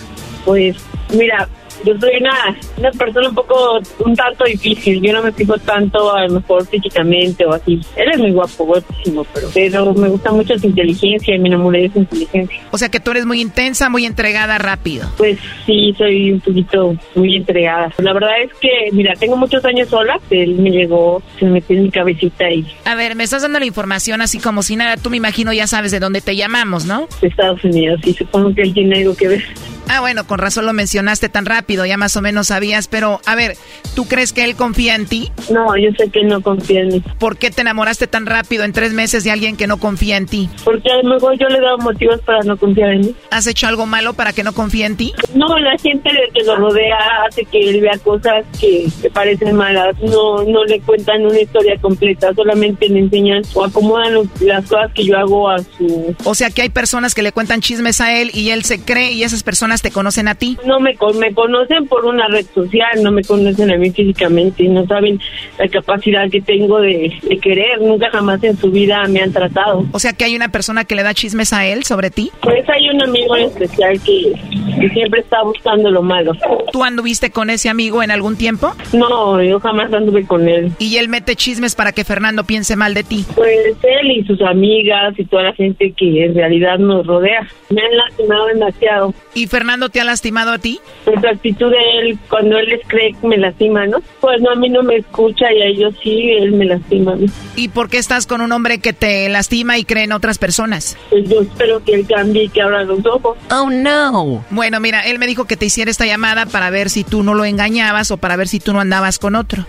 Pues, 0.44 0.76
mira, 1.12 1.48
yo 1.84 1.98
soy 1.98 2.16
una, 2.20 2.56
una 2.76 2.90
persona 2.92 3.28
un 3.28 3.34
poco, 3.34 3.80
un 4.04 4.16
tanto 4.16 4.44
difícil. 4.44 5.00
Yo 5.02 5.12
no 5.12 5.22
me 5.22 5.32
fijo 5.32 5.56
tanto, 5.58 6.14
a 6.14 6.26
lo 6.26 6.40
mejor 6.40 6.66
físicamente 6.66 7.44
o 7.44 7.52
así. 7.52 7.80
Él 7.96 8.08
es 8.12 8.18
muy 8.18 8.32
guapo, 8.32 8.64
guapísimo, 8.64 9.26
pero, 9.32 9.48
pero 9.52 9.94
me 9.94 10.08
gusta 10.08 10.32
mucho 10.32 10.58
su 10.58 10.66
inteligencia 10.66 11.34
y 11.34 11.38
me 11.38 11.48
enamoré 11.48 11.82
de 11.82 11.90
su 11.90 11.98
inteligencia. 12.00 12.60
O 12.70 12.78
sea 12.78 12.88
que 12.88 13.00
tú 13.00 13.10
eres 13.10 13.26
muy 13.26 13.40
intensa, 13.40 13.88
muy 13.88 14.06
entregada 14.06 14.58
rápido. 14.58 15.08
Pues 15.16 15.38
sí, 15.66 15.94
soy 15.96 16.32
un 16.32 16.40
poquito 16.40 16.96
muy 17.14 17.36
entregada. 17.36 17.92
La 17.98 18.12
verdad 18.12 18.42
es 18.42 18.52
que, 18.60 18.68
mira, 18.92 19.14
tengo 19.14 19.36
muchos 19.36 19.64
años 19.64 19.88
sola. 19.88 20.20
Él 20.30 20.56
me 20.56 20.70
llegó, 20.70 21.22
se 21.38 21.46
metió 21.46 21.76
en 21.76 21.84
mi 21.84 21.90
cabecita 21.90 22.50
y... 22.50 22.66
A 22.84 22.94
ver, 22.94 23.16
me 23.16 23.24
estás 23.24 23.42
dando 23.42 23.58
la 23.58 23.66
información 23.66 24.20
así 24.20 24.38
como 24.38 24.62
si 24.62 24.76
nada. 24.76 24.96
Tú 24.96 25.10
me 25.10 25.16
imagino 25.16 25.52
ya 25.52 25.66
sabes 25.66 25.90
de 25.90 26.00
dónde 26.00 26.20
te 26.20 26.36
llamamos, 26.36 26.84
¿no? 26.84 27.08
De 27.20 27.28
Estados 27.28 27.62
Unidos, 27.64 28.00
y 28.04 28.12
supongo 28.14 28.54
que 28.54 28.62
él 28.62 28.74
tiene 28.74 28.98
algo 28.98 29.14
que 29.14 29.28
ver. 29.28 29.44
Ah, 29.92 29.98
bueno, 30.00 30.24
con 30.24 30.38
razón 30.38 30.66
lo 30.66 30.72
mencionaste 30.72 31.28
tan 31.28 31.46
rápido, 31.46 31.84
ya 31.84 31.96
más 31.96 32.16
o 32.16 32.22
menos 32.22 32.46
sabías, 32.46 32.86
pero 32.86 33.20
a 33.26 33.34
ver, 33.34 33.56
¿tú 33.96 34.06
crees 34.06 34.32
que 34.32 34.44
él 34.44 34.54
confía 34.54 34.94
en 34.94 35.06
ti? 35.06 35.32
No, 35.50 35.76
yo 35.76 35.90
sé 35.98 36.08
que 36.10 36.20
él 36.20 36.28
no 36.28 36.40
confía 36.42 36.82
en 36.82 36.88
mí. 36.88 37.02
¿Por 37.18 37.36
qué 37.38 37.50
te 37.50 37.62
enamoraste 37.62 38.06
tan 38.06 38.24
rápido 38.26 38.62
en 38.62 38.72
tres 38.72 38.92
meses 38.92 39.24
de 39.24 39.32
alguien 39.32 39.56
que 39.56 39.66
no 39.66 39.78
confía 39.78 40.16
en 40.16 40.26
ti? 40.26 40.48
Porque 40.64 40.88
a 40.92 41.02
lo 41.02 41.14
mejor 41.14 41.36
yo 41.40 41.48
le 41.48 41.58
he 41.58 41.60
dado 41.60 41.78
motivos 41.78 42.20
para 42.24 42.38
no 42.44 42.56
confiar 42.56 42.92
en 42.92 43.00
mí. 43.00 43.14
¿Has 43.32 43.48
hecho 43.48 43.66
algo 43.66 43.84
malo 43.84 44.14
para 44.14 44.32
que 44.32 44.44
no 44.44 44.52
confíe 44.52 44.86
en 44.86 44.96
ti? 44.96 45.12
No, 45.34 45.58
la 45.58 45.76
gente 45.78 46.08
que 46.32 46.44
lo 46.44 46.54
rodea 46.54 46.96
hace 47.28 47.44
que 47.46 47.58
él 47.70 47.80
vea 47.80 47.98
cosas 47.98 48.44
que 48.60 48.86
parecen 49.12 49.56
malas. 49.56 49.96
No, 50.00 50.44
no 50.44 50.64
le 50.66 50.78
cuentan 50.82 51.26
una 51.26 51.40
historia 51.40 51.76
completa, 51.80 52.32
solamente 52.34 52.88
le 52.88 53.00
enseñan 53.00 53.42
o 53.54 53.64
acomodan 53.64 54.14
lo- 54.14 54.24
las 54.40 54.64
cosas 54.68 54.92
que 54.94 55.04
yo 55.04 55.18
hago 55.18 55.50
a 55.50 55.58
su... 55.58 56.14
O 56.22 56.34
sea 56.36 56.50
que 56.50 56.62
hay 56.62 56.68
personas 56.68 57.12
que 57.12 57.22
le 57.22 57.32
cuentan 57.32 57.60
chismes 57.60 58.00
a 58.00 58.16
él 58.16 58.30
y 58.34 58.50
él 58.50 58.64
se 58.64 58.80
cree 58.80 59.10
y 59.10 59.24
esas 59.24 59.42
personas 59.42 59.79
te 59.82 59.90
conocen 59.90 60.28
a 60.28 60.34
ti. 60.34 60.56
No 60.64 60.80
me, 60.80 60.96
me 61.18 61.34
conocen 61.34 61.86
por 61.86 62.04
una 62.04 62.26
red 62.28 62.46
social, 62.54 63.02
no 63.02 63.12
me 63.12 63.22
conocen 63.22 63.70
a 63.72 63.76
mí 63.76 63.90
físicamente 63.90 64.64
y 64.64 64.68
no 64.68 64.86
saben 64.86 65.20
la 65.58 65.68
capacidad 65.68 66.30
que 66.30 66.40
tengo 66.40 66.80
de, 66.80 67.12
de 67.22 67.38
querer. 67.38 67.80
Nunca 67.80 68.10
jamás 68.10 68.42
en 68.44 68.56
su 68.56 68.70
vida 68.70 69.06
me 69.08 69.20
han 69.20 69.32
tratado. 69.32 69.84
O 69.92 69.98
sea 69.98 70.12
que 70.12 70.24
hay 70.24 70.36
una 70.36 70.48
persona 70.48 70.84
que 70.84 70.94
le 70.94 71.02
da 71.02 71.14
chismes 71.14 71.52
a 71.52 71.66
él 71.66 71.84
sobre 71.84 72.10
ti. 72.10 72.30
Pues 72.42 72.68
hay 72.68 72.88
un 72.88 73.02
amigo 73.02 73.36
en 73.36 73.44
especial 73.46 74.00
que, 74.02 74.32
que 74.80 74.88
siempre 74.90 75.20
está 75.20 75.42
buscando 75.42 75.90
lo 75.90 76.02
malo. 76.02 76.32
¿Tú 76.72 76.84
anduviste 76.84 77.30
con 77.30 77.50
ese 77.50 77.68
amigo 77.68 78.02
en 78.02 78.10
algún 78.10 78.36
tiempo? 78.36 78.72
No, 78.92 79.42
yo 79.42 79.60
jamás 79.60 79.92
anduve 79.92 80.26
con 80.26 80.48
él. 80.48 80.72
Y 80.78 80.96
él 80.96 81.08
mete 81.08 81.36
chismes 81.36 81.74
para 81.74 81.92
que 81.92 82.04
Fernando 82.04 82.44
piense 82.44 82.76
mal 82.76 82.94
de 82.94 83.04
ti. 83.04 83.24
Pues 83.34 83.76
él 83.82 84.10
y 84.10 84.24
sus 84.24 84.40
amigas 84.42 85.14
y 85.18 85.24
toda 85.24 85.44
la 85.44 85.52
gente 85.54 85.92
que 85.96 86.24
en 86.24 86.34
realidad 86.34 86.78
nos 86.78 87.06
rodea 87.06 87.46
me 87.70 87.80
han 87.82 87.96
lastimado 87.96 88.46
demasiado. 88.46 89.14
¿Y 89.34 89.46
Fernando 89.46 89.69
te 89.88 90.00
ha 90.00 90.04
lastimado 90.04 90.52
a 90.52 90.58
ti? 90.58 90.80
Pues 91.04 91.20
la 91.22 91.30
actitud 91.30 91.70
de 91.70 91.98
él, 92.00 92.18
cuando 92.28 92.58
él 92.58 92.68
les 92.68 92.86
cree 92.86 93.14
que 93.14 93.26
me 93.26 93.36
lastima, 93.38 93.86
¿no? 93.86 93.98
Pues 94.20 94.40
no, 94.40 94.50
a 94.50 94.54
mí 94.56 94.68
no 94.68 94.82
me 94.82 94.96
escucha 94.96 95.52
y 95.52 95.62
a 95.62 95.66
ellos 95.66 95.94
sí, 96.02 96.30
él 96.30 96.52
me 96.52 96.64
lastima 96.64 97.14
mí. 97.16 97.26
¿Y 97.56 97.68
por 97.68 97.88
qué 97.88 97.98
estás 97.98 98.26
con 98.26 98.40
un 98.40 98.52
hombre 98.52 98.78
que 98.78 98.92
te 98.92 99.28
lastima 99.28 99.78
y 99.78 99.84
cree 99.84 100.04
en 100.04 100.12
otras 100.12 100.38
personas? 100.38 100.96
Pues 101.10 101.28
yo 101.28 101.40
espero 101.42 101.82
que 101.84 101.94
él 101.94 102.06
cambie 102.06 102.44
y 102.44 102.48
que 102.48 102.62
abra 102.62 102.84
los 102.84 103.04
ojos. 103.06 103.36
Oh 103.50 103.70
no. 103.70 104.44
Bueno, 104.50 104.80
mira, 104.80 105.02
él 105.02 105.18
me 105.18 105.26
dijo 105.26 105.46
que 105.46 105.56
te 105.56 105.66
hiciera 105.66 105.90
esta 105.90 106.06
llamada 106.06 106.46
para 106.46 106.70
ver 106.70 106.90
si 106.90 107.04
tú 107.04 107.22
no 107.22 107.34
lo 107.34 107.44
engañabas 107.44 108.10
o 108.10 108.16
para 108.16 108.36
ver 108.36 108.48
si 108.48 108.60
tú 108.60 108.72
no 108.72 108.80
andabas 108.80 109.18
con 109.18 109.36
otro. 109.36 109.66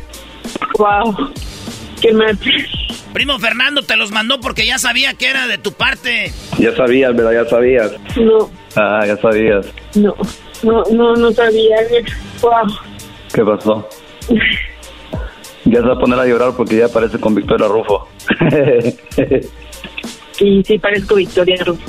Wow. 0.78 1.32
Qué 2.02 2.14
mal. 2.14 2.38
Primo 3.14 3.38
Fernando 3.40 3.84
te 3.84 3.96
los 3.98 4.12
mandó 4.12 4.40
porque 4.40 4.66
ya 4.66 4.78
sabía 4.80 5.14
que 5.14 5.28
era 5.28 5.48
de 5.48 5.58
tu 5.58 5.72
parte. 5.74 6.32
Ya 6.58 6.76
sabías, 6.76 7.16
¿verdad? 7.16 7.44
Ya 7.44 7.50
sabías. 7.50 7.92
No, 8.18 8.50
Ah, 8.76 9.04
ya 9.06 9.18
sabías. 9.18 9.66
no, 9.96 10.16
no, 10.64 10.84
no, 10.92 11.14
no 11.16 11.32
sabía. 11.32 11.76
Wow. 12.42 12.74
¿Qué 13.34 13.44
pasó? 13.44 13.88
Ya 15.66 15.80
se 15.82 15.88
va 15.88 15.94
a 15.94 16.00
poner 16.00 16.20
a 16.20 16.26
llorar 16.26 16.54
porque 16.58 16.78
ya 16.78 16.86
aparece 16.86 17.20
con 17.20 17.36
Victoria 17.36 17.68
Rufo. 17.68 18.08
Y 20.40 20.64
sí 20.64 20.80
parezco 20.80 21.16
Victoria 21.16 21.56
Rufo. 21.64 21.84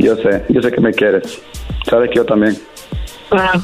yo 0.00 0.16
sé, 0.16 0.44
yo 0.48 0.60
sé 0.60 0.72
que 0.72 0.80
me 0.80 0.90
quieres. 0.92 1.40
Sabes 1.88 2.10
que 2.10 2.16
yo 2.16 2.24
también. 2.24 2.58
Wow. 3.30 3.62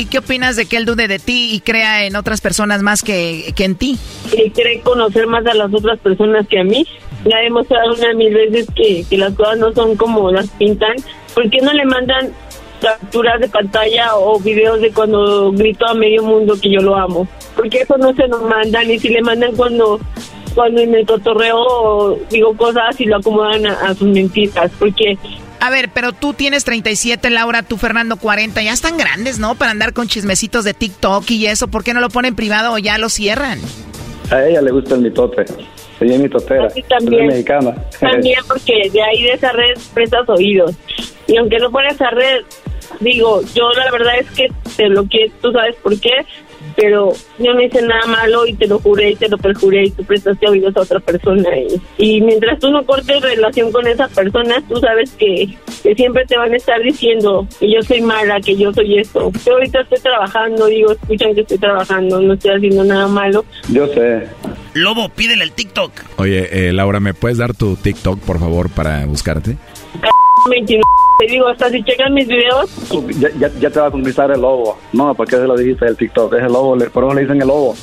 ¿Y 0.00 0.06
qué 0.06 0.16
opinas 0.16 0.56
de 0.56 0.64
que 0.64 0.78
él 0.78 0.86
dude 0.86 1.08
de 1.08 1.18
ti 1.18 1.50
y 1.52 1.60
crea 1.60 2.06
en 2.06 2.16
otras 2.16 2.40
personas 2.40 2.80
más 2.80 3.02
que, 3.02 3.52
que 3.54 3.64
en 3.64 3.74
ti? 3.74 3.98
Y 4.32 4.48
cree 4.48 4.80
conocer 4.80 5.26
más 5.26 5.44
a 5.44 5.52
las 5.52 5.74
otras 5.74 5.98
personas 5.98 6.48
que 6.48 6.58
a 6.58 6.64
mí. 6.64 6.86
Le 7.26 7.34
ha 7.34 7.40
demostrado 7.40 7.92
una 7.92 8.14
mil 8.14 8.32
veces 8.32 8.66
que, 8.74 9.04
que 9.10 9.18
las 9.18 9.34
cosas 9.34 9.58
no 9.58 9.70
son 9.74 9.96
como 9.96 10.32
las 10.32 10.48
pintan. 10.52 10.96
¿Por 11.34 11.50
qué 11.50 11.58
no 11.60 11.74
le 11.74 11.84
mandan 11.84 12.32
capturas 12.80 13.40
de 13.40 13.48
pantalla 13.50 14.16
o 14.16 14.40
videos 14.40 14.80
de 14.80 14.90
cuando 14.90 15.52
grito 15.52 15.86
a 15.86 15.92
medio 15.92 16.22
mundo 16.22 16.56
que 16.58 16.70
yo 16.70 16.80
lo 16.80 16.96
amo? 16.96 17.28
Porque 17.54 17.82
eso 17.82 17.98
no 17.98 18.14
se 18.14 18.26
nos 18.26 18.42
mandan 18.44 18.90
y 18.90 18.98
si 18.98 19.10
le 19.10 19.20
mandan 19.20 19.54
cuando 19.54 20.00
cuando 20.54 20.80
en 20.80 20.94
el 20.94 21.04
cotorreo 21.04 22.18
digo 22.30 22.56
cosas 22.56 22.98
y 22.98 23.04
lo 23.04 23.18
acomodan 23.18 23.66
a, 23.66 23.72
a 23.82 23.94
sus 23.94 24.08
mentiras. 24.08 24.72
Porque 24.78 25.18
A 25.60 25.68
ver, 25.68 25.90
pero 25.92 26.12
tú 26.12 26.32
tienes 26.32 26.64
37, 26.64 27.28
Laura, 27.28 27.62
tú 27.62 27.76
Fernando 27.76 28.16
40, 28.16 28.62
ya 28.62 28.72
están 28.72 28.96
grandes, 28.96 29.38
¿no? 29.38 29.54
Para 29.54 29.70
andar 29.72 29.92
con 29.92 30.08
chismecitos 30.08 30.64
de 30.64 30.72
TikTok 30.72 31.30
y 31.30 31.46
eso, 31.46 31.68
¿por 31.68 31.84
qué 31.84 31.92
no 31.92 32.00
lo 32.00 32.08
ponen 32.08 32.34
privado 32.34 32.72
o 32.72 32.78
ya 32.78 32.96
lo 32.96 33.10
cierran? 33.10 33.60
A 34.30 34.42
ella 34.44 34.62
le 34.62 34.70
gusta 34.70 34.94
el 34.94 35.02
mitote. 35.02 35.44
Ella 36.00 36.14
es 36.14 36.20
mitotera. 36.20 36.66
Así 36.66 36.82
también. 36.84 37.24
Es 37.24 37.28
mexicana. 37.28 37.74
También 37.98 38.38
porque 38.48 38.88
de 38.90 39.02
ahí 39.02 39.22
de 39.22 39.32
esa 39.32 39.52
red 39.52 39.76
prestas 39.92 40.28
oídos. 40.28 40.74
Y 41.26 41.36
aunque 41.36 41.58
no 41.58 41.70
fuera 41.70 41.90
esa 41.90 42.08
red, 42.10 42.42
digo, 43.00 43.42
yo 43.54 43.70
la 43.72 43.90
verdad 43.90 44.18
es 44.18 44.30
que 44.30 44.48
te 44.76 44.88
bloqueé, 44.88 45.30
tú 45.42 45.52
sabes 45.52 45.76
por 45.76 45.98
qué, 46.00 46.24
pero 46.76 47.12
yo 47.38 47.54
no 47.54 47.62
hice 47.62 47.82
nada 47.82 48.06
malo 48.06 48.46
y 48.46 48.54
te 48.54 48.66
lo 48.66 48.78
juré 48.78 49.10
y 49.10 49.16
te 49.16 49.28
lo 49.28 49.38
perjuré 49.38 49.86
y 49.86 49.90
tú 49.90 50.04
prestaste 50.04 50.48
oídos 50.48 50.76
a 50.76 50.80
otra 50.80 51.00
persona. 51.00 51.48
Y, 51.58 51.80
y 51.98 52.20
mientras 52.20 52.58
tú 52.58 52.70
no 52.70 52.84
cortes 52.84 53.20
relación 53.20 53.72
con 53.72 53.86
esa 53.86 54.08
persona, 54.08 54.62
tú 54.68 54.76
sabes 54.76 55.10
que, 55.12 55.48
que 55.82 55.94
siempre 55.94 56.24
te 56.26 56.36
van 56.36 56.52
a 56.52 56.56
estar 56.56 56.80
diciendo 56.82 57.46
que 57.58 57.72
yo 57.72 57.82
soy 57.82 58.00
mala, 58.00 58.40
que 58.40 58.56
yo 58.56 58.72
soy 58.72 58.98
esto. 58.98 59.30
Yo 59.44 59.54
ahorita 59.54 59.80
estoy 59.80 60.00
trabajando, 60.00 60.66
digo, 60.66 60.92
escuchan 60.92 61.34
que 61.34 61.42
estoy 61.42 61.58
trabajando, 61.58 62.20
no 62.20 62.34
estoy 62.34 62.52
haciendo 62.56 62.84
nada 62.84 63.08
malo. 63.08 63.44
Yo 63.68 63.86
sé. 63.88 64.26
Lobo, 64.74 65.08
pídele 65.08 65.44
el 65.44 65.52
TikTok. 65.52 65.92
Oye, 66.18 66.68
eh, 66.68 66.72
Laura, 66.72 67.00
¿me 67.00 67.14
puedes 67.14 67.38
dar 67.38 67.54
tu 67.54 67.76
TikTok, 67.76 68.20
por 68.20 68.38
favor, 68.38 68.70
para 68.70 69.04
buscarte? 69.06 69.56
29. 70.48 70.82
Te 71.20 71.26
digo, 71.26 71.48
hasta 71.48 71.68
si 71.68 71.82
checan 71.84 72.14
mis 72.14 72.26
videos, 72.26 72.70
Ya, 73.18 73.28
ya, 73.38 73.48
ya 73.60 73.70
te 73.70 73.78
va 73.80 73.86
a 73.88 73.90
conquistar 73.90 74.30
el 74.30 74.40
lobo. 74.40 74.78
No, 74.92 75.14
¿para 75.14 75.28
qué 75.28 75.36
se 75.36 75.46
lo 75.46 75.54
dijiste 75.56 75.84
el 75.86 75.96
TikTok? 75.96 76.32
Es 76.34 76.42
el 76.44 76.52
lobo, 76.52 76.76
le- 76.76 76.88
por 76.90 77.04
eso 77.04 77.14
le 77.14 77.20
dicen 77.22 77.42
el 77.42 77.48
lobo. 77.48 77.74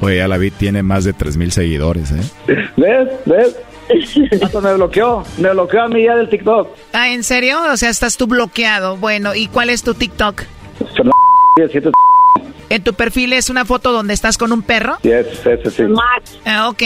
Oye, 0.00 0.16
ya 0.16 0.26
la 0.28 0.36
vi, 0.36 0.50
tiene 0.50 0.82
más 0.82 1.04
de 1.04 1.12
3 1.12 1.36
mil 1.36 1.52
seguidores, 1.52 2.10
¿eh? 2.10 2.66
¿Ves? 2.76 3.08
¿Ves? 3.24 3.56
Hasta 4.42 4.60
me 4.60 4.74
bloqueó. 4.74 5.22
Me 5.38 5.50
bloqueó 5.50 5.82
a 5.82 5.88
mí 5.88 6.04
ya 6.04 6.16
del 6.16 6.28
TikTok. 6.28 6.68
Ah, 6.92 7.10
¿en 7.10 7.22
serio? 7.22 7.58
O 7.72 7.76
sea, 7.76 7.90
estás 7.90 8.16
tú 8.16 8.26
bloqueado. 8.26 8.96
Bueno, 8.96 9.34
¿y 9.34 9.46
cuál 9.48 9.70
es 9.70 9.82
tu 9.82 9.94
TikTok? 9.94 10.42
Fernando 10.96 11.12
17. 11.56 11.90
¿En 12.68 12.82
tu 12.82 12.94
perfil 12.94 13.32
es 13.34 13.50
una 13.50 13.64
foto 13.66 13.92
donde 13.92 14.14
estás 14.14 14.38
con 14.38 14.50
un 14.52 14.62
perro? 14.62 14.96
Yes, 15.02 15.26
ese 15.46 15.70
sí. 15.70 15.82
Ah, 16.46 16.68
ok. 16.68 16.82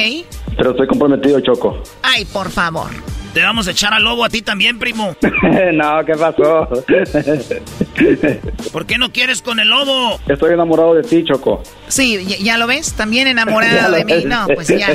Pero 0.57 0.71
estoy 0.73 0.87
comprometido, 0.89 1.39
Choco. 1.41 1.81
Ay, 2.03 2.25
por 2.25 2.51
favor. 2.51 2.91
Te 3.33 3.43
vamos 3.43 3.69
a 3.69 3.73
echar 3.73 3.93
al 3.93 4.03
lobo 4.03 4.25
a 4.25 4.31
ti 4.31 4.41
también, 4.43 4.79
primo. 4.79 5.15
no, 5.75 6.05
¿qué 6.07 6.15
pasó? 6.15 6.67
¿Por 8.73 8.87
qué 8.87 8.99
no 8.99 9.13
quieres 9.13 9.43
con 9.43 9.61
el 9.61 9.69
lobo? 9.69 10.19
Estoy 10.27 10.55
enamorado 10.55 10.95
de 10.95 11.03
ti, 11.03 11.23
Choco. 11.23 11.63
Sí, 11.89 12.25
¿ya, 12.27 12.37
ya 12.39 12.59
lo 12.59 12.67
ves? 12.67 12.95
También 12.95 13.29
lo 13.47 13.91
de 13.93 14.05
mí. 14.05 14.13
ves. 14.13 14.25
No, 14.25 14.47
pues 14.55 14.69
ya. 14.69 14.89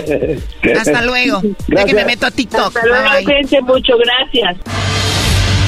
Hasta 0.77 1.01
luego. 1.03 1.39
De 1.41 1.49
que 1.49 1.55
Gracias. 1.67 1.93
me 1.95 2.05
meto 2.05 2.25
a 2.25 2.31
TikTok. 2.31 2.67
hasta 2.75 2.85
luego, 2.85 3.03
Bye, 3.03 3.15
bye. 3.17 3.23
cuídense 3.25 3.61
mucho, 3.61 3.93
gracias. 3.97 4.57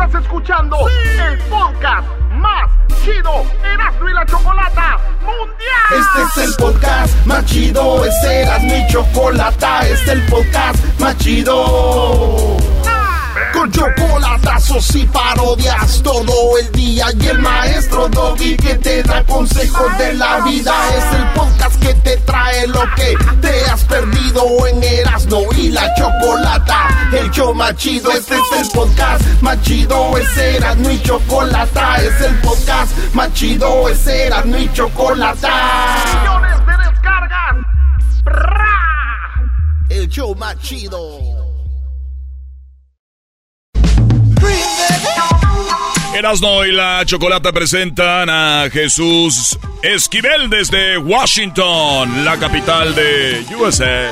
Estás 0.00 0.22
escuchando 0.22 0.76
el 0.88 1.38
podcast 1.50 2.06
más 2.34 2.70
chido, 3.02 3.44
Erasmo 3.64 4.08
y 4.08 4.12
la 4.12 4.24
Chocolata 4.26 4.96
Mundial. 5.22 5.90
Este 5.90 6.40
es 6.40 6.48
el 6.48 6.54
podcast 6.54 7.26
más 7.26 7.44
chido, 7.46 8.04
este 8.04 8.42
era 8.42 8.60
mi 8.60 8.86
chocolata, 8.86 9.80
este 9.88 9.94
es 9.94 10.08
el 10.10 10.22
podcast 10.26 10.84
más 11.00 11.16
chido. 11.18 12.56
Con 13.52 13.72
chocolatazos 13.72 14.94
y 14.94 15.04
parodias 15.06 16.00
todo 16.00 16.58
el 16.60 16.70
día 16.70 17.06
y 17.18 17.26
el 17.26 17.38
maestro 17.40 18.08
Doggy 18.08 18.56
que 18.56 18.76
te 18.76 19.02
da 19.02 19.24
consejos 19.24 19.98
de 19.98 20.14
la 20.14 20.42
vida 20.42 20.74
es 20.96 21.18
el 21.18 21.26
podcast 21.30 21.82
que 21.82 21.94
te 21.94 22.16
trae 22.18 22.68
lo 22.68 22.82
que 22.94 23.16
te 23.40 23.64
has 23.64 23.82
perdido 23.84 24.64
en 24.68 24.80
Erasmo 24.80 25.17
y 25.56 25.68
la 25.68 25.94
Chocolata. 25.94 27.10
El 27.12 27.30
show 27.30 27.54
más 27.54 27.76
chido, 27.76 28.10
este 28.10 28.34
es 28.34 28.60
el 28.60 28.68
podcast 28.72 29.22
más 29.42 29.60
chido, 29.62 30.16
es 30.16 30.36
Erasmo 30.38 30.90
y 30.90 31.02
Chocolata, 31.02 31.96
es 31.96 32.20
el 32.22 32.34
podcast 32.36 33.14
más 33.14 33.32
chido, 33.34 33.88
es 33.88 34.06
Erasmo 34.06 34.56
y 34.56 34.72
Chocolata. 34.72 35.96
Millones 36.20 36.66
de 36.66 36.90
descargas. 36.90 37.56
El 39.90 40.08
show 40.08 40.34
más 40.34 40.58
chido. 40.60 41.47
Erasno 46.18 46.66
y 46.66 46.72
la 46.72 47.04
Chocolata 47.06 47.52
presentan 47.52 48.28
a 48.28 48.68
Jesús 48.72 49.56
Esquivel 49.84 50.50
desde 50.50 50.98
Washington, 50.98 52.24
la 52.24 52.36
capital 52.36 52.92
de 52.96 53.46
USA. 53.56 54.10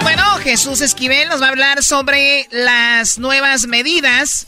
Bueno, 0.00 0.24
Jesús 0.42 0.80
Esquivel 0.80 1.28
nos 1.28 1.42
va 1.42 1.46
a 1.46 1.50
hablar 1.50 1.82
sobre 1.82 2.48
las 2.50 3.18
nuevas 3.18 3.66
medidas 3.66 4.46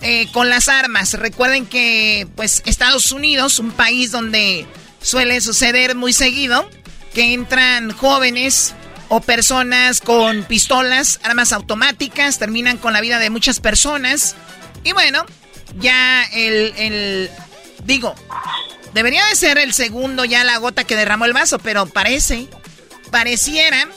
eh, 0.00 0.26
con 0.32 0.50
las 0.50 0.68
armas. 0.68 1.14
Recuerden 1.14 1.66
que, 1.66 2.26
pues, 2.34 2.64
Estados 2.66 3.12
Unidos, 3.12 3.60
un 3.60 3.70
país 3.70 4.10
donde 4.10 4.66
suele 5.00 5.40
suceder 5.40 5.94
muy 5.94 6.12
seguido, 6.12 6.68
que 7.14 7.34
entran 7.34 7.92
jóvenes 7.92 8.74
o 9.08 9.20
personas 9.20 10.00
con 10.00 10.42
pistolas, 10.42 11.20
armas 11.22 11.52
automáticas, 11.52 12.40
terminan 12.40 12.78
con 12.78 12.92
la 12.92 13.00
vida 13.00 13.20
de 13.20 13.30
muchas 13.30 13.60
personas. 13.60 14.34
Y 14.84 14.92
bueno, 14.92 15.24
ya 15.78 16.24
el, 16.32 16.74
el, 16.76 17.30
digo, 17.84 18.14
debería 18.94 19.24
de 19.26 19.36
ser 19.36 19.58
el 19.58 19.74
segundo 19.74 20.24
ya 20.24 20.44
la 20.44 20.58
gota 20.58 20.84
que 20.84 20.96
derramó 20.96 21.24
el 21.24 21.32
vaso, 21.32 21.58
pero 21.58 21.86
parece, 21.86 22.48
pareciera 23.10 23.88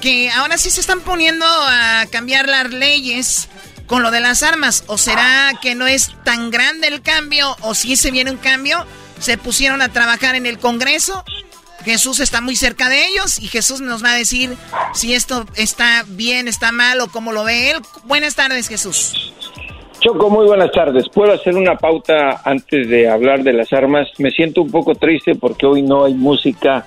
que 0.00 0.30
ahora 0.30 0.58
sí 0.58 0.70
se 0.70 0.80
están 0.80 1.00
poniendo 1.00 1.46
a 1.46 2.06
cambiar 2.10 2.48
las 2.48 2.70
leyes 2.70 3.48
con 3.86 4.02
lo 4.02 4.10
de 4.10 4.20
las 4.20 4.42
armas. 4.42 4.84
¿O 4.86 4.98
será 4.98 5.52
que 5.62 5.74
no 5.74 5.86
es 5.86 6.10
tan 6.24 6.50
grande 6.50 6.88
el 6.88 7.02
cambio? 7.02 7.56
¿O 7.60 7.74
si 7.74 7.96
se 7.96 8.10
viene 8.10 8.30
un 8.30 8.38
cambio? 8.38 8.86
Se 9.18 9.38
pusieron 9.38 9.80
a 9.80 9.90
trabajar 9.90 10.34
en 10.34 10.46
el 10.46 10.58
Congreso 10.58 11.24
Jesús 11.84 12.20
está 12.20 12.40
muy 12.40 12.56
cerca 12.56 12.88
de 12.88 13.06
ellos 13.06 13.38
y 13.38 13.48
Jesús 13.48 13.80
nos 13.80 14.02
va 14.02 14.12
a 14.12 14.16
decir 14.16 14.56
si 14.94 15.14
esto 15.14 15.46
está 15.54 16.04
bien, 16.08 16.48
está 16.48 16.72
mal 16.72 17.00
o 17.00 17.08
cómo 17.08 17.32
lo 17.32 17.44
ve 17.44 17.70
él. 17.70 17.82
Buenas 18.04 18.34
tardes, 18.34 18.68
Jesús. 18.68 19.34
Choco, 20.04 20.28
muy 20.28 20.44
buenas 20.44 20.70
tardes. 20.70 21.08
¿Puedo 21.08 21.32
hacer 21.32 21.54
una 21.56 21.76
pauta 21.78 22.42
antes 22.44 22.90
de 22.90 23.08
hablar 23.08 23.42
de 23.42 23.54
las 23.54 23.72
armas? 23.72 24.06
Me 24.18 24.30
siento 24.30 24.60
un 24.60 24.70
poco 24.70 24.94
triste 24.94 25.34
porque 25.34 25.64
hoy 25.64 25.80
no 25.80 26.04
hay 26.04 26.12
música 26.12 26.84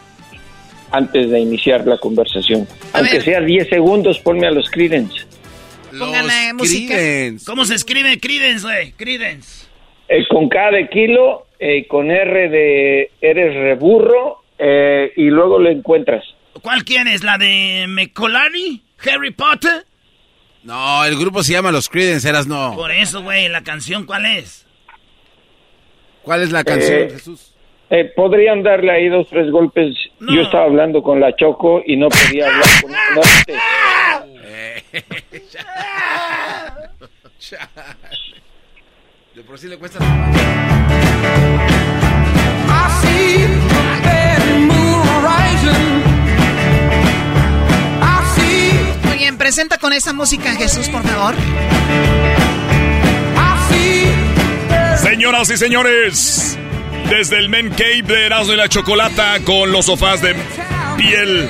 antes 0.92 1.32
de 1.32 1.40
iniciar 1.40 1.88
la 1.88 1.98
conversación. 1.98 2.68
Aunque 2.94 3.20
sea 3.22 3.42
10 3.42 3.70
segundos, 3.70 4.20
ponme 4.20 4.46
a 4.46 4.52
los 4.52 4.70
Credence. 4.70 5.26
Pónganle 5.98 6.54
música. 6.54 6.96
¿Cómo 7.48 7.66
se 7.66 7.74
escribe 7.74 8.20
Credence, 8.20 8.68
güey? 8.68 8.92
Credence. 8.92 9.66
Eh, 10.08 10.24
con 10.30 10.48
K 10.48 10.70
de 10.70 10.88
kilo, 10.88 11.48
eh, 11.58 11.88
con 11.88 12.12
R 12.12 12.50
de 12.50 13.12
eres 13.20 13.56
reburro 13.56 14.44
eh, 14.60 15.12
y 15.16 15.26
luego 15.32 15.58
lo 15.58 15.72
encuentras. 15.72 16.24
¿Cuál 16.62 16.84
quieres? 16.84 17.24
¿La 17.24 17.40
de 17.40 17.86
Mecolari? 17.88 18.84
¿Harry 19.12 19.32
Potter? 19.32 19.86
No, 20.68 21.06
el 21.06 21.18
grupo 21.18 21.44
se 21.44 21.54
llama 21.54 21.72
Los 21.72 21.88
Creedence, 21.88 22.28
eras 22.28 22.46
no. 22.46 22.76
Por 22.76 22.92
eso, 22.92 23.24
güey, 23.24 23.48
¿la 23.48 23.64
canción 23.64 24.06
cuál 24.06 24.26
es? 24.26 24.66
¿Cuál 26.24 26.44
es 26.44 26.52
la 26.52 26.66
canción, 26.66 27.04
Eh, 27.04 27.10
Jesús? 27.10 27.54
Eh, 27.90 28.12
podrían 28.14 28.64
darle 28.64 28.92
ahí 28.92 29.08
dos, 29.08 29.30
tres 29.30 29.50
golpes. 29.50 29.96
Yo 30.20 30.42
estaba 30.42 30.66
hablando 30.66 31.02
con 31.02 31.22
la 31.22 31.34
Choco 31.38 31.82
y 31.86 31.96
no 31.96 32.10
podía 32.10 32.48
hablar 32.48 32.68
con 32.82 32.92
no, 33.16 33.22
De 39.36 39.44
por 39.44 39.58
sí 39.58 39.68
le 39.70 39.78
cuesta. 39.78 40.00
Muy 44.68 44.78
bien, 45.94 46.07
presenta 49.48 49.78
con 49.78 49.94
esa 49.94 50.12
música, 50.12 50.54
Jesús, 50.56 50.90
por 50.90 51.02
favor. 51.04 51.34
Señoras 54.98 55.50
y 55.50 55.56
señores, 55.56 56.60
desde 57.10 57.38
el 57.38 57.48
Men 57.48 57.70
Cave 57.70 58.02
de 58.02 58.26
Erasmo 58.26 58.52
y 58.52 58.58
la 58.58 58.68
Chocolata 58.68 59.40
con 59.46 59.72
los 59.72 59.86
sofás 59.86 60.22
de 60.22 60.36
piel, 60.98 61.50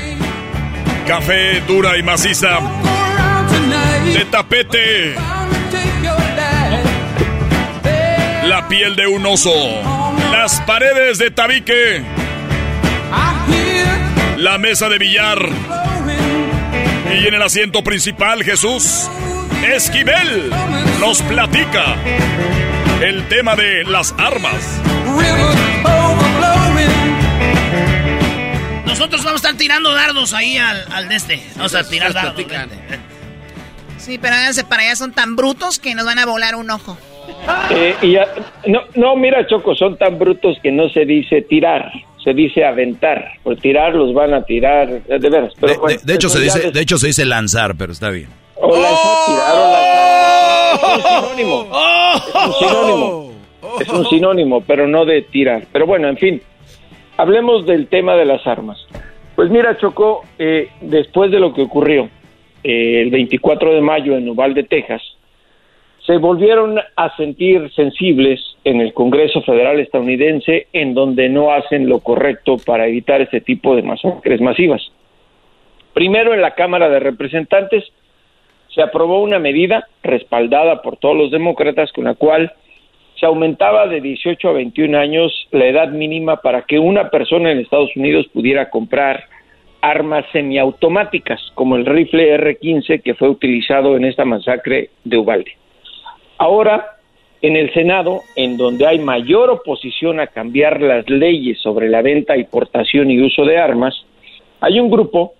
café 1.07 1.61
dura 1.61 1.97
y 1.97 2.03
maciza, 2.03 2.59
de 4.13 4.25
tapete, 4.25 5.15
la 8.43 8.67
piel 8.67 8.95
de 8.95 9.07
un 9.07 9.25
oso, 9.25 9.55
las 10.31 10.61
paredes 10.67 11.17
de 11.17 11.31
tabique, 11.31 12.03
la 14.37 14.59
mesa 14.59 14.87
de 14.87 14.99
billar 14.99 15.86
y 17.13 17.27
en 17.27 17.33
el 17.33 17.41
asiento 17.41 17.83
principal 17.83 18.43
Jesús 18.43 19.09
Esquivel 19.65 20.49
nos 20.99 21.21
platica 21.23 21.95
el 23.01 23.27
tema 23.27 23.55
de 23.55 23.83
las 23.85 24.13
armas. 24.17 24.81
Nosotros 28.85 29.23
vamos 29.23 29.43
a 29.43 29.47
estar 29.47 29.57
tirando 29.57 29.93
dardos 29.93 30.33
ahí 30.33 30.57
al, 30.57 30.83
al 30.91 31.07
de 31.09 31.15
este. 31.15 31.41
Vamos 31.55 31.75
a 31.75 31.87
tirar 31.87 32.13
dardos. 32.13 32.43
Sí, 33.97 34.17
pero 34.17 34.35
háganse 34.35 34.63
para 34.63 34.83
allá, 34.83 34.95
son 34.95 35.11
tan 35.11 35.35
brutos 35.35 35.79
que 35.79 35.93
nos 35.95 36.05
van 36.05 36.19
a 36.19 36.25
volar 36.25 36.55
un 36.55 36.69
ojo. 36.71 36.97
Eh, 37.71 37.95
y 38.01 38.13
ya- 38.13 38.27
no, 38.67 38.81
no, 38.95 39.15
mira, 39.15 39.45
Choco, 39.47 39.75
son 39.75 39.97
tan 39.97 40.17
brutos 40.17 40.57
que 40.63 40.71
no 40.71 40.87
se 40.89 41.05
dice 41.05 41.41
tirar, 41.41 41.91
se 42.27 42.33
dice 42.33 42.65
aventar. 42.65 43.23
Por 43.41 43.55
tirar 43.55 43.95
los 43.95 44.13
van 44.13 44.33
a 44.33 44.43
tirar, 44.43 45.01
de 45.03 45.29
veras. 45.29 45.53
Pero 45.61 45.71
De, 45.73 45.79
bueno, 45.79 45.97
de- 45.97 46.05
de 46.05 46.13
hecho, 46.13 46.27
se 46.27 46.39
ya 46.39 46.43
dice, 46.43 46.59
les- 46.63 46.73
de 46.73 46.81
hecho, 46.81 46.97
se 46.97 47.07
dice 47.07 47.23
lanzar, 47.23 47.75
pero 47.77 47.93
está 47.93 48.09
bien. 48.09 48.27
O 48.55 48.67
lanzar, 48.75 49.15
tirar 49.27 49.55
o 49.55 49.71
lanzar. 49.71 50.97
Es 50.97 51.23
un 51.23 51.37
sinónimo. 51.37 51.67
Es 52.27 52.35
un 52.45 52.53
sinónimo. 52.67 53.31
Es 53.79 53.89
un 53.89 54.05
sinónimo, 54.09 54.61
pero 54.67 54.87
no 54.87 55.05
de 55.05 55.21
tirar. 55.21 55.63
Pero 55.71 55.85
bueno, 55.85 56.09
en 56.09 56.17
fin. 56.17 56.41
Hablemos 57.15 57.65
del 57.65 57.87
tema 57.87 58.15
de 58.15 58.25
las 58.25 58.45
armas. 58.45 58.77
Pues 59.37 59.49
mira, 59.49 59.77
Choco, 59.77 60.25
eh, 60.37 60.67
después 60.81 61.31
de 61.31 61.39
lo 61.39 61.53
que 61.53 61.61
ocurrió 61.61 62.09
eh, 62.61 63.01
el 63.03 63.09
24 63.09 63.73
de 63.73 63.79
mayo 63.81 64.17
en 64.17 64.27
Uvalde, 64.27 64.63
Texas, 64.63 65.01
se 66.07 66.17
volvieron 66.17 66.79
a 66.95 67.15
sentir 67.17 67.69
sensibles 67.73 68.39
en 68.63 68.79
el 68.79 68.93
Congreso 68.93 69.41
Federal 69.41 69.77
estadounidense 69.81 70.67
en 70.71 70.93
donde 70.93 71.27
no 71.27 71.51
hacen 71.51 71.89
lo 71.89 71.99
correcto 71.99 72.55
para 72.65 72.87
evitar 72.87 73.19
ese 73.19 73.41
tipo 73.41 73.75
de 73.75 73.81
masacres 73.81 74.39
masivas. 74.39 74.81
Primero 75.93 76.33
en 76.33 76.41
la 76.41 76.55
Cámara 76.55 76.87
de 76.87 77.01
Representantes 77.01 77.83
se 78.73 78.81
aprobó 78.81 79.21
una 79.21 79.37
medida 79.37 79.85
respaldada 80.01 80.81
por 80.81 80.95
todos 80.95 81.17
los 81.17 81.29
demócratas 81.29 81.91
con 81.91 82.05
la 82.05 82.15
cual 82.15 82.53
se 83.19 83.25
aumentaba 83.25 83.87
de 83.87 83.99
18 83.99 84.47
a 84.47 84.53
21 84.53 84.97
años 84.97 85.47
la 85.51 85.65
edad 85.65 85.89
mínima 85.89 86.37
para 86.37 86.61
que 86.61 86.79
una 86.79 87.09
persona 87.09 87.51
en 87.51 87.59
Estados 87.59 87.93
Unidos 87.97 88.27
pudiera 88.31 88.69
comprar 88.69 89.25
armas 89.81 90.25
semiautomáticas 90.31 91.51
como 91.53 91.75
el 91.75 91.85
rifle 91.85 92.29
R-15 92.35 93.01
que 93.01 93.13
fue 93.13 93.27
utilizado 93.27 93.97
en 93.97 94.05
esta 94.05 94.23
masacre 94.23 94.91
de 95.03 95.17
Uvalde. 95.17 95.51
Ahora, 96.37 96.97
en 97.41 97.55
el 97.55 97.73
Senado, 97.73 98.21
en 98.35 98.57
donde 98.57 98.87
hay 98.87 98.99
mayor 98.99 99.49
oposición 99.49 100.19
a 100.19 100.27
cambiar 100.27 100.81
las 100.81 101.09
leyes 101.09 101.59
sobre 101.59 101.89
la 101.89 102.01
venta 102.01 102.37
y 102.37 102.43
portación 102.43 103.11
y 103.11 103.21
uso 103.21 103.45
de 103.45 103.57
armas, 103.57 104.05
hay 104.59 104.79
un 104.79 104.89
grupo 104.89 105.33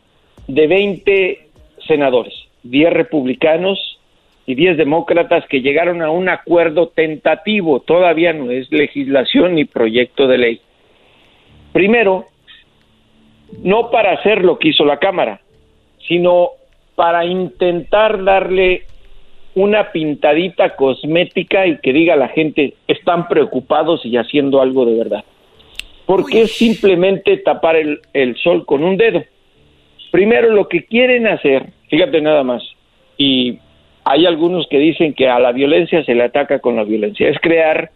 de 0.48 0.68
20 0.68 1.48
senadores, 1.88 2.34
10 2.64 2.94
republicanos 2.94 4.00
y 4.46 4.56
10 4.56 4.78
demócratas 4.78 5.46
que 5.48 5.62
llegaron 5.62 6.02
a 6.02 6.10
un 6.10 6.30
acuerdo 6.30 6.88
tentativo, 6.90 7.82
todavía 7.82 8.34
no 8.34 8.52
es 8.52 8.72
legislación 8.72 9.56
ni 9.56 9.66
proyecto 9.66 10.28
de 10.28 10.38
ley. 10.38 10.62
Primero, 11.74 12.26
no 13.62 13.92
para 13.92 14.14
hacer 14.14 14.44
lo 14.44 14.58
que 14.58 14.70
hizo 14.70 14.86
la 14.86 15.00
Cámara, 15.00 15.42
sino 16.08 16.52
para 16.96 17.26
intentar 17.26 18.24
darle 18.24 18.84
una 19.58 19.92
pintadita 19.92 20.76
cosmética 20.76 21.66
y 21.66 21.80
que 21.80 21.92
diga 21.92 22.14
a 22.14 22.18
la 22.18 22.28
gente 22.28 22.76
están 22.88 23.28
preocupados 23.28 24.06
y 24.06 24.16
haciendo 24.16 24.62
algo 24.62 24.86
de 24.86 24.96
verdad. 24.96 25.24
Porque 26.06 26.44
es 26.44 26.56
simplemente 26.56 27.38
tapar 27.38 27.76
el, 27.76 28.00
el 28.14 28.38
sol 28.38 28.68
con 28.68 28.84
un 28.84 28.98
dedo. 28.98 29.24
Primero 30.12 30.52
lo 30.52 30.68
que 30.68 30.86
quieren 30.86 31.26
hacer, 31.26 31.72
fíjate 31.90 32.22
nada 32.22 32.44
más, 32.44 32.62
y 33.18 33.58
hay 34.04 34.28
algunos 34.28 34.68
que 34.68 34.78
dicen 34.78 35.16
que 35.16 35.28
a 35.28 35.40
la 35.40 35.52
violencia 35.54 36.04
se 36.04 36.14
le 36.14 36.26
ataca 36.26 36.60
con 36.60 36.76
la 36.76 36.84
violencia, 36.84 37.28
es 37.28 37.40
crear 37.40 37.90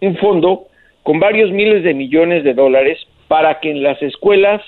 un 0.00 0.16
fondo 0.16 0.68
con 1.02 1.18
varios 1.18 1.50
miles 1.50 1.82
de 1.82 1.92
millones 1.92 2.44
de 2.44 2.54
dólares 2.54 3.00
para 3.26 3.58
que 3.58 3.72
en 3.72 3.82
las 3.82 4.00
escuelas 4.00 4.62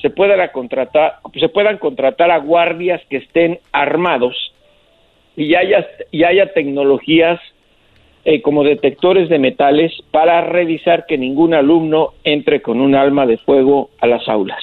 se 0.00 0.08
puedan 0.08 0.48
contratar, 0.52 1.16
se 1.38 1.50
puedan 1.50 1.76
contratar 1.76 2.30
a 2.30 2.38
guardias 2.38 3.02
que 3.10 3.18
estén 3.18 3.58
armados 3.72 4.51
y 5.36 5.54
haya, 5.54 5.86
y 6.10 6.24
haya 6.24 6.52
tecnologías 6.52 7.40
eh, 8.24 8.40
como 8.42 8.62
detectores 8.62 9.28
de 9.28 9.38
metales 9.38 9.92
para 10.10 10.42
revisar 10.42 11.06
que 11.06 11.18
ningún 11.18 11.54
alumno 11.54 12.14
entre 12.24 12.62
con 12.62 12.80
un 12.80 12.94
arma 12.94 13.26
de 13.26 13.38
fuego 13.38 13.90
a 14.00 14.06
las 14.06 14.28
aulas. 14.28 14.62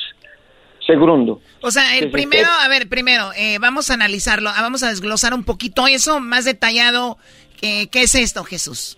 Segundo. 0.85 1.41
O 1.61 1.69
sea, 1.69 1.97
el 1.97 2.09
primero, 2.09 2.47
a 2.63 2.67
ver, 2.69 2.87
primero, 2.87 3.31
eh, 3.37 3.57
vamos 3.59 3.91
a 3.91 3.95
analizarlo, 3.95 4.49
ah, 4.49 4.61
vamos 4.61 4.81
a 4.81 4.89
desglosar 4.89 5.33
un 5.33 5.43
poquito 5.43 5.87
eso 5.87 6.19
más 6.19 6.45
detallado. 6.45 7.17
Eh, 7.61 7.89
¿Qué 7.91 8.03
es 8.03 8.15
esto, 8.15 8.43
Jesús? 8.43 8.97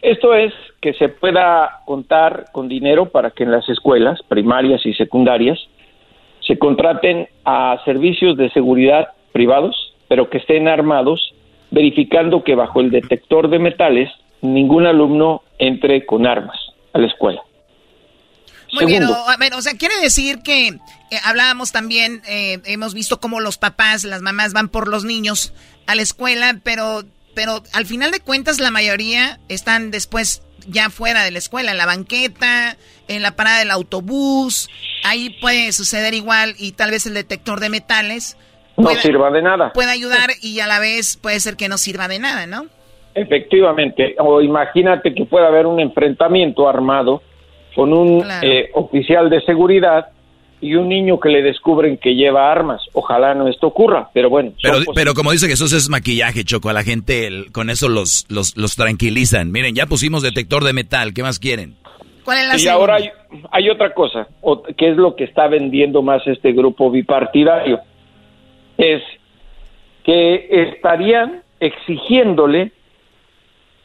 Esto 0.00 0.34
es 0.34 0.54
que 0.80 0.94
se 0.94 1.08
pueda 1.08 1.80
contar 1.84 2.46
con 2.52 2.68
dinero 2.68 3.06
para 3.06 3.32
que 3.32 3.42
en 3.42 3.50
las 3.50 3.68
escuelas 3.68 4.20
primarias 4.28 4.86
y 4.86 4.94
secundarias 4.94 5.58
se 6.46 6.56
contraten 6.58 7.28
a 7.44 7.80
servicios 7.84 8.36
de 8.36 8.48
seguridad 8.50 9.08
privados, 9.32 9.85
pero 10.08 10.30
que 10.30 10.38
estén 10.38 10.68
armados, 10.68 11.34
verificando 11.70 12.44
que 12.44 12.54
bajo 12.54 12.80
el 12.80 12.90
detector 12.90 13.50
de 13.50 13.58
metales 13.58 14.10
ningún 14.40 14.86
alumno 14.86 15.42
entre 15.58 16.04
con 16.06 16.26
armas 16.26 16.56
a 16.92 16.98
la 16.98 17.06
escuela. 17.06 17.42
Muy 18.72 18.86
bien, 18.86 19.04
o, 19.04 19.62
sea, 19.62 19.74
quiere 19.74 19.96
decir 20.00 20.40
que 20.42 20.68
eh, 20.68 20.78
hablábamos 21.24 21.72
también, 21.72 22.22
eh, 22.26 22.60
hemos 22.64 22.94
visto 22.94 23.20
cómo 23.20 23.40
los 23.40 23.58
papás, 23.58 24.04
las 24.04 24.22
mamás 24.22 24.52
van 24.52 24.68
por 24.68 24.88
los 24.88 25.04
niños 25.04 25.52
a 25.86 25.94
la 25.94 26.02
escuela, 26.02 26.58
pero, 26.64 27.04
pero 27.34 27.62
al 27.72 27.86
final 27.86 28.10
de 28.10 28.20
cuentas 28.20 28.58
la 28.58 28.70
mayoría 28.70 29.38
están 29.48 29.90
después 29.90 30.42
ya 30.66 30.90
fuera 30.90 31.22
de 31.22 31.30
la 31.30 31.38
escuela, 31.38 31.70
en 31.70 31.78
la 31.78 31.86
banqueta, 31.86 32.76
en 33.06 33.22
la 33.22 33.36
parada 33.36 33.60
del 33.60 33.70
autobús, 33.70 34.68
ahí 35.04 35.30
puede 35.40 35.72
suceder 35.72 36.14
igual 36.14 36.56
y 36.58 36.72
tal 36.72 36.90
vez 36.90 37.06
el 37.06 37.14
detector 37.14 37.60
de 37.60 37.68
metales 37.68 38.36
no 38.76 38.90
sirva 38.90 39.30
de 39.30 39.42
nada. 39.42 39.72
Puede 39.72 39.90
ayudar 39.90 40.30
y 40.42 40.60
a 40.60 40.66
la 40.66 40.78
vez 40.78 41.16
puede 41.16 41.40
ser 41.40 41.56
que 41.56 41.68
no 41.68 41.78
sirva 41.78 42.08
de 42.08 42.18
nada, 42.18 42.46
¿no? 42.46 42.66
Efectivamente, 43.14 44.14
o 44.18 44.42
imagínate 44.42 45.14
que 45.14 45.24
pueda 45.24 45.48
haber 45.48 45.66
un 45.66 45.80
enfrentamiento 45.80 46.68
armado 46.68 47.22
con 47.74 47.92
un 47.92 48.22
eh, 48.42 48.70
oficial 48.74 49.30
de 49.30 49.40
seguridad 49.42 50.08
y 50.60 50.74
un 50.74 50.88
niño 50.88 51.20
que 51.20 51.28
le 51.28 51.42
descubren 51.42 51.98
que 51.98 52.14
lleva 52.14 52.50
armas. 52.50 52.82
Ojalá 52.92 53.34
no 53.34 53.48
esto 53.48 53.68
ocurra, 53.68 54.08
pero 54.12 54.30
bueno. 54.30 54.52
Pero, 54.62 54.78
pero 54.94 55.14
como 55.14 55.32
dice 55.32 55.48
Jesús, 55.48 55.72
es 55.72 55.88
maquillaje, 55.88 56.44
Choco. 56.44 56.68
A 56.68 56.72
la 56.72 56.82
gente 56.82 57.30
con 57.52 57.70
eso 57.70 57.88
los, 57.88 58.26
los, 58.28 58.56
los, 58.56 58.76
tranquilizan. 58.76 59.52
Miren, 59.52 59.74
ya 59.74 59.86
pusimos 59.86 60.22
detector 60.22 60.64
de 60.64 60.72
metal. 60.72 61.12
¿Qué 61.14 61.22
más 61.22 61.38
quieren? 61.38 61.76
¿Cuál 62.24 62.38
es 62.38 62.48
la 62.48 62.58
y 62.58 62.68
ahora 62.68 62.96
hay, 62.96 63.10
hay, 63.52 63.70
otra 63.70 63.94
cosa, 63.94 64.26
que 64.76 64.90
es 64.90 64.96
lo 64.96 65.14
que 65.14 65.24
está 65.24 65.46
vendiendo 65.46 66.02
más 66.02 66.26
este 66.26 66.52
grupo 66.52 66.90
bipartidario. 66.90 67.80
Es 68.78 69.02
que 70.04 70.46
estarían 70.50 71.42
exigiéndole 71.60 72.72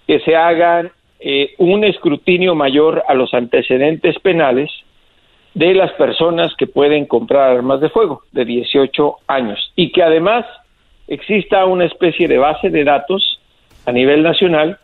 que 0.07 0.19
se 0.19 0.35
hagan 0.35 0.91
eh, 1.19 1.53
un 1.57 1.83
escrutinio 1.83 2.55
mayor 2.55 3.03
a 3.07 3.13
los 3.13 3.33
antecedentes 3.33 4.17
penales 4.19 4.71
de 5.53 5.73
las 5.73 5.91
personas 5.93 6.53
que 6.55 6.67
pueden 6.67 7.05
comprar 7.05 7.51
armas 7.51 7.81
de 7.81 7.89
fuego 7.89 8.23
de 8.31 8.45
18 8.45 9.17
años 9.27 9.71
y 9.75 9.91
que 9.91 10.03
además 10.03 10.45
exista 11.07 11.65
una 11.65 11.85
especie 11.85 12.27
de 12.27 12.37
base 12.37 12.69
de 12.69 12.83
datos 12.83 13.39
a 13.85 13.91
nivel 13.91 14.23
nacional 14.23 14.79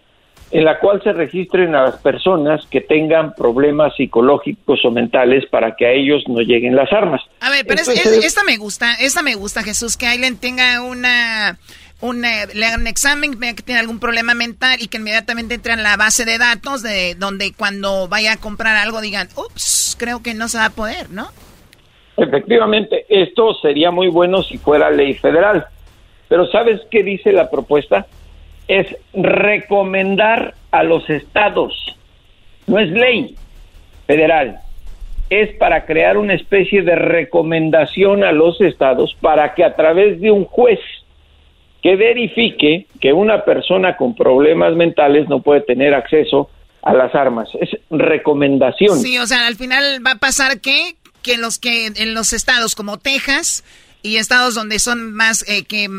en 0.52 0.64
la 0.64 0.80
cual 0.80 1.02
se 1.03 1.11
registren 1.11 1.76
a 1.76 1.84
las 1.84 1.98
personas 1.98 2.65
que 2.68 2.82
tengan 2.82 3.34
problemas 3.34 3.95
psicológicos 3.95 4.84
o 4.86 4.91
mentales 4.91 5.45
para 5.48 5.76
que 5.76 5.86
a 5.86 5.91
ellos 5.91 6.24
no 6.28 6.40
lleguen 6.40 6.76
las 6.76 6.91
armas. 6.94 7.22
A 7.41 7.49
ver, 7.49 7.65
pero 7.68 7.82
esta 7.82 8.44
me 8.44 8.57
gusta, 8.57 8.94
esta 8.94 9.22
me 9.22 9.36
gusta, 9.36 9.64
Jesús, 9.64 9.98
que 9.98 10.07
alguien 10.07 10.38
tenga 10.38 10.82
una 10.82 11.57
un, 11.99 12.22
le 12.22 12.65
hagan 12.65 12.82
un 12.82 12.88
examen, 12.88 13.40
vean 13.40 13.56
que 13.56 13.64
tiene 13.64 13.82
algún 13.82 13.99
problema 13.99 14.34
mental 14.34 14.78
y 14.80 14.88
que 14.88 14.98
inmediatamente 14.98 15.56
entren 15.56 15.80
en 15.80 15.84
la 15.84 15.98
base 15.98 16.26
de 16.26 16.38
datos 16.38 16.84
de 16.84 17.15
donde 17.15 17.53
cuando 17.53 18.07
vaya 18.07 18.34
a 18.34 18.38
comprar 18.38 18.76
algo 18.78 19.02
digan, 19.02 19.28
ups, 19.36 19.98
creo 19.99 20.22
que 20.22 20.34
no 20.34 20.48
se 20.48 20.60
va 20.60 20.65
a 20.65 20.69
poder, 20.69 21.10
¿no? 21.10 21.28
Efectivamente, 22.15 23.06
esto 23.10 23.53
sería 23.56 23.91
muy 23.91 24.07
bueno 24.07 24.44
si 24.44 24.57
fuera 24.57 24.90
ley 24.90 25.14
federal. 25.15 25.65
Pero 26.28 26.45
¿sabes 26.48 26.82
qué 26.91 27.03
dice 27.03 27.32
la 27.32 27.49
propuesta? 27.49 28.06
Es 28.68 28.88
recomendar 29.14 30.53
a 30.72 30.84
los 30.84 31.10
estados. 31.10 31.98
No 32.65 32.80
es 32.80 32.89
ley 32.89 33.35
federal. 34.06 34.60
Es 35.30 35.56
para 35.57 35.85
crear 35.85 36.18
una 36.18 36.34
especie 36.34 36.81
de 36.81 36.95
recomendación 36.95 38.23
a 38.23 38.31
los 38.31 38.60
estados 38.61 39.15
para 39.22 39.53
que 39.53 39.64
a 39.64 39.76
través 39.76 40.22
de 40.22 40.31
un 40.31 40.45
juez 40.45 40.80
que 41.81 41.95
verifique 41.95 42.88
que 42.99 43.14
una 43.14 43.45
persona 43.45 43.95
con 43.95 44.15
problemas 44.15 44.76
mentales 44.76 45.30
no 45.30 45.41
puede 45.41 45.61
tener 45.61 45.94
acceso 45.94 46.49
a 46.81 46.94
las 46.94 47.14
armas. 47.14 47.49
Es 47.60 47.69
recomendación. 47.89 48.99
Sí, 48.99 49.18
o 49.18 49.27
sea, 49.27 49.48
al 49.48 49.56
final 49.56 50.06
va 50.06 50.11
a 50.11 50.18
pasar 50.18 50.61
que, 50.61 50.95
que 51.22 51.38
los 51.38 51.60
que 51.60 51.88
en 51.88 52.14
los 52.14 52.34
estados 52.34 52.76
como 52.76 52.98
Texas 52.98 53.64
y 54.02 54.18
estados 54.18 54.56
donde 54.56 54.80
son 54.80 55.14
más 55.14 55.48
eh, 55.49 55.65
que, 55.65 55.90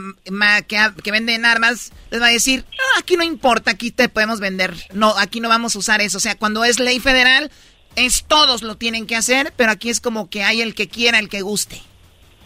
que, 1.02 1.10
venden 1.10 1.44
armas, 1.44 1.92
les 2.10 2.20
va 2.20 2.26
a 2.26 2.30
decir, 2.30 2.64
no, 2.70 3.00
aquí 3.00 3.16
no 3.16 3.22
importa, 3.22 3.72
aquí 3.72 3.90
te 3.90 4.08
podemos 4.08 4.40
vender. 4.40 4.72
No, 4.94 5.12
aquí 5.18 5.40
no 5.40 5.48
vamos 5.48 5.76
a 5.76 5.78
usar 5.78 6.00
eso. 6.00 6.18
O 6.18 6.20
sea, 6.20 6.36
cuando 6.36 6.64
es 6.64 6.80
ley 6.80 7.00
federal, 7.00 7.50
es 7.96 8.24
todos 8.26 8.62
lo 8.62 8.76
tienen 8.76 9.06
que 9.06 9.16
hacer, 9.16 9.52
pero 9.56 9.72
aquí 9.72 9.90
es 9.90 10.00
como 10.00 10.30
que 10.30 10.42
hay 10.42 10.60
el 10.60 10.74
que 10.74 10.88
quiera, 10.88 11.18
el 11.18 11.28
que 11.28 11.42
guste. 11.42 11.76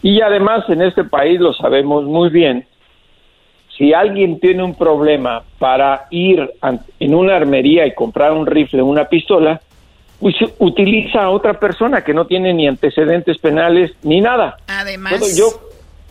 Y 0.01 0.19
además 0.21 0.65
en 0.67 0.81
este 0.81 1.03
país 1.05 1.39
lo 1.39 1.53
sabemos 1.53 2.03
muy 2.03 2.29
bien, 2.29 2.67
si 3.77 3.93
alguien 3.93 4.39
tiene 4.39 4.63
un 4.63 4.75
problema 4.75 5.43
para 5.59 6.05
ir 6.11 6.51
en 6.99 7.15
una 7.15 7.35
armería 7.35 7.87
y 7.87 7.93
comprar 7.93 8.31
un 8.31 8.45
rifle 8.45 8.81
o 8.81 8.85
una 8.85 9.05
pistola, 9.05 9.61
pues 10.23 10.35
utiliza 10.59 11.21
a 11.23 11.29
otra 11.31 11.59
persona 11.59 12.01
que 12.01 12.13
no 12.13 12.25
tiene 12.25 12.53
ni 12.53 12.65
antecedentes 12.65 13.37
penales 13.39 13.91
ni 14.03 14.21
nada. 14.21 14.55
Además, 14.67 15.15
puedo 15.19 15.27
yo 15.35 15.47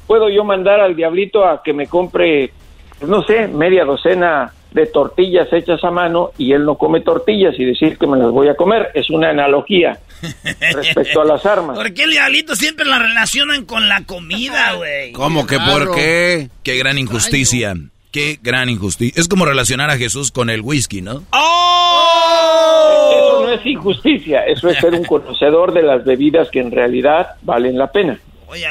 puedo 0.06 0.28
yo 0.28 0.44
mandar 0.44 0.80
al 0.80 0.94
diablito 0.94 1.46
a 1.46 1.62
que 1.62 1.72
me 1.72 1.86
compre, 1.86 2.52
pues 2.98 3.10
no 3.10 3.22
sé, 3.22 3.48
media 3.48 3.86
docena 3.86 4.52
de 4.70 4.84
tortillas 4.84 5.50
hechas 5.50 5.82
a 5.82 5.90
mano 5.90 6.32
y 6.36 6.52
él 6.52 6.66
no 6.66 6.76
come 6.76 7.00
tortillas 7.00 7.54
y 7.58 7.64
decir 7.64 7.96
que 7.96 8.06
me 8.06 8.18
las 8.18 8.30
voy 8.30 8.48
a 8.48 8.54
comer. 8.54 8.90
Es 8.92 9.08
una 9.08 9.30
analogía 9.30 9.98
respecto 10.74 11.22
a 11.22 11.24
las 11.24 11.46
armas. 11.46 11.78
¿Por 11.78 11.94
qué 11.94 12.02
el 12.02 12.10
diablito 12.10 12.54
siempre 12.54 12.84
la 12.84 12.98
relacionan 12.98 13.64
con 13.64 13.88
la 13.88 14.04
comida, 14.04 14.74
güey? 14.74 15.12
¿Cómo 15.12 15.46
que 15.46 15.58
por 15.58 15.94
qué? 15.94 16.50
Qué 16.62 16.76
gran 16.76 16.98
injusticia. 16.98 17.74
Qué 18.12 18.38
gran 18.42 18.68
injusticia. 18.68 19.18
Es 19.18 19.26
como 19.26 19.46
relacionar 19.46 19.88
a 19.88 19.96
Jesús 19.96 20.30
con 20.30 20.50
el 20.50 20.60
whisky, 20.60 21.00
¿no? 21.00 21.24
¡Oh! 21.32 23.10
Eso 23.10 23.42
no 23.42 23.52
es 23.52 23.64
injusticia, 23.64 24.44
eso 24.44 24.68
es 24.68 24.78
ser 24.78 24.92
un 24.92 25.04
conocedor 25.04 25.72
de 25.72 25.82
las 25.82 26.04
bebidas 26.04 26.50
que 26.50 26.60
en 26.60 26.70
realidad 26.70 27.28
valen 27.40 27.78
la 27.78 27.90
pena. 27.90 28.20
Oye, 28.48 28.66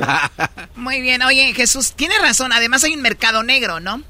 Muy 0.76 1.00
bien, 1.00 1.22
oye, 1.22 1.54
Jesús, 1.54 1.94
tiene 1.94 2.18
razón, 2.18 2.52
además 2.52 2.84
hay 2.84 2.92
un 2.92 3.00
mercado 3.00 3.42
negro, 3.42 3.80
¿no? 3.80 4.02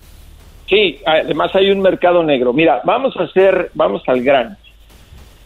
Sí, 0.69 0.99
además 1.07 1.55
hay 1.55 1.71
un 1.71 1.81
mercado 1.81 2.25
negro. 2.25 2.53
Mira, 2.53 2.81
vamos 2.85 3.17
a 3.17 3.23
hacer, 3.23 3.71
vamos 3.75 4.03
al 4.09 4.23
grano. 4.23 4.57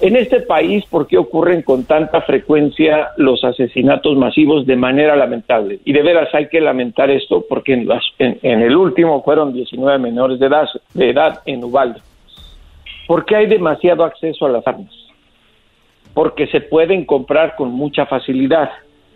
En 0.02 0.16
este 0.16 0.40
país, 0.40 0.84
¿por 0.86 1.06
qué 1.06 1.16
ocurren 1.16 1.62
con 1.62 1.84
tanta 1.84 2.22
frecuencia 2.22 3.10
los 3.16 3.44
asesinatos 3.44 4.16
masivos 4.16 4.66
de 4.66 4.74
manera 4.74 5.14
lamentable? 5.14 5.78
Y 5.84 5.92
de 5.92 6.02
veras 6.02 6.28
hay 6.34 6.48
que 6.48 6.60
lamentar 6.60 7.08
esto 7.08 7.44
porque 7.48 7.74
en, 7.74 7.88
en, 8.18 8.62
el 8.62 8.76
último 8.76 9.22
fueron 9.22 9.52
19 9.52 9.98
menores 10.00 10.40
de 10.40 10.46
edad, 10.46 10.68
de 10.92 11.10
edad 11.10 11.40
en 11.46 11.62
Ubalde. 11.62 12.00
Porque 13.06 13.36
hay 13.36 13.46
demasiado 13.46 14.02
acceso 14.04 14.44
a 14.44 14.48
las 14.48 14.66
armas. 14.66 14.92
Porque 16.14 16.48
se 16.48 16.60
pueden 16.60 17.04
comprar 17.04 17.54
con 17.54 17.70
mucha 17.70 18.04
facilidad. 18.06 18.70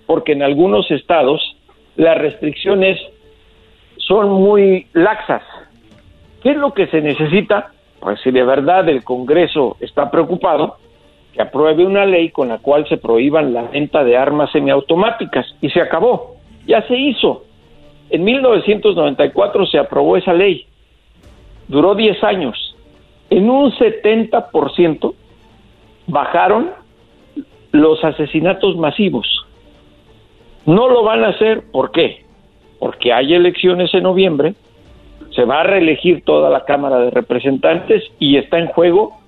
Porque 0.07 0.33
en 0.33 0.45
algunos 0.45 0.89
estados 0.93 1.57
las 1.97 2.17
restricciones 2.17 2.97
son 3.99 4.31
muy 4.31 4.87
laxas 4.93 5.43
¿Qué 6.47 6.53
es 6.53 6.59
lo 6.59 6.73
que 6.73 6.87
se 6.87 7.01
necesita? 7.01 7.73
Si 8.23 8.31
de 8.31 8.45
verdad 8.45 8.89
el 8.89 9.03
Congreso 9.03 9.77
está 9.81 10.11
preocupado, 10.11 10.77
que 11.33 11.43
apruebe 11.43 11.85
una 11.85 12.07
ley 12.07 12.31
con 12.31 12.49
la 12.49 12.59
cual 12.59 12.89
se 12.89 12.97
prohíban 12.97 13.53
la 13.53 13.63
venta 13.63 14.05
de 14.05 14.17
armas 14.17 14.51
semiautomáticas 14.53 15.47
y 15.61 15.71
se 15.71 15.81
acabó, 15.81 16.37
ya 16.67 16.87
se 16.87 16.97
hizo. 16.97 17.45
En 18.11 18.25
1994 18.25 19.67
se 19.67 19.79
aprobó 19.79 20.17
esa 20.17 20.33
ley. 20.33 20.67
Duró 21.69 21.95
10 21.95 22.23
años. 22.23 22.77
En 23.29 23.51
un 23.51 23.73
70% 23.73 25.15
bajaron 26.07 26.71
los 27.73 28.03
asesinatos 28.05 28.77
masivos. 28.77 29.45
No 30.65 30.89
lo 30.89 31.03
van 31.03 31.25
a 31.25 31.29
hacer, 31.29 31.65
¿por 31.73 31.91
qué? 31.91 32.25
Porque 32.79 33.13
hay 33.13 33.35
elecciones 33.35 33.93
en 33.95 34.05
noviembre, 34.05 34.55
se 35.37 35.45
va 35.45 35.61
a 35.61 35.65
reelegir 35.65 36.25
toda 36.25 36.49
la 36.51 36.65
Cámara 36.65 36.99
de 36.99 37.11
Representantes 37.11 38.03
y 38.19 38.39
está 38.39 38.59
en 38.59 38.69
juego 38.69 39.19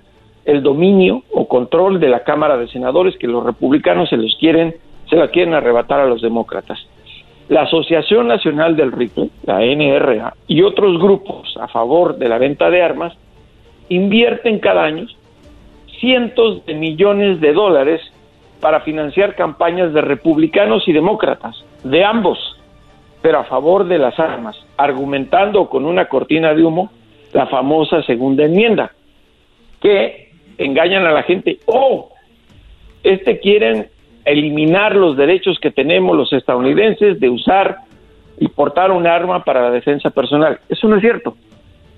el 0.46 0.62
dominio 0.62 1.22
o 1.30 1.46
control 1.46 2.00
de 2.00 2.08
la 2.08 2.24
Cámara 2.24 2.56
de 2.56 2.66
Senadores 2.68 3.16
que 3.18 3.26
los 3.26 3.44
republicanos 3.44 4.08
se 4.08 4.16
los 4.16 4.34
quieren, 4.40 4.74
se 5.10 5.16
la 5.16 5.28
quieren 5.28 5.52
arrebatar 5.52 6.00
a 6.00 6.06
los 6.06 6.22
demócratas. 6.22 6.78
La 7.50 7.62
Asociación 7.62 8.26
Nacional 8.26 8.74
del 8.74 8.92
Rifle, 8.92 9.28
la 9.44 9.60
NRA, 9.60 10.34
y 10.46 10.62
otros 10.62 10.98
grupos 10.98 11.54
a 11.60 11.68
favor 11.68 12.16
de 12.16 12.28
la 12.28 12.38
venta 12.38 12.70
de 12.70 12.82
armas 12.82 13.14
invierten 13.90 14.58
cada 14.58 14.84
año 14.84 15.06
cientos 16.00 16.64
de 16.64 16.74
millones 16.74 17.40
de 17.40 17.52
dólares 17.52 18.00
para 18.60 18.80
financiar 18.80 19.34
campañas 19.34 19.92
de 19.92 20.00
republicanos 20.00 20.86
y 20.88 20.92
demócratas, 20.92 21.62
de 21.84 22.04
ambos, 22.04 22.57
pero 23.22 23.40
a 23.40 23.44
favor 23.44 23.86
de 23.86 23.98
las 23.98 24.18
armas, 24.18 24.56
argumentando 24.76 25.68
con 25.68 25.84
una 25.84 26.06
cortina 26.06 26.54
de 26.54 26.64
humo 26.64 26.90
la 27.32 27.46
famosa 27.46 28.02
segunda 28.02 28.44
enmienda, 28.44 28.92
que 29.80 30.30
engañan 30.56 31.06
a 31.06 31.12
la 31.12 31.22
gente, 31.22 31.58
oh, 31.66 32.10
este 33.02 33.38
quieren 33.38 33.88
eliminar 34.24 34.94
los 34.94 35.16
derechos 35.16 35.58
que 35.60 35.70
tenemos 35.70 36.16
los 36.16 36.32
estadounidenses 36.32 37.18
de 37.18 37.30
usar 37.30 37.78
y 38.38 38.48
portar 38.48 38.90
un 38.90 39.06
arma 39.06 39.44
para 39.44 39.62
la 39.62 39.70
defensa 39.70 40.10
personal. 40.10 40.60
Eso 40.68 40.88
no 40.88 40.96
es 40.96 41.02
cierto. 41.02 41.36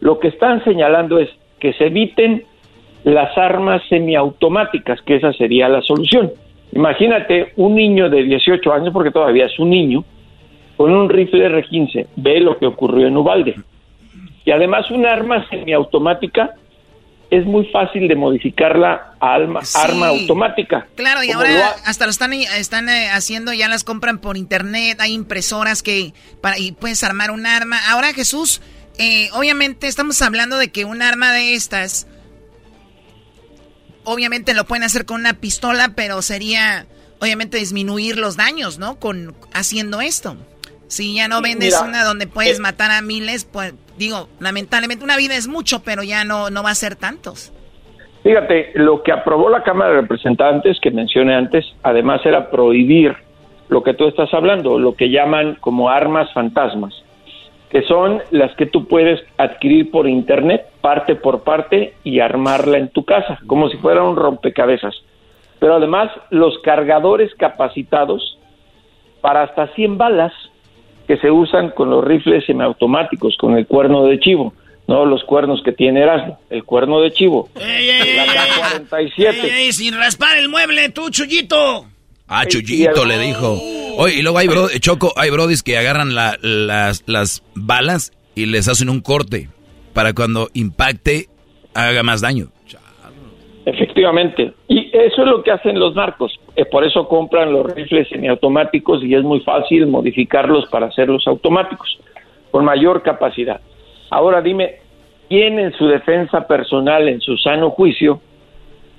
Lo 0.00 0.18
que 0.18 0.28
están 0.28 0.62
señalando 0.64 1.18
es 1.18 1.28
que 1.58 1.72
se 1.74 1.86
eviten 1.86 2.44
las 3.04 3.36
armas 3.36 3.82
semiautomáticas, 3.88 5.00
que 5.02 5.16
esa 5.16 5.32
sería 5.32 5.68
la 5.68 5.82
solución. 5.82 6.30
Imagínate 6.72 7.52
un 7.56 7.74
niño 7.74 8.08
de 8.08 8.22
18 8.22 8.72
años, 8.72 8.92
porque 8.92 9.10
todavía 9.10 9.46
es 9.46 9.58
un 9.58 9.70
niño, 9.70 10.04
con 10.80 10.94
un 10.94 11.10
rifle 11.10 11.44
R-15, 11.44 12.06
ve 12.16 12.40
lo 12.40 12.58
que 12.58 12.64
ocurrió 12.64 13.06
en 13.06 13.14
Ubalde. 13.14 13.54
Y 14.46 14.50
además 14.50 14.90
un 14.90 15.04
arma 15.04 15.46
semiautomática 15.50 16.54
es 17.28 17.44
muy 17.44 17.66
fácil 17.66 18.08
de 18.08 18.16
modificarla 18.16 19.12
a 19.20 19.34
arma, 19.34 19.60
arma 19.74 20.08
automática. 20.08 20.86
Claro, 20.94 21.22
y 21.22 21.32
ahora 21.32 21.74
hasta 21.84 22.06
lo 22.06 22.10
están, 22.10 22.32
están 22.32 22.88
eh, 22.88 23.10
haciendo, 23.10 23.52
ya 23.52 23.68
las 23.68 23.84
compran 23.84 24.20
por 24.20 24.38
internet, 24.38 24.98
hay 25.02 25.12
impresoras 25.12 25.82
que 25.82 26.14
para, 26.40 26.58
y 26.58 26.72
puedes 26.72 27.04
armar 27.04 27.30
un 27.30 27.44
arma. 27.44 27.76
Ahora 27.90 28.14
Jesús, 28.14 28.62
eh, 28.98 29.28
obviamente 29.34 29.86
estamos 29.86 30.22
hablando 30.22 30.56
de 30.56 30.72
que 30.72 30.86
un 30.86 31.02
arma 31.02 31.30
de 31.30 31.52
estas 31.52 32.06
obviamente 34.04 34.54
lo 34.54 34.64
pueden 34.64 34.84
hacer 34.84 35.04
con 35.04 35.20
una 35.20 35.34
pistola, 35.34 35.92
pero 35.94 36.22
sería 36.22 36.86
obviamente 37.18 37.58
disminuir 37.58 38.16
los 38.16 38.38
daños, 38.38 38.78
¿no? 38.78 38.98
Con 38.98 39.34
haciendo 39.52 40.00
esto. 40.00 40.38
Si 40.90 41.14
ya 41.14 41.28
no 41.28 41.40
vendes 41.40 41.80
una 41.82 42.04
donde 42.04 42.26
puedes 42.26 42.58
eh, 42.58 42.62
matar 42.62 42.90
a 42.90 43.00
miles, 43.00 43.44
pues 43.44 43.74
digo, 43.96 44.28
lamentablemente 44.40 45.04
una 45.04 45.16
vida 45.16 45.36
es 45.36 45.48
mucho, 45.48 45.82
pero 45.82 46.02
ya 46.02 46.24
no 46.24 46.50
no 46.50 46.62
va 46.62 46.70
a 46.70 46.74
ser 46.74 46.96
tantos. 46.96 47.52
Fíjate, 48.22 48.72
lo 48.74 49.02
que 49.02 49.12
aprobó 49.12 49.48
la 49.48 49.62
Cámara 49.62 49.90
de 49.90 50.00
Representantes 50.02 50.78
que 50.80 50.90
mencioné 50.90 51.34
antes, 51.34 51.64
además 51.82 52.20
era 52.26 52.50
prohibir 52.50 53.16
lo 53.68 53.82
que 53.82 53.94
tú 53.94 54.08
estás 54.08 54.34
hablando, 54.34 54.78
lo 54.78 54.94
que 54.94 55.10
llaman 55.10 55.56
como 55.60 55.88
armas 55.88 56.30
fantasmas 56.34 56.92
que 57.70 57.82
son 57.82 58.20
las 58.32 58.54
que 58.56 58.66
tú 58.66 58.86
puedes 58.86 59.20
adquirir 59.38 59.90
por 59.92 60.08
internet, 60.08 60.66
parte 60.80 61.14
por 61.14 61.44
parte, 61.44 61.94
y 62.02 62.18
armarla 62.18 62.78
en 62.78 62.88
tu 62.88 63.04
casa, 63.04 63.38
como 63.46 63.68
si 63.68 63.76
fuera 63.78 64.02
un 64.02 64.16
rompecabezas. 64.16 64.94
Pero 65.60 65.76
además, 65.76 66.10
los 66.30 66.58
cargadores 66.58 67.32
capacitados 67.36 68.38
para 69.20 69.42
hasta 69.42 69.68
100 69.68 69.98
balas 69.98 70.32
que 71.10 71.16
se 71.16 71.28
usan 71.28 71.70
con 71.70 71.90
los 71.90 72.04
rifles 72.04 72.44
semiautomáticos, 72.46 73.36
con 73.36 73.58
el 73.58 73.66
cuerno 73.66 74.04
de 74.04 74.20
chivo, 74.20 74.54
no 74.86 75.04
los 75.04 75.24
cuernos 75.24 75.60
que 75.64 75.72
tiene 75.72 76.02
Erasmo, 76.02 76.38
el 76.50 76.62
cuerno 76.62 77.00
de 77.00 77.10
chivo. 77.10 77.48
la 77.56 78.26
K-47. 78.88 79.72
sin 79.72 79.96
raspar 79.96 80.38
el 80.38 80.48
mueble, 80.48 80.90
tú, 80.90 81.10
Chuyito. 81.10 81.84
Ah, 82.28 82.46
Chuyito 82.46 83.04
le 83.04 83.18
dijo. 83.18 83.58
Oye, 83.96 84.18
y 84.18 84.22
luego 84.22 84.38
hay, 84.38 84.46
bro, 84.46 84.68
Choco, 84.78 85.12
hay 85.16 85.30
brodis 85.30 85.64
que 85.64 85.78
agarran 85.78 86.14
las, 86.14 87.02
las 87.06 87.42
balas 87.56 88.12
y 88.36 88.46
les 88.46 88.68
hacen 88.68 88.88
un 88.88 89.00
corte 89.00 89.48
para 89.92 90.12
cuando 90.12 90.48
impacte 90.54 91.28
haga 91.74 92.04
más 92.04 92.20
daño. 92.20 92.52
Efectivamente. 93.72 94.52
Y 94.68 94.90
eso 94.92 95.22
es 95.22 95.28
lo 95.28 95.42
que 95.42 95.52
hacen 95.52 95.78
los 95.78 95.94
narcos. 95.94 96.38
Eh, 96.56 96.64
por 96.64 96.84
eso 96.84 97.06
compran 97.06 97.52
los 97.52 97.72
rifles 97.72 98.08
semiautomáticos 98.08 99.02
y 99.04 99.14
es 99.14 99.22
muy 99.22 99.40
fácil 99.40 99.86
modificarlos 99.86 100.68
para 100.70 100.86
hacerlos 100.86 101.26
automáticos, 101.26 101.98
con 102.50 102.64
mayor 102.64 103.02
capacidad. 103.02 103.60
Ahora 104.10 104.42
dime, 104.42 104.76
¿quién 105.28 105.58
en 105.58 105.72
su 105.74 105.86
defensa 105.86 106.46
personal, 106.46 107.08
en 107.08 107.20
su 107.20 107.36
sano 107.36 107.70
juicio, 107.70 108.20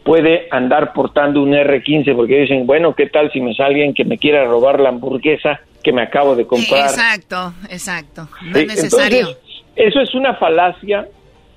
puede 0.03 0.47
andar 0.51 0.93
portando 0.93 1.43
un 1.43 1.51
R15 1.51 2.15
porque 2.15 2.39
dicen, 2.41 2.65
bueno, 2.65 2.95
¿qué 2.95 3.07
tal 3.07 3.31
si 3.31 3.41
me 3.41 3.53
sale 3.53 3.71
alguien 3.71 3.93
que 3.93 4.05
me 4.05 4.17
quiera 4.17 4.45
robar 4.45 4.79
la 4.79 4.89
hamburguesa 4.89 5.59
que 5.83 5.91
me 5.91 6.01
acabo 6.01 6.35
de 6.35 6.47
comprar? 6.47 6.85
Exacto, 6.85 7.53
exacto. 7.69 8.27
No 8.41 8.57
es 8.57 8.67
necesario. 8.67 9.27
eso 9.75 9.99
es 9.99 10.15
una 10.15 10.35
falacia 10.35 11.07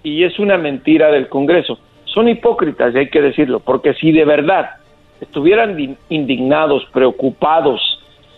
y 0.03 0.25
es 0.25 0.39
una 0.39 0.59
mentira 0.59 1.11
del 1.13 1.29
Congreso. 1.29 1.79
Son 2.15 2.29
hipócritas, 2.29 2.95
y 2.95 2.99
hay 2.99 3.11
que 3.11 3.21
decirlo, 3.21 3.61
porque 3.61 3.93
si 3.95 4.13
de 4.13 4.25
verdad 4.25 4.77
estuvieran 5.21 5.99
indignados, 6.09 6.85
preocupados 6.93 7.81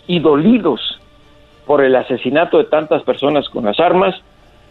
y 0.07 0.19
dolidos 0.19 0.81
por 1.67 1.85
el 1.85 1.95
asesinato 1.95 2.59
de 2.59 2.65
tantas 2.65 3.03
personas 3.03 3.49
con 3.49 3.65
las 3.65 3.79
armas, 3.79 4.15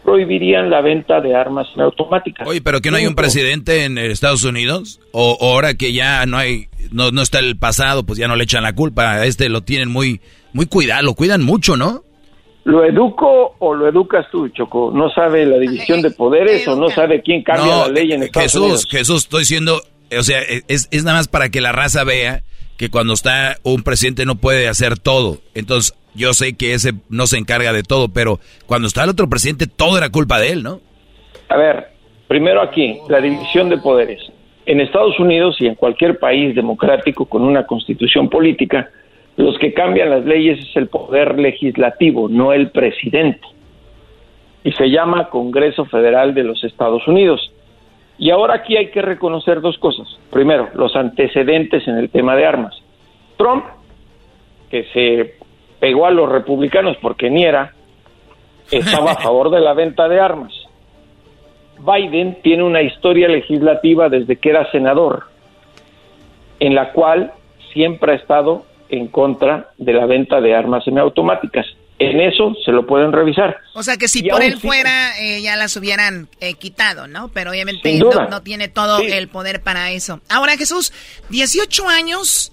prohibirían 0.06 0.70
la 0.70 0.80
venta 0.80 1.20
de 1.20 1.34
armas 1.34 1.66
automáticas. 1.76 2.46
Oye, 2.46 2.62
pero 2.62 2.80
que 2.80 2.90
no 2.90 2.96
hay 2.96 3.06
un 3.06 3.16
presidente 3.16 3.84
en 3.84 3.98
Estados 3.98 4.44
Unidos 4.44 5.00
o, 5.12 5.36
ahora 5.40 5.74
que 5.74 5.92
ya 5.92 6.24
no 6.26 6.38
hay 6.38 6.68
no, 6.92 7.10
no 7.10 7.22
está 7.22 7.40
el 7.40 7.56
pasado, 7.58 8.04
pues 8.04 8.18
ya 8.18 8.28
no 8.28 8.36
le 8.36 8.44
echan 8.44 8.62
la 8.62 8.72
culpa, 8.72 9.12
a 9.12 9.26
este 9.26 9.48
lo 9.48 9.62
tienen 9.62 9.90
muy 9.90 10.20
muy 10.52 10.66
cuidado, 10.66 11.02
lo 11.02 11.14
cuidan 11.14 11.42
mucho, 11.42 11.76
¿no? 11.76 12.02
¿Lo 12.66 12.84
educo 12.84 13.54
o 13.60 13.74
lo 13.74 13.86
educas 13.86 14.26
tú, 14.32 14.48
Choco? 14.48 14.90
¿No 14.92 15.08
sabe 15.08 15.46
la 15.46 15.56
división 15.56 16.02
de 16.02 16.10
poderes 16.10 16.66
o 16.66 16.74
no 16.74 16.90
sabe 16.90 17.22
quién 17.22 17.44
cambia 17.44 17.86
la 17.86 17.88
ley 17.88 18.10
en 18.10 18.24
Estados 18.24 18.42
Jesús, 18.42 18.60
Unidos? 18.60 18.86
Jesús, 18.90 19.22
estoy 19.22 19.40
diciendo, 19.42 19.80
o 20.10 20.22
sea, 20.24 20.40
es, 20.66 20.88
es 20.90 21.04
nada 21.04 21.18
más 21.18 21.28
para 21.28 21.48
que 21.48 21.60
la 21.60 21.70
raza 21.70 22.02
vea 22.02 22.42
que 22.76 22.90
cuando 22.90 23.12
está 23.12 23.54
un 23.62 23.84
presidente 23.84 24.26
no 24.26 24.34
puede 24.34 24.66
hacer 24.66 24.98
todo. 24.98 25.38
Entonces, 25.54 25.94
yo 26.16 26.34
sé 26.34 26.56
que 26.56 26.74
ese 26.74 26.94
no 27.08 27.28
se 27.28 27.38
encarga 27.38 27.72
de 27.72 27.84
todo, 27.84 28.08
pero 28.08 28.40
cuando 28.66 28.88
estaba 28.88 29.04
el 29.04 29.10
otro 29.10 29.28
presidente, 29.28 29.68
todo 29.68 29.96
era 29.96 30.10
culpa 30.10 30.40
de 30.40 30.50
él, 30.50 30.64
¿no? 30.64 30.80
A 31.48 31.56
ver, 31.56 31.92
primero 32.26 32.60
aquí, 32.60 32.98
la 33.08 33.20
división 33.20 33.68
de 33.68 33.78
poderes. 33.78 34.18
En 34.64 34.80
Estados 34.80 35.20
Unidos 35.20 35.54
y 35.60 35.68
en 35.68 35.76
cualquier 35.76 36.18
país 36.18 36.52
democrático 36.56 37.26
con 37.26 37.42
una 37.42 37.64
constitución 37.64 38.28
política, 38.28 38.90
los 39.36 39.58
que 39.58 39.74
cambian 39.74 40.10
las 40.10 40.24
leyes 40.24 40.58
es 40.58 40.76
el 40.76 40.88
poder 40.88 41.38
legislativo, 41.38 42.28
no 42.28 42.52
el 42.52 42.70
presidente. 42.70 43.46
Y 44.64 44.72
se 44.72 44.90
llama 44.90 45.28
Congreso 45.28 45.84
Federal 45.84 46.34
de 46.34 46.42
los 46.42 46.64
Estados 46.64 47.06
Unidos. 47.06 47.52
Y 48.18 48.30
ahora 48.30 48.54
aquí 48.54 48.76
hay 48.76 48.90
que 48.90 49.02
reconocer 49.02 49.60
dos 49.60 49.76
cosas. 49.78 50.08
Primero, 50.30 50.70
los 50.74 50.96
antecedentes 50.96 51.86
en 51.86 51.98
el 51.98 52.08
tema 52.08 52.34
de 52.34 52.46
armas. 52.46 52.74
Trump, 53.36 53.64
que 54.70 54.84
se 54.94 55.34
pegó 55.78 56.06
a 56.06 56.10
los 56.10 56.30
republicanos 56.30 56.96
porque 57.02 57.28
ni 57.28 57.44
era, 57.44 57.74
estaba 58.70 59.12
a 59.12 59.16
favor 59.22 59.50
de 59.50 59.60
la 59.60 59.74
venta 59.74 60.08
de 60.08 60.18
armas. 60.18 60.52
Biden 61.78 62.38
tiene 62.42 62.62
una 62.62 62.80
historia 62.80 63.28
legislativa 63.28 64.08
desde 64.08 64.36
que 64.36 64.48
era 64.48 64.70
senador, 64.70 65.24
en 66.58 66.74
la 66.74 66.92
cual 66.92 67.32
siempre 67.74 68.12
ha 68.12 68.16
estado 68.16 68.64
en 68.88 69.08
contra 69.08 69.70
de 69.78 69.92
la 69.92 70.06
venta 70.06 70.40
de 70.40 70.54
armas 70.54 70.84
semiautomáticas. 70.84 71.66
En 71.98 72.20
eso 72.20 72.54
se 72.62 72.72
lo 72.72 72.86
pueden 72.86 73.12
revisar. 73.12 73.56
O 73.74 73.82
sea 73.82 73.96
que 73.96 74.06
si 74.06 74.22
por 74.28 74.42
él 74.42 74.58
fuera, 74.58 75.18
eh, 75.18 75.40
ya 75.40 75.56
las 75.56 75.76
hubieran 75.76 76.28
eh, 76.40 76.54
quitado, 76.54 77.06
¿no? 77.06 77.28
Pero 77.28 77.52
obviamente 77.52 77.98
no, 77.98 78.28
no, 78.28 78.42
tiene 78.42 78.68
todo 78.68 78.98
el 78.98 79.28
poder 79.28 79.62
para 79.62 79.90
eso. 79.90 80.20
Ahora, 80.28 80.58
Jesús, 80.58 80.92
18 81.30 81.88
años, 81.88 82.52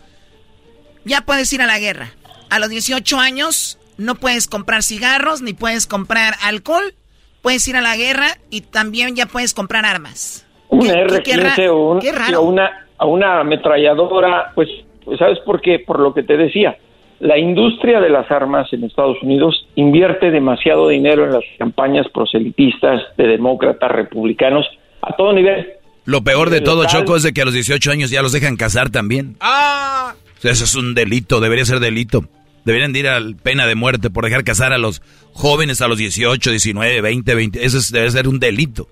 ya 1.04 1.22
puedes 1.22 1.52
ir 1.52 1.62
a 1.62 1.66
la 1.66 1.78
guerra 1.78 2.14
a 2.54 2.60
los 2.60 2.70
18 2.70 3.18
años 3.18 3.80
no 3.98 4.14
puedes 4.14 4.48
comprar 4.48 4.84
cigarros 4.84 5.42
ni 5.42 5.54
puedes 5.54 5.88
comprar 5.88 6.36
alcohol, 6.44 6.94
puedes 7.42 7.68
ir 7.68 7.76
a 7.76 7.82
la 7.82 7.96
guerra 7.96 8.28
y 8.52 8.62
también 8.62 9.16
ya 9.16 9.26
puedes 9.26 9.56
comprar 9.56 9.86
armas. 9.86 10.46
Una 10.70 10.94
R15 10.94 11.70
o, 11.70 12.42
una, 12.42 12.88
a 12.98 13.06
una 13.06 13.40
ametralladora, 13.40 14.52
pues, 14.54 14.70
pues, 15.06 15.20
¿sabes 15.20 15.40
por 15.46 15.62
qué? 15.62 15.80
Por 15.80 16.00
lo 16.00 16.14
que 16.14 16.24
te 16.24 16.38
decía. 16.38 16.78
la 17.20 17.38
industria 17.38 18.02
de 18.02 18.10
las 18.10 18.30
armas 18.32 18.68
en 18.74 18.84
Estados 18.84 19.16
Unidos 19.22 19.66
invierte 19.76 20.30
demasiado 20.30 20.90
dinero 20.90 21.24
en 21.24 21.32
las 21.32 21.44
campañas 21.58 22.06
proselitistas 22.14 23.02
de 23.16 23.28
demócratas, 23.28 23.90
republicanos, 23.92 24.66
a 25.02 25.16
todo 25.16 25.32
nivel. 25.32 25.68
Lo 26.04 26.22
peor 26.22 26.50
de 26.50 26.60
todo, 26.60 26.84
local- 26.84 27.00
Choco, 27.06 27.16
es 27.16 27.24
de 27.24 27.32
que 27.32 27.42
a 27.42 27.46
los 27.46 27.54
18 27.54 27.92
años 27.92 28.10
ya 28.10 28.22
los 28.22 28.34
dejan 28.34 28.58
casar 28.58 28.90
también. 28.90 29.38
¡Ah! 29.40 30.16
O 30.38 30.42
sea, 30.42 30.52
eso 30.52 30.66
es 30.66 30.76
un 30.76 30.96
delito, 30.96 31.40
debería 31.40 31.64
ser 31.64 31.80
delito. 31.80 32.26
Deberían 32.66 32.92
de 32.92 33.00
ir 33.00 33.08
a 33.08 33.20
pena 33.42 33.68
de 33.68 33.76
muerte 33.76 34.10
por 34.10 34.26
dejar 34.26 34.44
casar 34.44 34.74
a 34.74 34.78
los 34.78 35.02
jóvenes 35.32 35.82
a 35.82 35.88
los 35.88 35.98
18, 35.98 36.50
19, 36.50 37.00
20, 37.00 37.36
20. 37.36 37.64
Eso 37.64 37.78
es- 37.78 37.92
debe 37.92 38.10
ser 38.12 38.28
un 38.28 38.40
delito. 38.40 38.88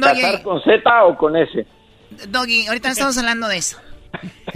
¿Casar 0.00 0.42
con 0.42 0.62
Z 0.62 1.04
o 1.04 1.14
con 1.18 1.36
S? 1.36 1.66
Doggy, 2.30 2.66
ahorita 2.68 2.88
no 2.88 2.92
estamos 2.92 3.18
hablando 3.18 3.48
de 3.48 3.58
eso. 3.58 3.76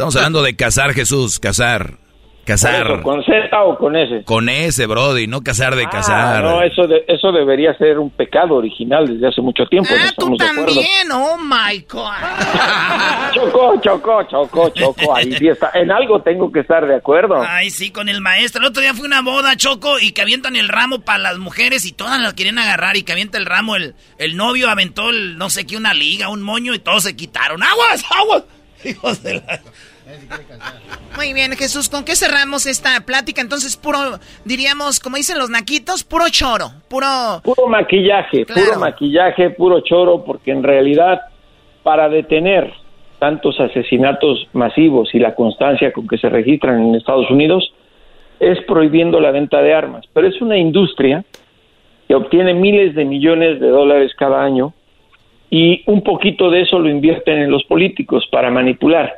Estamos 0.00 0.16
hablando 0.16 0.42
de 0.42 0.56
casar, 0.56 0.94
Jesús, 0.94 1.38
casar. 1.38 1.98
Casar. 2.46 2.86
Por 2.86 2.94
eso, 2.96 3.02
¿Con 3.02 3.24
Z 3.24 3.62
o 3.64 3.76
con 3.78 3.96
S? 3.96 4.24
Con 4.24 4.48
ese, 4.48 4.86
Brody, 4.86 5.26
no 5.26 5.42
casar 5.42 5.76
de 5.76 5.84
Ah, 5.84 5.90
casar. 5.90 6.42
no, 6.42 6.62
eso, 6.62 6.86
de- 6.86 7.04
eso 7.06 7.30
debería 7.32 7.76
ser 7.76 7.98
un 7.98 8.08
pecado 8.10 8.54
original 8.54 9.06
desde 9.06 9.28
hace 9.28 9.42
mucho 9.42 9.66
tiempo. 9.66 9.90
no 9.94 10.02
Ah, 10.02 10.12
tú 10.16 10.36
también, 10.38 11.12
oh 11.12 11.36
my 11.36 11.84
God. 11.88 12.10
Choco, 13.34 13.80
choco, 13.82 14.22
choco, 14.24 14.68
choco, 14.70 15.14
ahí 15.14 15.32
sí 15.36 15.48
está. 15.48 15.70
En 15.74 15.92
algo 15.92 16.22
tengo 16.22 16.50
que 16.50 16.60
estar 16.60 16.86
de 16.86 16.96
acuerdo. 16.96 17.36
Ay, 17.46 17.68
sí, 17.70 17.90
con 17.92 18.08
el 18.08 18.22
maestro. 18.22 18.62
El 18.62 18.68
otro 18.68 18.80
día 18.82 18.94
fue 18.94 19.06
una 19.06 19.20
boda, 19.20 19.54
Choco, 19.56 20.00
y 20.00 20.12
que 20.12 20.22
avientan 20.22 20.56
el 20.56 20.68
ramo 20.70 21.02
para 21.02 21.18
las 21.18 21.38
mujeres 21.38 21.84
y 21.84 21.92
todas 21.92 22.18
las 22.20 22.32
quieren 22.32 22.58
agarrar 22.58 22.96
y 22.96 23.02
que 23.02 23.12
avienta 23.12 23.36
el 23.36 23.44
ramo. 23.46 23.76
El, 23.76 23.94
el 24.18 24.36
novio 24.36 24.70
aventó, 24.70 25.10
el, 25.10 25.36
no 25.36 25.50
sé 25.50 25.66
qué, 25.66 25.76
una 25.76 25.92
liga, 25.92 26.30
un 26.30 26.42
moño 26.42 26.72
y 26.74 26.78
todos 26.78 27.02
se 27.04 27.14
quitaron. 27.14 27.62
¡Aguas, 27.62 28.02
aguas! 28.18 28.44
Hijos 28.84 29.22
de 29.22 29.34
la... 29.34 29.60
Muy 31.16 31.32
bien, 31.32 31.52
Jesús, 31.52 31.88
¿con 31.88 32.04
qué 32.04 32.14
cerramos 32.14 32.66
esta 32.66 33.00
plática? 33.04 33.40
Entonces, 33.40 33.76
puro, 33.76 33.98
diríamos, 34.44 35.00
como 35.00 35.16
dicen 35.16 35.38
los 35.38 35.50
naquitos, 35.50 36.04
puro 36.04 36.24
choro, 36.30 36.70
puro... 36.88 37.06
Puro 37.42 37.66
maquillaje, 37.68 38.44
Claro. 38.46 38.62
puro 38.68 38.80
maquillaje, 38.80 39.50
puro 39.50 39.80
choro, 39.80 40.24
porque 40.24 40.50
en 40.52 40.62
realidad 40.62 41.20
para 41.82 42.08
detener 42.08 42.72
tantos 43.18 43.58
asesinatos 43.60 44.48
masivos 44.52 45.14
y 45.14 45.18
la 45.18 45.34
constancia 45.34 45.92
con 45.92 46.08
que 46.08 46.18
se 46.18 46.28
registran 46.28 46.80
en 46.80 46.94
Estados 46.94 47.30
Unidos 47.30 47.72
es 48.38 48.58
prohibiendo 48.66 49.20
la 49.20 49.30
venta 49.30 49.60
de 49.60 49.74
armas. 49.74 50.06
Pero 50.14 50.26
es 50.26 50.40
una 50.40 50.56
industria 50.56 51.24
que 52.08 52.14
obtiene 52.14 52.54
miles 52.54 52.94
de 52.94 53.04
millones 53.04 53.60
de 53.60 53.68
dólares 53.68 54.12
cada 54.16 54.42
año 54.42 54.72
y 55.50 55.82
un 55.86 56.02
poquito 56.02 56.50
de 56.50 56.62
eso 56.62 56.78
lo 56.78 56.88
invierten 56.88 57.38
en 57.38 57.50
los 57.50 57.62
políticos 57.64 58.26
para 58.30 58.50
manipular. 58.50 59.12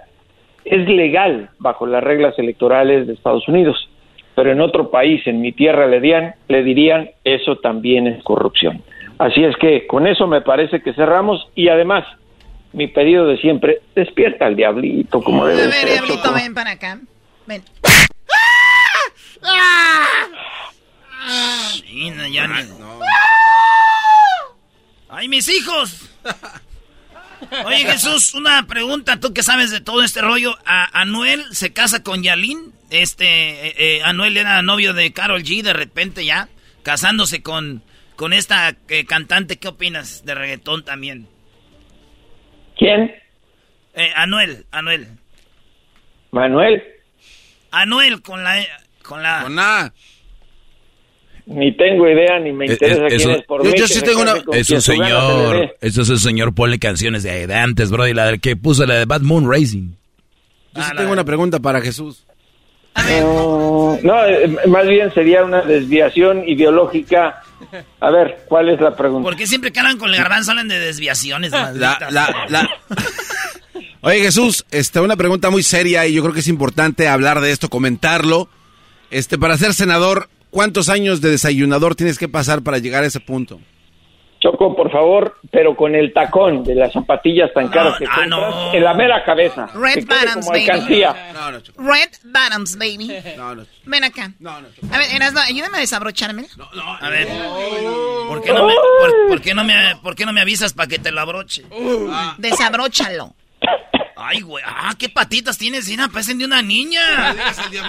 Es 0.64 0.86
legal 0.88 1.50
bajo 1.58 1.86
las 1.86 2.02
reglas 2.02 2.38
electorales 2.38 3.06
de 3.06 3.14
Estados 3.14 3.46
Unidos, 3.48 3.88
pero 4.34 4.52
en 4.52 4.60
otro 4.60 4.90
país, 4.90 5.26
en 5.26 5.40
mi 5.40 5.52
tierra, 5.52 5.86
le 5.86 6.00
dirían, 6.00 6.34
le 6.48 6.62
dirían 6.62 7.10
eso 7.24 7.56
también 7.56 8.06
es 8.06 8.22
corrupción. 8.22 8.82
Así 9.18 9.42
es 9.44 9.56
que 9.56 9.86
con 9.86 10.06
eso 10.06 10.26
me 10.26 10.40
parece 10.40 10.80
que 10.82 10.94
cerramos 10.94 11.46
y 11.54 11.68
además 11.68 12.04
mi 12.72 12.86
pedido 12.88 13.26
de 13.26 13.36
siempre, 13.38 13.80
despierta 13.94 14.46
al 14.46 14.56
diablito 14.56 15.20
como 15.22 15.44
A 15.44 15.48
debe 15.48 15.62
ver, 15.66 15.72
ser. 15.74 15.90
diablito, 15.90 16.32
ven 16.32 16.54
para 16.54 16.70
acá. 16.70 16.98
Ven. 17.46 17.62
Sí, 21.84 22.10
no, 22.10 22.26
ya 22.28 22.46
ni- 22.46 22.54
¡Ay, 25.10 25.28
mis 25.28 25.48
hijos! 25.48 26.10
Oye, 27.64 27.84
Jesús, 27.84 28.34
una 28.34 28.66
pregunta. 28.66 29.20
Tú 29.20 29.32
que 29.32 29.42
sabes 29.42 29.70
de 29.70 29.80
todo 29.80 30.02
este 30.02 30.20
rollo. 30.20 30.56
¿A 30.64 31.00
Anuel 31.00 31.44
se 31.52 31.72
casa 31.72 32.02
con 32.02 32.22
Yalín? 32.22 32.72
Este, 32.90 33.68
eh, 33.68 33.74
eh, 33.78 34.02
Anuel 34.04 34.36
era 34.36 34.62
novio 34.62 34.92
de 34.92 35.12
Carol 35.12 35.42
G, 35.42 35.62
de 35.62 35.72
repente 35.72 36.24
ya, 36.24 36.48
casándose 36.82 37.42
con, 37.42 37.82
con 38.16 38.32
esta 38.32 38.76
eh, 38.88 39.04
cantante. 39.06 39.58
¿Qué 39.58 39.68
opinas 39.68 40.24
de 40.24 40.34
reggaetón 40.34 40.84
también? 40.84 41.28
¿Quién? 42.76 43.14
Eh, 43.94 44.12
Anuel, 44.16 44.66
Anuel. 44.70 45.08
Manuel, 46.30 46.82
Anuel 47.70 48.22
con 48.22 48.42
la... 48.42 48.64
Con 49.02 49.22
la... 49.22 49.42
Con 49.42 49.58
A. 49.58 49.92
ni 51.46 51.72
tengo 51.76 52.08
idea 52.08 52.38
ni 52.38 52.52
me 52.52 52.66
Es- 52.66 52.72
interesa 52.72 53.02
es- 53.06 53.14
quién 53.16 53.20
eso- 53.20 53.30
es 53.40 53.46
por 53.46 53.64
yo- 53.64 53.70
mí. 53.72 53.78
yo 53.78 53.86
sí 53.88 53.94
se 53.94 54.02
tengo 54.02 54.22
una- 54.22 54.34
Es 54.52 54.70
un 54.70 54.80
señor, 54.82 55.74
eso 55.80 56.02
es 56.02 56.08
un 56.08 56.18
señor, 56.18 56.54
ponle 56.54 56.78
canciones 56.78 57.22
de, 57.22 57.46
de 57.46 57.54
antes, 57.54 57.90
bro, 57.90 58.06
y 58.06 58.14
la 58.14 58.26
del 58.26 58.40
que 58.40 58.56
puso 58.56 58.86
la 58.86 58.94
de 58.94 59.04
Bad 59.04 59.22
Moon 59.22 59.50
Racing. 59.50 59.92
Yo 60.74 60.82
sí 60.82 60.90
tengo 60.96 61.12
una 61.12 61.24
pregunta 61.24 61.60
para 61.60 61.80
Jesús. 61.80 62.24
No, 62.94 63.98
no, 64.02 64.26
eh, 64.26 64.54
más 64.68 64.86
bien 64.86 65.12
sería 65.14 65.44
una 65.44 65.62
desviación 65.62 66.46
ideológica. 66.48 67.42
A 68.00 68.10
ver, 68.10 68.44
¿cuál 68.48 68.68
es 68.68 68.80
la 68.80 68.94
pregunta? 68.94 69.24
¿Por 69.28 69.36
qué 69.36 69.46
siempre 69.46 69.72
que 69.72 69.80
hablan 69.80 69.96
con 69.98 70.10
el 70.10 70.16
garbanzo 70.16 70.50
hablan 70.50 70.68
de 70.68 70.78
desviaciones, 70.78 71.52
La, 71.52 71.62
malditas? 71.62 72.12
la, 72.12 72.46
la... 72.48 72.70
Oye 74.02 74.18
Jesús, 74.20 74.66
este, 74.70 75.00
una 75.00 75.16
pregunta 75.16 75.48
muy 75.50 75.62
seria 75.62 76.06
y 76.06 76.12
yo 76.12 76.22
creo 76.22 76.34
que 76.34 76.40
es 76.40 76.48
importante 76.48 77.08
hablar 77.08 77.40
de 77.40 77.50
esto, 77.52 77.68
comentarlo. 77.68 78.48
Este, 79.10 79.38
para 79.38 79.56
ser 79.56 79.74
senador, 79.74 80.28
¿cuántos 80.52 80.88
años 80.88 81.20
de 81.20 81.30
desayunador 81.30 81.96
tienes 81.96 82.16
que 82.16 82.28
pasar 82.28 82.62
para 82.62 82.78
llegar 82.78 83.02
a 83.02 83.06
ese 83.08 83.18
punto? 83.18 83.58
Choco, 84.42 84.74
por 84.74 84.90
favor, 84.90 85.38
pero 85.52 85.76
con 85.76 85.94
el 85.94 86.12
tacón 86.12 86.64
de 86.64 86.74
las 86.74 86.92
zapatillas 86.92 87.52
tan 87.54 87.68
caras 87.68 87.96
que 87.96 88.06
ah, 88.06 88.14
compras 88.16 88.28
no. 88.28 88.74
en 88.74 88.82
la 88.82 88.92
mera 88.92 89.24
cabeza. 89.24 89.68
Red 89.72 90.04
bottoms, 90.04 90.46
como 90.46 90.58
baby. 90.58 91.04
No, 91.32 91.50
no. 91.52 91.58
Red 91.92 92.10
bottoms, 92.24 92.76
baby. 92.76 93.12
No, 93.36 93.54
no, 93.54 93.66
Ven 93.84 94.02
acá. 94.02 94.32
no, 94.40 94.60
no, 94.60 94.68
Choco. 94.74 94.88
A 94.92 94.98
ver, 94.98 95.08
ayúdame 95.46 95.76
a 95.76 95.80
desabrocharme. 95.80 96.46
A 97.00 97.08
ver. 97.08 97.28
¿Por 98.26 98.42
qué 98.42 98.52
no 98.52 98.66
me, 98.66 98.74
por, 98.74 99.28
por 99.28 99.40
qué 99.40 99.54
no 99.54 99.62
me, 99.62 99.74
por 100.02 100.16
qué 100.16 100.26
no 100.26 100.32
me 100.32 100.40
avisas 100.40 100.72
para 100.72 100.88
que 100.88 100.98
te 100.98 101.12
lo 101.12 101.20
abroche? 101.20 101.64
Desabróchalo. 102.38 103.36
Ay, 104.22 104.40
güey. 104.40 104.62
Ah, 104.66 104.94
qué 104.98 105.08
patitas 105.08 105.58
tienes, 105.58 105.86
Sina. 105.86 106.08
Parecen 106.08 106.38
de 106.38 106.44
una 106.44 106.62
niña. 106.62 107.34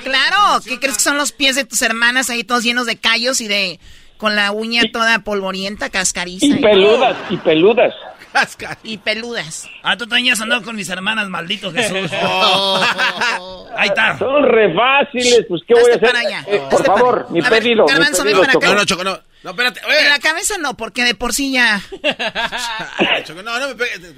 Claro, 0.04 0.62
¿qué 0.66 0.80
crees 0.80 0.96
que 0.96 1.04
son 1.04 1.18
los 1.18 1.32
pies 1.32 1.56
de 1.56 1.66
tus 1.66 1.82
hermanas 1.82 2.30
ahí 2.30 2.44
todos 2.44 2.64
llenos 2.64 2.88
de 2.88 2.98
callos 2.98 3.40
y 3.42 3.48
de 3.48 3.80
con 4.18 4.36
la 4.36 4.52
uña 4.52 4.84
toda 4.92 5.20
polvorienta, 5.20 5.90
cascariza? 5.90 6.46
Y 6.46 6.56
peludas, 6.56 7.16
y 7.30 7.38
peludas. 7.38 7.94
Y 8.84 8.98
peludas. 8.98 9.70
Ah, 9.84 9.96
tú 9.96 10.08
también 10.08 10.34
has 10.34 10.42
andado 10.42 10.64
con 10.64 10.76
mis 10.76 10.90
hermanas, 10.90 11.30
maldito 11.30 11.72
Jesús. 11.72 12.12
Ahí 13.76 13.90
está. 13.90 14.18
Son 14.18 14.44
re 14.44 14.74
fáciles, 14.74 15.46
pues 15.48 15.62
¿qué 15.68 15.76
voy 15.76 15.92
a 15.92 15.96
hacer? 15.96 16.02
para 16.02 16.20
allá. 16.20 16.44
Eh, 16.48 16.62
por 16.70 16.84
favor, 16.84 17.28
mi 17.30 17.42
pedido, 17.42 17.86
Garbanzo, 17.86 18.24
ven 18.24 18.40
para 18.40 18.54
acá. 18.54 18.68
No, 18.68 18.76
no, 18.76 18.86
Choco, 18.86 19.04
no. 19.04 19.20
No, 19.44 19.50
espérate. 19.52 19.82
En 20.00 20.10
la 20.10 20.20
cabeza 20.20 20.58
no, 20.58 20.76
porque 20.76 21.04
de 21.04 21.16
por 21.16 21.34
sí 21.34 21.52
ya. 21.52 21.82
Choco, 23.24 23.44
no, 23.44 23.60
no 23.60 23.68
me 23.68 23.76
pegues. 23.76 24.16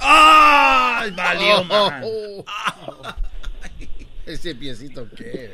¡Ay, 0.00 1.10
valió, 1.10 1.64
man. 1.64 2.02
Ese 4.26 4.54
piecito 4.54 5.06
qué. 5.16 5.52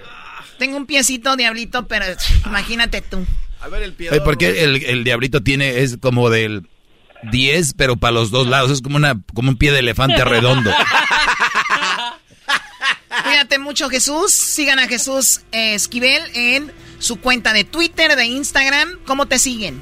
Tengo 0.58 0.76
un 0.76 0.86
piecito 0.86 1.36
diablito, 1.36 1.86
pero 1.86 2.04
imagínate 2.46 3.02
tú. 3.02 3.24
A 3.60 3.68
ver 3.68 3.82
el 3.82 3.92
pie. 3.94 4.10
Oye, 4.10 4.20
¿Por 4.20 4.38
qué 4.38 4.62
el, 4.64 4.82
el 4.84 5.04
diablito 5.04 5.42
tiene, 5.42 5.80
es 5.80 5.96
como 6.00 6.30
del 6.30 6.68
10, 7.30 7.74
pero 7.74 7.96
para 7.96 8.12
los 8.12 8.30
dos 8.30 8.46
lados? 8.46 8.70
Es 8.70 8.80
como, 8.80 8.96
una, 8.96 9.20
como 9.34 9.50
un 9.50 9.56
pie 9.56 9.72
de 9.72 9.80
elefante 9.80 10.24
redondo. 10.24 10.72
Cuídate 13.24 13.58
mucho, 13.58 13.88
Jesús. 13.90 14.32
Sigan 14.32 14.78
a 14.78 14.86
Jesús 14.86 15.40
eh, 15.52 15.74
Esquivel 15.74 16.22
en 16.34 16.72
su 16.98 17.20
cuenta 17.20 17.52
de 17.52 17.64
Twitter, 17.64 18.14
de 18.16 18.26
Instagram. 18.26 18.98
¿Cómo 19.04 19.26
te 19.26 19.38
siguen? 19.38 19.80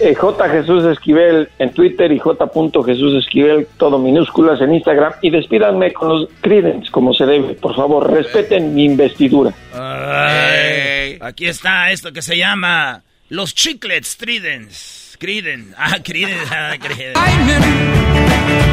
Eh, 0.00 0.14
J. 0.14 0.48
Jesús 0.48 0.84
Esquivel 0.84 1.48
en 1.58 1.72
Twitter 1.72 2.10
y 2.10 2.18
J. 2.18 2.50
Jesús 2.84 3.22
Esquivel, 3.22 3.66
todo 3.76 3.98
minúsculas 3.98 4.60
en 4.60 4.74
Instagram. 4.74 5.12
Y 5.20 5.30
despídanme 5.30 5.92
con 5.92 6.08
los 6.08 6.28
credence, 6.40 6.90
como 6.90 7.12
se 7.12 7.26
debe. 7.26 7.54
Por 7.54 7.76
favor, 7.76 8.10
respeten 8.10 8.74
mi 8.74 8.84
investidura. 8.86 9.52
Ay, 9.74 11.18
aquí 11.20 11.46
está 11.46 11.90
esto 11.90 12.12
que 12.12 12.22
se 12.22 12.38
llama 12.38 13.02
los 13.28 13.54
chiclets 13.54 14.16
Tridents. 14.16 15.16
Credence. 15.20 15.74
Ah, 15.76 15.98
Credence. 16.02 16.48
Ah, 16.50 16.76
Credence. 16.80 18.69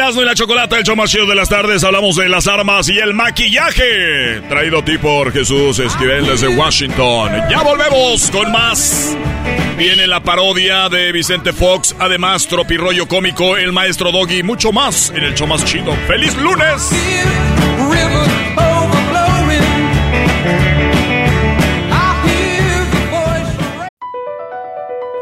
Erasmo 0.00 0.22
y 0.22 0.24
la 0.24 0.34
Chocolata, 0.34 0.78
el 0.78 0.84
show 0.84 0.96
más 0.96 1.10
chido 1.10 1.26
de 1.26 1.34
las 1.34 1.50
tardes, 1.50 1.84
hablamos 1.84 2.16
de 2.16 2.26
las 2.26 2.46
armas 2.46 2.88
y 2.88 2.98
el 2.98 3.12
maquillaje. 3.12 4.40
Traído 4.48 4.78
a 4.78 4.84
ti 4.84 4.96
por 4.96 5.30
Jesús 5.30 5.78
Esquivel 5.78 6.26
desde 6.26 6.48
Washington. 6.48 7.30
Ya 7.50 7.62
volvemos 7.62 8.30
con 8.30 8.50
más. 8.50 9.14
Viene 9.76 10.06
la 10.06 10.20
parodia 10.20 10.88
de 10.88 11.12
Vicente 11.12 11.52
Fox, 11.52 11.94
además 11.98 12.48
tropirollo 12.48 13.08
cómico, 13.08 13.58
el 13.58 13.72
maestro 13.72 14.10
Doggy, 14.10 14.42
mucho 14.42 14.72
más 14.72 15.10
en 15.10 15.22
el 15.22 15.34
show 15.34 15.46
más 15.46 15.66
chido. 15.66 15.94
¡Feliz 16.06 16.34
lunes! 16.38 17.69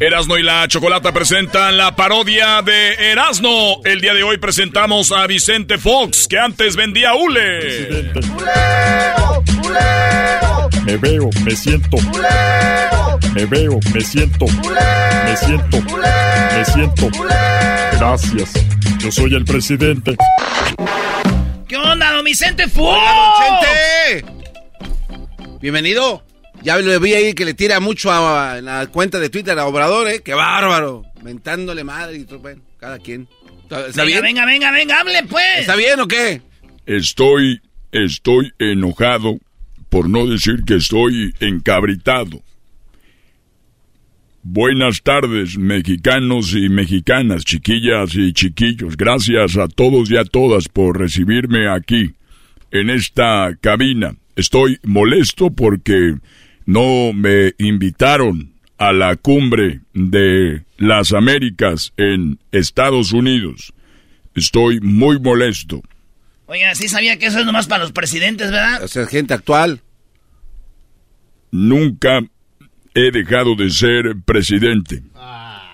Erasno 0.00 0.38
y 0.38 0.42
la 0.42 0.66
Chocolata 0.66 1.12
presentan 1.12 1.76
la 1.76 1.94
parodia 1.94 2.62
de 2.62 2.94
Erasno. 3.12 3.82
El 3.84 4.00
día 4.00 4.14
de 4.14 4.22
hoy 4.22 4.38
presentamos 4.38 5.12
a 5.12 5.26
Vicente 5.26 5.76
Fox, 5.76 6.26
que 6.26 6.38
antes 6.38 6.74
vendía 6.74 7.12
hule. 7.12 8.10
Me 10.86 10.96
veo, 10.96 11.28
me 11.44 11.54
siento. 11.54 11.98
Me 13.34 13.44
veo, 13.44 13.78
me 13.92 14.00
siento. 14.00 14.46
Me 14.46 15.36
siento. 15.36 15.78
Me 15.82 16.64
siento. 16.64 17.08
Gracias. 17.92 18.52
Yo 19.00 19.12
soy 19.12 19.34
el 19.34 19.44
presidente. 19.44 20.16
¿Qué 21.68 21.76
onda, 21.76 22.10
don 22.12 22.24
Vicente 22.24 22.68
Fox? 22.68 22.98
¡Hola, 22.98 23.12
don 23.12 24.22
Chente! 24.22 24.24
Bienvenido. 25.60 26.29
Ya 26.62 26.78
lo 26.78 27.00
vi 27.00 27.14
ahí 27.14 27.32
que 27.32 27.44
le 27.44 27.54
tira 27.54 27.80
mucho 27.80 28.12
a, 28.12 28.58
en 28.58 28.66
la 28.66 28.86
cuenta 28.88 29.18
de 29.18 29.30
Twitter 29.30 29.58
a 29.58 29.66
Obrador, 29.66 30.08
¿eh? 30.08 30.20
¡Qué 30.22 30.34
bárbaro! 30.34 31.04
Mentándole 31.22 31.84
madre 31.84 32.18
y 32.18 32.24
todo, 32.24 32.40
bueno, 32.40 32.62
cada 32.78 32.98
quien. 32.98 33.28
¿Está, 33.62 33.86
está 33.86 34.04
venga, 34.04 34.20
bien? 34.20 34.22
venga, 34.22 34.46
venga, 34.46 34.72
venga, 34.72 35.00
hable 35.00 35.22
pues. 35.28 35.60
¿Está 35.60 35.76
bien 35.76 36.00
o 36.00 36.08
qué? 36.08 36.42
Estoy, 36.86 37.60
estoy 37.92 38.52
enojado, 38.58 39.38
por 39.88 40.08
no 40.08 40.26
decir 40.26 40.64
que 40.66 40.76
estoy 40.76 41.34
encabritado. 41.40 42.42
Buenas 44.42 45.02
tardes, 45.02 45.58
mexicanos 45.58 46.54
y 46.54 46.68
mexicanas, 46.70 47.44
chiquillas 47.44 48.14
y 48.14 48.32
chiquillos. 48.32 48.96
Gracias 48.96 49.56
a 49.58 49.68
todos 49.68 50.10
y 50.10 50.16
a 50.16 50.24
todas 50.24 50.68
por 50.68 50.98
recibirme 50.98 51.68
aquí, 51.68 52.12
en 52.70 52.90
esta 52.90 53.50
cabina. 53.60 54.16
Estoy 54.36 54.78
molesto 54.82 55.50
porque 55.50 56.14
no 56.70 57.12
me 57.12 57.54
invitaron 57.58 58.52
a 58.78 58.92
la 58.92 59.16
cumbre 59.16 59.80
de 59.92 60.62
las 60.78 61.12
Américas 61.12 61.92
en 61.96 62.38
Estados 62.52 63.12
Unidos. 63.12 63.72
Estoy 64.36 64.78
muy 64.80 65.18
molesto. 65.18 65.82
Oiga, 66.46 66.72
sí 66.76 66.86
sabía 66.86 67.18
que 67.18 67.26
eso 67.26 67.40
es 67.40 67.46
nomás 67.46 67.66
para 67.66 67.82
los 67.82 67.90
presidentes, 67.92 68.52
¿verdad? 68.52 68.84
O 68.84 68.88
sea, 68.88 69.06
gente 69.06 69.34
actual. 69.34 69.80
Nunca 71.50 72.20
he 72.94 73.10
dejado 73.10 73.56
de 73.56 73.70
ser 73.70 74.14
presidente. 74.24 75.02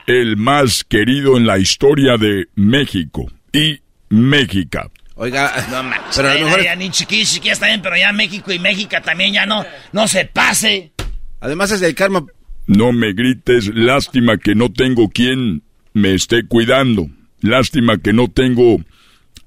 El 0.06 0.38
más 0.38 0.82
querido 0.82 1.36
en 1.36 1.46
la 1.46 1.58
historia 1.58 2.16
de 2.16 2.46
México 2.54 3.30
y 3.52 3.80
México. 4.08 4.90
Oiga, 5.16 5.52
No 5.70 5.82
manches, 5.82 6.16
pero 6.16 6.28
a 6.28 6.34
lo 6.34 6.38
ya, 6.40 6.44
mejor- 6.46 6.62
ya, 6.64 6.76
ni 6.76 6.90
chiquillo, 6.90 7.24
chiquilla 7.26 7.52
está 7.54 7.66
bien, 7.66 7.82
pero 7.82 7.96
ya 7.96 8.12
México 8.12 8.52
y 8.52 8.58
México 8.58 8.96
también 9.04 9.32
ya 9.32 9.46
no, 9.46 9.64
no 9.92 10.06
se 10.08 10.24
pase. 10.26 10.92
Además 11.40 11.70
es 11.72 11.80
del 11.80 11.94
karma. 11.94 12.24
No 12.66 12.92
me 12.92 13.12
grites, 13.12 13.68
lástima 13.74 14.38
que 14.38 14.54
no 14.54 14.72
tengo 14.72 15.08
quien 15.08 15.62
me 15.92 16.14
esté 16.14 16.46
cuidando. 16.46 17.08
Lástima 17.40 17.98
que 17.98 18.12
no 18.12 18.28
tengo 18.28 18.80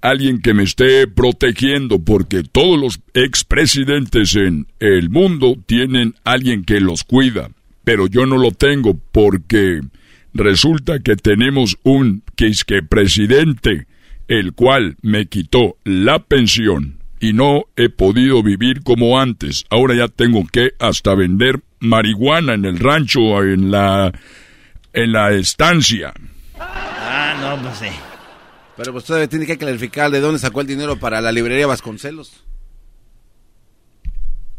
alguien 0.01 0.41
que 0.41 0.53
me 0.53 0.63
esté 0.63 1.05
protegiendo, 1.07 1.99
porque 1.99 2.43
todos 2.43 2.79
los 2.79 2.99
expresidentes 3.13 4.35
en 4.37 4.67
el 4.79 5.09
mundo 5.09 5.55
tienen 5.65 6.15
alguien 6.23 6.63
que 6.63 6.79
los 6.79 7.03
cuida. 7.03 7.49
Pero 7.83 8.07
yo 8.07 8.25
no 8.25 8.37
lo 8.37 8.51
tengo 8.51 8.97
porque 9.11 9.81
resulta 10.33 10.99
que 10.99 11.15
tenemos 11.17 11.77
un 11.83 12.23
quisque 12.35 12.83
presidente, 12.83 13.87
el 14.30 14.53
cual 14.53 14.95
me 15.01 15.26
quitó 15.26 15.76
la 15.84 16.19
pensión 16.19 16.99
y 17.19 17.34
no 17.34 17.65
he 17.76 17.89
podido 17.89 18.41
vivir 18.43 18.84
como 18.84 19.19
antes. 19.19 19.65
Ahora 19.69 19.95
ya 19.95 20.07
tengo 20.07 20.45
que 20.47 20.73
hasta 20.80 21.15
vender 21.15 21.61
marihuana 21.80 22.53
en 22.53 22.64
el 22.64 22.80
rancho, 22.80 23.43
en 23.43 23.72
la 23.72 24.14
en 24.93 25.11
la 25.11 25.31
estancia. 25.31 26.14
Ah, 26.60 27.38
no, 27.41 27.61
pues 27.61 27.80
sí. 27.80 27.88
Pero 28.77 28.93
pues 28.93 29.03
todavía 29.03 29.27
tiene 29.27 29.47
que 29.47 29.57
clarificar 29.57 30.11
de 30.11 30.19
dónde 30.19 30.39
sacó 30.39 30.61
el 30.61 30.68
dinero 30.68 30.97
para 30.97 31.19
la 31.22 31.31
librería 31.31 31.68
Vasconcelos. 31.68 32.45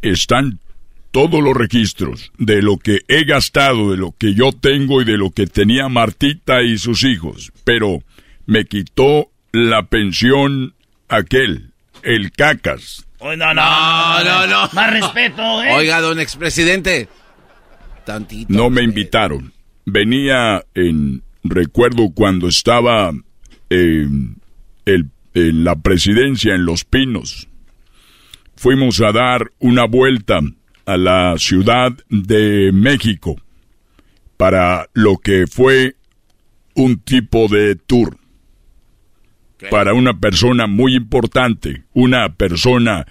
Están 0.03 0.59
todos 1.13 1.43
los 1.43 1.57
registros 1.57 2.33
de 2.39 2.61
lo 2.61 2.77
que 2.77 3.01
he 3.09 3.25
gastado, 3.25 3.93
de 3.93 3.97
lo 3.97 4.13
que 4.13 4.35
yo 4.35 4.53
tengo 4.53 5.01
y 5.01 5.05
de 5.05 5.17
lo 5.17 5.31
que 5.31 5.47
tenía 5.47 5.89
Martita 5.89 6.63
y 6.63 6.77
sus 6.77 7.05
hijos. 7.05 7.53
Pero 7.65 8.03
me 8.47 8.65
quitó 8.65 9.31
la 9.53 9.83
pensión 9.85 10.75
aquel, 11.09 11.73
el 12.03 12.33
cacas. 12.33 13.07
No, 13.21 13.37
no, 13.37 13.53
No, 13.55 14.25
no, 14.25 14.47
no. 14.47 14.69
Más 14.73 14.91
respeto, 14.93 15.63
¿eh? 15.63 15.73
Oiga, 15.75 16.01
don 16.01 16.19
expresidente. 16.21 17.09
Tantito. 18.07 18.53
No 18.53 18.71
me 18.71 18.83
invitaron. 18.83 19.53
Venía 19.85 20.65
en 20.75 21.23
recuerdo 21.45 22.11
cuando 22.15 22.49
estaba 22.49 23.13
en, 23.69 24.37
el- 24.87 25.11
en 25.35 25.65
la 25.65 25.77
presidencia 25.77 26.55
en 26.55 26.65
Los 26.65 26.85
Pinos. 26.85 27.47
Fuimos 28.57 29.01
a 29.01 29.13
dar 29.13 29.51
una 29.59 29.85
vuelta 29.87 30.41
a 30.87 30.97
la 30.97 31.35
Ciudad 31.39 31.93
de 32.09 32.71
México 32.73 33.37
para 34.37 34.89
lo 34.95 35.19
que 35.19 35.47
fue 35.47 35.97
un 36.75 36.99
tipo 37.01 37.49
de 37.49 37.75
tour 37.77 38.17
para 39.69 39.93
una 39.95 40.19
persona 40.19 40.67
muy 40.67 40.95
importante, 40.95 41.83
una 41.93 42.33
persona 42.35 43.07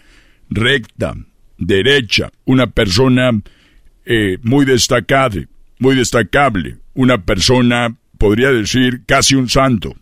recta, 0.50 1.14
derecha, 1.58 2.32
una 2.46 2.68
persona 2.68 3.32
eh, 4.06 4.38
muy 4.42 4.66
destacada, 4.66 5.36
muy 5.78 5.96
destacable, 5.96 6.78
una 6.94 7.20
persona, 7.24 7.96
podría 8.18 8.52
decir, 8.52 9.04
casi 9.06 9.36
un 9.36 9.50
santo. 9.50 9.96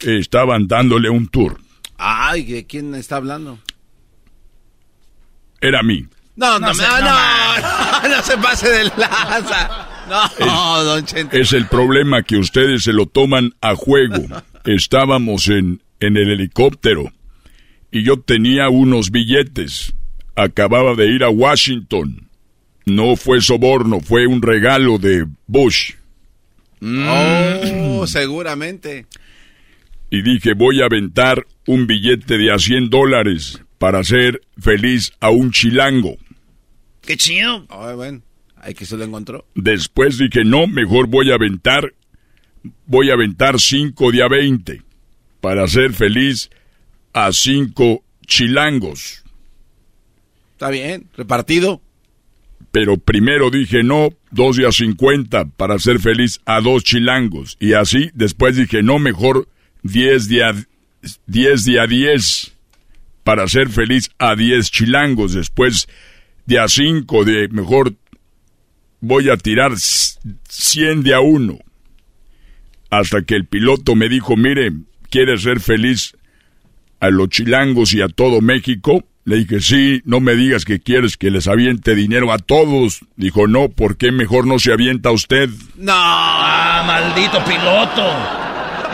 Eh, 0.00 0.18
estaban 0.18 0.66
dándole 0.66 1.08
un 1.08 1.28
tour. 1.28 1.58
Ay, 1.98 2.44
¿de 2.44 2.66
quién 2.66 2.94
está 2.94 3.16
hablando? 3.16 3.58
Era 5.60 5.80
a 5.80 5.82
mí. 5.82 6.06
No, 6.36 6.58
no, 6.58 6.60
No 6.60 6.66
no, 6.68 6.74
se- 6.74 6.82
no, 6.82 7.00
no, 7.00 8.08
no, 8.16 8.22
se 8.22 8.36
pase 8.38 8.68
de 8.70 8.84
lanza. 8.84 9.88
No, 10.38 10.84
don 10.84 11.04
Chente. 11.04 11.40
Es 11.40 11.52
el 11.52 11.66
problema 11.66 12.22
que 12.22 12.36
ustedes 12.36 12.82
se 12.84 12.92
lo 12.92 13.06
toman 13.06 13.54
a 13.60 13.74
juego. 13.74 14.22
Estábamos 14.66 15.48
en, 15.48 15.82
en 16.00 16.16
el 16.16 16.30
helicóptero 16.30 17.12
y 17.90 18.02
yo 18.02 18.20
tenía 18.20 18.68
unos 18.68 19.10
billetes. 19.10 19.94
Acababa 20.34 20.94
de 20.94 21.06
ir 21.06 21.24
a 21.24 21.30
Washington. 21.30 22.28
No 22.84 23.16
fue 23.16 23.40
soborno, 23.40 24.00
fue 24.00 24.26
un 24.26 24.42
regalo 24.42 24.98
de 24.98 25.26
Bush. 25.46 25.92
Oh, 26.82 28.06
seguramente. 28.06 29.06
Y 30.10 30.22
dije, 30.22 30.54
voy 30.54 30.82
a 30.82 30.86
aventar 30.86 31.46
un 31.66 31.86
billete 31.86 32.38
de 32.38 32.52
a 32.52 32.58
100 32.58 32.90
dólares 32.90 33.60
para 33.78 34.00
hacer 34.00 34.40
feliz 34.58 35.12
a 35.20 35.30
un 35.30 35.50
chilango. 35.50 36.16
Qué 37.02 37.16
chido. 37.16 37.66
Ay, 37.68 37.94
bueno, 37.94 38.22
hay 38.56 38.74
que 38.74 38.86
se 38.86 38.96
lo 38.96 39.04
encontró. 39.04 39.46
Después 39.54 40.18
dije, 40.18 40.44
no, 40.44 40.66
mejor 40.66 41.08
voy 41.08 41.30
a 41.30 41.34
aventar, 41.34 41.92
voy 42.86 43.10
a 43.10 43.14
aventar 43.14 43.60
5 43.60 44.12
de 44.12 44.22
a 44.22 44.28
20 44.28 44.82
para 45.40 45.64
hacer 45.64 45.92
feliz 45.92 46.50
a 47.12 47.32
5 47.32 48.02
chilangos. 48.26 49.24
Está 50.52 50.70
bien, 50.70 51.08
repartido. 51.16 51.80
Pero 52.72 52.96
primero 52.96 53.50
dije, 53.50 53.82
no, 53.82 54.10
2 54.32 54.56
de 54.56 54.66
a 54.66 54.72
50 54.72 55.46
para 55.56 55.74
hacer 55.74 55.98
feliz 55.98 56.40
a 56.44 56.60
dos 56.60 56.84
chilangos. 56.84 57.56
Y 57.60 57.72
así, 57.74 58.10
después 58.14 58.56
dije, 58.56 58.82
no, 58.82 58.98
mejor 58.98 59.48
10 59.82 60.28
de 60.28 60.44
a 60.44 60.54
10 61.26 61.64
de 61.64 61.80
a 61.80 61.86
10 61.86 62.52
para 63.24 63.44
hacer 63.44 63.68
feliz 63.68 64.10
a 64.18 64.34
10 64.34 64.70
chilangos. 64.70 65.32
Después 65.34 65.88
de 66.46 66.58
a 66.58 66.68
cinco, 66.68 67.24
de 67.24 67.48
mejor 67.48 67.94
voy 69.00 69.30
a 69.30 69.36
tirar 69.36 69.72
100 69.76 71.02
de 71.02 71.14
a 71.14 71.20
uno. 71.20 71.58
Hasta 72.90 73.22
que 73.22 73.34
el 73.34 73.46
piloto 73.46 73.94
me 73.94 74.08
dijo, 74.08 74.36
mire, 74.36 74.72
¿quiere 75.10 75.38
ser 75.38 75.60
feliz 75.60 76.16
a 77.00 77.10
los 77.10 77.28
chilangos 77.28 77.92
y 77.94 78.02
a 78.02 78.08
todo 78.08 78.40
México? 78.40 79.04
Le 79.24 79.38
dije, 79.38 79.60
sí, 79.60 80.02
no 80.04 80.20
me 80.20 80.36
digas 80.36 80.64
que 80.64 80.78
quieres 80.78 81.16
que 81.16 81.32
les 81.32 81.48
aviente 81.48 81.96
dinero 81.96 82.32
a 82.32 82.38
todos. 82.38 83.00
Dijo, 83.16 83.48
no, 83.48 83.68
¿por 83.68 83.96
qué 83.96 84.12
mejor 84.12 84.46
no 84.46 84.60
se 84.60 84.72
avienta 84.72 85.10
usted? 85.10 85.50
No. 85.76 85.92
Ah, 85.94 86.84
maldito 86.86 87.44
piloto. 87.44 88.02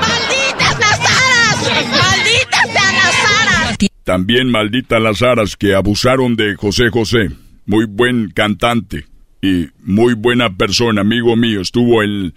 ¡Malditas 0.01 0.79
las 0.81 1.01
aras! 1.01 1.87
¡Malditas 1.91 2.73
sean 2.73 2.95
las 2.95 3.43
aras! 3.43 3.77
También 4.05 4.51
malditas 4.51 5.03
las 5.03 5.21
aras 5.21 5.57
que 5.59 5.75
abusaron 5.75 6.35
de 6.35 6.57
José 6.57 6.89
José. 6.89 7.29
Muy 7.67 7.85
buen 7.85 8.31
cantante 8.31 9.05
y 9.43 9.69
muy 9.85 10.15
buena 10.15 10.57
persona, 10.57 11.03
amigo 11.03 11.37
mío. 11.37 11.61
Estuvo 11.61 12.03
en, 12.03 12.33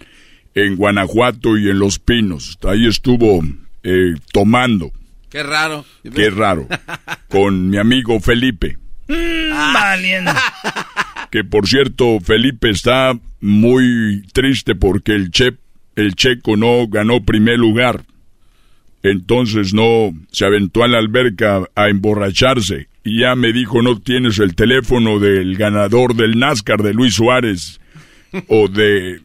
en 0.56 0.78
Guanajuato 0.78 1.58
y 1.58 1.70
en 1.70 1.80
Los 1.80 2.00
Pinos. 2.00 2.58
Ahí 2.64 2.88
estuvo 2.88 3.44
eh, 3.84 4.16
tomando. 4.32 4.92
Qué 5.30 5.44
raro. 5.44 5.86
Qué 6.16 6.30
raro. 6.30 6.68
Con 7.30 7.70
mi 7.70 7.78
amigo 7.78 8.20
Felipe. 8.20 8.78
Mm. 9.08 9.54
Que 11.32 11.44
por 11.44 11.68
cierto, 11.68 12.22
Felipe 12.22 12.70
está 12.70 13.12
muy 13.42 14.24
triste 14.32 14.74
porque 14.74 15.12
el, 15.12 15.32
che, 15.32 15.58
el 15.98 16.16
checo 16.16 16.56
no 16.56 16.88
ganó 16.88 17.26
primer 17.26 17.60
lugar. 17.60 18.06
Entonces 19.04 19.74
no 19.74 20.14
se 20.32 20.46
aventó 20.46 20.84
a 20.84 20.88
la 20.88 21.00
alberca 21.00 21.64
a 21.76 21.90
emborracharse. 21.90 22.88
Y 23.04 23.20
ya 23.20 23.36
me 23.36 23.52
dijo, 23.52 23.82
no 23.82 24.00
tienes 24.00 24.40
el 24.40 24.56
teléfono 24.56 25.20
del 25.20 25.58
ganador 25.58 26.16
del 26.16 26.40
NASCAR 26.40 26.82
de 26.82 26.94
Luis 26.94 27.16
Suárez. 27.16 27.82
o 28.48 28.70
de... 28.70 29.25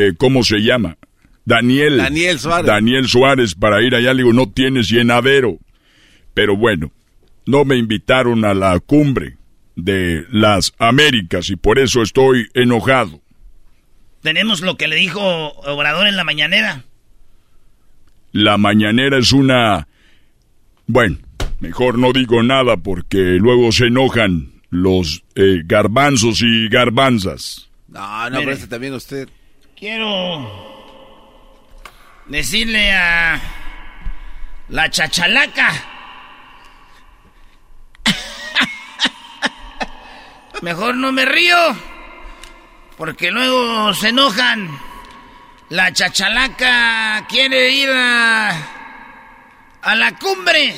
eh, 0.00 0.14
¿Cómo 0.16 0.42
se 0.42 0.58
llama? 0.58 0.96
Daniel. 1.44 1.98
Daniel 1.98 2.38
Suárez. 2.38 2.66
Daniel 2.66 3.08
Suárez 3.08 3.54
para 3.54 3.82
ir 3.82 3.94
allá. 3.94 4.12
Le 4.14 4.22
digo, 4.22 4.32
no 4.32 4.50
tienes 4.50 4.88
llenadero. 4.88 5.58
Pero 6.34 6.56
bueno, 6.56 6.92
no 7.46 7.64
me 7.64 7.76
invitaron 7.76 8.44
a 8.44 8.54
la 8.54 8.78
cumbre 8.80 9.36
de 9.76 10.24
las 10.30 10.72
Américas 10.78 11.50
y 11.50 11.56
por 11.56 11.78
eso 11.78 12.02
estoy 12.02 12.48
enojado. 12.54 13.20
Tenemos 14.22 14.60
lo 14.60 14.76
que 14.76 14.88
le 14.88 14.96
dijo 14.96 15.20
Obrador 15.20 16.06
en 16.06 16.16
la 16.16 16.24
mañanera. 16.24 16.84
La 18.32 18.58
mañanera 18.58 19.18
es 19.18 19.32
una... 19.32 19.88
Bueno, 20.86 21.18
mejor 21.60 21.98
no 21.98 22.12
digo 22.12 22.42
nada 22.42 22.76
porque 22.76 23.18
luego 23.18 23.72
se 23.72 23.86
enojan 23.86 24.52
los 24.70 25.24
eh, 25.34 25.62
garbanzos 25.64 26.42
y 26.42 26.68
garbanzas. 26.68 27.68
No, 27.88 28.24
no, 28.24 28.30
Mire. 28.30 28.40
pero 28.40 28.52
este 28.52 28.66
también 28.68 28.94
usted. 28.94 29.28
Quiero 29.80 30.46
decirle 32.26 32.92
a 32.92 33.40
la 34.68 34.90
chachalaca. 34.90 35.72
Mejor 40.60 40.96
no 40.96 41.12
me 41.12 41.24
río, 41.24 41.56
porque 42.98 43.30
luego 43.30 43.94
se 43.94 44.08
enojan. 44.08 44.68
La 45.70 45.90
chachalaca 45.94 47.24
quiere 47.26 47.70
ir 47.70 47.88
a, 47.90 48.50
a 49.80 49.94
la 49.94 50.14
cumbre, 50.18 50.74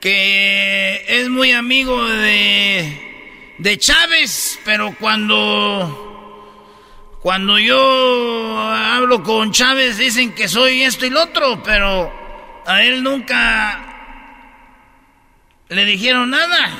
que 0.00 1.04
es 1.06 1.28
muy 1.28 1.52
amigo 1.52 2.04
de, 2.04 3.54
de 3.58 3.78
Chávez, 3.78 4.58
pero 4.64 4.92
cuando 4.98 6.05
cuando 7.26 7.58
yo 7.58 8.56
hablo 8.56 9.20
con 9.24 9.50
Chávez 9.50 9.98
dicen 9.98 10.32
que 10.32 10.46
soy 10.46 10.82
esto 10.82 11.06
y 11.06 11.10
lo 11.10 11.24
otro, 11.24 11.60
pero 11.60 12.08
a 12.64 12.84
él 12.84 13.02
nunca 13.02 13.84
le 15.68 15.84
dijeron 15.84 16.30
nada. 16.30 16.70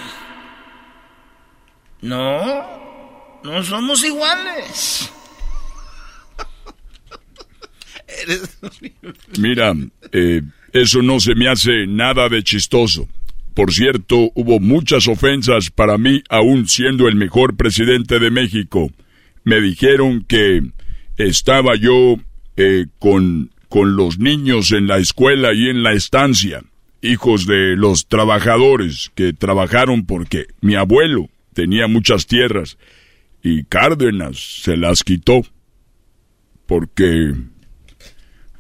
No, 2.01 3.41
no 3.43 3.61
somos 3.65 4.05
iguales. 4.05 5.13
Mira, 9.41 9.73
eh, 10.13 10.43
eso 10.73 11.03
no 11.03 11.19
se 11.19 11.35
me 11.35 11.49
hace 11.49 11.89
nada 11.89 12.29
de 12.29 12.45
chistoso. 12.45 13.09
Por 13.53 13.73
cierto, 13.73 14.31
hubo 14.37 14.61
muchas 14.61 15.09
ofensas 15.09 15.73
para 15.73 15.99
mí, 15.99 16.23
aún 16.29 16.69
siendo 16.69 17.09
el 17.09 17.17
mejor 17.17 17.57
presidente 17.57 18.21
de 18.21 18.31
México. 18.31 18.93
Me 19.47 19.61
dijeron 19.61 20.25
que 20.25 20.61
estaba 21.17 21.77
yo 21.77 22.17
eh, 22.57 22.87
con, 22.99 23.53
con 23.69 23.95
los 23.95 24.19
niños 24.19 24.73
en 24.73 24.89
la 24.89 24.99
escuela 24.99 25.55
y 25.55 25.69
en 25.69 25.85
la 25.85 25.93
estancia, 25.93 26.65
hijos 27.01 27.47
de 27.47 27.77
los 27.77 28.09
trabajadores 28.09 29.13
que 29.15 29.33
trabajaron 29.33 30.05
porque 30.05 30.47
mi 30.61 30.75
abuelo 30.75 31.29
tenía 31.55 31.87
muchas 31.87 32.27
tierras 32.27 32.77
y 33.41 33.63
Cárdenas 33.63 34.37
se 34.63 34.77
las 34.77 35.05
quitó 35.05 35.43
porque 36.67 37.33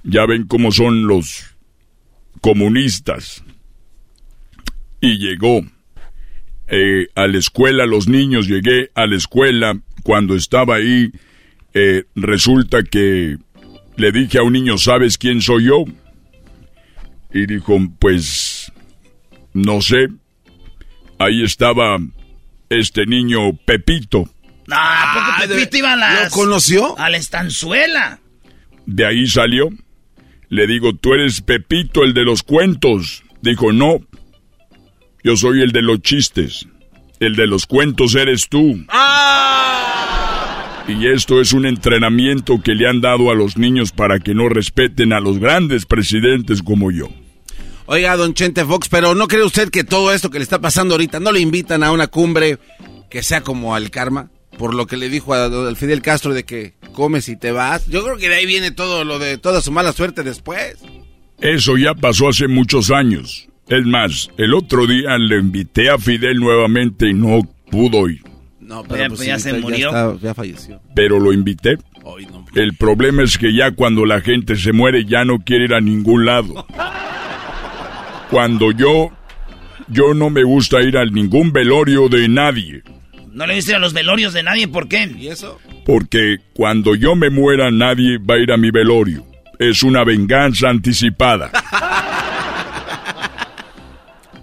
ya 0.04 0.24
ven 0.24 0.46
cómo 0.46 0.70
son 0.70 1.08
los 1.08 1.56
comunistas. 2.40 3.42
Y 5.00 5.18
llegó 5.18 5.62
eh, 6.68 7.08
a 7.16 7.26
la 7.26 7.38
escuela, 7.38 7.86
los 7.86 8.06
niños, 8.06 8.46
llegué 8.46 8.90
a 8.94 9.06
la 9.06 9.16
escuela, 9.16 9.80
cuando 10.06 10.36
estaba 10.36 10.76
ahí, 10.76 11.10
eh, 11.74 12.04
resulta 12.14 12.84
que 12.84 13.36
le 13.96 14.12
dije 14.12 14.38
a 14.38 14.44
un 14.44 14.52
niño, 14.52 14.78
¿sabes 14.78 15.18
quién 15.18 15.40
soy 15.42 15.64
yo? 15.64 15.82
Y 17.34 17.46
dijo, 17.46 17.76
pues, 17.98 18.70
no 19.52 19.80
sé. 19.80 20.06
Ahí 21.18 21.42
estaba 21.42 21.98
este 22.70 23.04
niño 23.06 23.56
Pepito. 23.64 24.30
Ah, 24.70 25.02
¿a 25.02 25.14
poco 25.42 25.54
Pepito 25.54 25.76
iba 25.78 25.94
a 25.94 25.96
las- 25.96 26.24
¿Lo 26.26 26.30
conoció? 26.30 26.96
A 27.00 27.10
la 27.10 27.16
estanzuela. 27.16 28.20
De 28.86 29.04
ahí 29.06 29.26
salió. 29.26 29.70
Le 30.48 30.68
digo, 30.68 30.94
tú 30.94 31.14
eres 31.14 31.40
Pepito, 31.40 32.04
el 32.04 32.14
de 32.14 32.22
los 32.22 32.44
cuentos. 32.44 33.24
Dijo, 33.42 33.72
no. 33.72 33.98
Yo 35.24 35.36
soy 35.36 35.62
el 35.62 35.72
de 35.72 35.82
los 35.82 36.00
chistes. 36.00 36.68
El 37.18 37.34
de 37.34 37.46
los 37.46 37.66
cuentos 37.66 38.14
eres 38.14 38.48
tú. 38.48 38.84
Y 40.88 41.08
esto 41.08 41.40
es 41.40 41.52
un 41.52 41.66
entrenamiento 41.66 42.60
que 42.62 42.74
le 42.74 42.88
han 42.88 43.00
dado 43.00 43.30
a 43.30 43.34
los 43.34 43.56
niños 43.56 43.90
para 43.90 44.20
que 44.20 44.34
no 44.34 44.48
respeten 44.48 45.12
a 45.12 45.20
los 45.20 45.38
grandes 45.38 45.86
presidentes 45.86 46.62
como 46.62 46.90
yo. 46.90 47.08
Oiga, 47.86 48.16
don 48.16 48.34
Chente 48.34 48.64
Fox, 48.64 48.88
pero 48.88 49.14
¿no 49.14 49.28
cree 49.28 49.44
usted 49.44 49.70
que 49.70 49.84
todo 49.84 50.12
esto 50.12 50.30
que 50.30 50.38
le 50.38 50.44
está 50.44 50.60
pasando 50.60 50.94
ahorita 50.94 51.20
no 51.20 51.32
le 51.32 51.40
invitan 51.40 51.82
a 51.82 51.92
una 51.92 52.08
cumbre 52.08 52.58
que 53.08 53.22
sea 53.22 53.40
como 53.40 53.74
al 53.74 53.90
karma? 53.90 54.30
Por 54.58 54.74
lo 54.74 54.86
que 54.86 54.96
le 54.96 55.08
dijo 55.08 55.34
al 55.34 55.76
Fidel 55.76 56.02
Castro 56.02 56.34
de 56.34 56.44
que 56.44 56.74
comes 56.92 57.28
y 57.28 57.36
te 57.36 57.52
vas. 57.52 57.86
Yo 57.88 58.02
creo 58.04 58.16
que 58.16 58.28
de 58.28 58.36
ahí 58.36 58.46
viene 58.46 58.70
todo 58.70 59.04
lo 59.04 59.18
de 59.18 59.38
toda 59.38 59.60
su 59.60 59.70
mala 59.70 59.92
suerte 59.92 60.22
después. 60.22 60.78
Eso 61.40 61.76
ya 61.76 61.94
pasó 61.94 62.28
hace 62.28 62.48
muchos 62.48 62.90
años. 62.90 63.45
Es 63.68 63.84
más, 63.84 64.30
el 64.36 64.54
otro 64.54 64.86
día 64.86 65.18
le 65.18 65.38
invité 65.38 65.90
a 65.90 65.98
Fidel 65.98 66.38
nuevamente 66.38 67.08
y 67.08 67.14
no 67.14 67.40
pudo 67.70 68.08
ir. 68.08 68.22
No, 68.60 68.82
pero 68.84 68.96
Ya, 69.02 69.08
pues, 69.08 69.18
pues, 69.20 69.28
ya 69.28 69.38
se 69.38 69.52
murió. 69.60 69.88
está- 69.88 70.16
Ya, 70.22 70.34
falleció. 70.34 70.80
Pero 70.94 71.18
lo 71.20 71.32
invité. 71.32 71.76
El 72.54 72.74
problema 72.76 73.22
es 73.24 73.36
que 73.38 73.52
ya 73.54 73.72
cuando 73.72 74.04
la 74.06 74.20
gente 74.20 74.54
se 74.56 74.72
muere 74.72 75.04
ya 75.04 75.24
no 75.24 75.38
quiere 75.40 75.64
ir 75.64 75.74
a 75.74 75.80
ningún 75.80 76.24
lado. 76.26 76.66
Cuando 78.30 78.72
yo, 78.72 79.10
yo 79.88 80.14
no 80.14 80.30
me 80.30 80.42
gusta 80.42 80.82
ir 80.82 80.96
a 80.98 81.04
ningún 81.04 81.52
velorio 81.52 82.08
de 82.08 82.28
nadie. 82.28 82.82
No 83.32 83.46
le 83.46 83.54
diste 83.54 83.74
a 83.74 83.78
los 83.78 83.92
velorios 83.92 84.32
de 84.32 84.42
nadie, 84.42 84.66
¿por 84.66 84.88
qué? 84.88 85.08
¿Y 85.16 85.28
eso? 85.28 85.58
Porque 85.84 86.38
cuando 86.54 86.94
yo 86.96 87.14
me 87.14 87.30
muera 87.30 87.70
nadie 87.70 88.18
va 88.18 88.34
a 88.34 88.38
ir 88.38 88.50
a 88.50 88.56
mi 88.56 88.70
velorio. 88.70 89.24
Es 89.58 89.82
una 89.82 90.02
venganza 90.04 90.68
anticipada. 90.68 91.50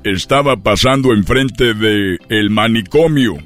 Estaba 0.03 0.57
pasando 0.57 1.13
enfrente 1.13 1.73
de 1.73 2.17
el 2.29 2.49
manicomio. 2.49 3.37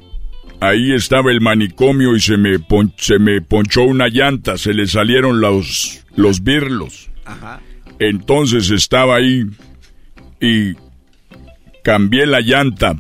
Ahí 0.60 0.92
estaba 0.94 1.32
el 1.32 1.40
manicomio 1.40 2.16
y 2.16 2.20
se 2.20 2.36
me, 2.38 2.58
pon- 2.60 2.94
se 2.98 3.20
me 3.20 3.42
ponchó 3.42 3.84
una 3.84 4.08
llanta, 4.10 4.58
se 4.58 4.74
le 4.74 4.88
salieron 4.88 5.40
los, 5.40 6.04
los 6.16 6.44
birlos. 6.44 7.10
Ajá. 7.26 7.62
Entonces 8.00 8.72
estaba 8.72 9.18
ahí 9.18 9.44
y 10.42 10.74
cambié 11.84 12.26
la 12.26 12.42
llanta, 12.42 12.96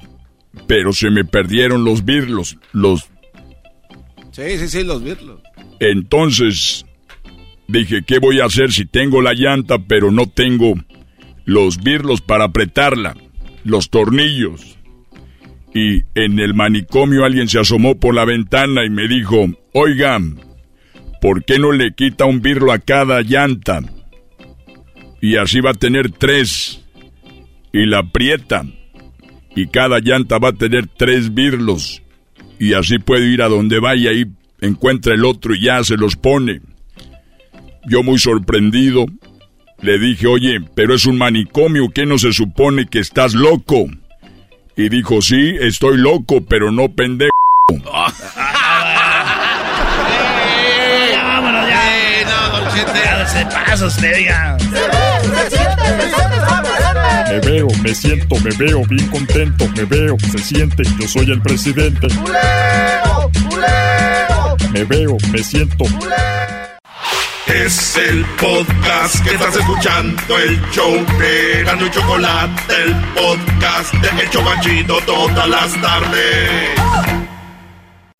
pero 0.67 0.93
se 0.93 1.09
me 1.09 1.25
perdieron 1.25 1.83
los 1.83 2.05
birlos, 2.05 2.57
los 2.73 3.07
Sí, 4.31 4.57
sí, 4.59 4.67
sí, 4.67 4.83
los 4.83 5.03
virlos. 5.03 5.39
entonces 5.79 6.85
dije, 7.67 8.03
¿qué 8.05 8.19
voy 8.19 8.39
a 8.39 8.45
hacer 8.45 8.71
si 8.71 8.85
tengo 8.85 9.21
la 9.23 9.33
llanta 9.33 9.79
pero 9.79 10.11
no 10.11 10.27
tengo 10.27 10.75
los 11.45 11.77
birlos 11.81 12.21
para 12.21 12.45
apretarla, 12.45 13.15
los 13.67 13.89
tornillos? 13.89 14.77
y 15.77 16.03
en 16.15 16.39
el 16.39 16.55
manicomio 16.55 17.23
alguien 17.23 17.47
se 17.47 17.59
asomó 17.59 17.99
por 17.99 18.15
la 18.15 18.25
ventana 18.25 18.83
y 18.83 18.89
me 18.89 19.07
dijo, 19.07 19.45
oigan, 19.73 20.39
¿por 21.21 21.43
qué 21.45 21.59
no 21.59 21.71
le 21.71 21.93
quita 21.93 22.25
un 22.25 22.41
birlo 22.41 22.71
a 22.71 22.79
cada 22.79 23.21
llanta? 23.21 23.81
Y 25.21 25.35
así 25.35 25.61
va 25.61 25.71
a 25.71 25.75
tener 25.75 26.11
tres. 26.11 26.83
Y 27.71 27.85
la 27.85 27.99
aprieta. 27.99 28.65
Y 29.55 29.67
cada 29.67 29.99
llanta 29.99 30.39
va 30.39 30.49
a 30.49 30.53
tener 30.53 30.87
tres 30.87 31.33
birlos. 31.33 32.01
Y 32.59 32.73
así 32.73 32.97
puede 32.97 33.27
ir 33.27 33.41
a 33.41 33.49
donde 33.49 33.79
vaya 33.79 34.13
y 34.13 34.25
encuentra 34.61 35.13
el 35.13 35.25
otro 35.25 35.53
y 35.53 35.65
ya 35.65 35.83
se 35.83 35.95
los 35.95 36.15
pone. 36.15 36.61
Yo 37.87 38.03
muy 38.03 38.17
sorprendido, 38.17 39.05
le 39.81 39.99
dije, 39.99 40.27
oye, 40.27 40.59
pero 40.73 40.95
es 40.95 41.05
un 41.05 41.17
manicomio, 41.17 41.89
¿qué 41.93 42.05
no 42.05 42.17
se 42.17 42.33
supone 42.33 42.87
que 42.87 42.99
estás 42.99 43.33
loco? 43.33 43.85
Y 44.75 44.89
dijo, 44.89 45.21
sí, 45.21 45.55
estoy 45.59 45.97
loco, 45.97 46.41
pero 46.41 46.71
no 46.71 46.89
pendejo. 46.89 47.31
vámonos 51.23 51.67
ya. 51.67 52.23
no, 52.25 52.59
don 52.59 52.73
Chente. 52.73 52.99
Ya 53.03 53.27
se 53.27 53.45
pasa 53.45 53.85
usted, 53.87 54.25
ya. 54.25 54.57
Me 57.29 57.39
veo, 57.39 57.67
me 57.83 57.93
siento, 57.93 58.35
me 58.39 58.51
veo 58.57 58.83
bien 58.85 59.07
contento, 59.09 59.67
me 59.75 59.85
veo, 59.85 60.17
se 60.31 60.37
siente, 60.39 60.83
yo 60.99 61.07
soy 61.07 61.31
el 61.31 61.41
presidente. 61.41 62.07
Me 64.71 64.83
veo, 64.85 65.17
me 65.31 65.43
siento. 65.43 65.85
Es 67.47 67.95
el 67.97 68.25
podcast 68.39 69.23
que 69.23 69.33
estás 69.35 69.55
escuchando, 69.55 70.37
el 70.37 70.61
show 70.71 70.93
de 71.17 71.61
Erasmo 71.61 71.85
y 71.85 71.91
Chocolate, 71.91 72.83
el 72.83 72.95
podcast 73.13 73.93
de 73.93 74.21
El 74.21 74.29
Chobachito 74.29 74.97
todas 75.05 75.47
las 75.47 75.81
tardes. 75.81 76.69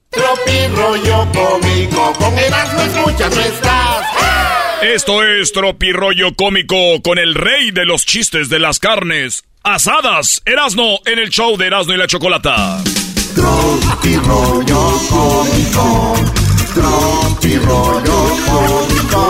Tropi 0.10 0.68
rollo 0.76 1.28
cómico, 1.34 2.14
con 2.14 2.38
Erasmo 2.38 2.82
escuchas 2.82 3.36
no 3.36 3.42
estás. 3.42 4.06
Esto 4.82 5.24
es 5.24 5.52
Tropirollo 5.52 6.36
Cómico 6.36 7.02
con 7.04 7.18
el 7.18 7.34
rey 7.34 7.72
de 7.72 7.86
los 7.86 8.06
chistes 8.06 8.48
de 8.48 8.60
las 8.60 8.80
carnes 8.80 9.44
asadas, 9.64 10.42
Erasno, 10.46 11.00
en 11.06 11.20
el 11.20 11.30
show 11.30 11.58
de 11.58 11.68
Erasno 11.68 11.94
y 11.94 11.98
la 11.98 12.08
Chocolata. 12.08 12.82
Tropi 13.36 14.16
rollo 14.18 14.92
cómico, 15.10 16.16
tropi 16.78 17.58
rollo 17.58 18.20
cómico. 18.46 19.24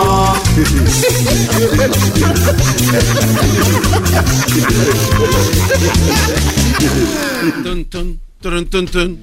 Tun, 7.62 7.84
tun, 7.86 8.20
turun, 8.42 8.66
tun, 8.66 8.86
tun. 8.86 9.18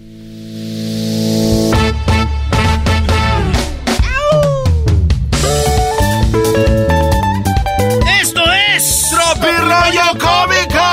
Esto 8.21 8.43
es 8.75 9.09
Tropi 9.09 9.51
rollo 9.71 10.07
cómico. 10.19 10.87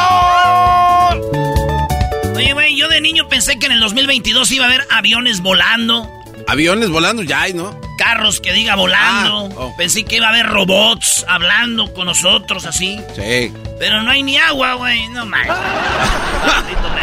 Oye, 2.37 2.53
güey, 2.53 2.77
yo 2.77 2.89
de 2.89 3.01
niño 3.01 3.29
pensé 3.29 3.59
que 3.59 3.67
en 3.67 3.73
el 3.73 3.81
2022 3.81 4.53
iba 4.53 4.65
a 4.67 4.69
haber 4.69 4.87
aviones 4.91 5.41
volando, 5.41 6.09
Aviones 6.47 6.91
volando 6.91 7.23
ya 7.23 7.43
hay, 7.43 7.55
¿no? 7.55 7.81
carros 7.99 8.41
que 8.41 8.53
diga 8.53 8.75
volando. 8.75 9.49
Ah, 9.53 9.55
oh. 9.57 9.77
Pensé 9.77 10.05
que 10.05 10.17
iba 10.17 10.27
a 10.27 10.31
haber 10.31 10.47
robots 10.47 11.25
hablando 11.29 11.93
con 11.95 12.07
nosotros 12.07 12.67
así. 12.67 12.99
Sí. 13.15 13.53
Pero 13.79 14.03
no 14.03 14.11
hay 14.11 14.25
ni 14.25 14.37
agua, 14.39 14.75
güey. 14.75 15.07
No 15.11 15.25
Medina. 16.95 16.97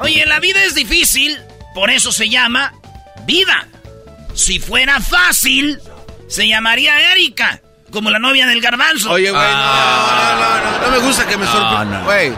Oye, 0.00 0.24
la 0.26 0.38
vida 0.40 0.62
es 0.64 0.74
difícil, 0.74 1.38
por 1.74 1.90
eso 1.90 2.12
se 2.12 2.28
llama 2.28 2.72
vida. 3.26 3.66
Si 4.34 4.58
fuera 4.60 5.00
fácil, 5.00 5.80
se 6.28 6.46
llamaría 6.46 7.12
Erika, 7.12 7.60
como 7.90 8.10
la 8.10 8.18
novia 8.18 8.46
del 8.46 8.60
garbanzo. 8.60 9.10
Oye, 9.10 9.30
güey, 9.30 9.42
Ah. 9.44 10.36
no, 10.38 10.38
no, 10.38 10.64
no, 10.64 10.78
no, 10.78 10.86
no 10.86 10.90
me 11.00 11.06
gusta 11.06 11.26
que 11.26 11.36
me 11.36 11.46
No, 11.46 11.52
sorprenda. 11.52 11.98
no. 11.98 12.04
Güey, 12.04 12.32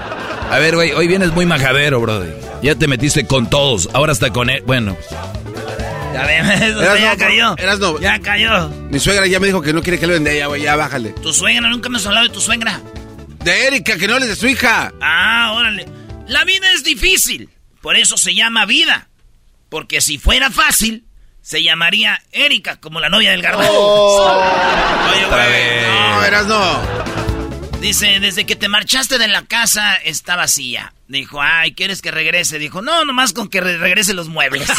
A 0.50 0.58
ver, 0.58 0.74
güey, 0.76 0.92
hoy 0.92 1.06
vienes 1.06 1.32
muy 1.32 1.46
majadero, 1.46 2.00
brother. 2.00 2.34
Ya 2.62 2.74
te 2.74 2.86
metiste 2.88 3.26
con 3.26 3.50
todos, 3.50 3.88
ahora 3.92 4.12
hasta 4.12 4.30
con 4.32 4.48
él. 4.50 4.62
Bueno, 4.66 4.96
Ya 6.14 6.24
ven, 6.26 6.46
eso 6.62 6.82
Eras 6.82 7.00
ya 7.00 7.12
no, 7.12 7.18
cayó. 7.18 7.54
eras 7.58 7.78
no. 7.78 8.00
Ya 8.00 8.18
cayó. 8.18 8.68
mi 8.90 8.98
suegra 8.98 9.26
ya 9.26 9.40
me 9.40 9.46
dijo 9.48 9.60
que 9.60 9.72
no 9.72 9.82
quiere 9.82 9.98
que 10.00 10.06
le 10.06 10.14
venda 10.14 10.30
ella, 10.30 10.46
güey, 10.46 10.62
ya 10.62 10.74
bájale. 10.76 11.10
Tu 11.10 11.32
suegra, 11.32 11.68
nunca 11.68 11.88
me 11.88 11.98
has 11.98 12.06
hablado 12.06 12.26
de 12.28 12.32
tu 12.32 12.40
suegra. 12.40 12.80
De 13.44 13.66
Erika, 13.66 13.96
que 13.98 14.08
no 14.08 14.14
hables 14.14 14.28
de 14.30 14.36
su 14.36 14.46
hija. 14.48 14.92
Ah, 15.00 15.52
órale. 15.54 15.86
La 16.26 16.44
vida 16.44 16.66
es 16.74 16.82
difícil, 16.82 17.50
por 17.82 17.96
eso 17.96 18.16
se 18.16 18.34
llama 18.34 18.64
vida. 18.66 19.08
Porque 19.68 20.00
si 20.00 20.16
fuera 20.18 20.50
fácil, 20.50 21.04
se 21.42 21.62
llamaría 21.62 22.20
Erika, 22.32 22.80
como 22.80 23.00
la 23.00 23.10
novia 23.10 23.30
del 23.32 23.42
garbanzo. 23.42 23.70
Oye, 25.12 25.24
Otra 25.26 25.46
güey, 25.46 25.82
no, 25.86 26.24
eras 26.24 26.46
no. 26.46 26.97
Dice, 27.80 28.18
desde 28.20 28.44
que 28.44 28.56
te 28.56 28.68
marchaste 28.68 29.18
de 29.18 29.28
la 29.28 29.42
casa 29.42 29.94
está 29.96 30.34
vacía. 30.36 30.92
Dijo, 31.06 31.40
ay, 31.40 31.72
¿quieres 31.74 32.02
que 32.02 32.10
regrese? 32.10 32.58
Dijo, 32.58 32.82
no, 32.82 33.04
nomás 33.04 33.32
con 33.32 33.48
que 33.48 33.60
re- 33.60 33.78
regrese 33.78 34.14
los 34.14 34.28
muebles. 34.28 34.68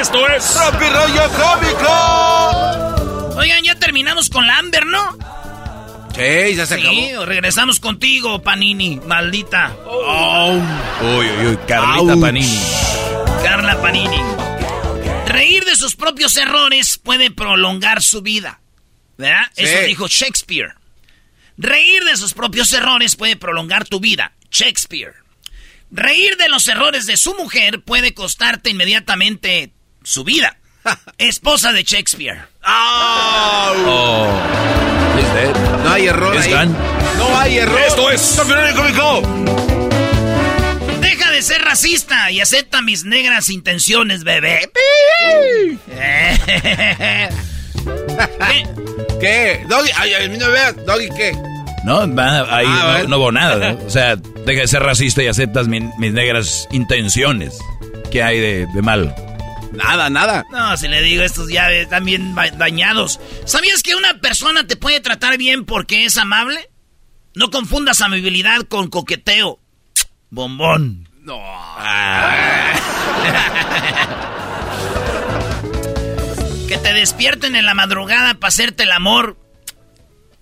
Esto 0.00 0.26
es 0.28 0.54
Tropi 0.54 0.86
rollo 0.86 1.30
cómico. 1.32 3.34
Oigan, 3.38 3.62
ya 3.62 3.74
terminamos 3.76 4.30
con 4.30 4.46
la 4.46 4.58
Amber, 4.58 4.86
¿no? 4.86 5.16
Sí, 6.14 6.56
ya 6.56 6.66
se 6.66 6.80
Sí, 6.80 7.10
acabó. 7.10 7.26
regresamos 7.26 7.78
contigo, 7.78 8.42
Panini, 8.42 9.00
maldita. 9.06 9.72
uy, 9.86 10.60
uy, 11.06 11.26
uy, 11.46 11.58
Carlita 11.68 12.14
Ouch. 12.14 12.20
Panini. 12.20 12.58
Carla 13.44 13.80
Panini. 13.80 14.20
Reír 15.26 15.64
de 15.64 15.76
sus 15.76 15.94
propios 15.94 16.36
errores 16.36 16.98
puede 16.98 17.30
prolongar 17.30 18.02
su 18.02 18.20
vida. 18.22 18.58
¿Verdad? 19.18 19.42
Sí. 19.52 19.64
Eso 19.64 19.80
dijo 19.86 20.06
Shakespeare. 20.08 20.74
Reír 21.58 22.04
de 22.04 22.16
sus 22.16 22.32
propios 22.34 22.72
errores 22.72 23.16
puede 23.16 23.36
prolongar 23.36 23.84
tu 23.84 24.00
vida. 24.00 24.32
Shakespeare. 24.50 25.12
Reír 25.90 26.36
de 26.36 26.48
los 26.48 26.66
errores 26.68 27.06
de 27.06 27.16
su 27.16 27.34
mujer 27.34 27.82
puede 27.82 28.14
costarte 28.14 28.70
inmediatamente 28.70 29.72
su 30.04 30.22
vida. 30.24 30.56
Esposa 31.18 31.72
de 31.72 31.82
Shakespeare. 31.82 32.42
Oh. 32.64 34.28
Is 35.18 35.26
that- 35.34 35.82
No 35.82 35.90
hay 35.92 36.06
error 36.06 36.36
Is 36.36 36.46
ahí. 36.46 36.68
No 37.16 37.38
hay 37.38 37.58
error. 37.58 37.80
Esto 37.86 38.10
es. 38.10 38.36
Deja 41.00 41.30
de 41.32 41.42
ser 41.42 41.62
racista 41.62 42.30
y 42.30 42.40
acepta 42.40 42.82
mis 42.82 43.04
negras 43.04 43.48
intenciones, 43.50 44.22
bebé. 44.22 44.70
¿Qué? 47.88 48.66
¿Qué? 49.20 49.64
Doggy, 49.68 49.90
ay, 49.96 50.12
ay, 50.14 50.26
a 50.26 50.28
mí 50.28 50.36
no 50.38 50.48
veas. 50.50 50.76
Doggy, 50.86 51.08
¿qué? 51.16 51.32
No, 51.84 52.00
ahí 52.00 52.66
Ah, 52.68 52.98
no, 53.02 53.08
no 53.08 53.18
hubo 53.18 53.32
nada. 53.32 53.72
¿no? 53.72 53.78
O 53.86 53.90
sea, 53.90 54.16
deja 54.16 54.62
de 54.62 54.68
ser 54.68 54.82
racista 54.82 55.22
y 55.22 55.26
aceptas 55.28 55.68
mi- 55.68 55.80
mis 55.98 56.12
negras 56.12 56.66
intenciones. 56.70 57.58
¿Qué 58.10 58.22
hay 58.22 58.38
de, 58.40 58.66
de 58.74 58.82
malo? 58.82 59.14
Nada, 59.72 60.08
nada. 60.10 60.44
No, 60.50 60.76
si 60.76 60.88
le 60.88 61.02
digo, 61.02 61.22
estos 61.22 61.48
ya 61.50 61.70
están 61.70 62.04
bien 62.04 62.34
dañados. 62.56 63.20
¿Sabías 63.44 63.82
que 63.82 63.94
una 63.94 64.18
persona 64.20 64.66
te 64.66 64.76
puede 64.76 65.00
tratar 65.00 65.36
bien 65.38 65.64
porque 65.66 66.04
es 66.06 66.16
amable? 66.16 66.68
No 67.34 67.50
confundas 67.50 68.00
amabilidad 68.00 68.62
con 68.62 68.88
coqueteo. 68.88 69.60
Bombón. 70.30 71.08
No. 71.22 71.38
Que 76.68 76.76
te 76.76 76.92
despierten 76.92 77.56
en 77.56 77.64
la 77.64 77.72
madrugada 77.74 78.34
para 78.34 78.48
hacerte 78.48 78.82
el 78.82 78.92
amor. 78.92 79.38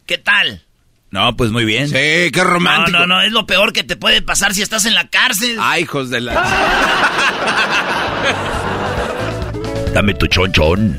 ¿Qué 0.06 0.18
tal? 0.18 0.64
No, 1.10 1.36
pues 1.36 1.52
muy 1.52 1.64
bien. 1.64 1.86
Sí, 1.88 1.94
qué 1.94 2.32
No, 2.38 2.44
romántico. 2.44 2.98
no, 2.98 3.06
no, 3.06 3.22
es 3.22 3.30
lo 3.32 3.46
peor 3.46 3.72
que 3.72 3.84
te 3.84 3.94
puede 3.96 4.22
pasar 4.22 4.52
si 4.52 4.60
estás 4.62 4.84
en 4.86 4.94
la 4.94 5.08
cárcel. 5.08 5.56
Ay, 5.60 5.82
hijos 5.84 6.10
de 6.10 6.20
la. 6.20 6.34
Dame 9.94 10.14
tu 10.14 10.26
chonchón. 10.26 10.96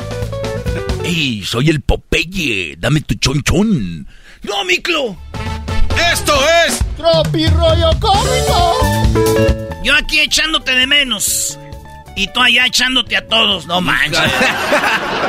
¡Ey, 1.04 1.44
soy 1.44 1.70
el 1.70 1.82
Popeye! 1.82 2.76
¡Dame 2.78 3.02
tu 3.02 3.16
chonchón! 3.16 4.08
¡No, 4.44 4.64
Miclo! 4.66 5.18
Esto 6.12 6.34
es. 6.68 6.80
Tropi 6.96 7.48
rollo 7.48 7.90
cómico. 8.00 8.78
Yo 9.84 9.94
aquí 9.96 10.20
echándote 10.22 10.72
de 10.74 10.88
menos. 10.88 11.60
Y 12.18 12.28
tú 12.34 12.42
allá 12.42 12.66
echándote 12.66 13.16
a 13.16 13.28
todos. 13.28 13.68
No 13.68 13.80
manches. 13.80 14.20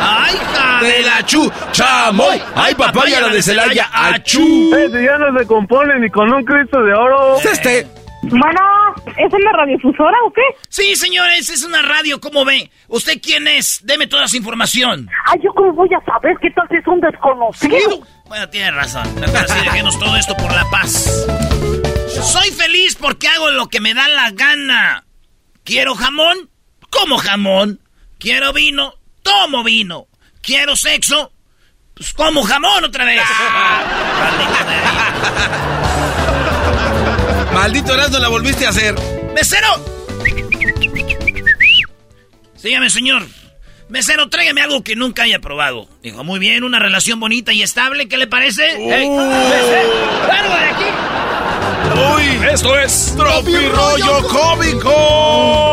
¡Ay, 0.00 0.34
hija! 0.36 0.80
De 0.80 1.02
la 1.02 1.26
chu, 1.26 1.52
chamoy. 1.70 2.40
Ay, 2.54 2.74
papaya, 2.74 3.20
la 3.20 3.28
de 3.28 3.42
Celaya, 3.42 3.90
achú. 3.92 4.40
si 4.74 5.04
ya 5.04 5.18
no 5.18 5.38
se 5.38 5.46
compone 5.46 6.00
ni 6.00 6.08
con 6.08 6.32
un 6.32 6.42
Cristo 6.44 6.82
de 6.82 6.94
oro. 6.94 7.36
Este. 7.40 7.86
Bueno, 8.22 8.60
¿es 9.16 9.32
una 9.32 9.52
radiodifusora 9.52 10.16
o 10.26 10.32
qué? 10.32 10.40
Sí, 10.70 10.96
señores, 10.96 11.50
es 11.50 11.62
una 11.62 11.82
radio, 11.82 12.20
¿cómo 12.20 12.44
ve? 12.46 12.70
¿Usted 12.88 13.20
quién 13.22 13.46
es? 13.46 13.80
Deme 13.84 14.06
toda 14.06 14.26
su 14.26 14.38
información. 14.38 15.10
Ay, 15.26 15.40
¿yo 15.44 15.52
cómo 15.54 15.72
voy 15.74 15.88
a 15.94 16.04
saber 16.10 16.36
qué 16.40 16.50
tal 16.52 16.66
si 16.70 16.76
es 16.76 16.86
un 16.86 17.00
desconocido? 17.00 18.00
Bueno, 18.28 18.48
tiene 18.48 18.70
razón. 18.70 19.02
Mejor 19.20 19.36
así 19.36 19.60
dejemos 19.62 19.98
todo 19.98 20.16
esto 20.16 20.34
por 20.36 20.52
la 20.54 20.64
paz. 20.70 21.26
Soy 22.22 22.50
feliz 22.50 22.96
porque 22.96 23.28
hago 23.28 23.50
lo 23.50 23.68
que 23.68 23.80
me 23.80 23.92
da 23.92 24.08
la 24.08 24.30
gana. 24.30 25.04
¿Quiero 25.64 25.94
jamón? 25.94 26.48
Como 26.90 27.18
jamón. 27.18 27.80
¿Quiero 28.18 28.52
vino? 28.52 28.94
Tomo 29.22 29.62
vino. 29.64 30.06
¿Quiero 30.40 30.76
sexo? 30.76 31.32
Pues 31.94 32.12
como 32.14 32.42
jamón 32.42 32.84
otra 32.84 33.04
vez. 33.04 33.22
Maldito 37.52 37.94
Erasmo, 37.94 38.18
la 38.18 38.28
volviste 38.28 38.66
a 38.66 38.70
hacer. 38.70 38.94
¡Mesero! 39.34 39.68
Sígame, 42.56 42.90
señor. 42.90 43.26
Mesero, 43.88 44.28
tráigame 44.28 44.60
algo 44.60 44.84
que 44.84 44.96
nunca 44.96 45.22
haya 45.22 45.38
probado. 45.38 45.88
Dijo, 46.02 46.22
muy 46.22 46.38
bien, 46.38 46.62
una 46.62 46.78
relación 46.78 47.18
bonita 47.18 47.52
y 47.52 47.62
estable, 47.62 48.06
¿qué 48.08 48.18
le 48.18 48.26
parece? 48.26 48.76
Uh. 48.78 48.90
¡Largo 48.90 50.54
de 50.54 50.64
aquí! 50.64 50.84
Uy, 52.14 52.48
esto 52.52 52.78
es 52.78 53.14
Tropi 53.16 53.56
Rollo 53.68 54.28
Cómico. 54.28 55.67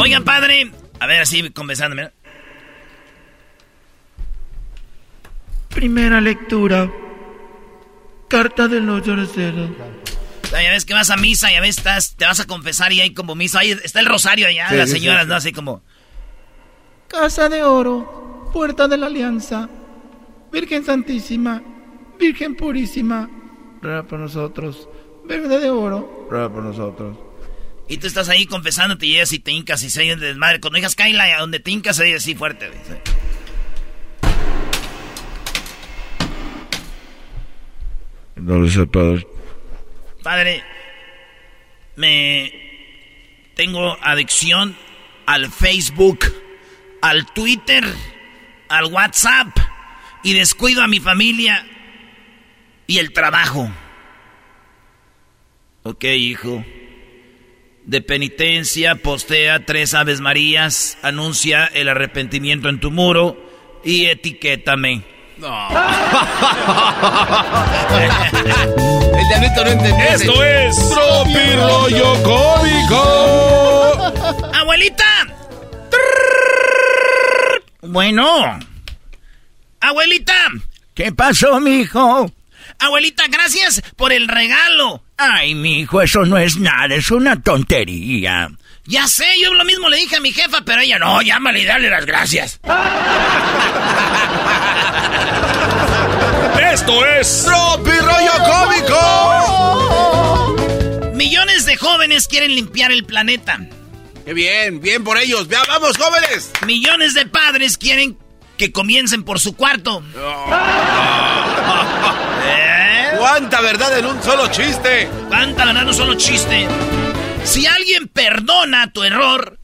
Oigan, 0.00 0.24
padre. 0.24 0.72
A 0.98 1.06
ver, 1.06 1.20
así, 1.20 1.50
conversándome. 1.50 2.10
Primera 5.68 6.20
lectura. 6.20 6.90
Carta 8.28 8.66
de 8.66 8.80
los 8.80 9.06
lloraceros. 9.06 9.70
Ya 10.52 10.70
ves 10.70 10.84
que 10.84 10.94
vas 10.94 11.10
a 11.10 11.16
misa 11.16 11.52
y 11.52 11.56
a 11.56 11.60
veces 11.60 11.78
estás, 11.78 12.16
te 12.16 12.24
vas 12.24 12.40
a 12.40 12.46
confesar 12.46 12.92
y 12.92 13.00
hay 13.00 13.12
como 13.12 13.34
misa. 13.34 13.60
Ahí 13.60 13.72
está 13.72 14.00
el 14.00 14.06
rosario 14.06 14.46
allá, 14.46 14.68
Sí, 14.70 14.76
las 14.76 14.90
sí, 14.90 14.98
señoras, 14.98 15.24
sí. 15.24 15.28
¿no? 15.28 15.34
Así 15.34 15.52
como... 15.52 15.82
Casa 17.06 17.48
de 17.48 17.62
oro, 17.62 18.48
puerta 18.52 18.88
de 18.88 18.96
la 18.96 19.06
alianza, 19.06 19.68
Virgen 20.52 20.84
Santísima, 20.84 21.62
Virgen 22.18 22.54
Purísima, 22.54 23.28
ruega 23.82 24.04
por 24.04 24.20
nosotros, 24.20 24.88
Verde 25.24 25.58
de 25.58 25.70
oro, 25.70 26.28
ruega 26.30 26.48
por 26.52 26.62
nosotros. 26.62 27.29
Y 27.90 27.98
tú 27.98 28.06
estás 28.06 28.28
ahí 28.28 28.46
confesándote 28.46 29.04
y 29.04 29.14
llegas 29.14 29.32
y 29.32 29.40
te 29.40 29.50
hincas 29.50 29.82
y 29.82 29.90
se 29.90 30.00
oye 30.02 30.14
de 30.14 30.28
desmadre. 30.28 30.60
Cuando 30.60 30.76
digas 30.76 30.94
Kaila, 30.94 31.24
a 31.24 31.40
donde 31.40 31.58
te 31.58 31.72
hincas 31.72 31.96
se 31.96 32.04
oye 32.04 32.14
así 32.14 32.36
fuerte. 32.36 32.70
dice. 32.70 33.00
No 38.36 38.58
lo 38.60 38.68
sé, 38.68 38.86
padre. 38.86 39.26
Padre, 40.22 40.64
me... 41.96 43.50
Tengo 43.56 43.98
adicción 44.00 44.76
al 45.26 45.50
Facebook, 45.50 46.20
al 47.02 47.26
Twitter, 47.32 47.84
al 48.68 48.84
WhatsApp 48.84 49.48
y 50.22 50.34
descuido 50.34 50.84
a 50.84 50.86
mi 50.86 51.00
familia 51.00 51.66
y 52.86 52.98
el 52.98 53.12
trabajo. 53.12 53.68
Ok, 55.82 56.04
hijo. 56.04 56.64
De 57.84 58.00
penitencia, 58.02 58.96
postea 58.96 59.64
tres 59.64 59.94
Aves 59.94 60.20
Marías, 60.20 60.98
anuncia 61.02 61.66
el 61.66 61.88
arrepentimiento 61.88 62.68
en 62.68 62.78
tu 62.78 62.90
muro 62.90 63.36
y 63.84 64.06
etiquétame. 64.06 65.02
El 69.18 69.28
diablito 69.28 69.64
no 69.64 69.70
entendió. 69.70 70.04
Esto 70.04 70.44
es 70.44 70.76
Tropi 70.90 71.52
Rollo 71.56 72.22
Cómico. 72.22 73.00
¡Abuelita! 74.54 75.04
Bueno. 77.80 78.60
Abuelita. 79.80 80.34
¿Qué 80.94 81.12
pasó, 81.12 81.58
mijo? 81.60 82.30
Abuelita, 82.78 83.24
gracias 83.28 83.82
por 83.96 84.12
el 84.12 84.28
regalo. 84.28 85.02
Ay, 85.22 85.54
mijo, 85.54 86.00
eso 86.00 86.24
no 86.24 86.38
es 86.38 86.56
nada, 86.56 86.94
es 86.94 87.10
una 87.10 87.38
tontería. 87.42 88.48
Ya 88.86 89.06
sé, 89.06 89.26
yo 89.42 89.52
lo 89.52 89.66
mismo 89.66 89.90
le 89.90 89.98
dije 89.98 90.16
a 90.16 90.20
mi 90.20 90.32
jefa, 90.32 90.62
pero 90.64 90.80
ella 90.80 90.98
no, 90.98 91.20
llámale 91.20 91.60
y 91.60 91.66
dale 91.66 91.90
las 91.90 92.06
gracias. 92.06 92.58
Esto 96.72 97.04
es 97.04 97.44
Tropi 97.44 97.90
Rollo 97.90 98.32
Cómico. 100.56 100.56
Millones 101.14 101.66
de 101.66 101.76
jóvenes 101.76 102.26
quieren 102.26 102.54
limpiar 102.54 102.90
el 102.90 103.04
planeta. 103.04 103.60
Qué 104.24 104.32
bien, 104.32 104.80
bien 104.80 105.04
por 105.04 105.18
ellos. 105.18 105.48
Vea, 105.48 105.60
vamos, 105.68 105.98
jóvenes. 105.98 106.50
Millones 106.64 107.12
de 107.12 107.26
padres 107.26 107.76
quieren 107.76 108.16
que 108.56 108.72
comiencen 108.72 109.22
por 109.24 109.38
su 109.38 109.54
cuarto. 109.54 110.02
¿Eh? 110.16 110.20
¿Cuánta 113.20 113.60
verdad 113.60 113.98
en 113.98 114.06
un 114.06 114.22
solo 114.22 114.50
chiste? 114.50 115.06
¿Cuánta 115.28 115.66
verdad 115.66 115.82
en 115.82 115.88
un 115.88 115.94
solo 115.94 116.14
chiste? 116.14 116.66
Si 117.44 117.66
alguien 117.66 118.08
perdona 118.08 118.90
tu 118.94 119.02
error, 119.02 119.58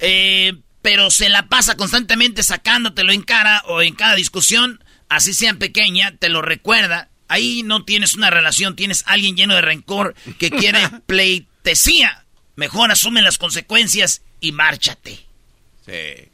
eh, 0.00 0.54
pero 0.82 1.12
se 1.12 1.28
la 1.28 1.46
pasa 1.46 1.76
constantemente 1.76 2.42
sacándotelo 2.42 3.12
en 3.12 3.22
cara 3.22 3.62
o 3.68 3.80
en 3.80 3.94
cada 3.94 4.16
discusión, 4.16 4.82
así 5.08 5.34
sea 5.34 5.54
pequeña, 5.54 6.16
te 6.18 6.28
lo 6.28 6.42
recuerda. 6.42 7.08
Ahí 7.28 7.62
no 7.62 7.84
tienes 7.84 8.14
una 8.14 8.30
relación, 8.30 8.74
tienes 8.74 9.04
alguien 9.06 9.36
lleno 9.36 9.54
de 9.54 9.62
rencor 9.62 10.16
que 10.40 10.50
quiere 10.50 10.80
pleitesía. 11.06 12.24
Mejor 12.56 12.90
asume 12.90 13.22
las 13.22 13.38
consecuencias 13.38 14.22
y 14.40 14.50
márchate. 14.50 15.24
Sí. 15.86 16.28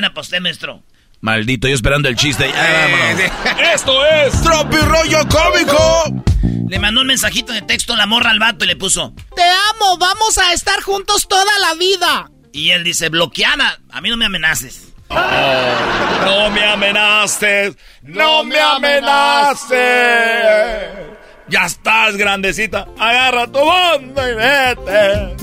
Para 0.00 0.20
usted, 0.20 0.40
maestro. 0.40 0.82
Maldito, 1.20 1.66
yo 1.68 1.74
esperando 1.74 2.08
el 2.08 2.16
chiste. 2.16 2.48
Vámonos. 2.48 3.20
Esto 3.74 4.06
es 4.06 4.40
Tropi 4.42 4.76
Rollo 4.76 5.26
Cómico. 5.28 6.24
Le 6.68 6.78
mandó 6.78 7.00
un 7.00 7.08
mensajito 7.08 7.52
de 7.52 7.62
texto 7.62 7.94
a 7.94 7.96
la 7.96 8.06
morra 8.06 8.30
al 8.30 8.38
vato 8.38 8.64
y 8.64 8.68
le 8.68 8.76
puso. 8.76 9.14
Te 9.34 9.42
amo, 9.42 9.98
vamos 9.98 10.38
a 10.38 10.52
estar 10.52 10.80
juntos 10.82 11.26
toda 11.26 11.58
la 11.60 11.74
vida. 11.74 12.30
Y 12.52 12.70
él 12.70 12.84
dice, 12.84 13.08
bloqueada, 13.08 13.80
a 13.90 14.00
mí 14.00 14.10
no 14.10 14.16
me 14.16 14.26
amenaces. 14.26 14.92
No 15.10 16.50
me 16.50 16.64
amenaces, 16.64 17.76
no 18.02 18.44
me 18.44 18.60
amenaces. 18.60 19.78
Ya 21.48 21.64
estás 21.64 22.16
grandecita, 22.16 22.86
agarra 22.98 23.46
tu 23.46 23.64
banda 23.64 24.30
y 24.30 24.34
vete. 24.34 25.36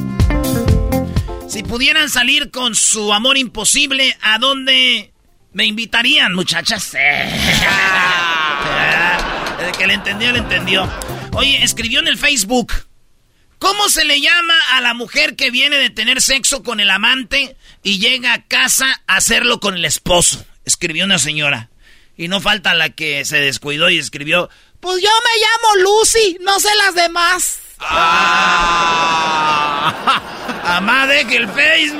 Si 1.49 1.63
pudieran 1.63 2.09
salir 2.09 2.51
con 2.51 2.75
su 2.75 3.11
amor 3.11 3.37
imposible, 3.37 4.15
¿a 4.21 4.37
dónde 4.37 5.14
me 5.55 5.65
invitarían, 5.65 6.33
muchachas? 6.33 6.93
El 9.65 9.71
que 9.77 9.87
le 9.87 9.93
entendió, 9.93 10.33
le 10.33 10.39
entendió. 10.39 10.91
Oye, 11.31 11.63
escribió 11.63 12.01
en 12.01 12.09
el 12.09 12.17
Facebook. 12.17 12.73
¿Cómo 13.57 13.87
se 13.87 14.03
le 14.03 14.19
llama 14.19 14.53
a 14.73 14.81
la 14.81 14.93
mujer 14.93 15.37
que 15.37 15.51
viene 15.51 15.77
de 15.77 15.89
tener 15.89 16.21
sexo 16.21 16.61
con 16.61 16.81
el 16.81 16.91
amante 16.91 17.55
y 17.83 17.99
llega 17.99 18.33
a 18.33 18.43
casa 18.43 19.01
a 19.07 19.15
hacerlo 19.15 19.61
con 19.61 19.75
el 19.75 19.85
esposo? 19.85 20.45
Escribió 20.65 21.05
una 21.05 21.19
señora. 21.19 21.69
Y 22.17 22.27
no 22.27 22.41
falta 22.41 22.73
la 22.73 22.89
que 22.89 23.23
se 23.23 23.39
descuidó 23.39 23.89
y 23.89 23.97
escribió. 23.97 24.49
Pues 24.81 25.01
yo 25.01 25.09
me 25.09 25.39
llamo 25.39 25.83
Lucy, 25.83 26.37
no 26.41 26.59
sé 26.59 26.67
las 26.75 26.95
demás. 26.95 27.59
¡Amá, 30.63 31.07
deje 31.07 31.37
el 31.37 31.47
Facebook! 31.49 31.99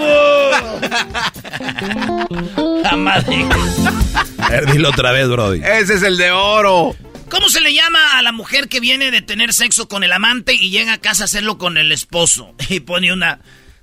¡Amá, 2.90 3.20
deje. 3.20 3.48
A 4.40 4.50
ver, 4.50 4.72
dilo 4.72 4.90
otra 4.90 5.12
vez, 5.12 5.28
Brody. 5.28 5.62
Ese 5.64 5.96
es 5.96 6.04
el 6.04 6.18
de 6.18 6.32
oro. 6.32 6.96
¿Cómo 7.30 7.50
se 7.50 7.62
le 7.62 7.74
llama 7.74 8.18
a 8.18 8.22
la 8.22 8.32
mujer 8.32 8.70
que 8.70 8.80
viene 8.80 9.12
de 9.12 9.22
tener 9.22 9.54
sexo 9.54 9.88
con 9.88 10.04
el 10.04 10.14
amante 10.14 10.54
y 10.54 10.70
llega 10.70 10.94
a 10.94 10.98
casa 11.00 11.24
a 11.24 11.26
hacerlo 11.26 11.58
con 11.58 11.78
el 11.78 11.92
esposo? 11.92 12.54
Y 12.70 12.80
pone 12.82 13.12
una... 13.14 13.40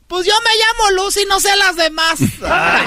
Pues 0.06 0.26
yo 0.26 0.34
me 0.44 0.50
llamo 0.90 1.04
Lucy, 1.04 1.20
no 1.26 1.40
sé 1.40 1.56
las 1.56 1.74
demás. 1.74 2.18
Ay, 2.44 2.84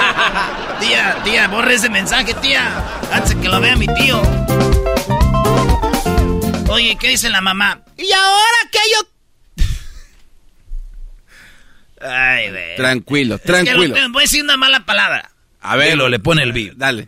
tía, 0.79 1.17
tía, 1.23 1.47
borre 1.47 1.73
ese 1.73 1.89
mensaje, 1.89 2.35
tía. 2.35 2.83
Antes 3.11 3.33
que 3.35 3.49
lo 3.49 3.59
vea 3.59 3.75
mi 3.75 3.87
tío. 3.87 4.21
Oye, 6.69 6.95
¿qué 6.99 7.09
dice 7.09 7.29
la 7.29 7.41
mamá? 7.41 7.81
Y 7.97 8.11
ahora 8.11 8.57
que 8.71 8.79
yo... 8.93 8.99
Ay, 12.07 12.49
güey. 12.49 12.75
Tranquilo, 12.75 13.35
Es 13.35 13.41
que 13.41 13.47
lo 13.51 13.53
tranquilo. 13.63 13.93
tengo- 13.93 14.09
voy 14.13 14.21
a 14.23 14.25
decir 14.25 14.43
una 14.43 14.57
mala 14.57 14.85
palabra. 14.85 15.31
A 15.61 15.75
ver, 15.75 15.91
Dilo, 15.91 16.09
le 16.09 16.19
pone 16.19 16.43
el 16.43 16.51
beat. 16.53 16.73
Dale. 16.75 17.07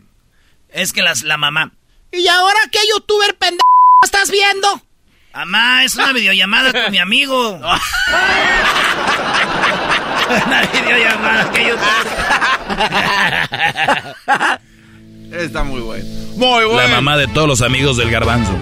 Es 0.70 0.92
que 0.92 1.02
las, 1.02 1.22
la 1.22 1.36
mamá... 1.36 1.72
¿Y 2.10 2.26
ahora 2.28 2.58
qué 2.72 2.78
youtuber 2.94 3.36
pendejo 3.36 3.62
estás 4.04 4.30
viendo? 4.30 4.80
Mamá, 5.34 5.84
es 5.84 5.94
una 5.94 6.12
videollamada 6.12 6.72
con 6.72 6.90
mi 6.90 6.98
amigo. 6.98 7.50
una 10.46 10.62
videollamada 10.72 11.50
que 11.52 11.66
yo... 11.66 11.76
Está 15.32 15.62
muy 15.64 15.80
bueno. 15.82 16.04
Muy 16.36 16.64
bueno. 16.64 16.76
La 16.80 16.88
mamá 16.88 17.16
de 17.18 17.26
todos 17.28 17.46
los 17.46 17.60
amigos 17.62 17.96
del 17.98 18.10
garbanzo. 18.10 18.56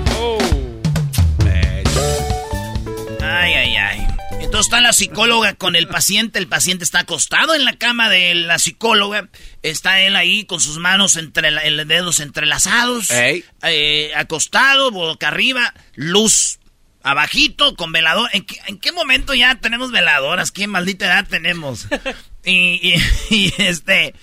Ay, 3.37 3.53
ay, 3.53 3.77
ay. 3.77 4.07
Entonces 4.41 4.67
está 4.67 4.81
la 4.81 4.93
psicóloga 4.93 5.55
con 5.55 5.77
el 5.77 5.89
paciente, 5.89 6.39
el 6.39 6.49
paciente 6.49 6.85
está 6.85 7.01
acostado 7.01 7.55
en 7.55 7.65
la 7.65 7.75
cama 7.75 8.09
de 8.09 8.35
la 8.35 8.59
psicóloga, 8.59 9.29
está 9.63 10.01
él 10.01 10.17
ahí 10.17 10.45
con 10.45 10.61
sus 10.61 10.79
manos 10.79 11.17
entre 11.17 11.51
los 11.51 11.89
dedos 11.89 12.21
entrelazados, 12.21 13.11
eh, 13.11 14.13
acostado, 14.17 14.91
boca 14.91 15.29
arriba, 15.29 15.75
luz 15.95 16.59
abajito 17.03 17.77
con 17.77 17.93
velador. 17.93 18.31
¿En 18.33 18.45
qué, 18.79 18.93
momento 18.93 19.35
ya 19.35 19.55
tenemos 19.57 19.93
veladoras? 19.93 20.51
¿Qué 20.51 20.67
maldita 20.67 21.07
edad 21.07 21.27
tenemos? 21.29 21.87
y, 22.45 22.95
este, 23.59 24.15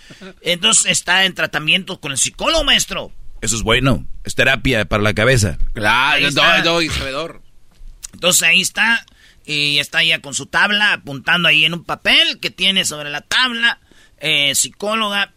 entonces 0.42 0.92
está 0.92 1.26
en 1.26 1.34
tratamiento 1.34 2.00
con 2.00 2.12
el 2.12 2.18
psicólogo, 2.18 2.64
maestro. 2.64 3.12
Eso 3.42 3.56
es 3.56 3.62
bueno, 3.62 4.06
es 4.24 4.36
terapia 4.36 4.86
para 4.86 5.04
la 5.04 5.14
cabeza. 5.14 5.58
Claro, 5.74 6.32
doy, 6.32 6.62
doy, 6.62 6.90
sabedor. 6.90 7.42
Entonces 8.14 8.44
ahí 8.44 8.62
está, 8.62 9.06
y 9.46 9.80
está 9.80 10.04
ya 10.04 10.22
con 10.22 10.34
su 10.34 10.46
tabla, 10.46 10.94
apuntando 10.94 11.48
ahí 11.48 11.66
en 11.66 11.74
un 11.74 11.84
papel 11.84 12.40
que 12.40 12.52
tiene 12.52 12.86
sobre 12.86 13.10
la 13.10 13.22
tabla, 13.22 13.80
eh, 14.20 14.56
psicóloga, 14.56 15.34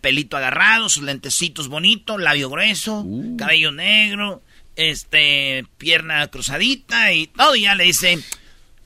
pelito 0.00 0.36
agarrado, 0.36 0.88
sus 0.88 1.02
lentecitos 1.02 1.68
bonitos, 1.68 2.20
labio 2.20 2.50
grueso, 2.50 3.00
uh. 3.00 3.36
cabello 3.36 3.70
negro, 3.70 4.42
este, 4.76 5.64
pierna 5.78 6.26
cruzadita 6.28 7.12
y 7.12 7.26
todo, 7.28 7.54
y 7.54 7.62
ya 7.62 7.74
le 7.74 7.84
dice, 7.84 8.18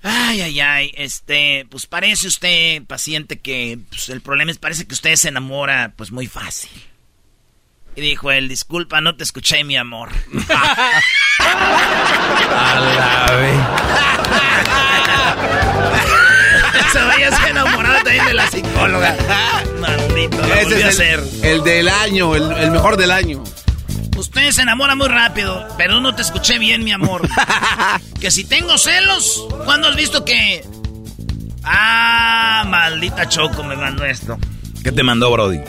ay, 0.03 0.41
ay, 0.41 0.61
ay, 0.61 0.93
este, 0.97 1.67
pues 1.71 1.87
parece 1.87 2.27
usted, 2.27 2.83
paciente, 2.85 3.41
que 3.41 3.79
pues, 3.89 4.09
el 4.09 4.21
problema 4.21 4.51
es, 4.51 4.59
parece 4.59 4.87
que 4.87 4.95
usted 4.95 5.15
se 5.17 5.29
enamora, 5.29 5.95
pues 5.97 6.11
muy 6.11 6.27
fácil. 6.27 6.71
Y 7.97 8.01
dijo 8.01 8.33
él, 8.33 8.49
disculpa, 8.49 9.01
no 9.01 9.15
te 9.15 9.23
escuché, 9.25 9.63
mi 9.65 9.77
amor. 9.77 10.11
Se 16.93 17.03
vaya 17.03 17.29
a 17.29 17.49
enamorado 17.49 18.05
también 18.05 18.27
de 18.27 18.35
la 18.35 18.47
psicóloga. 18.49 19.17
Maldito, 19.81 20.45
Ese 20.45 20.89
es 20.89 21.01
el, 21.01 21.45
el, 21.45 21.65
del 21.65 21.89
año, 21.89 22.35
el, 22.35 22.53
el 22.53 22.71
mejor 22.71 22.97
del 22.97 23.11
año. 23.11 23.43
Usted 24.17 24.51
se 24.53 24.63
enamora 24.63 24.95
muy 24.95 25.09
rápido, 25.09 25.67
pero 25.77 26.01
no 26.01 26.15
te 26.15 26.23
escuché 26.23 26.59
bien, 26.59 26.85
mi 26.85 26.93
amor. 26.93 27.29
que 28.21 28.31
si 28.31 28.45
tengo 28.45 28.79
celos, 28.79 29.47
¿cuándo 29.65 29.89
has 29.89 29.97
visto 29.97 30.25
que... 30.25 30.65
Ah, 31.65 32.65
maldita 32.67 33.29
Choco 33.29 33.65
me 33.65 33.75
mandó 33.75 34.05
esto. 34.05 34.39
¿Qué 34.83 34.93
te 34.93 35.03
mandó, 35.03 35.31
Brody? 35.33 35.61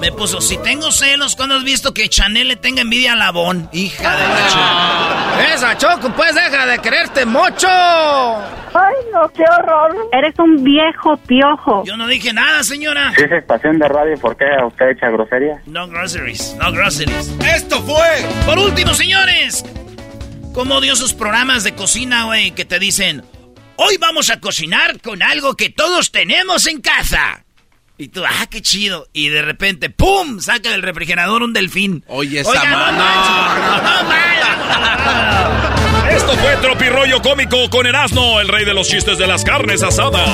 Me 0.00 0.12
puso, 0.12 0.40
si 0.40 0.56
tengo 0.58 0.92
celos, 0.92 1.34
¿cuándo 1.34 1.56
has 1.56 1.64
visto 1.64 1.92
que 1.92 2.08
Chanel 2.08 2.48
le 2.48 2.56
tenga 2.56 2.82
envidia 2.82 3.14
a 3.14 3.16
Labón? 3.16 3.68
Hija 3.72 4.16
de 4.16 4.28
la. 4.28 5.54
Esa 5.54 5.76
Choco, 5.76 6.10
pues 6.14 6.34
deja 6.34 6.66
de 6.66 6.78
quererte 6.78 7.26
mucho. 7.26 7.66
Ay, 7.68 8.94
no, 9.12 9.28
qué 9.30 9.42
horror. 9.42 9.96
Eres 10.12 10.38
un 10.38 10.62
viejo 10.62 11.16
piojo. 11.26 11.82
Yo 11.84 11.96
no 11.96 12.06
dije 12.06 12.32
nada, 12.32 12.62
señora. 12.62 13.12
Si 13.16 13.24
es 13.24 13.32
estación 13.32 13.78
de 13.78 13.88
radio, 13.88 14.16
¿por 14.20 14.36
qué 14.36 14.44
usted 14.64 14.90
echa 14.90 15.10
grosería? 15.10 15.60
No 15.66 15.88
groceries, 15.88 16.54
no 16.58 16.70
groceries. 16.70 17.32
¡Esto 17.44 17.82
fue! 17.82 18.24
Por 18.46 18.58
último, 18.58 18.94
señores. 18.94 19.64
¿Cómo 20.54 20.80
dio 20.80 20.94
sus 20.94 21.12
programas 21.12 21.64
de 21.64 21.74
cocina, 21.74 22.24
güey, 22.24 22.52
que 22.52 22.64
te 22.64 22.78
dicen, 22.78 23.24
hoy 23.76 23.96
vamos 23.98 24.30
a 24.30 24.38
cocinar 24.40 25.00
con 25.00 25.22
algo 25.22 25.56
que 25.56 25.70
todos 25.70 26.12
tenemos 26.12 26.66
en 26.66 26.80
casa? 26.80 27.44
Y 28.00 28.08
tú, 28.08 28.22
ah, 28.24 28.46
qué 28.48 28.62
chido. 28.62 29.08
Y 29.12 29.28
de 29.28 29.42
repente, 29.42 29.90
¡pum! 29.90 30.38
Saca 30.38 30.70
del 30.70 30.82
refrigerador 30.82 31.42
un 31.42 31.52
delfín. 31.52 32.04
Oye, 32.06 32.40
esa 32.40 32.64
mano. 32.64 33.04
Esto 36.08 36.32
fue 36.36 36.56
Tropirollo 36.58 37.20
Cómico 37.22 37.68
con 37.70 37.86
Erasmo, 37.86 38.38
el 38.40 38.46
rey 38.46 38.64
de 38.64 38.72
los 38.72 38.88
chistes 38.88 39.18
de 39.18 39.26
las 39.26 39.42
carnes 39.42 39.82
asadas. 39.82 40.30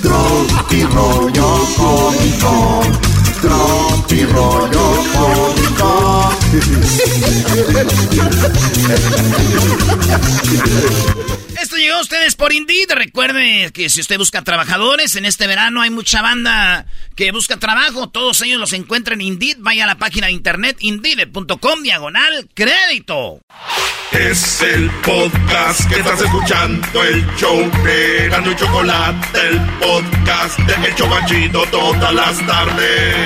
Tropirollo 0.00 1.58
Cómico. 1.76 3.15
Cómico. 5.12 6.32
Esto 11.60 11.76
llegó 11.76 11.96
a 11.96 12.00
ustedes 12.00 12.36
por 12.36 12.52
Indeed. 12.52 12.90
Recuerde 12.92 13.70
que 13.72 13.88
si 13.88 14.00
usted 14.00 14.18
busca 14.18 14.42
trabajadores, 14.42 15.16
en 15.16 15.24
este 15.24 15.46
verano 15.46 15.82
hay 15.82 15.90
mucha 15.90 16.22
banda 16.22 16.86
que 17.14 17.32
busca 17.32 17.56
trabajo. 17.58 18.08
Todos 18.08 18.40
ellos 18.42 18.60
los 18.60 18.72
encuentran 18.72 19.20
en 19.20 19.28
Indeed. 19.28 19.56
Vaya 19.60 19.84
a 19.84 19.88
la 19.88 19.98
página 19.98 20.28
de 20.28 20.32
internet 20.32 20.76
indeed.com 20.80 21.82
diagonal 21.82 22.48
crédito. 22.54 23.40
Es 24.12 24.62
el 24.62 24.88
podcast 25.02 25.88
que 25.90 25.96
estás 25.96 26.22
escuchando, 26.22 27.02
el 27.02 27.26
show 27.36 27.58
de 27.82 28.28
Gano 28.30 28.52
y 28.52 28.56
Chocolate, 28.56 29.48
el 29.48 29.60
podcast 29.80 30.58
de 30.60 30.88
Hecho 30.88 31.06
Machito 31.08 31.66
todas 31.66 32.14
las 32.14 32.46
tardes. 32.46 33.25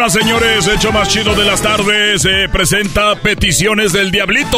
Señoras, 0.00 0.12
señores, 0.14 0.66
hecho 0.66 0.92
más 0.92 1.08
chido 1.08 1.34
de 1.34 1.44
las 1.44 1.60
tardes, 1.60 2.22
se 2.22 2.48
presenta 2.48 3.16
Peticiones 3.16 3.92
del 3.92 4.10
Diablito. 4.10 4.56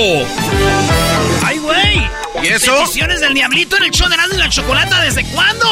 ¡Ay, 1.44 1.58
güey! 1.58 2.08
¿Y 2.44 2.46
eso? 2.46 2.72
Peticiones 2.78 3.20
del 3.20 3.34
Diablito 3.34 3.76
en 3.76 3.82
el 3.82 3.90
show 3.90 4.08
de 4.08 4.14
y 4.14 4.38
la 4.38 4.48
Chocolata, 4.48 5.00
¿desde 5.02 5.24
cuándo? 5.24 5.66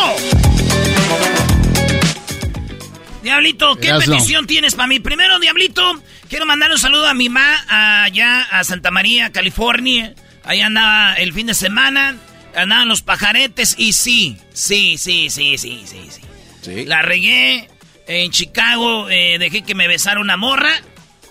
Diablito, 3.23 3.77
¿qué 3.77 3.95
petición 3.95 4.49
tienes 4.49 4.75
para 4.75 4.89
mí? 4.89 4.99
Primero, 4.99 5.39
Diablito, 5.39 6.03
quiero 6.29 6.47
mandar 6.47 6.73
un 6.73 6.79
saludo 6.79 7.07
a 7.07 7.15
mi 7.15 7.29
mamá 7.29 8.03
allá 8.03 8.43
a 8.51 8.65
Santa 8.65 8.91
María, 8.91 9.31
California. 9.31 10.17
Ahí 10.43 10.63
andaba 10.63 11.15
el 11.15 11.33
fin 11.33 11.47
de 11.47 11.55
semana, 11.55 12.17
andaban 12.57 12.89
los 12.89 13.03
pajaretes 13.03 13.77
y 13.79 13.93
sí, 13.93 14.37
sí, 14.53 14.99
sí, 14.99 15.31
sí, 15.31 15.57
sí, 15.59 15.85
sí, 15.87 16.09
sí. 16.11 16.21
¿Sí? 16.61 16.85
La 16.87 17.03
regué 17.03 17.69
en 18.11 18.31
Chicago, 18.33 19.09
eh, 19.09 19.37
dejé 19.39 19.63
que 19.63 19.75
me 19.75 19.87
besara 19.89 20.21
una 20.21 20.37
morra. 20.37 20.73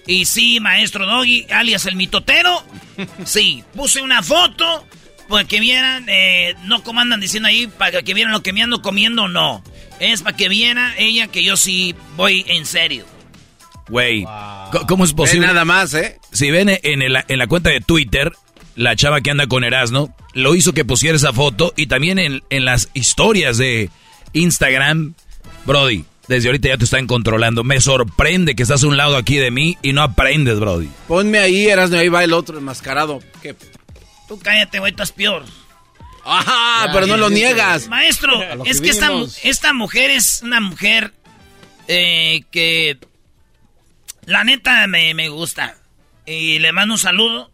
Y 0.08 0.26
sí, 0.26 0.60
maestro 0.60 1.06
Doggy, 1.06 1.46
alias 1.52 1.86
el 1.86 1.96
mitotero. 1.96 2.64
Sí, 3.24 3.64
puse 3.76 4.02
una 4.02 4.22
foto 4.24 4.86
para 5.30 5.46
que 5.46 5.62
vieran, 5.62 6.06
eh, 6.10 6.54
no 6.66 6.84
como 6.84 7.00
andan 7.00 7.22
diciendo 7.22 7.48
ahí, 7.48 7.68
para 7.68 8.02
que 8.02 8.14
vieran 8.14 8.34
lo 8.34 8.44
que 8.44 8.52
me 8.52 8.62
ando 8.62 8.82
comiendo, 8.82 9.30
no. 9.30 9.64
Es 10.02 10.22
para 10.22 10.36
que 10.36 10.50
viera 10.50 10.94
ella 10.98 11.28
que 11.28 11.42
yo 11.44 11.56
sí 11.56 11.96
voy 12.18 12.44
en 12.48 12.66
serio. 12.66 13.06
Güey, 13.88 14.26
¿cómo 14.88 15.06
es 15.06 15.14
posible? 15.14 15.48
nada 15.48 15.64
más, 15.64 15.94
¿eh? 15.94 16.20
Si 16.34 16.52
ven 16.52 16.70
en, 16.70 17.02
en 17.02 17.38
la 17.38 17.48
cuenta 17.48 17.70
de 17.70 17.80
Twitter, 17.80 18.34
la 18.76 18.96
chava 18.96 19.22
que 19.22 19.32
anda 19.32 19.48
con 19.48 19.64
Erasmo, 19.64 20.14
lo 20.34 20.56
hizo 20.56 20.74
que 20.74 20.86
pusiera 20.86 21.16
esa 21.16 21.34
foto 21.34 21.74
y 21.78 21.88
también 21.88 22.20
en, 22.20 22.44
en 22.50 22.66
las 22.66 22.90
historias 22.94 23.58
de 23.58 23.90
Instagram, 24.34 25.16
Brody. 25.66 26.06
Desde 26.30 26.48
ahorita 26.48 26.68
ya 26.68 26.78
te 26.78 26.86
están 26.86 27.08
controlando. 27.08 27.64
Me 27.64 27.82
sorprende 27.82 28.56
que 28.56 28.62
estás 28.62 28.84
a 28.84 28.88
un 28.88 28.98
lado 28.98 29.18
aquí 29.18 29.38
de 29.38 29.50
mí 29.50 29.80
y 29.82 29.94
no 29.94 30.04
aprendes, 30.04 30.60
Brody. 30.60 30.88
Ponme 31.08 31.40
ahí, 31.40 31.66
Erasmo, 31.66 31.98
ahí 31.98 32.08
va 32.08 32.24
el 32.24 32.34
otro 32.34 32.60
enmascarado. 32.60 33.20
¿Qué? 33.42 33.56
Tú 34.28 34.38
cállate, 34.38 34.78
güey, 34.78 34.92
estás 34.92 35.12
peor. 35.12 35.44
Ajá, 36.24 36.92
pero 36.94 37.08
no 37.08 37.18
lo 37.18 37.32
niegas. 37.32 37.88
Maestro, 37.88 38.44
es 38.64 38.80
que 38.80 38.90
esta, 38.90 39.10
esta, 39.42 39.74
mujer 39.74 40.12
es 40.12 40.42
una 40.44 40.60
mujer 40.60 41.14
eh, 41.88 42.44
que 42.52 43.00
la 44.26 44.44
neta 44.44 44.86
me, 44.86 45.16
me, 45.16 45.30
gusta. 45.30 45.78
Y 46.28 46.60
le 46.60 46.72
mando 46.72 46.94
un 46.94 47.00
saludo. 47.00 47.50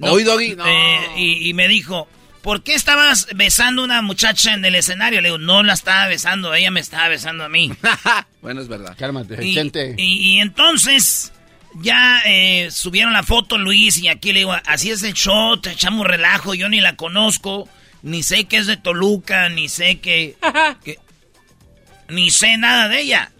Hoy, 0.00 0.22
Doggy. 0.22 0.56
Eh, 0.64 0.98
y, 1.16 1.48
y, 1.48 1.54
me 1.54 1.66
dijo, 1.66 2.06
¿por 2.42 2.62
qué 2.62 2.74
estabas 2.74 3.28
besando 3.34 3.82
a 3.82 3.84
una 3.84 4.02
muchacha 4.02 4.54
en 4.54 4.64
el 4.64 4.74
escenario? 4.74 5.20
Le 5.20 5.28
digo, 5.28 5.38
no 5.38 5.62
la 5.62 5.72
estaba 5.72 6.08
besando, 6.08 6.54
ella 6.54 6.70
me 6.70 6.80
estaba 6.80 7.08
besando 7.08 7.44
a 7.44 7.48
mí. 7.48 7.72
bueno, 8.42 8.60
es 8.60 8.68
verdad. 8.68 8.94
Cálmate, 8.98 9.44
y, 9.44 9.54
gente. 9.54 9.94
Y, 9.96 10.38
entonces 10.40 11.32
ya 11.76 12.22
eh, 12.26 12.70
subieron 12.70 13.12
la 13.12 13.22
foto 13.22 13.56
Luis 13.56 13.98
y 13.98 14.08
aquí 14.08 14.32
le 14.32 14.40
digo, 14.40 14.54
así 14.66 14.90
es 14.90 15.02
el 15.02 15.14
show, 15.14 15.56
te 15.58 15.70
echamos 15.70 16.06
relajo, 16.06 16.54
yo 16.54 16.68
ni 16.68 16.80
la 16.80 16.96
conozco, 16.96 17.68
ni 18.02 18.22
sé 18.22 18.44
que 18.44 18.58
es 18.58 18.66
de 18.66 18.76
Toluca, 18.76 19.48
ni 19.48 19.68
sé 19.68 20.00
que... 20.00 20.36
ni 22.08 22.30
sé 22.30 22.58
nada 22.58 22.88
de 22.88 23.00
ella. 23.00 23.32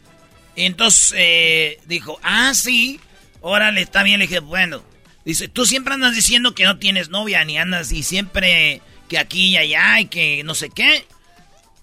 Y 0.57 0.65
entonces 0.65 1.15
eh, 1.17 1.79
dijo, 1.87 2.19
ah, 2.23 2.53
sí, 2.55 3.01
órale, 3.41 3.83
está 3.83 4.03
bien. 4.03 4.19
Le 4.19 4.27
dije, 4.27 4.41
bueno, 4.41 4.83
Dice, 5.25 5.49
tú 5.49 5.67
siempre 5.67 5.95
andas 5.95 6.15
diciendo 6.15 6.55
que 6.55 6.65
no 6.65 6.79
tienes 6.79 7.09
novia, 7.09 7.45
ni 7.45 7.57
andas 7.59 7.93
y 7.93 8.03
siempre 8.03 8.83
que 9.13 9.19
aquí 9.19 9.49
y 9.49 9.57
allá 9.59 10.01
y 10.01 10.07
que 10.07 10.43
no 10.43 10.55
sé 10.55 10.71
qué. 10.71 11.07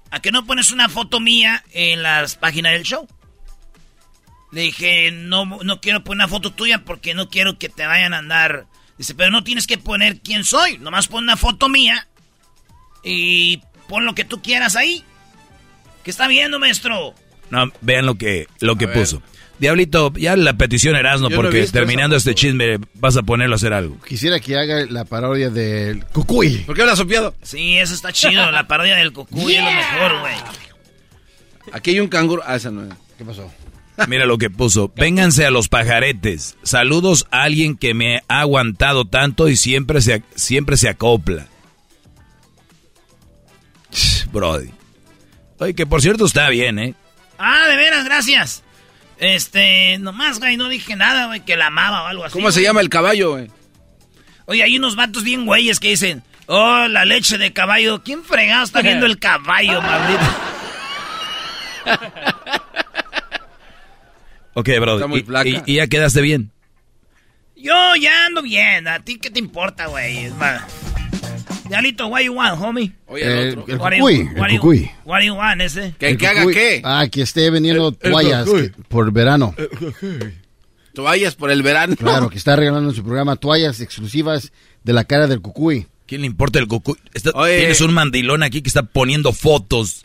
¿A 0.09 0.19
qué 0.19 0.31
no 0.31 0.47
pones 0.47 0.71
una 0.71 0.89
foto 0.89 1.19
mía 1.19 1.63
en 1.73 2.01
las 2.01 2.35
páginas 2.37 2.71
del 2.71 2.81
show? 2.81 3.07
Le 4.51 4.61
dije, 4.61 5.11
no, 5.11 5.45
no 5.45 5.79
quiero 5.79 6.03
poner 6.03 6.23
una 6.23 6.27
foto 6.27 6.53
tuya 6.53 6.83
porque 6.83 7.13
no 7.13 7.29
quiero 7.29 7.59
que 7.59 7.69
te 7.69 7.85
vayan 7.85 8.15
a 8.15 8.17
andar. 8.17 8.65
Dice, 8.97 9.13
pero 9.13 9.29
no 9.29 9.43
tienes 9.43 9.67
que 9.67 9.77
poner 9.77 10.21
quién 10.21 10.43
soy. 10.43 10.79
Nomás 10.79 11.07
pon 11.07 11.25
una 11.25 11.37
foto 11.37 11.69
mía 11.69 12.07
y 13.03 13.61
pon 13.87 14.05
lo 14.05 14.15
que 14.15 14.25
tú 14.25 14.41
quieras 14.41 14.75
ahí. 14.75 15.03
¿Qué 16.03 16.09
está 16.09 16.27
viendo, 16.27 16.57
maestro? 16.57 17.13
No, 17.49 17.71
vean 17.81 18.05
lo 18.05 18.15
que, 18.15 18.47
lo 18.59 18.75
que 18.75 18.87
puso. 18.87 19.21
Diablito, 19.59 20.13
ya 20.13 20.37
la 20.37 20.53
petición 20.53 20.95
Erasmo, 20.95 21.29
porque 21.29 21.65
terminando 21.67 22.15
este 22.15 22.33
chisme 22.33 22.79
vas 22.93 23.17
a 23.17 23.23
ponerlo 23.23 23.55
a 23.55 23.57
hacer 23.57 23.73
algo. 23.73 23.99
Quisiera 24.07 24.39
que 24.39 24.57
haga 24.57 24.85
la 24.89 25.03
parodia 25.03 25.49
del 25.49 26.05
Cucuy. 26.05 26.59
¿Por 26.59 26.75
qué 26.75 26.83
hablas 26.83 26.97
sopiado? 26.97 27.35
Sí, 27.41 27.77
eso 27.77 27.93
está 27.93 28.13
chido. 28.13 28.51
la 28.51 28.67
parodia 28.67 28.95
del 28.95 29.11
cucuy 29.11 29.55
es 29.55 29.63
lo 29.63 29.71
mejor, 29.71 30.19
güey. 30.21 30.35
Aquí 31.73 31.91
hay 31.91 31.99
un 31.99 32.07
canguro. 32.07 32.41
Ah, 32.45 32.55
esa 32.55 32.71
no 32.71 32.83
es. 32.83 32.93
¿Qué 33.17 33.25
pasó? 33.25 33.51
Mira 34.07 34.25
lo 34.25 34.37
que 34.37 34.49
puso. 34.49 34.91
Vénganse 34.95 35.45
a 35.45 35.51
los 35.51 35.67
pajaretes. 35.67 36.55
Saludos 36.63 37.27
a 37.31 37.43
alguien 37.43 37.75
que 37.75 37.93
me 37.93 38.23
ha 38.29 38.39
aguantado 38.39 39.05
tanto 39.05 39.49
y 39.49 39.57
siempre 39.57 40.01
se, 40.01 40.23
siempre 40.35 40.77
se 40.77 40.87
acopla. 40.87 41.47
Brody. 44.31 44.69
Oye, 45.59 45.73
que 45.73 45.85
por 45.85 46.01
cierto 46.01 46.25
está 46.25 46.49
bien, 46.49 46.79
¿eh? 46.79 46.95
Ah, 47.39 47.67
de 47.67 47.75
veras, 47.77 48.05
gracias. 48.05 48.63
Este, 49.17 49.97
nomás, 49.97 50.39
güey, 50.39 50.55
no 50.57 50.69
dije 50.69 50.95
nada, 50.95 51.25
güey, 51.27 51.39
que 51.41 51.55
la 51.57 51.67
amaba 51.67 52.03
o 52.03 52.07
algo 52.07 52.25
así. 52.25 52.33
¿Cómo 52.33 52.51
se 52.51 52.61
llama 52.61 52.81
el 52.81 52.89
caballo, 52.89 53.31
güey? 53.31 53.49
Oye, 54.45 54.63
hay 54.63 54.77
unos 54.77 54.95
vatos 54.95 55.23
bien 55.23 55.45
güeyes 55.45 55.79
que 55.79 55.89
dicen, 55.89 56.23
oh, 56.47 56.87
la 56.87 57.05
leche 57.05 57.37
de 57.37 57.51
caballo. 57.53 58.01
¿Quién 58.03 58.23
fregado 58.23 58.63
está 58.63 58.81
viendo 58.81 59.05
el 59.05 59.19
caballo, 59.19 59.81
maldito? 59.81 60.25
Ok, 64.53 64.69
muy 65.07 65.19
y- 65.19 65.23
flaca. 65.23 65.49
y- 65.49 65.61
y 65.65 65.75
ya 65.75 65.87
quedaste 65.87 66.21
bien. 66.21 66.51
Yo 67.55 67.95
ya 67.95 68.25
ando 68.25 68.41
bien. 68.41 68.87
¿A 68.87 68.99
ti 68.99 69.17
qué 69.19 69.29
te 69.29 69.39
importa, 69.39 69.87
güey? 69.87 70.25
Es 70.25 70.33
más, 70.35 70.61
Dialito, 71.69 72.07
what 72.07 72.21
you 72.21 72.33
want, 72.33 72.59
homie? 72.59 72.91
Oye, 73.07 73.23
El, 73.23 73.31
el 73.53 73.57
otro. 73.59 73.73
el 73.73 73.79
What 73.79 73.91
you- 73.91 73.97
Cucuy. 73.99 74.23
what 74.23 74.35
do 74.35 74.45
El 74.45 74.51
you- 74.51 74.59
Cucuy. 74.61 74.91
What 75.05 75.19
do 75.19 75.25
you 75.25 75.33
want, 75.35 75.61
ese? 75.61 75.93
¿Que, 75.97 76.09
El 76.09 76.17
que 76.17 76.27
haga 76.27 76.45
qué? 76.51 76.81
Ah, 76.83 77.07
que 77.11 77.21
esté 77.21 77.49
vendiendo 77.49 77.91
toallas 77.91 78.45
Cucuy. 78.45 78.71
que- 78.71 78.83
por 78.87 79.11
verano. 79.11 79.55
Toallas 80.93 81.35
por 81.35 81.51
el 81.51 81.61
verano. 81.63 81.95
Claro, 81.95 82.29
que 82.31 82.37
está 82.37 82.55
regalando 82.55 82.89
en 82.89 82.95
su 82.95 83.03
programa 83.03 83.35
toallas 83.35 83.79
exclusivas 83.79 84.51
de 84.83 84.93
la 84.93 85.03
cara 85.03 85.27
del 85.27 85.41
Cucuy. 85.41 85.87
¿Quién 86.05 86.21
le 86.21 86.27
importa 86.27 86.57
el 86.57 86.67
cucuy? 86.67 86.95
Está- 87.13 87.29
Oye. 87.35 87.59
Tienes 87.59 87.81
un 87.81 87.93
mandilón 87.93 88.41
aquí 88.41 88.63
que 88.63 88.67
está 88.69 88.81
poniendo 88.81 89.31
fotos. 89.31 90.03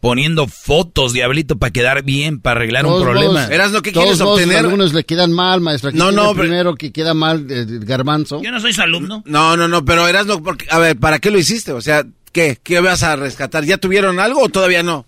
Poniendo 0.00 0.46
fotos, 0.46 1.12
diablito, 1.12 1.58
para 1.58 1.70
quedar 1.72 2.02
bien, 2.02 2.40
para 2.40 2.56
arreglar 2.60 2.86
un 2.86 3.02
problema. 3.02 3.46
Eras 3.48 3.70
lo 3.72 3.82
que 3.82 3.92
quieres 3.92 4.18
modos, 4.18 4.38
obtener. 4.40 4.58
Algunos 4.60 4.94
le 4.94 5.04
quedan 5.04 5.30
mal, 5.30 5.60
maestro. 5.60 5.90
Aquí 5.90 5.98
No, 5.98 6.10
no, 6.10 6.30
pero- 6.32 6.44
primero 6.44 6.74
que 6.74 6.90
queda 6.90 7.12
mal, 7.12 7.46
eh, 7.50 7.66
garbanzo. 7.68 8.40
Yo 8.42 8.50
no 8.50 8.60
soy 8.60 8.72
su 8.72 8.80
alumno. 8.80 9.22
No, 9.26 9.58
no, 9.58 9.68
no, 9.68 9.84
pero 9.84 10.08
eras 10.08 10.24
no, 10.24 10.42
porque, 10.42 10.66
a 10.70 10.78
ver, 10.78 10.96
¿para 10.96 11.18
qué 11.18 11.30
lo 11.30 11.38
hiciste? 11.38 11.72
O 11.72 11.82
sea, 11.82 12.04
¿qué? 12.32 12.58
¿Qué 12.62 12.80
vas 12.80 13.02
a 13.02 13.14
rescatar? 13.16 13.64
¿Ya 13.64 13.76
tuvieron 13.76 14.20
algo 14.20 14.42
o 14.42 14.48
todavía 14.48 14.82
no? 14.82 15.04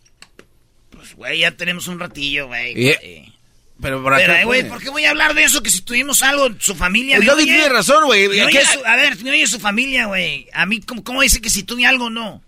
Pues, 0.90 1.14
güey, 1.14 1.38
ya 1.40 1.52
tenemos 1.52 1.88
un 1.88 1.98
ratillo, 1.98 2.48
güey. 2.48 2.72
Y- 2.72 2.84
güey. 2.94 3.32
Pero 3.80 4.04
para 4.04 4.18
Pero, 4.18 4.34
qué, 4.34 4.40
eh, 4.40 4.44
güey? 4.44 4.68
¿por 4.68 4.80
qué 4.80 4.90
voy 4.90 5.04
a 5.06 5.10
hablar 5.10 5.34
de 5.34 5.42
eso? 5.42 5.60
Que 5.62 5.70
si 5.70 5.80
tuvimos 5.80 6.22
algo, 6.22 6.50
su 6.60 6.74
familia... 6.76 7.18
Oye. 7.18 7.44
tiene 7.44 7.68
razón, 7.68 8.04
güey. 8.04 8.28
Me 8.28 8.34
¿Qué- 8.36 8.44
oye 8.44 8.60
su- 8.64 8.84
a 8.86 8.94
ver, 8.94 9.20
me 9.24 9.30
oye 9.30 9.46
su 9.48 9.58
familia, 9.58 10.06
güey. 10.06 10.46
A 10.52 10.66
mí, 10.66 10.80
¿cómo, 10.80 11.02
cómo 11.02 11.22
dice 11.22 11.40
que 11.40 11.50
si 11.50 11.64
tuve 11.64 11.84
algo 11.86 12.08
no? 12.10 12.42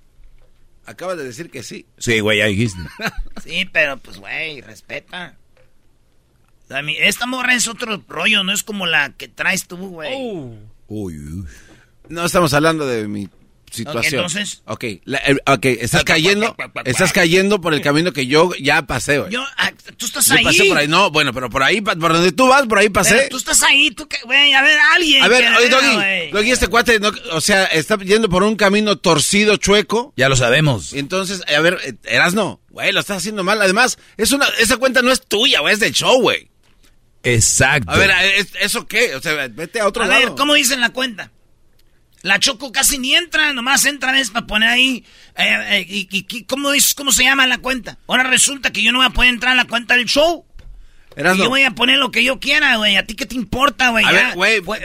Acabas 0.87 1.17
de 1.17 1.25
decir 1.25 1.51
que 1.51 1.63
sí. 1.63 1.87
Sí, 1.99 2.21
güey, 2.21 2.39
ya 2.39 2.47
dijiste. 2.47 2.81
Sí, 3.43 3.69
pero 3.73 3.99
pues, 3.99 4.19
güey, 4.19 4.61
respeta. 4.61 5.37
A 6.71 6.83
mí, 6.83 6.97
esta 6.99 7.27
morra 7.27 7.55
es 7.55 7.69
otro 7.69 8.03
rollo, 8.09 8.43
no 8.43 8.53
es 8.53 8.63
como 8.63 8.87
la 8.87 9.11
que 9.11 9.29
traes 9.29 9.67
tú, 9.67 9.77
güey. 9.77 10.13
Oh. 10.15 10.57
Uy, 10.89 11.19
uy. 11.19 11.45
No 12.09 12.25
estamos 12.25 12.53
hablando 12.55 12.87
de 12.87 13.07
mi 13.09 13.29
situación. 13.75 14.25
Ok, 14.25 14.31
entonces. 14.33 14.63
Ok, 14.67 14.85
la- 15.05 15.19
el- 15.19 15.43
ok, 15.47 15.65
estás 15.67 16.05
cayendo, 16.05 16.57
estás 16.85 17.13
cayendo 17.13 17.61
por 17.61 17.75
el 17.75 17.81
camino 17.83 18.13
que 18.13 18.27
yo 18.27 18.53
ya 18.61 18.83
pasé, 18.87 19.19
güey. 19.19 19.31
Yo, 19.33 19.45
ah, 19.59 19.73
tú 19.97 20.07
estás 20.07 20.27
Yo 20.27 20.35
ahí. 20.35 20.45
pasé 20.45 20.65
por 20.65 20.79
ahí, 20.79 20.89
no, 20.89 21.11
bueno, 21.11 21.33
pero 21.33 21.51
por 21.51 21.63
ahí, 21.63 21.81
por 21.81 21.99
donde 21.99 22.33
tú 22.33 22.49
vas, 22.49 22.67
por 22.67 22.79
ahí 22.79 22.89
pasé. 22.89 23.15
Pero 23.17 23.29
tú 23.31 23.37
estás 23.37 23.63
ahí, 23.63 23.91
tú 23.91 24.07
que, 24.09 24.19
güey, 24.25 24.53
a 24.55 24.63
ver, 24.63 24.79
alguien. 24.95 25.23
A 25.23 25.29
ver, 25.29 25.45
oye, 25.59 25.69
Doggy. 25.69 26.31
Doggy, 26.33 26.51
este 26.53 26.69
cuate, 26.69 27.01
no- 27.01 27.13
o 27.33 27.41
sea, 27.41 27.65
está 27.67 27.99
yendo 27.99 28.29
por 28.29 28.43
un 28.43 28.57
camino 28.57 28.97
torcido, 28.97 29.57
chueco. 29.57 30.13
Ya 30.17 30.29
lo 30.29 30.37
sabemos. 30.37 30.93
Entonces, 30.93 31.43
a 31.55 31.61
ver, 31.61 31.79
eh, 31.85 31.95
Erasno, 32.05 32.61
güey, 32.71 32.93
lo 32.93 33.01
estás 33.01 33.19
haciendo 33.19 33.45
mal. 33.45 33.61
Además, 33.61 33.99
es 34.17 34.33
una, 34.33 34.47
esa 34.59 34.77
cuenta 34.77 35.03
no 35.03 35.11
es 35.13 35.23
tuya, 35.27 35.61
güey, 35.61 35.75
es 35.75 35.81
del 35.81 35.93
show, 35.93 36.21
güey. 36.21 36.49
Exacto. 37.23 37.91
A 37.91 37.97
ver, 37.97 38.11
¿es- 38.37 38.53
¿eso 38.61 38.87
qué? 38.87 39.15
O 39.15 39.21
sea, 39.23 39.49
vete 39.49 39.81
a 39.81 39.87
otro 39.89 40.05
A 40.05 40.07
lado. 40.07 40.21
ver, 40.21 40.29
¿cómo 40.37 40.55
dicen 40.55 40.81
la 40.81 40.91
cuenta? 40.91 41.31
La 42.25 42.39
Choco 42.39 42.73
casi 42.73 42.97
ni 42.99 43.15
entra, 43.15 43.53
nomás 43.53 43.85
entra 43.85 44.11
vez 44.13 44.31
para 44.31 44.47
poner 44.47 44.71
ahí. 44.71 45.05
eh, 45.37 45.45
eh, 45.69 45.87
y, 45.87 46.09
y- 46.11 46.45
¿cómo, 46.45 46.71
dices, 46.73 46.95
¿Cómo 46.95 47.13
se 47.13 47.23
llama 47.23 47.47
la 47.47 47.59
cuenta? 47.59 47.99
Ahora 48.09 48.23
resulta 48.25 48.73
que 48.73 48.83
yo 48.83 48.93
no 48.93 48.99
voy 48.99 49.07
a 49.07 49.11
poder 49.11 49.29
entrar 49.29 49.53
a 49.53 49.57
la 49.57 49.67
cuenta 49.67 49.95
del 49.95 50.07
show. 50.07 50.47
Y 51.35 51.39
yo 51.45 51.49
voy 51.51 51.63
a 51.65 51.71
poner 51.73 51.99
lo 51.99 52.11
que 52.11 52.25
yo 52.25 52.41
quiera, 52.41 52.77
güey. 52.77 52.97
¿A 52.97 53.05
ti 53.05 53.15
qué 53.15 53.27
te 53.27 53.35
importa, 53.35 53.91
güey? 53.91 54.05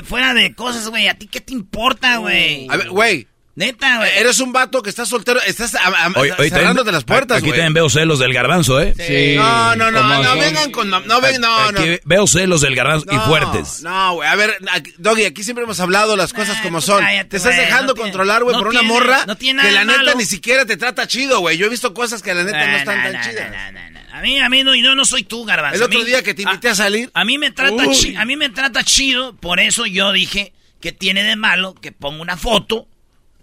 Fuera 0.03 0.34
de 0.34 0.53
cosas, 0.53 0.88
güey. 0.90 1.07
¿A 1.07 1.14
ti 1.18 1.28
qué 1.28 1.40
te 1.41 1.53
importa, 1.53 2.18
güey? 2.18 2.68
A 2.70 2.76
ver, 2.78 2.90
güey. 2.90 3.28
Neta, 3.60 3.98
güey. 3.98 4.10
Eres 4.18 4.40
un 4.40 4.53
vato 4.53 4.81
que 4.81 4.90
estás 4.90 5.10
soltero, 5.10 5.41
estás 5.41 5.72
cerrándote 5.72 6.49
también- 6.49 6.94
las 6.94 7.03
puertas, 7.03 7.38
Aquí 7.40 7.48
güey. 7.48 7.60
también 7.60 7.73
veo 7.73 7.90
celos 7.90 8.18
del 8.19 8.34
garbanzo, 8.34 8.80
¿eh? 8.81 8.94
Sí. 8.98 9.36
No, 9.36 9.76
no, 9.76 9.91
no, 9.91 10.02
no, 10.02 10.23
son. 10.23 10.40
vengan 10.40 10.72
con... 10.72 10.90
No, 10.90 11.02
no, 11.02 11.19
ven, 11.19 11.41
no, 11.41 11.72
no. 11.73 11.81
Veo 12.06 12.26
celos 12.26 12.61
del 12.61 12.73
garbanzo 12.73 13.06
y 13.11 13.15
No, 13.15 13.26
fuertes. 13.26 13.84
No, 13.84 14.14
güey, 14.14 14.30
a 14.30 14.36
ver, 14.36 14.57
aquí- 14.72 14.94
Doggy, 14.98 15.26
aquí 15.26 15.44
siempre 15.44 15.65
hemos 15.65 15.80
hablado 15.81 16.15
las 16.15 16.31
cosas 16.31 16.56
Nah, 16.56 16.64
como 16.64 16.80
son. 16.80 17.03
cállate, 17.03 17.30
te 17.31 17.38
estás 17.38 17.53
güey, 17.56 17.65
dejando 17.65 17.94
no 17.95 18.02
controlar, 18.02 18.44
güey, 18.44 18.56
no 18.56 18.60
por 18.61 18.69
una 18.69 18.80
tiene- 18.80 18.94
morra 18.94 19.26
no 19.27 19.36
tiene 19.36 19.61
que 19.61 19.68
nada 19.72 19.80
la 19.86 19.91
neta 19.91 20.03
malo. 20.06 20.18
ni 20.18 20.26
siquiera 20.26 20.65
te 20.65 20.77
trata 20.77 21.06
chido, 21.06 21.40
güey. 21.41 21.57
Yo 21.57 21.65
he 21.65 21.69
visto 21.69 21.94
cosas 21.94 22.22
que 22.22 22.34
la 22.34 22.44
neta 22.45 22.65
no 22.65 22.77
están 22.77 22.95
nah, 22.98 23.03
tan 23.03 23.14
nah, 23.14 23.22
chidas. 23.22 23.52
nah, 23.52 23.72
nah, 23.72 23.90
nah. 23.90 23.99
A 24.18 24.22
mí, 24.22 24.40
a 24.40 24.48
mí 24.49 24.64
no, 24.64 24.73
yo 24.76 24.95
no 24.95 25.03
soy 25.06 25.23
tú, 25.23 25.44
garbanzo. 25.45 25.76
El 25.76 25.81
A 25.84 25.86
otro 25.86 25.99
mí- 25.99 26.06
día 26.06 26.23
que 26.23 26.34
te 26.34 26.41
invité 26.44 26.69
a 26.69 26.76
salir... 26.76 27.11
A 27.14 27.23
mí 27.26 27.38
me 27.38 27.52
trata 27.52 27.84
a 28.18 28.26
mí 28.26 28.36
me 28.38 28.49
trata 28.49 28.84
chido, 28.84 29.36
por 29.36 29.60
eso 29.60 29.86
yo 29.86 30.11
dije 30.11 30.53
que 30.81 30.91
tiene 30.94 31.23
de 31.23 31.36
malo 31.36 31.73
que 31.76 31.91
ponga 31.91 32.22
una 32.22 32.36
foto 32.38 32.88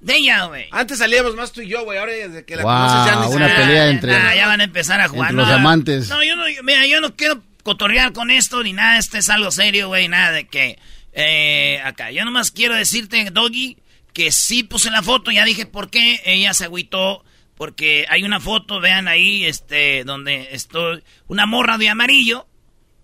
de 0.07 0.17
ella, 0.17 0.45
güey. 0.47 0.67
Antes 0.71 0.99
salíamos 0.99 1.35
más 1.37 1.53
tú 1.53 1.61
y 1.61 1.69
yo, 1.69 1.85
güey. 1.85 1.99
Ahora 1.99 2.13
desde 2.13 2.45
que 2.45 2.57
la 2.57 2.63
Wow, 2.63 2.73
conoces 2.73 3.13
ya 3.13 3.21
ni 3.29 3.35
una 3.35 3.57
pelea 3.57 3.89
entre- 3.91 4.15
Ah, 4.15 4.35
ya 4.35 4.47
van 4.47 4.61
a 4.61 4.65
empezar 4.65 5.01
a 5.01 5.09
jugar. 5.09 5.31
entre 5.31 5.37
los 5.43 5.49
no, 5.49 5.55
amantes. 5.57 6.09
No, 6.09 6.23
yo 6.23 6.37
no, 6.37 6.49
yo- 6.49 6.63
mira, 6.63 6.87
yo 6.87 7.01
no 7.01 7.15
quiero 7.17 7.43
cotorrear 7.63 8.13
con 8.13 8.31
esto 8.31 8.63
ni 8.63 8.73
nada, 8.73 8.99
este 8.99 9.19
es 9.19 9.29
algo 9.29 9.51
serio, 9.51 9.89
güey, 9.89 10.09
nada 10.09 10.31
de 10.33 10.47
que 10.47 10.79
eh, 11.13 11.81
acá. 11.85 12.11
Yo 12.11 12.25
nomás 12.25 12.51
quiero 12.51 12.75
decirte, 12.75 13.31
Doggy, 13.33 13.79
que 14.13 14.31
sí 14.31 14.63
puse 14.63 14.91
la 14.91 15.03
foto, 15.03 15.31
ya 15.31 15.45
dije 15.45 15.67
por 15.67 15.91
qué 15.91 16.21
ella 16.25 16.55
se 16.55 16.65
agüitó, 16.65 17.25
porque 17.57 18.05
hay 18.11 18.23
una 18.23 18.39
foto, 18.39 18.81
vean 18.81 19.09
ahí, 19.09 19.45
este, 19.47 20.05
donde 20.05 20.49
estoy, 20.53 21.03
una 21.27 21.47
morra 21.47 21.79
de 21.79 21.89
amarillo, 21.89 22.47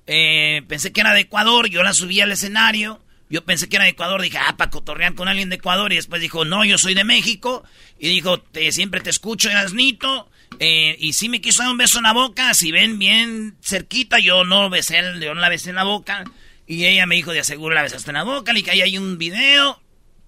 eh, 0.07 0.63
pensé 0.69 0.93
que 0.93 1.01
era 1.01 1.15
de 1.15 1.21
Ecuador, 1.23 1.69
yo 1.69 1.83
la 1.83 1.93
subí 1.95 2.21
al 2.21 2.33
escenario, 2.33 3.01
yo 3.33 3.47
pensé 3.47 3.67
que 3.67 3.77
era 3.77 3.87
de 3.87 3.93
Ecuador, 3.93 4.21
dije, 4.21 4.37
ah, 4.37 4.59
para 4.59 4.71
cotorrear 4.71 5.15
con 5.15 5.27
alguien 5.27 5.49
de 5.49 5.57
Ecuador, 5.57 5.91
y 5.91 5.97
después 5.97 6.21
dijo, 6.21 6.45
no, 6.45 6.67
yo 6.67 6.77
soy 6.77 6.93
de 6.93 7.03
México, 7.03 7.65
y 7.99 8.09
dijo, 8.09 8.39
te, 8.39 8.71
siempre 8.73 9.01
te 9.01 9.09
escucho, 9.09 9.49
Erasnito, 9.49 10.29
eh, 10.59 10.97
y 10.99 11.15
sí 11.15 11.31
me 11.31 11.41
quiso 11.41 11.63
dar 11.63 11.73
un 11.73 11.79
beso 11.79 11.97
en 11.97 12.05
la 12.05 12.13
boca, 12.13 12.53
si 12.53 12.73
ven 12.73 12.99
bien 12.99 13.57
cerquita, 13.63 14.19
yo 14.19 14.45
no 14.45 14.69
besé, 14.69 15.01
yo 15.19 15.35
no 15.35 15.41
la 15.41 15.49
besé 15.49 15.71
en 15.71 15.77
la 15.77 15.85
boca, 15.85 16.25
y 16.67 16.85
ella 16.85 17.07
me 17.07 17.15
dijo, 17.15 17.33
de 17.33 17.41
aseguro 17.41 17.75
la 17.75 17.81
besaste 17.81 18.11
en 18.11 18.17
la 18.17 18.25
boca, 18.25 18.53
y 18.55 18.63
que 18.63 18.73
ahí 18.73 18.83
hay 18.83 18.99
un 18.99 19.17
video, 19.17 19.81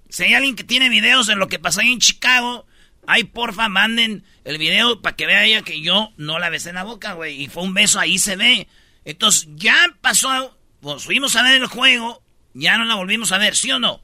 si 0.09 0.23
hay 0.23 0.33
alguien 0.33 0.57
que 0.57 0.65
tiene 0.65 0.89
videos 0.89 1.27
de 1.27 1.37
lo 1.37 1.49
que 1.49 1.59
pasó 1.59 1.83
ahí 1.83 1.93
en 1.93 2.01
Chicago, 2.01 2.65
ay, 3.07 3.25
porfa, 3.25 3.69
manden 3.69 4.25
el 4.45 4.57
video 4.57 5.03
para 5.03 5.15
que 5.15 5.27
vea 5.27 5.45
ella 5.45 5.61
que 5.61 5.83
yo 5.83 6.15
no 6.17 6.39
la 6.39 6.49
besé 6.49 6.71
en 6.71 6.77
la 6.77 6.85
boca, 6.85 7.13
güey. 7.13 7.43
Y 7.43 7.49
fue 7.49 7.65
un 7.65 7.75
beso, 7.75 8.01
ahí 8.01 8.19
se 8.19 8.37
ve. 8.37 8.67
Entonces, 9.05 9.47
ya 9.57 9.95
pasó, 10.01 10.59
pues 10.81 11.05
fuimos 11.05 11.37
a 11.37 11.43
ver 11.43 11.61
el 11.61 11.67
juego, 11.67 12.24
ya 12.55 12.79
no 12.79 12.85
la 12.85 12.95
volvimos 12.95 13.33
a 13.33 13.39
ver, 13.39 13.55
¿sí 13.57 13.71
o 13.73 13.79
no? 13.79 14.01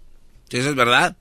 Sí, 0.48 0.58
eso 0.58 0.70
es 0.70 0.74
verdad. 0.74 1.16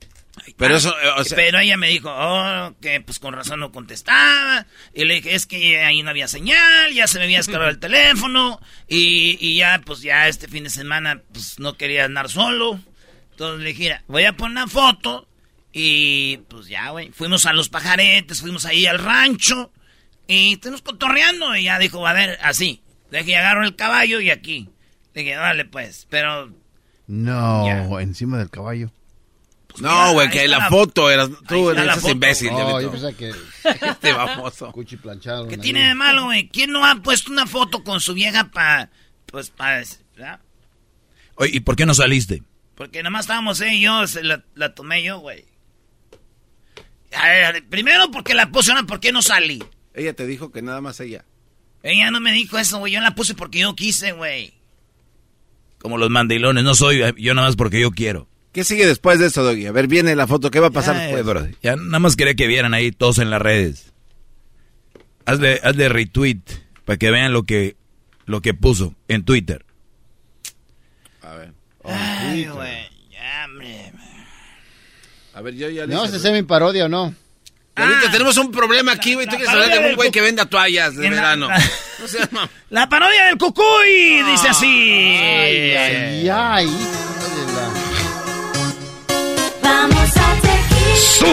Pero 0.56 0.76
eso, 0.76 0.90
eh, 1.00 1.08
o 1.16 1.24
sea... 1.24 1.36
Pero 1.36 1.58
ella 1.58 1.76
me 1.76 1.88
dijo, 1.88 2.10
oh, 2.12 2.74
que 2.80 3.00
pues 3.00 3.18
con 3.18 3.34
razón 3.34 3.60
no 3.60 3.72
contestaba. 3.72 4.66
Y 4.94 5.04
le 5.04 5.14
dije, 5.14 5.34
es 5.34 5.46
que 5.46 5.80
ahí 5.82 6.02
no 6.02 6.10
había 6.10 6.28
señal, 6.28 6.92
ya 6.92 7.06
se 7.06 7.18
me 7.18 7.24
había 7.24 7.38
descargado 7.38 7.70
el 7.70 7.78
teléfono. 7.80 8.60
Y, 8.88 9.36
y 9.40 9.56
ya, 9.56 9.80
pues 9.84 10.00
ya 10.02 10.28
este 10.28 10.48
fin 10.48 10.64
de 10.64 10.70
semana, 10.70 11.22
pues 11.32 11.58
no 11.58 11.76
quería 11.76 12.04
andar 12.04 12.28
solo. 12.30 12.80
Entonces 13.32 13.60
le 13.60 13.68
dije, 13.70 13.82
"Mira, 13.84 14.04
voy 14.06 14.24
a 14.24 14.32
poner 14.36 14.52
una 14.52 14.66
foto. 14.68 15.26
Y 15.72 16.38
pues 16.48 16.66
ya, 16.66 16.90
güey, 16.90 17.10
fuimos 17.12 17.46
a 17.46 17.52
los 17.52 17.68
pajaretes, 17.68 18.40
fuimos 18.40 18.64
ahí 18.66 18.86
al 18.86 18.98
rancho. 18.98 19.72
Y 20.26 20.54
estuvimos 20.54 20.82
cotorreando. 20.82 21.54
Y 21.56 21.64
ya 21.64 21.78
dijo, 21.78 22.06
a 22.06 22.12
ver, 22.12 22.38
así. 22.42 22.82
Le 23.10 23.18
dije, 23.22 23.36
agarro 23.36 23.64
el 23.64 23.76
caballo 23.76 24.20
y 24.20 24.30
aquí. 24.30 24.68
Le 25.14 25.22
dije, 25.22 25.34
dale 25.34 25.64
pues, 25.64 26.06
pero 26.08 26.52
No, 27.10 27.98
encima 27.98 28.38
del 28.38 28.50
caballo. 28.50 28.92
No, 29.80 30.12
güey, 30.12 30.30
que 30.30 30.46
la 30.46 30.68
foto 30.68 31.10
era. 31.10 31.28
Tú 31.48 31.70
eres 31.70 32.04
imbécil. 32.04 32.50
Oh, 32.52 32.56
Diablito. 32.56 32.80
yo 32.82 32.90
pensaba 32.92 33.12
que... 33.12 33.32
Este 33.90 34.12
baboso. 34.12 34.70
Cuchi 34.70 34.96
planchado. 34.96 35.48
¿Qué 35.48 35.58
tiene 35.58 35.88
de 35.88 35.94
malo, 35.96 36.26
güey? 36.26 36.48
¿Quién 36.48 36.70
no 36.70 36.86
ha 36.86 36.94
puesto 37.02 37.32
una 37.32 37.46
foto 37.46 37.82
con 37.82 38.00
su 38.00 38.14
vieja 38.14 38.52
para... 38.52 38.90
Pues 39.26 39.50
para... 39.50 39.82
¿verdad? 40.14 40.40
Oye, 41.34 41.50
¿y 41.54 41.60
por 41.60 41.74
qué 41.74 41.84
no 41.84 41.94
saliste? 41.94 42.44
Porque 42.76 43.02
nada 43.02 43.10
más 43.10 43.22
estábamos 43.22 43.60
eh, 43.60 43.74
y 43.74 43.80
yo, 43.80 44.06
se 44.06 44.22
la, 44.22 44.44
la 44.54 44.74
tomé 44.74 45.02
yo, 45.02 45.18
güey. 45.18 45.44
A 47.16 47.26
ver, 47.26 47.66
primero 47.68 48.12
porque 48.12 48.34
la 48.34 48.52
puse, 48.52 48.70
ahora 48.70 48.84
¿por 48.84 49.00
qué 49.00 49.10
no 49.10 49.20
salí? 49.20 49.64
Ella 49.94 50.14
te 50.14 50.26
dijo 50.26 50.52
que 50.52 50.62
nada 50.62 50.80
más 50.80 51.00
ella. 51.00 51.24
Ella 51.82 52.12
no 52.12 52.20
me 52.20 52.30
dijo 52.30 52.56
eso, 52.56 52.78
güey. 52.78 52.92
Yo 52.92 53.00
la 53.00 53.16
puse 53.16 53.34
porque 53.34 53.58
yo 53.58 53.74
quise, 53.74 54.12
güey. 54.12 54.59
Como 55.80 55.98
los 55.98 56.10
mandilones, 56.10 56.62
no 56.64 56.74
soy 56.74 57.00
yo 57.16 57.34
nada 57.34 57.48
más 57.48 57.56
porque 57.56 57.80
yo 57.80 57.90
quiero. 57.90 58.28
¿Qué 58.52 58.64
sigue 58.64 58.86
después 58.86 59.18
de 59.18 59.26
eso, 59.26 59.42
Doggy? 59.44 59.66
A 59.66 59.72
ver, 59.72 59.86
viene 59.86 60.14
la 60.16 60.26
foto. 60.26 60.50
¿Qué 60.50 60.60
va 60.60 60.68
a 60.68 60.72
pasar 60.72 60.96
Ay, 60.96 61.02
después? 61.12 61.24
bro, 61.24 61.46
ya 61.62 61.76
nada 61.76 62.00
más 62.00 62.16
quería 62.16 62.34
que 62.34 62.46
vieran 62.48 62.74
ahí 62.74 62.90
todos 62.90 63.18
en 63.18 63.30
las 63.30 63.40
redes. 63.40 63.92
Hazle, 65.24 65.60
hazle 65.62 65.88
retweet 65.88 66.40
para 66.84 66.96
que 66.96 67.10
vean 67.10 67.32
lo 67.32 67.44
que, 67.44 67.76
lo 68.26 68.42
que 68.42 68.52
puso 68.54 68.94
en 69.08 69.24
Twitter. 69.24 69.64
A 71.22 71.34
ver. 71.34 71.52
Ay, 71.84 72.46
güey. 72.46 72.88
Ya, 73.10 73.44
hombre. 73.46 73.92
A 75.32 75.40
ver, 75.42 75.54
yo 75.54 75.68
ya 75.70 75.86
¿Me 75.86 75.94
vas 75.94 76.12
a 76.12 76.16
hacer 76.16 76.32
mi 76.32 76.42
parodia 76.42 76.86
o 76.86 76.88
no? 76.88 77.14
Ahorita 77.76 78.10
tenemos 78.10 78.36
un 78.36 78.50
problema 78.52 78.92
aquí, 78.92 79.14
güey. 79.14 79.26
Tú 79.26 79.36
quieres 79.36 79.48
hablar 79.48 79.70
de 79.70 79.78
un 79.90 79.96
güey 79.96 80.10
que 80.10 80.20
venda 80.20 80.44
toallas 80.46 80.96
de 80.96 81.04
la- 81.04 81.10
verano. 81.10 81.48
la- 81.48 81.58
No 82.00 82.08
seas 82.08 82.30
mam- 82.32 82.48
La 82.70 82.88
parodia 82.88 83.26
del 83.26 83.38
cucuy, 83.38 84.22
dice 84.30 84.48
así. 84.48 84.66
Ay, 84.66 85.76
ay, 85.76 86.28
ay. 86.28 86.68
Vamos 89.62 90.16
a 90.16 90.36
¡Súbale 90.96 91.30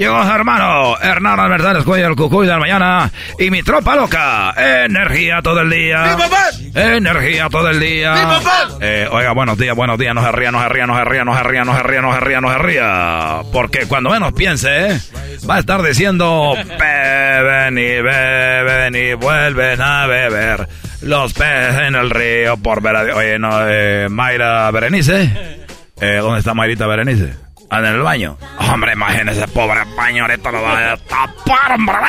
Llegó 0.00 0.24
su 0.24 0.30
hermano, 0.30 0.98
Hernán 0.98 1.38
Albertán 1.38 1.84
Cuello, 1.84 2.06
el 2.06 2.16
cucuy 2.16 2.46
de 2.46 2.52
la 2.54 2.58
mañana 2.58 3.10
y 3.38 3.50
mi 3.50 3.62
tropa 3.62 3.94
loca. 3.96 4.54
Energía 4.56 5.42
todo 5.42 5.60
el 5.60 5.68
día. 5.68 6.16
Energía 6.74 7.50
todo 7.50 7.68
el 7.68 7.78
día. 7.78 8.14
Eh, 8.80 9.06
oiga, 9.12 9.32
buenos 9.32 9.58
días, 9.58 9.76
buenos 9.76 9.98
días. 9.98 10.14
No 10.14 10.24
se 10.24 10.32
ría, 10.32 10.50
no 10.52 10.62
se 10.62 10.70
ría, 10.70 10.86
no 10.86 10.96
se 10.96 11.04
ría, 11.04 11.22
no 11.22 11.36
se 11.36 11.42
ría, 11.42 11.64
no 11.64 11.76
se 11.76 11.82
ría, 11.82 12.00
no 12.00 12.14
se 12.14 12.20
ría, 12.20 12.40
no 12.40 12.50
se 12.50 12.58
ría. 12.60 13.42
Porque 13.52 13.80
cuando 13.88 14.08
menos 14.08 14.32
piense, 14.32 14.98
va 15.46 15.56
a 15.56 15.58
estar 15.58 15.82
diciendo, 15.82 16.54
beben 16.56 17.76
y 17.76 18.00
beben 18.00 18.94
y 18.94 19.12
vuelven 19.12 19.82
a 19.82 20.06
beber. 20.06 20.66
Los 21.02 21.34
peces 21.34 21.76
en 21.76 21.94
el 21.94 22.08
río 22.08 22.56
por 22.56 22.80
ver 22.80 22.96
a... 22.96 23.02
Oye, 23.16 23.38
no, 23.38 23.68
eh, 23.68 24.08
Mayra 24.08 24.70
Berenice. 24.70 25.30
Eh, 26.00 26.20
¿Dónde 26.22 26.38
está 26.38 26.54
Mayrita 26.54 26.86
Berenice? 26.86 27.49
Ah, 27.70 27.78
en 27.78 27.84
el 27.86 28.02
baño. 28.02 28.36
Hombre, 28.58 28.94
imagínese, 28.94 29.46
pobre 29.46 29.80
baño, 29.96 30.24
ahorita 30.24 30.50
lo 30.50 30.60
va 30.60 30.92
a 30.92 30.96
tapar, 30.96 31.72
hombre. 31.74 31.96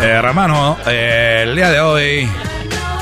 Eh, 0.00 0.06
hermano, 0.06 0.76
eh, 0.86 1.44
el 1.44 1.54
día 1.54 1.70
de 1.70 1.80
hoy 1.80 2.28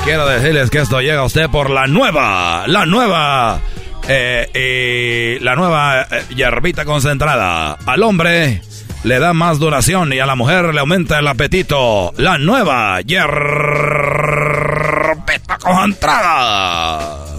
quiero 0.05 0.27
decirles 0.27 0.69
que 0.69 0.77
esto 0.77 1.01
llega 1.01 1.21
a 1.21 1.25
usted 1.25 1.49
por 1.49 1.71
la 1.71 1.87
nueva, 1.87 2.65
la 2.67 2.85
nueva, 2.85 3.59
eh, 4.07 5.39
la 5.41 5.55
nueva 5.55 6.03
eh, 6.03 6.23
hierbita 6.35 6.85
concentrada. 6.85 7.79
Al 7.85 8.03
hombre 8.03 8.61
le 9.03 9.19
da 9.19 9.33
más 9.33 9.57
duración 9.59 10.13
y 10.13 10.19
a 10.19 10.27
la 10.27 10.35
mujer 10.35 10.73
le 10.73 10.79
aumenta 10.79 11.17
el 11.19 11.27
apetito. 11.27 12.13
La 12.17 12.37
nueva 12.37 13.01
hierbita 13.01 13.33
concentrada. 15.57 17.32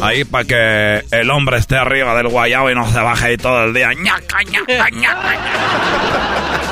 Ahí 0.00 0.24
para 0.24 0.44
que 0.44 1.04
el 1.10 1.30
hombre 1.30 1.58
esté 1.58 1.76
arriba 1.76 2.14
del 2.14 2.28
guayabo 2.28 2.70
y 2.70 2.74
no 2.74 2.90
se 2.90 3.00
baje 3.00 3.26
ahí 3.28 3.36
todo 3.36 3.64
el 3.64 3.74
día. 3.74 3.92
ñaca, 3.92 4.42
ñaca, 4.44 4.90
ñaca. 4.90 5.36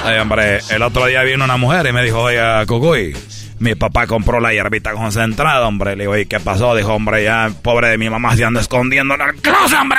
Ay, 0.04 0.18
hombre, 0.18 0.60
el 0.70 0.82
otro 0.82 1.06
día 1.06 1.22
vino 1.22 1.44
una 1.44 1.56
mujer 1.56 1.86
y 1.86 1.92
me 1.92 2.02
dijo, 2.02 2.20
oiga, 2.20 2.64
Cucuy, 2.66 3.14
mi 3.58 3.74
papá 3.74 4.06
compró 4.06 4.40
la 4.40 4.52
hierbita 4.52 4.92
concentrada, 4.92 5.66
hombre. 5.66 5.96
Le 5.96 6.04
digo, 6.04 6.16
¿y 6.16 6.26
qué 6.26 6.40
pasó? 6.40 6.74
Dijo, 6.74 6.94
hombre, 6.94 7.24
ya, 7.24 7.50
pobre 7.62 7.88
de 7.88 7.98
mi 7.98 8.08
mamá 8.08 8.36
se 8.36 8.44
anda 8.44 8.60
escondiendo 8.60 9.14
en 9.14 9.20
el 9.20 9.34
closet, 9.36 9.78
hombre. 9.78 9.98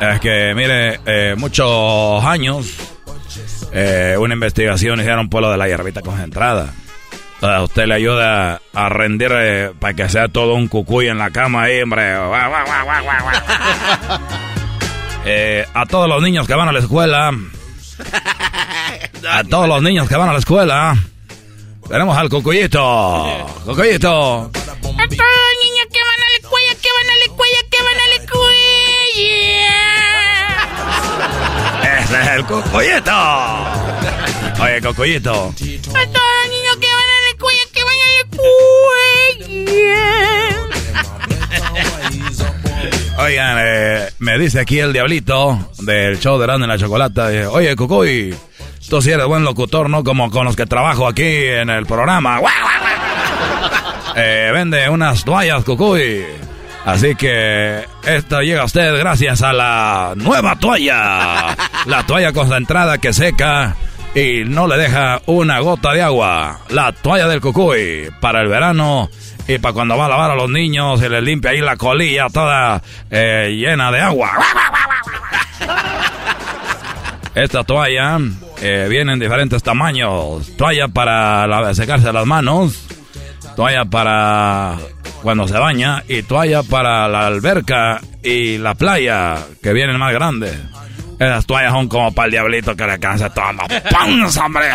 es 0.00 0.20
que, 0.20 0.54
mire, 0.54 1.00
eh, 1.04 1.34
muchos 1.36 2.24
años, 2.24 2.74
eh, 3.72 4.16
una 4.18 4.34
investigación 4.34 5.00
hicieron 5.00 5.28
por 5.28 5.42
lo 5.42 5.50
de 5.50 5.58
la 5.58 5.66
hierbita 5.66 6.00
concentrada. 6.00 6.72
A 7.44 7.62
usted 7.62 7.84
le 7.86 7.94
ayuda 7.94 8.62
a 8.72 8.88
rendir 8.88 9.30
eh, 9.34 9.72
para 9.78 9.92
que 9.92 10.08
sea 10.08 10.28
todo 10.28 10.54
un 10.54 10.66
cucuy 10.68 11.08
en 11.08 11.18
la 11.18 11.30
cama 11.30 11.64
ahí, 11.64 11.82
hombre. 11.82 12.14
Eh, 15.26 15.64
a 15.72 15.86
todos 15.86 16.06
los 16.06 16.22
niños 16.22 16.46
que 16.46 16.54
van 16.54 16.68
a 16.68 16.72
la 16.72 16.80
escuela. 16.80 17.30
A 19.26 19.42
todos 19.44 19.66
los 19.66 19.80
niños 19.82 20.06
que 20.06 20.16
van 20.16 20.28
a 20.28 20.34
la 20.34 20.38
escuela. 20.38 20.94
Tenemos 21.88 22.14
al 22.16 22.28
cucuyito. 22.28 23.46
Cucuyito. 23.64 24.10
A 24.42 24.52
todos 24.52 24.74
los 24.76 25.56
niños 25.64 25.86
que 25.90 26.00
van 26.04 26.20
a 26.20 26.28
la 26.30 26.36
escuela, 26.42 26.74
que 26.82 26.88
van 26.94 27.08
a 27.08 27.16
la 27.16 27.24
escuela, 27.24 27.58
que 27.70 27.78
van 27.82 27.96
a 27.96 28.06
la 28.08 28.16
escuela. 28.22 28.54
Ese 32.02 32.16
es 32.20 32.28
el 32.36 32.44
cucuyito. 32.44 33.16
Oye, 34.62 34.80
cucuyito. 34.82 35.32
A 35.32 36.06
todos 36.06 36.32
los 36.42 36.48
niños 36.50 36.63
Oigan, 43.18 43.56
eh, 43.60 44.08
me 44.18 44.38
dice 44.38 44.60
aquí 44.60 44.78
el 44.80 44.92
diablito 44.92 45.70
del 45.80 46.18
show 46.18 46.38
de 46.38 46.46
Grande 46.46 46.64
en 46.64 46.70
la 46.70 46.78
Chocolata. 46.78 47.32
eh, 47.32 47.46
Oye, 47.46 47.76
Cucuy, 47.76 48.34
tú 48.88 49.00
sí 49.00 49.12
eres 49.12 49.26
buen 49.26 49.44
locutor, 49.44 49.88
¿no? 49.88 50.02
Como 50.02 50.30
con 50.30 50.44
los 50.44 50.56
que 50.56 50.66
trabajo 50.66 51.06
aquí 51.06 51.22
en 51.24 51.70
el 51.70 51.86
programa. 51.86 52.40
Eh, 54.16 54.50
vende 54.54 54.88
unas 54.88 55.24
toallas, 55.24 55.64
Cucuy. 55.64 56.24
Así 56.84 57.16
que 57.16 57.84
esto 58.06 58.42
llega 58.42 58.62
a 58.62 58.64
usted 58.66 58.96
gracias 58.96 59.42
a 59.42 59.52
la 59.52 60.12
nueva 60.14 60.54
toalla. 60.56 61.56
La 61.86 62.06
toalla 62.06 62.32
concentrada 62.32 62.98
que 62.98 63.12
seca 63.12 63.74
y 64.14 64.44
no 64.44 64.66
le 64.68 64.76
deja 64.76 65.20
una 65.26 65.58
gota 65.60 65.92
de 65.92 66.02
agua. 66.02 66.60
La 66.70 66.92
toalla 66.92 67.26
del 67.28 67.40
Cucuy 67.40 68.08
para 68.20 68.40
el 68.42 68.48
verano 68.48 69.08
y 69.48 69.58
para 69.58 69.72
cuando 69.74 69.96
va 69.98 70.06
a 70.06 70.08
lavar 70.08 70.30
a 70.30 70.34
los 70.36 70.48
niños 70.50 71.00
se 71.00 71.08
les 71.08 71.22
limpia 71.22 71.50
ahí 71.50 71.60
la 71.60 71.76
colilla 71.76 72.28
toda 72.32 72.80
eh, 73.10 73.54
llena 73.56 73.90
de 73.90 74.00
agua. 74.00 74.30
Esta 77.34 77.64
toalla 77.64 78.18
eh, 78.62 78.86
viene 78.88 79.12
en 79.14 79.18
diferentes 79.18 79.62
tamaños. 79.62 80.56
Toalla 80.56 80.86
para 80.88 81.46
la- 81.48 81.74
secarse 81.74 82.12
las 82.12 82.26
manos, 82.26 82.86
toalla 83.56 83.84
para 83.84 84.76
cuando 85.22 85.48
se 85.48 85.58
baña 85.58 86.04
y 86.06 86.22
toalla 86.22 86.62
para 86.62 87.08
la 87.08 87.26
alberca 87.26 88.00
y 88.22 88.58
la 88.58 88.74
playa, 88.74 89.36
que 89.62 89.72
vienen 89.72 89.98
más 89.98 90.12
grandes. 90.12 90.54
Esas 91.18 91.46
toallas 91.46 91.72
son 91.72 91.88
como 91.88 92.12
para 92.12 92.26
el 92.26 92.32
diablito 92.32 92.74
que 92.74 92.86
le 92.86 92.98
cansa 92.98 93.30
la 93.34 93.68
panza, 93.90 94.44
hombre. 94.46 94.68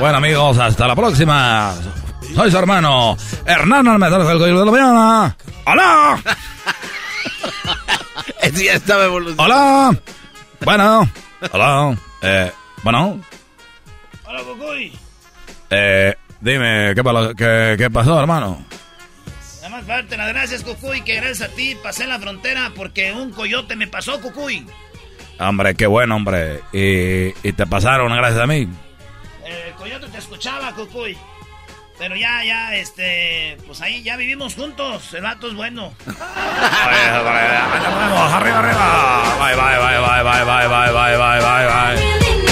Bueno, 0.00 0.18
amigos, 0.18 0.58
hasta 0.58 0.86
la 0.86 0.94
próxima. 0.94 1.72
Soy 2.34 2.50
su 2.50 2.58
hermano, 2.58 3.16
Hernán 3.46 3.88
Almendral 3.88 4.26
del 4.26 4.38
Coyo 4.38 4.58
de 4.60 4.64
la 4.66 4.70
Mañana. 4.72 5.36
¡Hola! 5.66 6.18
Estaba 8.42 9.04
evolucionando. 9.04 9.42
¡Hola! 9.54 9.98
Bueno, 10.64 11.10
hola. 11.52 11.96
Eh, 12.22 12.52
bueno, 12.82 13.20
Hola, 14.26 14.40
Cucuy. 14.42 14.92
eh, 15.70 16.14
dime, 16.40 16.92
¿qué, 16.94 17.02
palo- 17.02 17.34
qué, 17.34 17.76
qué 17.78 17.90
pasó, 17.90 18.18
hermano? 18.20 18.64
fuerte. 19.82 20.16
Las 20.16 20.28
gracias, 20.28 20.62
Cucuy, 20.62 21.02
que 21.02 21.16
gracias 21.16 21.50
a 21.50 21.54
ti 21.54 21.76
pasé 21.82 22.06
la 22.06 22.18
frontera 22.18 22.72
porque 22.74 23.12
un 23.12 23.30
coyote 23.30 23.76
me 23.76 23.86
pasó, 23.86 24.18
Cucuy. 24.20 24.66
Hombre, 25.38 25.74
qué 25.74 25.86
bueno, 25.86 26.16
hombre. 26.16 26.62
Y, 26.72 27.34
y 27.46 27.52
te 27.52 27.66
pasaron 27.66 28.10
gracias 28.14 28.40
a 28.40 28.46
mí. 28.46 28.66
El 29.44 29.74
coyote 29.74 30.06
te 30.08 30.16
escuchaba, 30.18 30.74
Cucuy. 30.74 31.14
Pero 31.98 32.14
ya, 32.14 32.44
ya, 32.44 32.76
este, 32.76 33.56
pues 33.66 33.80
ahí 33.80 34.02
ya 34.02 34.16
vivimos 34.16 34.54
juntos. 34.54 35.14
El 35.14 35.22
vato 35.22 35.48
es 35.48 35.54
bueno. 35.54 35.94
arriba, 36.06 37.20
arriba. 38.58 39.36
Bye, 39.38 39.54
bye, 39.54 39.78
bye, 39.78 39.98
bye, 40.00 40.22
bye, 40.22 40.44
bye, 40.44 40.68
bye, 40.68 40.92
bye, 41.16 41.40
bye, 41.40 41.66
bye. 41.66 41.96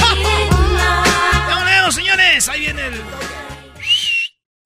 señores! 1.94 2.48
Ahí 2.48 2.60
viene 2.60 2.86
el... 2.86 3.23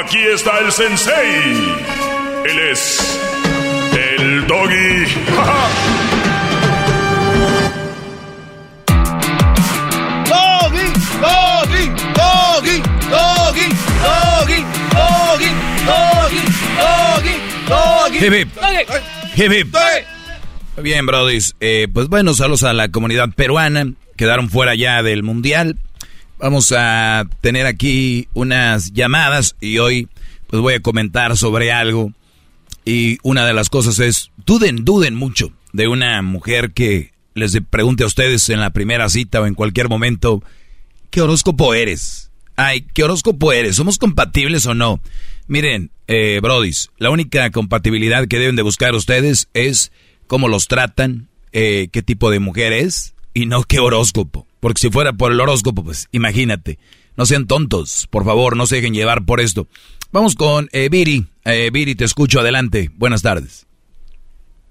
Aquí 0.00 0.18
está 0.18 0.58
el 0.60 0.70
sensei. 0.70 1.74
Él 2.44 2.58
es 2.70 3.20
el 3.96 4.46
doggy. 4.46 5.04
Doggy, 10.28 10.86
doggy, 11.20 11.90
doggy, 12.14 12.82
doggy, 13.10 13.68
doggy, 14.00 14.60
doggy, 14.94 15.50
doggy, 15.84 16.42
doggy, 16.76 17.34
doggy. 17.68 18.18
Hip, 18.18 18.32
hip. 18.34 18.48
Hip, 19.34 19.52
hip. 19.52 19.76
Bien, 20.82 21.06
brodis. 21.06 21.56
Eh, 21.60 21.88
pues 21.92 22.08
bueno, 22.08 22.34
saludos 22.34 22.62
a 22.62 22.72
la 22.72 22.88
comunidad 22.88 23.30
peruana. 23.34 23.92
Quedaron 24.16 24.48
fuera 24.48 24.74
ya 24.74 25.02
del 25.02 25.22
mundial. 25.24 25.76
Vamos 26.38 26.72
a 26.76 27.28
tener 27.40 27.66
aquí 27.66 28.28
unas 28.32 28.92
llamadas 28.92 29.56
y 29.60 29.78
hoy 29.78 30.08
pues 30.46 30.62
voy 30.62 30.74
a 30.74 30.80
comentar 30.80 31.36
sobre 31.36 31.72
algo. 31.72 32.12
Y 32.84 33.18
una 33.24 33.44
de 33.44 33.52
las 33.52 33.68
cosas 33.68 33.98
es, 33.98 34.30
duden, 34.46 34.84
duden 34.84 35.16
mucho 35.16 35.52
de 35.72 35.88
una 35.88 36.22
mujer 36.22 36.70
que 36.72 37.12
les 37.34 37.58
pregunte 37.68 38.04
a 38.04 38.06
ustedes 38.06 38.48
en 38.50 38.60
la 38.60 38.70
primera 38.70 39.08
cita 39.08 39.40
o 39.40 39.46
en 39.46 39.54
cualquier 39.54 39.88
momento, 39.88 40.42
¿qué 41.10 41.22
horóscopo 41.22 41.74
eres? 41.74 42.30
Ay, 42.54 42.86
¿qué 42.94 43.02
horóscopo 43.02 43.52
eres? 43.52 43.74
¿Somos 43.74 43.98
compatibles 43.98 44.64
o 44.66 44.74
no? 44.74 45.00
Miren, 45.48 45.90
eh, 46.06 46.38
brodis, 46.40 46.90
la 46.98 47.10
única 47.10 47.50
compatibilidad 47.50 48.28
que 48.28 48.38
deben 48.38 48.56
de 48.56 48.62
buscar 48.62 48.94
ustedes 48.94 49.48
es 49.54 49.90
cómo 50.28 50.46
los 50.46 50.68
tratan, 50.68 51.28
eh, 51.52 51.88
qué 51.90 52.02
tipo 52.02 52.30
de 52.30 52.38
mujer 52.38 52.72
es 52.72 53.14
y 53.38 53.46
no 53.46 53.62
qué 53.62 53.78
horóscopo. 53.78 54.46
Porque 54.60 54.80
si 54.80 54.90
fuera 54.90 55.12
por 55.12 55.32
el 55.32 55.40
horóscopo, 55.40 55.84
pues 55.84 56.08
imagínate. 56.12 56.78
No 57.16 57.24
sean 57.24 57.46
tontos, 57.46 58.06
por 58.10 58.24
favor, 58.24 58.56
no 58.56 58.66
se 58.66 58.76
dejen 58.76 58.94
llevar 58.94 59.24
por 59.24 59.40
esto. 59.40 59.66
Vamos 60.12 60.34
con 60.34 60.68
eh, 60.72 60.88
Viri. 60.88 61.26
Eh, 61.44 61.70
Viri, 61.72 61.94
te 61.94 62.04
escucho, 62.04 62.40
adelante. 62.40 62.90
Buenas 62.94 63.22
tardes. 63.22 63.66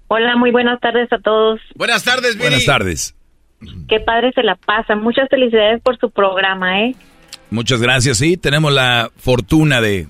Hola, 0.08 0.36
muy 0.36 0.50
buenas 0.50 0.80
tardes 0.80 1.12
a 1.12 1.18
todos. 1.18 1.60
Buenas 1.74 2.04
tardes, 2.04 2.34
Viri. 2.34 2.48
Buenas 2.48 2.64
tardes. 2.64 3.14
Qué 3.88 4.00
padre 4.00 4.32
se 4.34 4.42
la 4.42 4.56
pasa. 4.56 4.94
Muchas 4.94 5.28
felicidades 5.28 5.80
por 5.82 5.98
su 5.98 6.10
programa, 6.10 6.82
¿eh? 6.82 6.94
Muchas 7.50 7.80
gracias. 7.80 8.18
Sí, 8.18 8.36
tenemos 8.36 8.72
la 8.72 9.10
fortuna 9.16 9.80
de, 9.80 10.06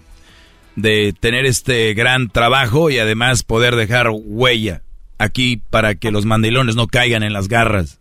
de 0.77 1.15
tener 1.19 1.47
este 1.47 1.95
gran 1.95 2.29
trabajo 2.29 2.91
y 2.91 2.99
además 2.99 3.43
poder 3.43 3.77
dejar 3.77 4.09
huella 4.11 4.83
aquí 5.19 5.61
para 5.71 5.95
que 5.95 6.11
los 6.11 6.25
mandilones 6.25 6.77
no 6.77 6.87
caigan 6.87 7.23
en 7.23 7.33
las 7.33 7.49
garras. 7.49 8.01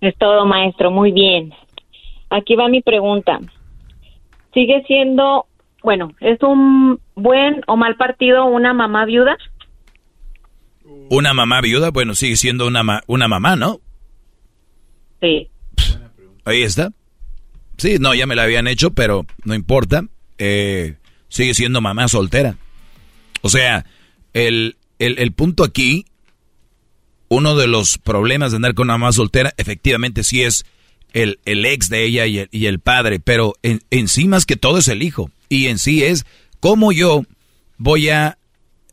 Es 0.00 0.16
todo, 0.18 0.46
maestro. 0.46 0.90
Muy 0.90 1.12
bien. 1.12 1.52
Aquí 2.30 2.54
va 2.56 2.68
mi 2.68 2.80
pregunta. 2.82 3.38
¿Sigue 4.54 4.82
siendo, 4.86 5.46
bueno, 5.82 6.12
es 6.20 6.42
un 6.42 7.00
buen 7.14 7.62
o 7.66 7.76
mal 7.76 7.96
partido 7.96 8.46
una 8.46 8.72
mamá 8.74 9.04
viuda? 9.04 9.36
Una 11.08 11.34
mamá 11.34 11.60
viuda, 11.60 11.90
bueno, 11.90 12.14
sigue 12.14 12.36
siendo 12.36 12.66
una, 12.66 12.82
ma- 12.82 13.02
una 13.06 13.28
mamá, 13.28 13.56
¿no? 13.56 13.80
Sí. 15.20 15.48
Ahí 16.44 16.62
está. 16.62 16.90
Sí, 17.76 17.96
no, 18.00 18.14
ya 18.14 18.26
me 18.26 18.34
la 18.36 18.44
habían 18.44 18.66
hecho, 18.66 18.90
pero 18.90 19.24
no 19.44 19.54
importa. 19.54 20.02
Eh, 20.38 20.96
sigue 21.28 21.54
siendo 21.54 21.80
mamá 21.80 22.08
soltera. 22.08 22.56
O 23.42 23.48
sea, 23.48 23.84
el, 24.32 24.76
el, 24.98 25.18
el 25.18 25.32
punto 25.32 25.64
aquí, 25.64 26.04
uno 27.30 27.54
de 27.54 27.68
los 27.68 27.96
problemas 27.96 28.50
de 28.50 28.56
andar 28.56 28.74
con 28.74 28.88
una 28.88 28.98
mamá 28.98 29.12
soltera, 29.12 29.54
efectivamente 29.56 30.24
sí 30.24 30.42
es 30.42 30.66
el, 31.12 31.38
el 31.44 31.64
ex 31.64 31.88
de 31.88 32.04
ella 32.04 32.26
y 32.26 32.66
el, 32.66 32.80
padre, 32.80 33.20
pero 33.20 33.54
en, 33.62 33.80
en 33.90 34.08
sí 34.08 34.26
más 34.26 34.44
que 34.44 34.56
todo 34.56 34.78
es 34.78 34.88
el 34.88 35.02
hijo. 35.02 35.30
Y 35.48 35.68
en 35.68 35.78
sí 35.78 36.02
es 36.02 36.26
cómo 36.58 36.90
yo 36.90 37.24
voy 37.78 38.08
a 38.08 38.36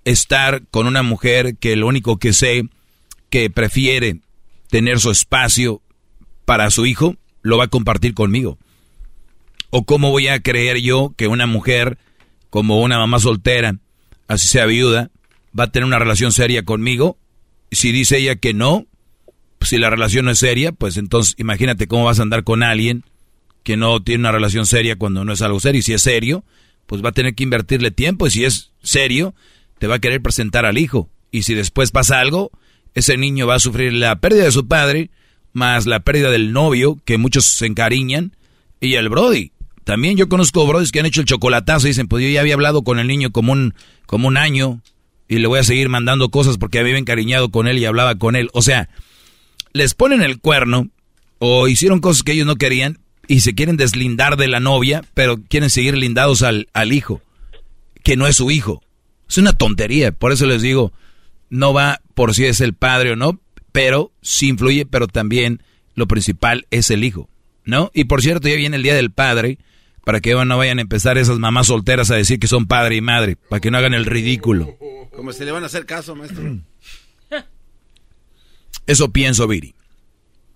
estar 0.05 0.63
con 0.69 0.85
una 0.85 1.01
mujer 1.01 1.57
que 1.57 1.75
lo 1.75 1.87
único 1.87 2.17
que 2.17 2.31
sé 2.31 2.63
que 3.31 3.49
prefiere 3.49 4.21
tener 4.69 4.99
su 4.99 5.09
espacio 5.09 5.81
para 6.45 6.69
su 6.69 6.85
hijo, 6.85 7.15
lo 7.41 7.57
va 7.57 7.65
a 7.65 7.69
compartir 7.69 8.13
conmigo. 8.13 8.59
¿O 9.71 9.83
cómo 9.83 10.11
voy 10.11 10.27
a 10.27 10.41
creer 10.41 10.77
yo 10.77 11.13
que 11.17 11.27
una 11.27 11.47
mujer 11.47 11.97
como 12.51 12.81
una 12.81 12.99
mamá 12.99 13.19
soltera, 13.19 13.77
así 14.27 14.47
sea 14.47 14.67
viuda, 14.67 15.09
va 15.57 15.65
a 15.65 15.71
tener 15.71 15.87
una 15.87 15.99
relación 15.99 16.31
seria 16.31 16.63
conmigo? 16.63 17.17
Si 17.71 17.91
dice 17.91 18.17
ella 18.17 18.35
que 18.35 18.53
no, 18.53 18.85
si 19.61 19.77
la 19.77 19.89
relación 19.89 20.25
no 20.25 20.31
es 20.31 20.39
seria, 20.39 20.71
pues 20.71 20.97
entonces 20.97 21.35
imagínate 21.37 21.87
cómo 21.87 22.05
vas 22.05 22.19
a 22.19 22.23
andar 22.23 22.43
con 22.43 22.63
alguien 22.63 23.03
que 23.63 23.75
no 23.75 24.01
tiene 24.01 24.21
una 24.21 24.31
relación 24.31 24.65
seria 24.65 24.95
cuando 24.95 25.25
no 25.25 25.33
es 25.33 25.41
algo 25.41 25.59
serio. 25.59 25.79
Y 25.79 25.83
si 25.83 25.93
es 25.93 26.01
serio, 26.01 26.45
pues 26.85 27.03
va 27.03 27.09
a 27.09 27.13
tener 27.13 27.35
que 27.35 27.43
invertirle 27.43 27.91
tiempo. 27.91 28.27
Y 28.27 28.31
si 28.31 28.45
es 28.45 28.71
serio, 28.81 29.35
te 29.77 29.87
va 29.87 29.95
a 29.95 29.99
querer 29.99 30.21
presentar 30.21 30.65
al 30.65 30.77
hijo. 30.77 31.09
Y 31.31 31.43
si 31.43 31.53
después 31.53 31.91
pasa 31.91 32.19
algo, 32.19 32.51
ese 32.93 33.17
niño 33.17 33.45
va 33.45 33.55
a 33.55 33.59
sufrir 33.59 33.93
la 33.93 34.19
pérdida 34.19 34.45
de 34.45 34.51
su 34.51 34.67
padre, 34.67 35.09
más 35.53 35.85
la 35.85 35.99
pérdida 35.99 36.31
del 36.31 36.53
novio, 36.53 36.97
que 37.03 37.17
muchos 37.17 37.45
se 37.45 37.65
encariñan, 37.65 38.35
y 38.79 38.93
el 38.95 39.09
Brody. 39.09 39.51
También 39.83 40.17
yo 40.17 40.27
conozco 40.29 40.65
Brodis 40.65 40.91
que 40.91 40.99
han 40.99 41.05
hecho 41.05 41.21
el 41.21 41.27
chocolatazo 41.27 41.87
y 41.87 41.91
dicen, 41.91 42.07
pues 42.07 42.23
yo 42.23 42.29
ya 42.29 42.41
había 42.41 42.53
hablado 42.53 42.83
con 42.83 42.99
el 42.99 43.07
niño 43.07 43.31
como 43.31 43.53
un, 43.53 43.73
como 44.05 44.27
un 44.27 44.37
año 44.37 44.81
y 45.27 45.39
le 45.39 45.47
voy 45.47 45.59
a 45.59 45.63
seguir 45.63 45.89
mandando 45.89 46.29
cosas 46.29 46.57
porque 46.57 46.79
había 46.79 46.97
encariñado 46.97 47.49
con 47.49 47.67
él 47.67 47.77
y 47.77 47.85
hablaba 47.85 48.15
con 48.15 48.35
él. 48.35 48.49
O 48.53 48.61
sea, 48.61 48.89
les 49.73 49.93
ponen 49.93 50.21
el 50.21 50.39
cuerno 50.39 50.89
o 51.39 51.67
hicieron 51.67 51.99
cosas 51.99 52.23
que 52.23 52.33
ellos 52.33 52.47
no 52.47 52.55
querían 52.55 52.99
y 53.27 53.41
se 53.41 53.53
quieren 53.53 53.77
deslindar 53.77 54.37
de 54.37 54.47
la 54.47 54.59
novia, 54.59 55.03
pero 55.13 55.37
quieren 55.37 55.69
seguir 55.69 55.97
lindados 55.97 56.41
al, 56.41 56.69
al 56.73 56.93
hijo, 56.93 57.21
que 58.03 58.15
no 58.15 58.27
es 58.27 58.37
su 58.37 58.51
hijo. 58.51 58.81
Es 59.29 59.37
una 59.37 59.53
tontería, 59.53 60.13
por 60.13 60.31
eso 60.31 60.45
les 60.45 60.61
digo, 60.61 60.93
no 61.49 61.73
va 61.73 62.01
por 62.13 62.33
si 62.33 62.45
es 62.45 62.61
el 62.61 62.73
padre 62.73 63.11
o 63.11 63.15
no, 63.15 63.39
pero 63.71 64.11
sí 64.21 64.47
influye, 64.47 64.85
pero 64.85 65.07
también 65.07 65.61
lo 65.93 66.07
principal 66.07 66.65
es 66.71 66.89
el 66.89 67.03
hijo, 67.03 67.29
¿no? 67.65 67.91
Y 67.93 68.05
por 68.05 68.21
cierto, 68.21 68.47
ya 68.47 68.55
viene 68.55 68.77
el 68.77 68.83
Día 68.83 68.95
del 68.95 69.11
Padre, 69.11 69.57
para 70.07 70.21
que 70.21 70.33
no 70.33 70.57
vayan 70.57 70.77
a 70.77 70.81
empezar 70.83 71.17
esas 71.17 71.37
mamás 71.37 71.67
solteras 71.67 72.09
a 72.11 72.15
decir 72.15 72.39
que 72.39 72.47
son 72.47 72.65
padre 72.65 72.95
y 72.95 73.01
madre, 73.01 73.35
para 73.49 73.59
que 73.59 73.69
no 73.69 73.77
hagan 73.77 73.93
el 73.93 74.05
ridículo. 74.05 74.69
Como 75.13 75.33
se 75.33 75.43
le 75.43 75.51
van 75.51 75.63
a 75.63 75.65
hacer 75.65 75.85
caso, 75.85 76.15
maestro. 76.15 76.45
Eso 78.87 79.11
pienso, 79.11 79.49
Viri. 79.49 79.73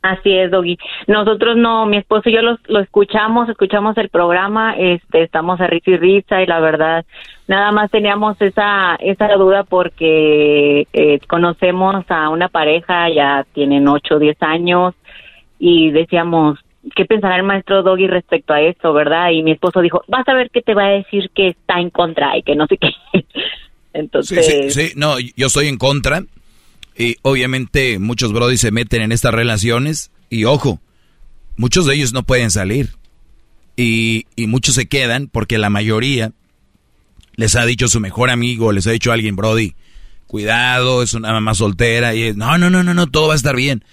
Así 0.03 0.31
es, 0.31 0.51
Doggy. 0.51 0.77
Nosotros 1.07 1.57
no, 1.57 1.85
mi 1.85 1.97
esposo 1.97 2.29
y 2.29 2.33
yo 2.33 2.41
lo, 2.41 2.59
lo 2.67 2.79
escuchamos, 2.79 3.49
escuchamos 3.49 3.97
el 3.97 4.07
programa, 4.07 4.73
este, 4.77 5.23
estamos 5.23 5.59
a 5.59 5.67
risa 5.67 5.91
y 5.91 5.97
risa 5.97 6.41
y 6.41 6.45
la 6.45 6.61
verdad, 6.61 7.05
nada 7.49 7.73
más 7.73 7.91
teníamos 7.91 8.41
esa, 8.41 8.95
esa 9.01 9.33
duda 9.33 9.65
porque 9.65 10.87
eh, 10.93 11.19
conocemos 11.27 12.05
a 12.07 12.29
una 12.29 12.47
pareja, 12.47 13.09
ya 13.09 13.45
tienen 13.51 13.89
ocho 13.89 14.15
o 14.15 14.19
diez 14.19 14.41
años 14.41 14.95
y 15.59 15.91
decíamos, 15.91 16.57
¿qué 16.95 17.05
pensará 17.05 17.37
el 17.37 17.43
maestro 17.43 17.83
Doggy 17.83 18.07
respecto 18.07 18.53
a 18.53 18.61
esto, 18.61 18.93
verdad? 18.93 19.31
Y 19.31 19.43
mi 19.43 19.51
esposo 19.51 19.81
dijo, 19.81 20.03
vas 20.07 20.27
a 20.27 20.33
ver 20.33 20.49
que 20.49 20.61
te 20.61 20.73
va 20.73 20.85
a 20.85 20.91
decir 20.91 21.29
que 21.33 21.49
está 21.49 21.79
en 21.79 21.89
contra 21.89 22.37
y 22.37 22.43
que 22.43 22.55
no 22.55 22.67
sé 22.67 22.77
qué. 22.77 22.89
Entonces, 23.93 24.73
sí, 24.73 24.93
no, 24.95 25.19
yo 25.19 25.47
estoy 25.47 25.67
en 25.67 25.77
contra. 25.77 26.23
Y 26.97 27.17
obviamente 27.21 27.99
muchos 27.99 28.33
brodis 28.33 28.61
se 28.61 28.71
meten 28.71 29.01
en 29.01 29.11
estas 29.11 29.33
relaciones 29.33 30.11
y 30.29 30.45
ojo, 30.45 30.79
muchos 31.57 31.85
de 31.85 31.95
ellos 31.95 32.13
no 32.13 32.23
pueden 32.23 32.51
salir. 32.51 32.89
Y, 33.75 34.25
y 34.35 34.47
muchos 34.47 34.75
se 34.75 34.87
quedan 34.87 35.27
porque 35.27 35.57
la 35.57 35.69
mayoría 35.69 36.33
les 37.35 37.55
ha 37.55 37.65
dicho 37.65 37.87
su 37.87 37.99
mejor 37.99 38.29
amigo, 38.29 38.71
les 38.71 38.85
ha 38.87 38.91
dicho 38.91 39.11
alguien, 39.11 39.35
Brody, 39.35 39.75
cuidado, 40.27 41.01
es 41.03 41.13
una 41.13 41.31
mamá 41.31 41.53
soltera. 41.53 42.13
Y 42.13 42.23
es, 42.23 42.35
no, 42.35 42.57
no, 42.57 42.69
no, 42.69 42.83
no, 42.83 42.93
no, 42.93 43.07
todo 43.07 43.27
va 43.27 43.33
a 43.33 43.37
estar 43.37 43.55
bien. 43.55 43.83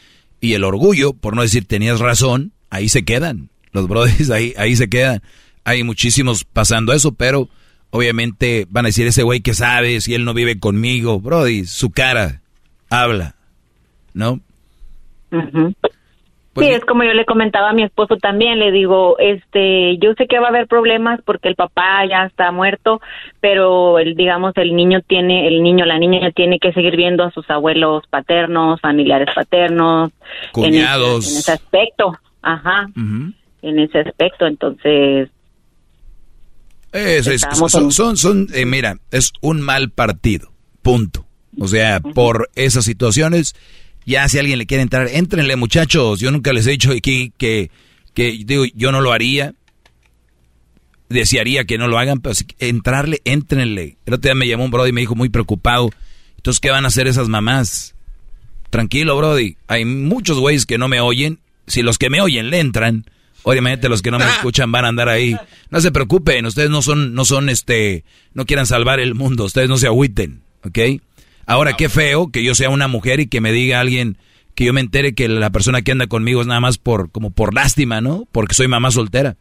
Y 0.40 0.54
el 0.54 0.64
orgullo, 0.64 1.12
por 1.12 1.34
no 1.34 1.42
decir 1.42 1.66
tenías 1.66 2.00
razón, 2.00 2.52
ahí 2.70 2.88
se 2.88 3.04
quedan. 3.04 3.48
Los 3.72 3.88
brodis 3.88 4.30
ahí, 4.30 4.54
ahí 4.56 4.76
se 4.76 4.88
quedan. 4.88 5.22
Hay 5.64 5.82
muchísimos 5.82 6.44
pasando 6.44 6.92
eso, 6.92 7.12
pero 7.12 7.48
obviamente 7.90 8.66
van 8.70 8.86
a 8.86 8.88
decir 8.88 9.06
ese 9.06 9.22
güey 9.22 9.40
que 9.40 9.54
sabe 9.54 10.00
si 10.00 10.14
él 10.14 10.24
no 10.24 10.34
vive 10.34 10.58
conmigo. 10.58 11.20
Brody, 11.20 11.64
su 11.64 11.90
cara 11.90 12.40
habla, 12.90 13.34
¿no? 14.14 14.40
Ujú. 15.30 15.74
sí, 16.56 16.68
es 16.68 16.84
como 16.86 17.04
yo 17.04 17.12
le 17.12 17.26
comentaba 17.26 17.70
a 17.70 17.74
mi 17.74 17.82
esposo 17.82 18.16
también, 18.16 18.58
le 18.58 18.72
digo, 18.72 19.18
este, 19.18 19.98
yo 19.98 20.14
sé 20.14 20.26
que 20.26 20.38
va 20.38 20.46
a 20.46 20.48
haber 20.48 20.66
problemas 20.66 21.20
porque 21.24 21.48
el 21.48 21.54
papá 21.54 22.06
ya 22.08 22.24
está 22.24 22.50
muerto, 22.50 23.00
pero 23.40 23.98
el, 23.98 24.14
digamos, 24.14 24.54
el 24.56 24.74
niño 24.74 25.00
tiene, 25.06 25.48
el 25.48 25.62
niño, 25.62 25.84
la 25.84 25.98
niña 25.98 26.30
tiene 26.30 26.58
que 26.58 26.72
seguir 26.72 26.96
viendo 26.96 27.24
a 27.24 27.30
sus 27.30 27.48
abuelos 27.50 28.04
paternos, 28.08 28.80
familiares 28.80 29.28
paternos, 29.34 30.10
en 30.10 30.50
Cuñados. 30.52 31.30
en 31.30 31.38
ese 31.38 31.52
aspecto, 31.52 32.18
ajá, 32.42 32.86
en 32.96 33.78
ese 33.78 34.00
aspecto, 34.00 34.46
entonces, 34.46 35.28
Eso 36.92 37.30
es, 37.30 37.46
son, 37.68 37.92
son, 37.92 38.16
son 38.16 38.48
eh, 38.54 38.64
mira, 38.64 38.98
es 39.10 39.32
un 39.40 39.60
mal 39.60 39.90
partido, 39.90 40.52
punto. 40.82 41.26
O 41.60 41.66
sea, 41.66 42.00
por 42.00 42.50
esas 42.54 42.84
situaciones, 42.84 43.54
ya 44.06 44.28
si 44.28 44.38
alguien 44.38 44.58
le 44.58 44.66
quiere 44.66 44.82
entrar, 44.82 45.08
éntrenle 45.08 45.56
muchachos. 45.56 46.20
Yo 46.20 46.30
nunca 46.30 46.52
les 46.52 46.66
he 46.66 46.70
dicho 46.70 46.92
aquí 46.92 47.32
que, 47.36 47.70
que 48.14 48.42
digo, 48.44 48.64
yo 48.74 48.92
no 48.92 49.00
lo 49.00 49.12
haría. 49.12 49.54
Desearía 51.08 51.64
que 51.64 51.78
no 51.78 51.88
lo 51.88 51.98
hagan, 51.98 52.20
pero 52.20 52.34
si, 52.34 52.46
entrarle, 52.58 53.20
éntrenle. 53.24 53.96
El 54.06 54.14
otro 54.14 54.28
día 54.28 54.34
me 54.34 54.46
llamó 54.46 54.64
un 54.64 54.70
brody 54.70 54.90
y 54.90 54.92
me 54.92 55.00
dijo 55.00 55.14
muy 55.14 55.30
preocupado. 55.30 55.90
Entonces, 56.36 56.60
¿qué 56.60 56.70
van 56.70 56.84
a 56.84 56.88
hacer 56.88 57.06
esas 57.06 57.28
mamás? 57.28 57.94
Tranquilo, 58.70 59.16
brody. 59.16 59.56
Hay 59.66 59.84
muchos 59.84 60.38
güeyes 60.38 60.64
que 60.64 60.78
no 60.78 60.88
me 60.88 61.00
oyen. 61.00 61.38
Si 61.68 61.82
los 61.82 61.98
que 61.98 62.10
me 62.10 62.20
oyen 62.20 62.50
le 62.50 62.60
entran, 62.60 63.04
obviamente 63.42 63.88
los 63.88 64.02
que 64.02 64.10
no 64.10 64.18
me 64.18 64.26
escuchan 64.36 64.72
van 64.72 64.84
a 64.84 64.88
andar 64.88 65.08
ahí. 65.08 65.36
No 65.70 65.80
se 65.80 65.92
preocupen, 65.92 66.46
ustedes 66.46 66.70
no 66.70 66.82
son, 66.82 67.14
no 67.14 67.24
son 67.24 67.48
este, 67.48 68.04
no 68.34 68.46
quieran 68.46 68.66
salvar 68.66 69.00
el 69.00 69.14
mundo, 69.14 69.44
ustedes 69.44 69.68
no 69.68 69.78
se 69.78 69.86
agüiten, 69.86 70.42
¿ok? 70.64 70.78
Ahora, 71.46 71.74
qué 71.74 71.88
feo 71.88 72.30
que 72.30 72.44
yo 72.44 72.54
sea 72.54 72.68
una 72.68 72.88
mujer 72.88 73.20
y 73.20 73.26
que 73.26 73.40
me 73.40 73.52
diga 73.52 73.80
alguien 73.80 74.18
que 74.54 74.64
yo 74.64 74.72
me 74.72 74.80
entere 74.80 75.14
que 75.14 75.28
la 75.28 75.50
persona 75.50 75.82
que 75.82 75.92
anda 75.92 76.08
conmigo 76.08 76.40
es 76.40 76.46
nada 76.46 76.60
más 76.60 76.78
por, 76.78 77.10
como 77.10 77.30
por 77.30 77.54
lástima, 77.54 78.00
¿no? 78.00 78.26
Porque 78.32 78.54
soy 78.54 78.68
mamá 78.68 78.90
soltera. 78.90 79.36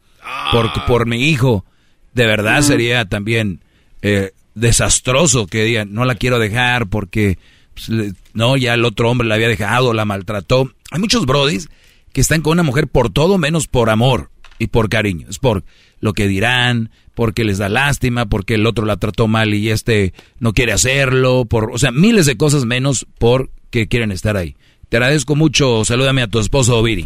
Por, 0.51 0.71
por 0.85 1.07
mi 1.07 1.27
hijo. 1.27 1.65
De 2.13 2.25
verdad 2.25 2.61
sería 2.61 3.05
también 3.05 3.61
eh, 4.03 4.31
desastroso 4.55 5.47
que 5.47 5.63
digan, 5.63 5.93
no 5.93 6.05
la 6.05 6.15
quiero 6.15 6.39
dejar 6.39 6.87
porque, 6.87 7.39
pues, 7.73 8.13
no, 8.33 8.57
ya 8.57 8.75
el 8.75 8.85
otro 8.85 9.09
hombre 9.09 9.27
la 9.27 9.35
había 9.35 9.47
dejado, 9.47 9.91
la 9.93 10.05
maltrató. 10.05 10.71
Hay 10.91 10.99
muchos 10.99 11.25
brodis 11.25 11.67
que 12.13 12.21
están 12.21 12.41
con 12.41 12.53
una 12.53 12.63
mujer 12.63 12.87
por 12.87 13.09
todo 13.09 13.37
menos 13.37 13.67
por 13.67 13.89
amor 13.89 14.31
y 14.59 14.67
por 14.67 14.89
cariño. 14.89 15.27
Es 15.29 15.39
por 15.39 15.63
lo 15.99 16.13
que 16.13 16.27
dirán, 16.27 16.91
porque 17.13 17.43
les 17.43 17.57
da 17.57 17.69
lástima, 17.69 18.27
porque 18.27 18.55
el 18.55 18.67
otro 18.67 18.85
la 18.85 18.97
trató 18.97 19.27
mal 19.27 19.53
y 19.53 19.71
este 19.71 20.13
no 20.39 20.53
quiere 20.53 20.73
hacerlo, 20.73 21.45
por, 21.45 21.71
o 21.71 21.77
sea, 21.77 21.91
miles 21.91 22.25
de 22.25 22.37
cosas 22.37 22.65
menos 22.65 23.07
porque 23.17 23.87
quieren 23.87 24.11
estar 24.11 24.37
ahí. 24.37 24.55
Te 24.89 24.97
agradezco 24.97 25.35
mucho, 25.35 25.83
salúdame 25.83 26.21
a 26.21 26.27
tu 26.27 26.39
esposo 26.39 26.81
Viri. 26.81 27.05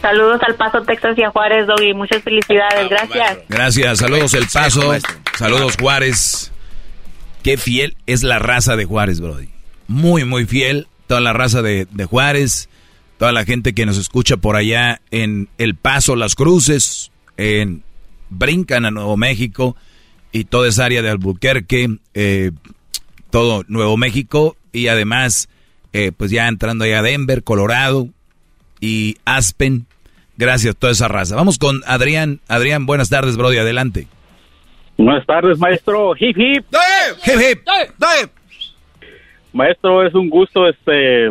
Saludos 0.00 0.40
al 0.46 0.54
Paso, 0.54 0.80
Texas 0.82 1.18
y 1.18 1.22
a 1.22 1.30
Juárez, 1.30 1.66
Doggy. 1.66 1.92
Muchas 1.92 2.22
felicidades, 2.22 2.88
gracias. 2.88 3.38
Gracias, 3.48 3.98
saludos 3.98 4.32
El 4.32 4.46
Paso, 4.46 4.94
saludos 5.36 5.76
Juárez. 5.78 6.52
Qué 7.42 7.58
fiel 7.58 7.96
es 8.06 8.22
la 8.22 8.38
raza 8.38 8.76
de 8.76 8.86
Juárez, 8.86 9.20
Brody. 9.20 9.48
Muy, 9.88 10.24
muy 10.24 10.46
fiel, 10.46 10.86
toda 11.06 11.20
la 11.20 11.32
raza 11.32 11.60
de, 11.60 11.86
de 11.90 12.04
Juárez, 12.06 12.69
toda 13.20 13.32
la 13.32 13.44
gente 13.44 13.74
que 13.74 13.84
nos 13.84 13.98
escucha 13.98 14.38
por 14.38 14.56
allá 14.56 15.02
en 15.10 15.50
El 15.58 15.74
Paso, 15.74 16.16
Las 16.16 16.34
Cruces, 16.34 17.12
en 17.36 17.82
brincan 18.30 18.86
a 18.86 18.90
Nuevo 18.90 19.18
México 19.18 19.76
y 20.32 20.44
toda 20.44 20.68
esa 20.68 20.86
área 20.86 21.02
de 21.02 21.10
Albuquerque, 21.10 21.98
eh, 22.14 22.50
todo 23.28 23.62
Nuevo 23.68 23.98
México 23.98 24.56
y 24.72 24.88
además 24.88 25.50
eh, 25.92 26.12
pues 26.16 26.30
ya 26.30 26.48
entrando 26.48 26.84
allá 26.84 27.00
a 27.00 27.02
Denver, 27.02 27.44
Colorado 27.44 28.08
y 28.80 29.18
Aspen. 29.26 29.84
Gracias 30.38 30.74
a 30.74 30.78
toda 30.78 30.94
esa 30.94 31.08
raza. 31.08 31.36
Vamos 31.36 31.58
con 31.58 31.82
Adrián. 31.86 32.40
Adrián, 32.48 32.86
buenas 32.86 33.10
tardes, 33.10 33.36
Brody, 33.36 33.58
adelante. 33.58 34.06
Buenas 34.96 35.26
tardes, 35.26 35.58
maestro. 35.58 36.14
Hip 36.18 36.38
hip. 36.38 36.64
Hip 37.26 37.38
hip. 37.38 38.30
Maestro, 39.52 40.06
es 40.06 40.14
un 40.14 40.30
gusto 40.30 40.66
este 40.66 41.28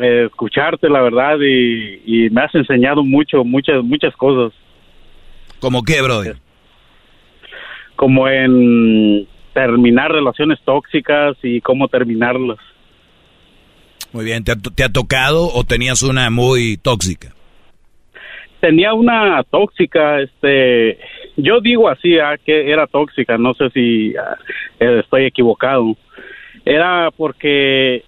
eh, 0.00 0.26
escucharte, 0.26 0.88
la 0.88 1.02
verdad, 1.02 1.38
y, 1.40 2.02
y 2.04 2.30
me 2.30 2.42
has 2.42 2.54
enseñado 2.54 3.02
mucho, 3.02 3.44
muchas, 3.44 3.82
muchas 3.82 4.14
cosas. 4.16 4.52
¿Cómo 5.60 5.82
qué, 5.82 6.00
brother? 6.02 6.36
Como 7.96 8.28
en 8.28 9.26
terminar 9.52 10.10
relaciones 10.10 10.58
tóxicas 10.64 11.36
y 11.42 11.60
cómo 11.60 11.88
terminarlas. 11.88 12.58
Muy 14.12 14.24
bien, 14.24 14.42
¿te 14.42 14.52
ha, 14.82 14.88
tocado 14.88 15.48
o 15.54 15.64
tenías 15.64 16.02
una 16.02 16.30
muy 16.30 16.76
tóxica? 16.78 17.32
Tenía 18.60 18.92
una 18.92 19.42
tóxica, 19.44 20.20
este, 20.20 20.98
yo 21.36 21.60
digo 21.60 21.88
así, 21.88 22.18
ah, 22.18 22.36
que 22.44 22.70
era 22.70 22.86
tóxica, 22.86 23.38
no 23.38 23.54
sé 23.54 23.70
si 23.70 24.14
ah, 24.16 24.36
estoy 24.80 25.26
equivocado. 25.26 25.96
Era 26.64 27.10
porque 27.16 28.04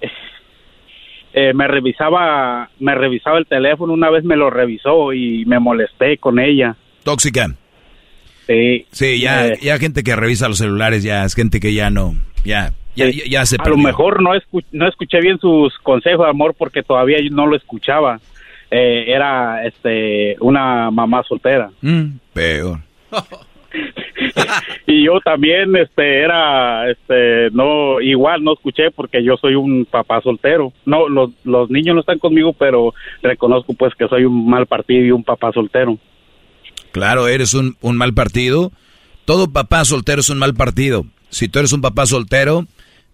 eh, 1.34 1.52
me 1.54 1.66
revisaba, 1.68 2.68
me 2.78 2.94
revisaba 2.94 3.38
el 3.38 3.46
teléfono, 3.46 3.92
una 3.92 4.10
vez 4.10 4.24
me 4.24 4.36
lo 4.36 4.50
revisó 4.50 5.12
y 5.12 5.44
me 5.46 5.59
molesté 5.59 6.18
con 6.18 6.38
ella. 6.38 6.76
Tóxica. 7.04 7.54
Sí. 8.46 8.86
Sí, 8.90 9.20
ya, 9.20 9.48
Eh. 9.48 9.59
ya 9.62 9.78
gente 9.78 10.02
que 10.02 10.16
revisa 10.16 10.48
los 10.48 10.59
celulares, 10.59 11.02
ya 11.02 11.24
es 11.24 11.34
gente 11.34 11.60
que 11.60 11.72
ya 11.74 11.90
no, 11.90 12.14
ya, 12.44 12.72
ya, 12.96 13.06
ya, 13.09 13.22
ya 13.28 13.46
se 13.46 13.56
A 13.56 13.59
lo 13.60 13.64
perdió. 13.76 13.84
mejor 13.84 14.22
no, 14.22 14.34
escu- 14.34 14.64
no 14.72 14.88
escuché 14.88 15.20
bien 15.20 15.38
sus 15.38 15.76
consejos 15.78 16.26
de 16.26 16.30
amor 16.30 16.54
porque 16.59 16.82
todavía 16.82 17.19
yo 17.20 17.30
no 17.30 17.46
lo 17.46 17.56
escuchaba. 17.56 18.20
Eh, 18.70 19.04
era 19.09 19.64
este 19.66 20.36
una 20.40 20.90
mamá 20.90 21.22
soltera. 21.28 21.70
Mm, 21.82 22.04
peor. 22.32 22.78
y 24.86 25.04
yo 25.04 25.20
también 25.24 25.74
este 25.76 26.20
era 26.22 26.90
este 26.90 27.51
no 27.52 28.01
igual 28.01 28.42
no 28.44 28.52
escuché 28.54 28.90
porque 28.90 29.22
yo 29.24 29.36
soy 29.36 29.54
un 29.54 29.84
papá 29.84 30.20
soltero. 30.22 30.72
No 30.84 31.09
los 31.09 31.30
los 31.44 31.70
niños 31.70 31.94
no 31.94 32.01
están 32.01 32.18
conmigo, 32.18 32.52
pero 32.52 32.94
reconozco 33.22 33.74
pues 33.74 33.94
que 33.94 34.09
soy 34.09 34.24
un 34.24 34.48
mal 34.48 34.66
partido 34.66 35.04
y 35.04 35.10
un 35.10 35.24
papá 35.24 35.52
soltero. 35.52 35.98
Claro, 36.92 37.28
eres 37.28 37.54
un, 37.54 37.76
un 37.80 37.96
mal 37.96 38.12
partido. 38.14 38.72
Todo 39.24 39.51
papá 39.51 39.84
soltero 39.84 40.20
es 40.20 40.28
un 40.30 40.38
mal 40.38 40.54
partido. 40.54 41.06
Si 41.30 41.48
tú 41.48 41.59
eres 41.59 41.72
un 41.72 41.80
papá 41.80 42.06
soltero, 42.06 42.66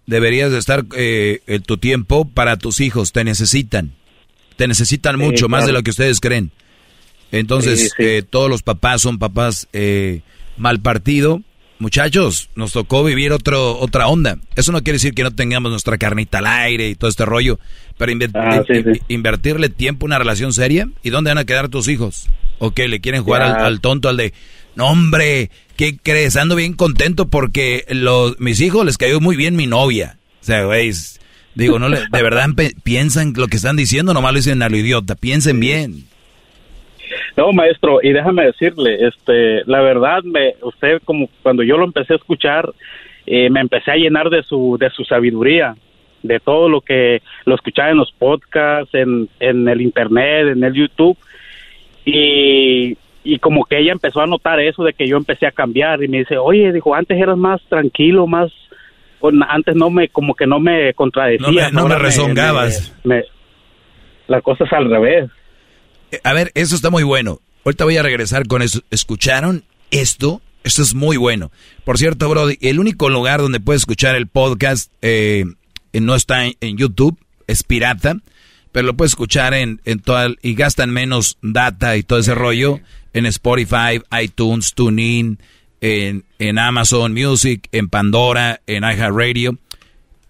deberías 0.05 0.51
de 0.51 0.57
estar 0.57 0.83
eh, 0.97 1.39
en 1.47 1.61
tu 1.63 1.77
tiempo 1.77 2.25
para 2.27 2.57
tus 2.57 2.81
hijos. 2.81 3.11
Te 3.13 3.23
necesitan. 3.23 3.93
Te 4.57 4.67
necesitan 4.67 5.15
Sí, 5.17 5.21
mucho, 5.23 5.47
más 5.47 5.65
de 5.65 5.71
lo 5.71 5.81
que 5.83 5.91
ustedes 5.91 6.19
creen. 6.19 6.51
Entonces, 7.31 7.79
Sí, 7.79 7.87
sí. 7.95 8.03
eh, 8.03 8.23
todos 8.27 8.49
los 8.49 8.63
papás 8.63 9.01
son 9.01 9.19
papás 9.19 9.69
eh, 9.71 10.21
mal 10.59 10.79
partido. 10.79 11.41
Muchachos, 11.79 12.49
nos 12.55 12.73
tocó 12.73 13.05
vivir 13.05 13.31
otro, 13.31 13.79
otra 13.79 14.07
onda. 14.07 14.37
Eso 14.57 14.73
no 14.73 14.83
quiere 14.83 14.95
decir 14.95 15.13
que 15.13 15.23
no 15.23 15.31
tengamos 15.31 15.71
nuestra 15.71 15.97
carnita 15.97 16.39
al 16.39 16.47
aire 16.47 16.89
y 16.89 16.95
todo 16.95 17.09
este 17.09 17.23
rollo, 17.23 17.57
pero 17.97 18.11
Ah, 18.35 18.61
sí, 18.67 18.83
invertirle 19.07 19.69
tiempo 19.69 20.05
a 20.05 20.07
una 20.07 20.19
relación 20.19 20.51
seria. 20.51 20.89
¿Y 21.03 21.09
dónde 21.09 21.29
van 21.31 21.37
a 21.37 21.45
quedar 21.45 21.69
tus 21.69 21.87
hijos? 21.87 22.27
¿O 22.57 22.71
qué? 22.71 22.89
¿Le 22.89 22.99
quieren 22.99 23.23
jugar 23.23 23.43
al, 23.43 23.79
tonto, 23.79 24.09
al 24.09 24.17
de, 24.17 24.33
no 24.75 24.87
hombre, 24.89 25.51
¿qué 25.77 25.97
crees? 25.97 26.35
Ando 26.35 26.57
bien 26.57 26.73
contento 26.73 27.29
porque 27.29 27.85
los, 27.89 28.37
mis 28.41 28.59
hijos 28.59 28.85
les 28.85 28.97
cayó 28.97 29.21
muy 29.21 29.37
bien 29.37 29.55
mi 29.55 29.65
novia. 29.65 30.17
O 30.41 30.43
sea, 30.43 30.65
güey, 30.65 30.91
digo, 31.55 31.79
no 31.79 31.87
le- 31.87 32.01
de 32.11 32.21
verdad 32.23 32.49
piensan 32.83 33.31
lo 33.37 33.47
que 33.47 33.55
están 33.55 33.77
diciendo, 33.77 34.13
nomás 34.13 34.33
lo 34.33 34.39
dicen 34.39 34.61
a 34.63 34.67
lo 34.67 34.75
idiota. 34.75 35.15
Piensen 35.15 35.61
bien. 35.61 36.08
No, 37.37 37.51
maestro, 37.53 37.99
y 38.01 38.11
déjame 38.11 38.45
decirle, 38.45 39.07
este, 39.07 39.63
la 39.65 39.81
verdad, 39.81 40.23
me, 40.23 40.55
usted 40.61 41.01
como 41.05 41.29
cuando 41.43 41.63
yo 41.63 41.77
lo 41.77 41.85
empecé 41.85 42.13
a 42.13 42.17
escuchar, 42.17 42.69
eh, 43.25 43.49
me 43.49 43.59
empecé 43.61 43.91
a 43.91 43.95
llenar 43.95 44.29
de 44.29 44.43
su, 44.43 44.77
de 44.79 44.89
su 44.89 45.03
sabiduría, 45.05 45.75
de 46.23 46.39
todo 46.39 46.67
lo 46.67 46.81
que 46.81 47.21
lo 47.45 47.55
escuchaba 47.55 47.91
en 47.91 47.97
los 47.97 48.11
podcasts, 48.11 48.93
en, 48.93 49.29
en 49.39 49.67
el 49.69 49.81
internet, 49.81 50.47
en 50.47 50.63
el 50.63 50.73
YouTube, 50.73 51.17
y, 52.05 52.97
y 53.23 53.39
como 53.39 53.65
que 53.65 53.77
ella 53.79 53.91
empezó 53.91 54.21
a 54.21 54.27
notar 54.27 54.59
eso 54.59 54.83
de 54.83 54.93
que 54.93 55.07
yo 55.07 55.17
empecé 55.17 55.45
a 55.45 55.51
cambiar 55.51 56.03
y 56.03 56.07
me 56.07 56.19
dice, 56.19 56.37
oye, 56.37 56.71
dijo, 56.71 56.95
antes 56.95 57.17
eras 57.21 57.37
más 57.37 57.61
tranquilo, 57.69 58.25
más, 58.27 58.51
antes 59.49 59.75
no 59.75 59.89
me, 59.89 60.07
como 60.09 60.33
que 60.33 60.47
no 60.47 60.59
me 60.59 60.93
contradecías. 60.93 61.47
No 61.47 61.53
me- 61.53 61.61
no 61.71 61.87
me 61.87 61.93
ahora 61.93 61.99
rezongabas. 61.99 62.97
me- 63.03 63.15
me- 63.17 63.23
la 64.27 64.41
cosa 64.41 64.63
es 64.63 64.73
al 64.73 64.89
revés. 64.89 65.29
Eh, 66.11 66.19
A 66.23 66.33
ver, 66.33 66.51
eso 66.55 66.75
está 66.75 66.89
muy 66.89 67.03
bueno. 67.03 67.41
Ahorita 67.65 67.85
voy 67.85 67.97
a 67.97 68.03
regresar 68.03 68.47
con 68.47 68.61
eso. 68.61 68.81
¿Escucharon 68.89 69.63
esto? 69.91 70.41
Esto 70.63 70.81
es 70.81 70.93
muy 70.93 71.17
bueno. 71.17 71.51
Por 71.85 71.97
cierto, 71.97 72.29
Brody, 72.29 72.57
el 72.61 72.79
único 72.79 73.09
lugar 73.09 73.41
donde 73.41 73.59
puedes 73.59 73.81
escuchar 73.81 74.15
el 74.15 74.27
podcast 74.27 74.91
eh, 75.01 75.45
eh, 75.93 76.01
no 76.01 76.15
está 76.15 76.45
en, 76.45 76.77
YouTube, 76.77 77.17
es 77.47 77.63
pirata, 77.63 78.17
pero 78.71 78.87
lo 78.87 78.95
puedes 78.95 79.13
escuchar 79.13 79.53
en, 79.53 79.81
en 79.85 79.99
toda, 79.99 80.29
y 80.41 80.55
gastan 80.55 80.91
menos 80.91 81.37
data 81.41 81.95
y 81.97 82.03
todo 82.03 82.19
ese 82.19 82.35
rollo 82.35 82.79
en 83.13 83.25
Spotify, 83.25 84.01
iTunes, 84.21 84.73
TuneIn, 84.73 85.39
en, 85.81 86.25
en 86.39 86.59
Amazon 86.59 87.13
Music, 87.13 87.67
en 87.71 87.89
Pandora, 87.89 88.61
en 88.67 88.83
iHeartRadio. 88.83 89.57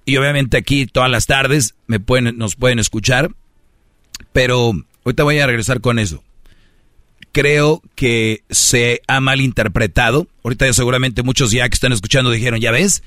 Y 0.05 0.17
obviamente 0.17 0.57
aquí 0.57 0.85
todas 0.85 1.09
las 1.09 1.25
tardes 1.25 1.75
me 1.87 1.99
pueden, 1.99 2.37
nos 2.37 2.55
pueden 2.55 2.79
escuchar. 2.79 3.31
Pero 4.31 4.73
ahorita 5.09 5.23
voy 5.23 5.39
a 5.39 5.47
regresar 5.47 5.81
con 5.81 5.99
eso. 5.99 6.23
Creo 7.31 7.81
que 7.95 8.43
se 8.49 9.01
ha 9.07 9.19
malinterpretado. 9.19 10.27
Ahorita 10.43 10.65
ya 10.65 10.73
seguramente 10.73 11.21
muchos 11.23 11.51
ya 11.51 11.67
que 11.69 11.75
están 11.75 11.93
escuchando 11.93 12.31
dijeron, 12.31 12.59
ya 12.59 12.71
ves, 12.71 13.03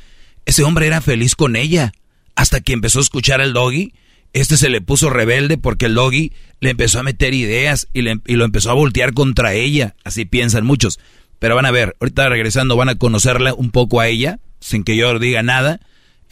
ese 0.46 0.62
hombre 0.62 0.86
era 0.86 1.00
feliz 1.00 1.34
con 1.34 1.56
ella. 1.56 1.92
Hasta 2.36 2.60
que 2.60 2.72
empezó 2.72 3.00
a 3.00 3.02
escuchar 3.02 3.40
al 3.40 3.52
doggy, 3.52 3.92
este 4.32 4.56
se 4.56 4.68
le 4.70 4.80
puso 4.80 5.10
rebelde 5.10 5.58
porque 5.58 5.86
el 5.86 5.94
doggy 5.94 6.32
le 6.60 6.70
empezó 6.70 7.00
a 7.00 7.02
meter 7.02 7.34
ideas 7.34 7.88
y, 7.92 8.02
le- 8.02 8.20
y 8.26 8.34
lo 8.36 8.44
empezó 8.44 8.70
a 8.70 8.74
voltear 8.74 9.12
contra 9.12 9.54
ella. 9.54 9.94
Así 10.04 10.24
piensan 10.24 10.64
muchos. 10.64 11.00
Pero 11.40 11.56
van 11.56 11.66
a 11.66 11.72
ver, 11.72 11.96
ahorita 12.00 12.28
regresando 12.28 12.76
van 12.76 12.88
a 12.88 12.94
conocerla 12.94 13.52
un 13.54 13.70
poco 13.72 14.00
a 14.00 14.06
ella, 14.06 14.38
sin 14.60 14.84
que 14.84 14.96
yo 14.96 15.18
diga 15.18 15.42
nada. 15.42 15.80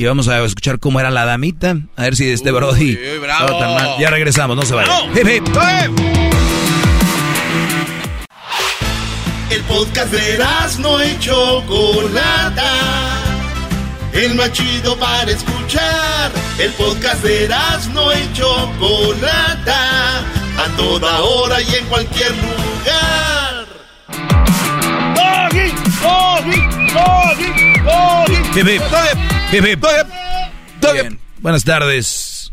Y 0.00 0.06
vamos 0.06 0.28
a 0.28 0.42
escuchar 0.42 0.78
cómo 0.78 0.98
era 0.98 1.10
la 1.10 1.26
damita. 1.26 1.76
A 1.94 2.04
ver 2.04 2.16
si 2.16 2.30
este 2.30 2.50
Brody. 2.52 2.96
bravo. 3.20 3.58
tan 3.58 3.74
mal. 3.74 3.98
Ya 3.98 4.08
regresamos, 4.08 4.56
no 4.56 4.62
se 4.62 4.74
vayan. 4.74 4.90
Hip, 5.14 5.28
hip. 5.28 5.46
El 9.50 9.62
podcast 9.64 10.10
de 10.10 10.38
no 10.78 11.04
y 11.04 11.18
Chocolata. 11.18 12.72
El 14.14 14.36
más 14.36 14.50
chido 14.52 14.96
para 14.96 15.30
escuchar. 15.30 16.32
El 16.58 16.72
podcast 16.72 17.22
de 17.22 17.46
no 17.92 18.10
y 18.10 18.32
Chocolata. 18.32 20.20
A 20.20 20.76
toda 20.78 21.20
hora 21.20 21.60
y 21.60 21.74
en 21.74 21.84
cualquier 21.88 22.30
lugar. 22.36 23.66
Doggy, 25.14 25.74
doggy, 26.00 26.79
Buenas 31.40 31.64
tardes. 31.64 32.52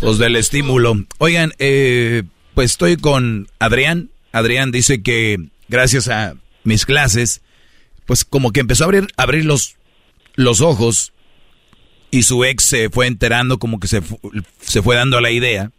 Los 0.00 0.18
del 0.18 0.36
estímulo. 0.36 1.04
Oigan, 1.18 1.52
eh, 1.58 2.24
pues 2.54 2.72
estoy 2.72 2.96
con 2.96 3.48
Adrián. 3.58 4.10
Adrián 4.32 4.70
dice 4.72 5.02
que 5.02 5.38
gracias 5.68 6.08
a 6.08 6.34
mis 6.64 6.86
clases, 6.86 7.42
pues 8.06 8.24
como 8.24 8.52
que 8.52 8.60
empezó 8.60 8.84
a 8.84 8.86
abrir, 8.86 9.08
abrir 9.16 9.44
los, 9.44 9.76
los 10.34 10.60
ojos 10.60 11.12
y 12.10 12.24
su 12.24 12.44
ex 12.44 12.64
se 12.64 12.90
fue 12.90 13.06
enterando, 13.06 13.58
como 13.58 13.80
que 13.80 13.88
se, 13.88 14.02
se 14.60 14.82
fue 14.82 14.96
dando 14.96 15.20
la 15.20 15.30
idea 15.30 15.70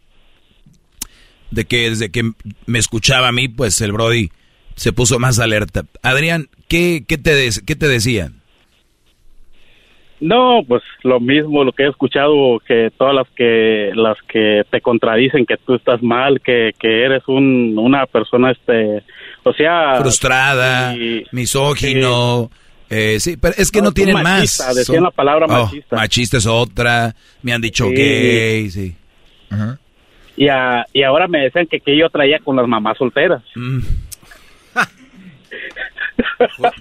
de 1.50 1.64
que 1.64 1.90
desde 1.90 2.10
que 2.10 2.32
me 2.66 2.78
escuchaba 2.78 3.28
a 3.28 3.32
mí, 3.32 3.48
pues 3.48 3.80
el 3.80 3.92
Brody 3.92 4.30
se 4.76 4.92
puso 4.92 5.18
más 5.18 5.38
alerta. 5.38 5.84
Adrián, 6.02 6.48
¿qué, 6.68 7.04
qué, 7.06 7.18
te, 7.18 7.48
qué 7.66 7.76
te 7.76 7.88
decía? 7.88 8.30
No, 10.20 10.60
pues 10.66 10.82
lo 11.02 11.20
mismo, 11.20 11.64
lo 11.64 11.72
que 11.72 11.82
he 11.82 11.88
escuchado, 11.88 12.58
que 12.66 12.90
todas 12.96 13.14
las 13.14 13.28
que 13.36 13.90
las 13.94 14.16
que 14.28 14.62
te 14.70 14.80
contradicen 14.80 15.44
que 15.44 15.56
tú 15.58 15.74
estás 15.74 16.02
mal, 16.02 16.40
que, 16.40 16.70
que 16.78 17.04
eres 17.04 17.24
un, 17.26 17.74
una 17.76 18.06
persona, 18.06 18.52
este, 18.52 19.02
o 19.42 19.52
sea... 19.52 19.96
Frustrada, 20.00 20.94
sí, 20.94 21.24
misógino. 21.32 22.50
eh, 22.88 23.18
sí, 23.20 23.36
pero 23.36 23.54
es 23.58 23.70
que 23.70 23.80
No, 23.80 23.86
no, 23.86 23.92
tienen 23.92 24.14
machista, 24.22 24.66
más. 24.66 24.76
decían 24.76 25.02
la 25.02 25.10
palabra 25.10 25.46
Oh, 25.46 25.64
machista. 25.66 25.96
machista 25.96 26.36
es 26.38 26.46
otra. 26.46 27.14
Me 27.42 27.52
han 27.52 27.60
dicho 27.60 27.88
Sí. 27.88 27.94
gay, 27.94 28.70
sí. 28.70 28.96
Y, 30.36 30.48
a- 30.48 30.86
y 30.92 31.02
ahora 31.02 31.28
me 31.28 31.40
decían 31.40 31.66
que, 31.66 31.80
que 31.80 31.96
yo 31.98 32.08
traía 32.08 32.38
con 32.38 32.56
las 32.56 32.66
mamás 32.66 32.96
solteras. 32.98 33.42
Mm. 33.56 33.78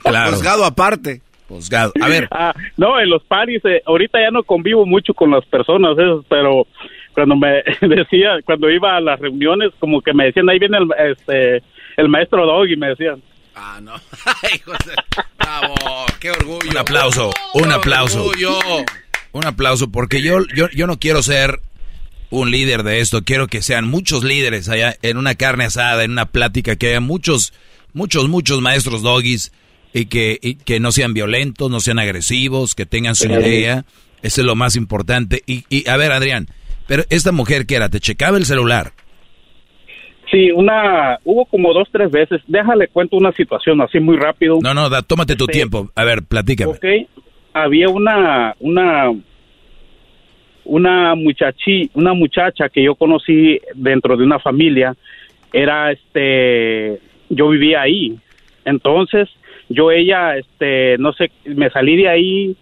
Claro. 0.03 0.31
Juzgado 0.31 0.65
aparte. 0.65 1.21
Juzgado. 1.47 1.93
A 2.01 2.07
ver. 2.07 2.27
Ah, 2.31 2.53
no, 2.77 2.99
en 2.99 3.09
los 3.09 3.23
paris, 3.23 3.61
eh, 3.65 3.81
ahorita 3.85 4.19
ya 4.19 4.31
no 4.31 4.43
convivo 4.43 4.85
mucho 4.85 5.13
con 5.13 5.31
las 5.31 5.45
personas, 5.45 5.97
esas, 5.97 6.25
pero 6.29 6.67
cuando 7.13 7.35
me 7.35 7.63
decía, 7.81 8.39
cuando 8.45 8.69
iba 8.69 8.95
a 8.97 9.01
las 9.01 9.19
reuniones, 9.19 9.71
como 9.79 10.01
que 10.01 10.13
me 10.13 10.25
decían, 10.25 10.49
ahí 10.49 10.59
viene 10.59 10.77
el, 10.77 11.11
este, 11.11 11.63
el 11.97 12.09
maestro 12.09 12.45
Dog 12.45 12.67
y 12.67 12.75
me 12.77 12.87
decían. 12.89 13.21
Ah, 13.55 13.79
no. 13.81 13.93
Bravo, 15.37 15.75
qué 16.19 16.31
orgullo. 16.31 16.69
Un 16.71 16.77
aplauso, 16.77 17.31
un 17.53 17.71
aplauso. 17.71 18.25
orgullo. 18.25 18.57
Un 19.31 19.45
aplauso, 19.45 19.91
porque 19.91 20.21
yo, 20.21 20.39
yo, 20.55 20.69
yo 20.69 20.87
no 20.87 20.97
quiero 20.97 21.21
ser 21.21 21.59
un 22.29 22.49
líder 22.49 22.83
de 22.83 22.99
esto, 22.99 23.23
quiero 23.23 23.47
que 23.47 23.61
sean 23.61 23.87
muchos 23.87 24.23
líderes 24.23 24.67
allá 24.69 24.95
en 25.03 25.17
una 25.17 25.35
carne 25.35 25.65
asada, 25.65 26.03
en 26.03 26.11
una 26.11 26.25
plática, 26.25 26.75
que 26.75 26.89
haya 26.89 26.99
muchos, 26.99 27.53
muchos, 27.93 28.27
muchos 28.29 28.61
maestros 28.61 29.01
doggies 29.01 29.51
y 29.93 30.05
que, 30.05 30.37
y 30.41 30.55
que 30.55 30.79
no 30.79 30.91
sean 30.91 31.13
violentos, 31.13 31.69
no 31.69 31.79
sean 31.79 31.99
agresivos, 31.99 32.75
que 32.75 32.85
tengan 32.85 33.15
su 33.15 33.27
idea. 33.27 33.85
Eso 34.21 34.41
es 34.41 34.47
lo 34.47 34.55
más 34.55 34.75
importante. 34.75 35.43
Y, 35.45 35.65
y 35.69 35.87
a 35.89 35.97
ver, 35.97 36.11
Adrián, 36.11 36.47
pero 36.87 37.03
esta 37.09 37.31
mujer 37.31 37.65
que 37.65 37.75
era, 37.75 37.89
te 37.89 37.99
checaba 37.99 38.37
el 38.37 38.45
celular. 38.45 38.93
Sí, 40.31 40.49
una, 40.51 41.19
hubo 41.25 41.45
como 41.45 41.73
dos, 41.73 41.87
tres 41.91 42.09
veces. 42.09 42.41
Déjale 42.47 42.87
cuento 42.87 43.17
una 43.17 43.31
situación 43.33 43.81
así 43.81 43.99
muy 43.99 44.17
rápido. 44.17 44.57
No, 44.63 44.73
no, 44.73 44.89
da- 44.89 45.01
tómate 45.03 45.35
tu 45.35 45.45
Sí. 45.45 45.51
tiempo. 45.51 45.91
A 45.95 46.03
ver, 46.03 46.23
platícame. 46.23 46.71
Ok, 46.71 46.85
había 47.53 47.89
una, 47.89 48.55
una, 48.59 49.11
una 50.65 51.13
muchachi, 51.15 51.89
una 51.93 52.13
muchacha 52.13 52.69
que 52.69 52.83
yo 52.83 52.95
conocí 52.95 53.59
dentro 53.75 54.15
de 54.17 54.23
una 54.23 54.39
familia. 54.39 54.95
Era, 55.51 55.91
este, 55.91 56.99
yo 57.35 57.49
vivía 57.49 57.81
ahí. 57.81 58.15
Entonces, 58.65 59.29
yo 59.69 59.91
ella, 59.91 60.37
este, 60.37 60.97
no 60.97 61.13
sé, 61.13 61.31
me 61.45 61.69
salí 61.69 61.95
de 61.97 62.09
ahí 62.09 62.55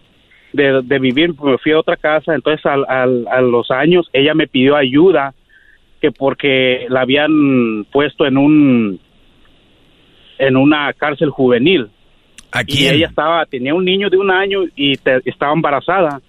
de, 0.54 0.82
de 0.84 1.00
vivir, 1.00 1.34
me 1.42 1.58
fui 1.58 1.72
a 1.72 1.80
otra 1.80 1.96
casa. 1.98 2.34
Entonces, 2.36 2.66
al, 2.66 2.86
al- 2.88 3.28
a 3.30 3.42
los 3.42 3.70
años, 3.72 4.10
ella 4.14 4.34
me 4.34 4.48
pidió 4.48 4.76
ayuda 4.76 5.34
que 6.02 6.12
porque 6.12 6.86
la 6.90 7.02
habían 7.02 7.86
puesto 7.92 8.26
en 8.26 8.38
un 8.38 9.00
en 10.40 10.58
una 10.58 10.92
cárcel 10.94 11.30
juvenil. 11.30 11.88
¿A 12.52 12.64
Y 12.66 12.88
ella 12.88 13.08
estaba, 13.08 13.46
tenía 13.46 13.74
un 13.76 13.86
niño 13.86 14.10
de 14.10 14.18
un 14.18 14.32
año 14.32 14.64
y 14.76 14.96
te- 14.98 15.22
estaba 15.26 15.54
embarazada. 15.54 16.20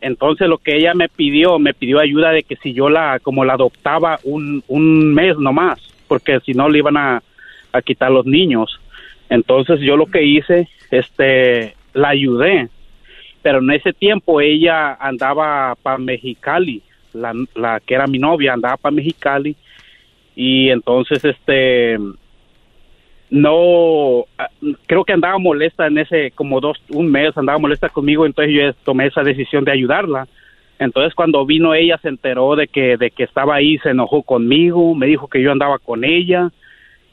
Entonces 0.00 0.46
lo 0.48 0.58
que 0.58 0.76
ella 0.76 0.94
me 0.94 1.08
pidió, 1.08 1.58
me 1.58 1.74
pidió 1.74 1.98
ayuda 1.98 2.30
de 2.30 2.44
que 2.44 2.56
si 2.56 2.72
yo 2.72 2.88
la, 2.88 3.18
como 3.20 3.44
la 3.44 3.54
adoptaba 3.54 4.18
un, 4.24 4.62
un 4.68 5.12
mes 5.14 5.36
nomás, 5.38 5.80
porque 6.06 6.38
si 6.46 6.52
no 6.52 6.68
le 6.68 6.78
iban 6.78 6.96
a, 6.96 7.22
a 7.72 7.82
quitar 7.82 8.10
los 8.10 8.26
niños. 8.26 8.80
Entonces 9.28 9.80
yo 9.80 9.96
lo 9.96 10.06
que 10.06 10.24
hice, 10.24 10.68
este, 10.90 11.74
la 11.92 12.10
ayudé. 12.10 12.68
Pero 13.42 13.58
en 13.58 13.70
ese 13.70 13.92
tiempo 13.92 14.40
ella 14.40 14.94
andaba 14.94 15.74
para 15.82 15.98
Mexicali, 15.98 16.82
la, 17.12 17.32
la 17.54 17.80
que 17.80 17.94
era 17.94 18.06
mi 18.06 18.18
novia 18.18 18.52
andaba 18.52 18.76
para 18.76 18.94
Mexicali 18.94 19.56
y 20.36 20.68
entonces 20.68 21.24
este 21.24 21.96
no 23.30 24.26
ah, 24.38 24.50
creo 24.86 25.04
que 25.04 25.14
andaba 25.14 25.38
molesta 25.38 25.86
en 25.86 25.98
ese 25.98 26.30
como 26.32 26.60
dos 26.60 26.78
un 26.90 27.10
mes 27.10 27.36
andaba 27.36 27.58
molesta 27.58 27.88
conmigo 27.88 28.26
entonces 28.26 28.54
yo 28.54 28.72
tomé 28.84 29.06
esa 29.06 29.22
decisión 29.22 29.64
de 29.64 29.72
ayudarla 29.72 30.28
entonces 30.78 31.14
cuando 31.14 31.44
vino 31.46 31.74
ella 31.74 31.98
se 32.02 32.08
enteró 32.08 32.54
de 32.54 32.68
que 32.68 32.96
de 32.98 33.10
que 33.10 33.24
estaba 33.24 33.56
ahí 33.56 33.78
se 33.78 33.90
enojó 33.90 34.22
conmigo 34.22 34.94
me 34.94 35.06
dijo 35.06 35.26
que 35.26 35.42
yo 35.42 35.50
andaba 35.50 35.78
con 35.78 36.04
ella 36.04 36.50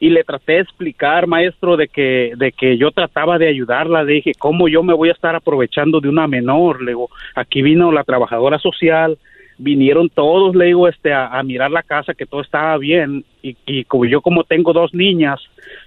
y 0.03 0.09
le 0.09 0.25
traté 0.25 0.53
de 0.53 0.59
explicar 0.59 1.27
maestro 1.27 1.77
de 1.77 1.87
que 1.87 2.33
de 2.35 2.51
que 2.51 2.77
yo 2.77 2.91
trataba 2.91 3.37
de 3.37 3.47
ayudarla 3.47 4.03
le 4.03 4.15
dije 4.15 4.33
cómo 4.37 4.67
yo 4.67 4.83
me 4.83 4.93
voy 4.93 5.07
a 5.07 5.13
estar 5.13 5.33
aprovechando 5.33 6.01
de 6.01 6.09
una 6.09 6.27
menor 6.27 6.81
le 6.81 6.91
digo 6.91 7.09
aquí 7.35 7.61
vino 7.61 7.89
la 7.89 8.03
trabajadora 8.03 8.59
social 8.59 9.17
vinieron 9.57 10.09
todos, 10.09 10.55
le 10.55 10.65
digo, 10.65 10.87
este, 10.87 11.13
a, 11.13 11.41
mirar 11.43 11.71
la 11.71 11.83
casa, 11.83 12.15
que 12.15 12.25
todo 12.25 12.41
estaba 12.41 12.75
bien, 12.77 13.23
y, 13.41 13.55
y 13.67 13.83
como 13.85 14.05
yo 14.05 14.19
como 14.21 14.43
tengo 14.43 14.73
dos 14.73 14.93
niñas, 14.93 15.39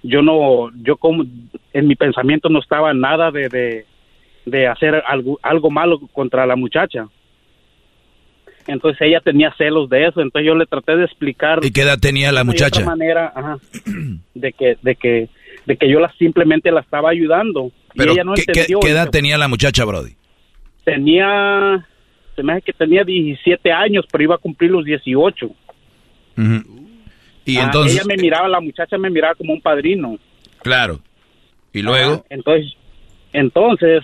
yo 0.05 0.23
no, 0.23 0.71
yo 0.83 0.97
como, 0.97 1.25
en 1.73 1.87
mi 1.87 1.97
pensamiento 1.97 2.49
no 2.49 2.61
estaba 2.61 2.95
nada 2.95 3.31
de, 3.31 3.49
de, 3.49 3.85
de 4.47 4.67
hacer 4.69 5.03
algo, 5.07 5.39
algo 5.43 5.71
malo 5.71 5.99
contra 6.13 6.47
la 6.47 6.57
muchacha. 6.57 7.09
Entonces 8.67 9.01
ella 9.03 9.21
tenía 9.21 9.55
celos 9.57 9.89
de 9.89 10.07
eso, 10.09 10.21
entonces 10.21 10.47
yo 10.47 10.55
le 10.57 10.67
traté 10.67 10.97
de 10.97 11.05
explicar. 11.05 11.61
¿Y 11.63 11.71
qué 11.71 11.83
edad 11.83 11.99
tenía 11.99 12.33
la 12.33 12.41
de 12.41 12.45
muchacha? 12.45 12.81
otra 12.81 12.87
manera, 12.97 13.33
ajá, 13.35 13.59
de 14.35 14.53
que, 14.53 14.77
de 14.83 14.97
que, 14.97 15.29
de 15.67 15.77
que 15.77 15.89
yo 15.89 16.01
la 16.01 16.13
simplemente 16.19 16.71
la 16.73 16.81
estaba 16.81 17.11
ayudando. 17.11 17.71
Pero, 17.95 18.11
y 18.13 18.15
ella 18.15 18.25
no 18.25 18.35
¿qué, 18.35 18.43
qué- 18.45 18.53
entendió. 18.53 18.81
qué 18.81 18.89
y 18.89 18.91
edad 18.91 19.11
tenía 19.11 19.39
la 19.39 19.49
muchacha, 19.49 19.85
Brody? 19.85 20.15
tenía, 20.85 21.85
se 22.37 22.43
me 22.43 22.53
hace 22.53 22.63
que 22.63 22.73
tenía 22.73 23.03
17 23.05 23.73
años, 23.73 24.05
pero 24.11 24.23
iba 24.25 24.35
a 24.37 24.39
cumplir 24.39 24.71
los 24.71 24.85
18. 24.85 25.51
Y 27.45 27.57
Ah, 27.59 27.63
entonces, 27.65 27.95
ella 27.97 28.05
me 28.07 28.17
miraba, 28.17 28.49
la 28.49 28.61
muchacha 28.61 28.99
me 28.99 29.11
miraba 29.11 29.35
como 29.35 29.53
un 29.53 29.61
padrino. 29.61 30.19
claro. 30.63 31.01
Y 31.73 31.83
luego, 31.83 32.25
entonces, 32.31 32.73
entonces 33.35 34.03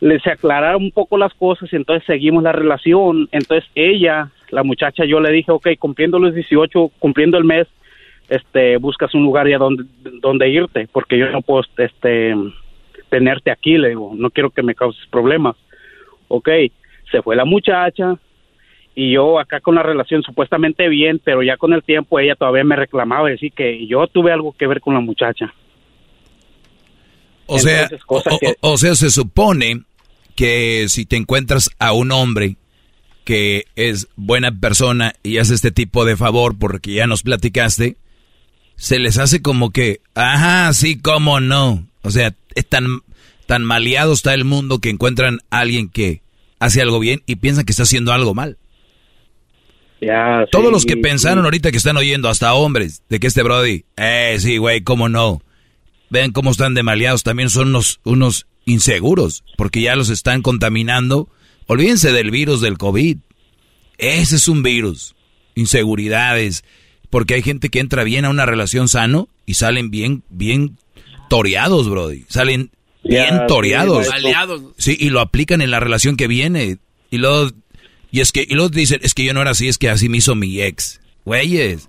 les 0.00 0.26
aclararon 0.26 0.82
un 0.82 0.90
poco 0.90 1.16
las 1.16 1.32
cosas 1.34 1.72
y 1.72 1.76
entonces 1.76 2.04
seguimos 2.06 2.42
la 2.42 2.52
relación. 2.52 3.28
Entonces 3.32 3.68
ella, 3.74 4.30
la 4.50 4.62
muchacha, 4.62 5.04
yo 5.04 5.20
le 5.20 5.30
dije, 5.32 5.52
ok, 5.52 5.68
cumpliendo 5.78 6.18
los 6.18 6.34
18, 6.34 6.90
cumpliendo 6.98 7.38
el 7.38 7.44
mes, 7.44 7.66
este, 8.28 8.76
buscas 8.78 9.14
un 9.14 9.24
lugar 9.24 9.48
ya 9.48 9.58
donde, 9.58 9.84
donde 10.20 10.48
irte, 10.48 10.88
porque 10.92 11.18
yo 11.18 11.30
no 11.30 11.42
puedo, 11.42 11.62
este, 11.78 12.34
tenerte 13.08 13.50
aquí, 13.50 13.78
le 13.78 13.90
digo, 13.90 14.12
no 14.14 14.30
quiero 14.30 14.50
que 14.50 14.62
me 14.62 14.74
causes 14.74 15.06
problemas. 15.06 15.56
Ok, 16.28 16.48
se 17.10 17.22
fue 17.22 17.36
la 17.36 17.44
muchacha 17.44 18.16
y 18.94 19.12
yo 19.12 19.38
acá 19.38 19.60
con 19.60 19.74
la 19.74 19.82
relación 19.82 20.22
supuestamente 20.22 20.88
bien, 20.88 21.20
pero 21.22 21.42
ya 21.42 21.56
con 21.56 21.72
el 21.72 21.82
tiempo 21.82 22.18
ella 22.18 22.34
todavía 22.34 22.64
me 22.64 22.76
reclamaba, 22.76 23.28
decir 23.28 23.52
que 23.52 23.86
yo 23.86 24.06
tuve 24.06 24.32
algo 24.32 24.52
que 24.52 24.66
ver 24.66 24.80
con 24.80 24.94
la 24.94 25.00
muchacha. 25.00 25.52
O 27.46 27.58
sea, 27.58 27.88
cosa 28.06 28.30
o, 28.32 28.38
que- 28.38 28.54
o- 28.60 28.72
o 28.72 28.78
sea, 28.78 28.94
se 28.94 29.10
supone 29.10 29.82
que 30.34 30.86
si 30.88 31.06
te 31.06 31.16
encuentras 31.16 31.70
a 31.78 31.92
un 31.92 32.10
hombre 32.12 32.56
que 33.24 33.64
es 33.76 34.08
buena 34.16 34.52
persona 34.60 35.14
y 35.22 35.38
hace 35.38 35.54
este 35.54 35.70
tipo 35.70 36.04
de 36.04 36.16
favor 36.16 36.58
porque 36.58 36.92
ya 36.94 37.06
nos 37.06 37.22
platicaste, 37.22 37.96
se 38.76 38.98
les 38.98 39.18
hace 39.18 39.40
como 39.40 39.70
que, 39.70 40.00
ajá, 40.14 40.72
sí, 40.74 40.98
cómo 40.98 41.40
no. 41.40 41.86
O 42.02 42.10
sea, 42.10 42.34
es 42.54 42.66
tan, 42.68 43.00
tan 43.46 43.64
maleado 43.64 44.12
está 44.12 44.34
el 44.34 44.44
mundo 44.44 44.78
que 44.80 44.90
encuentran 44.90 45.38
a 45.50 45.60
alguien 45.60 45.88
que 45.88 46.22
hace 46.58 46.82
algo 46.82 46.98
bien 46.98 47.22
y 47.26 47.36
piensan 47.36 47.64
que 47.64 47.72
está 47.72 47.84
haciendo 47.84 48.12
algo 48.12 48.34
mal. 48.34 48.58
Ya, 50.00 50.44
Todos 50.50 50.66
sí, 50.66 50.72
los 50.72 50.84
que 50.84 50.94
sí. 50.94 51.00
pensaron 51.00 51.44
ahorita 51.44 51.70
que 51.70 51.78
están 51.78 51.96
oyendo, 51.96 52.28
hasta 52.28 52.52
hombres, 52.54 53.02
de 53.08 53.20
que 53.20 53.26
este 53.28 53.42
Brody, 53.42 53.84
eh, 53.96 54.36
sí, 54.38 54.58
güey, 54.58 54.82
cómo 54.82 55.08
no. 55.08 55.40
Vean 56.10 56.32
cómo 56.32 56.50
están 56.50 56.74
de 56.74 56.82
maleados, 56.82 57.22
también 57.22 57.50
son 57.50 57.68
unos, 57.68 58.00
unos 58.04 58.46
inseguros, 58.64 59.44
porque 59.56 59.82
ya 59.82 59.96
los 59.96 60.08
están 60.08 60.42
contaminando. 60.42 61.28
Olvídense 61.66 62.12
del 62.12 62.30
virus 62.30 62.60
del 62.60 62.78
COVID. 62.78 63.18
Ese 63.98 64.36
es 64.36 64.48
un 64.48 64.62
virus. 64.62 65.14
Inseguridades. 65.54 66.64
Porque 67.10 67.34
hay 67.34 67.42
gente 67.42 67.68
que 67.68 67.80
entra 67.80 68.04
bien 68.04 68.24
a 68.24 68.30
una 68.30 68.46
relación 68.46 68.88
sano 68.88 69.28
y 69.46 69.54
salen 69.54 69.90
bien, 69.90 70.24
bien 70.28 70.78
toreados, 71.28 71.88
Brody. 71.88 72.24
Salen 72.28 72.70
bien 73.02 73.28
sí, 73.28 73.40
toreados. 73.48 74.08
Sí, 74.78 74.96
y 74.98 75.10
lo 75.10 75.20
aplican 75.20 75.62
en 75.62 75.70
la 75.70 75.80
relación 75.80 76.16
que 76.16 76.26
viene. 76.26 76.78
Y 77.10 77.18
luego, 77.18 77.50
y 78.10 78.20
es 78.20 78.32
que, 78.32 78.46
y 78.48 78.54
luego 78.54 78.68
dicen, 78.68 79.00
es 79.02 79.14
que 79.14 79.24
yo 79.24 79.34
no 79.34 79.42
era 79.42 79.52
así, 79.52 79.68
es 79.68 79.78
que 79.78 79.88
así 79.88 80.08
me 80.08 80.18
hizo 80.18 80.34
mi 80.34 80.60
ex. 80.60 81.00
Güeyes, 81.24 81.88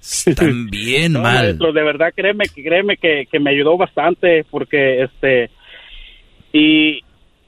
están 0.00 0.66
bien 0.70 1.12
No, 1.12 1.22
mal. 1.22 1.44
maestro, 1.44 1.72
de 1.72 1.82
verdad, 1.82 2.12
créeme, 2.14 2.44
créeme 2.46 2.96
que, 2.96 3.26
que 3.30 3.38
me 3.38 3.50
ayudó 3.50 3.76
bastante 3.76 4.44
porque, 4.50 5.02
este, 5.02 5.50
y, 6.52 7.00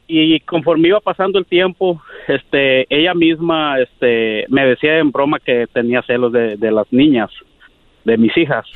y 0.07 0.41
conforme 0.41 0.89
iba 0.89 1.01
pasando 1.01 1.39
el 1.39 1.47
tiempo, 1.47 2.01
este, 2.29 2.87
ella 2.95 3.15
misma, 3.15 3.81
este, 3.81 4.45
me 4.49 4.67
decía 4.67 4.99
en 4.99 5.11
broma 5.11 5.39
que 5.41 5.67
tenía 5.73 6.03
celos 6.03 6.33
de, 6.33 6.57
de 6.57 6.71
las 6.71 6.93
niñas, 6.93 7.31
de 8.05 8.17
mis 8.17 8.37
hijas. 8.37 8.67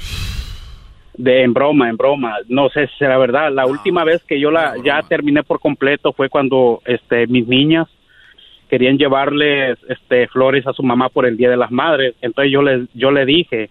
De 1.18 1.42
en 1.42 1.54
broma, 1.54 1.88
en 1.88 1.96
broma. 1.96 2.36
No 2.48 2.68
sé 2.68 2.88
si 2.88 2.96
será 2.98 3.16
verdad. 3.16 3.50
La 3.50 3.64
última 3.64 4.04
vez 4.04 4.22
que 4.24 4.38
yo 4.38 4.50
la 4.50 4.74
ya 4.84 5.00
terminé 5.02 5.42
por 5.42 5.60
completo 5.60 6.12
fue 6.12 6.28
cuando, 6.28 6.82
este, 6.84 7.26
mis 7.26 7.46
niñas 7.48 7.88
querían 8.70 8.98
llevarles, 8.98 9.78
este, 9.88 10.28
flores 10.28 10.66
a 10.66 10.72
su 10.72 10.82
mamá 10.82 11.08
por 11.08 11.26
el 11.26 11.36
Día 11.36 11.50
de 11.50 11.56
las 11.56 11.70
Madres. 11.70 12.14
Entonces 12.22 12.52
yo 12.52 12.62
le, 12.62 12.86
yo 12.94 13.10
le 13.10 13.24
dije, 13.24 13.70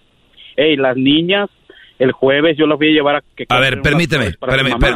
hey, 0.55 0.75
las 0.77 0.95
niñas, 0.97 1.49
el 1.99 2.11
jueves 2.11 2.57
yo 2.57 2.67
las 2.67 2.77
voy 2.77 2.89
a 2.89 2.93
llevar 2.93 3.15
a 3.17 3.23
que 3.35 3.45
A 3.49 3.59
ver, 3.59 3.81
permíteme, 3.81 4.31
per- 4.31 4.39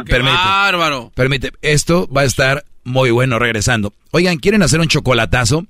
permíteme. 0.04 0.30
Bárbaro. 0.30 1.10
Permite, 1.14 1.50
esto 1.62 2.08
va 2.14 2.22
a 2.22 2.24
estar 2.24 2.64
muy 2.84 3.10
bueno 3.10 3.38
regresando. 3.38 3.92
Oigan, 4.10 4.38
¿quieren 4.38 4.62
hacer 4.62 4.80
un 4.80 4.88
chocolatazo? 4.88 5.64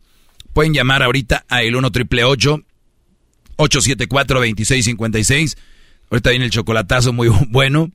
Pueden 0.53 0.75
llamar 0.75 1.03
ahorita 1.03 1.45
a 1.49 1.63
el 1.63 1.77
1 1.77 1.91
triple 1.93 2.25
874 2.25 4.39
2656. 4.39 5.57
Ahorita 6.11 6.31
viene 6.31 6.47
el 6.47 6.51
chocolatazo 6.51 7.13
muy 7.13 7.29
bueno. 7.51 7.91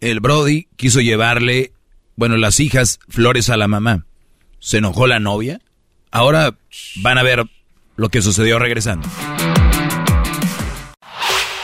El 0.00 0.20
Brody 0.20 0.66
quiso 0.76 1.00
llevarle, 1.00 1.72
bueno, 2.16 2.36
las 2.36 2.60
hijas 2.60 2.98
flores 3.08 3.48
a 3.48 3.56
la 3.56 3.68
mamá. 3.68 4.04
Se 4.64 4.78
enojó 4.78 5.06
la 5.06 5.20
novia. 5.20 5.60
Ahora 6.10 6.54
van 7.02 7.18
a 7.18 7.22
ver 7.22 7.44
lo 7.96 8.08
que 8.08 8.22
sucedió 8.22 8.58
regresando. 8.58 9.06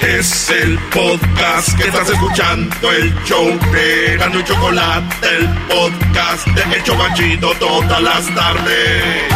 Es 0.01 0.51
el 0.51 0.79
podcast 0.93 1.79
que 1.79 1.85
estás 1.85 2.11
escuchando, 2.11 2.93
el 2.93 3.15
show 3.25 3.59
de 3.73 4.19
Gano 4.19 4.41
y 4.41 4.45
Chocolate, 4.45 5.29
el 5.35 5.49
podcast 5.67 6.47
de 6.49 6.77
El 6.77 6.83
Chocachito 6.85 7.55
todas 7.59 8.03
las 8.03 8.35
tardes. 8.35 9.33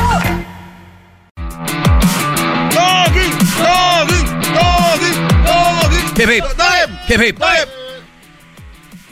Hip, 6.18 6.28
hip. 6.28 6.44
Hip, 7.08 7.20
hip. 7.22 7.38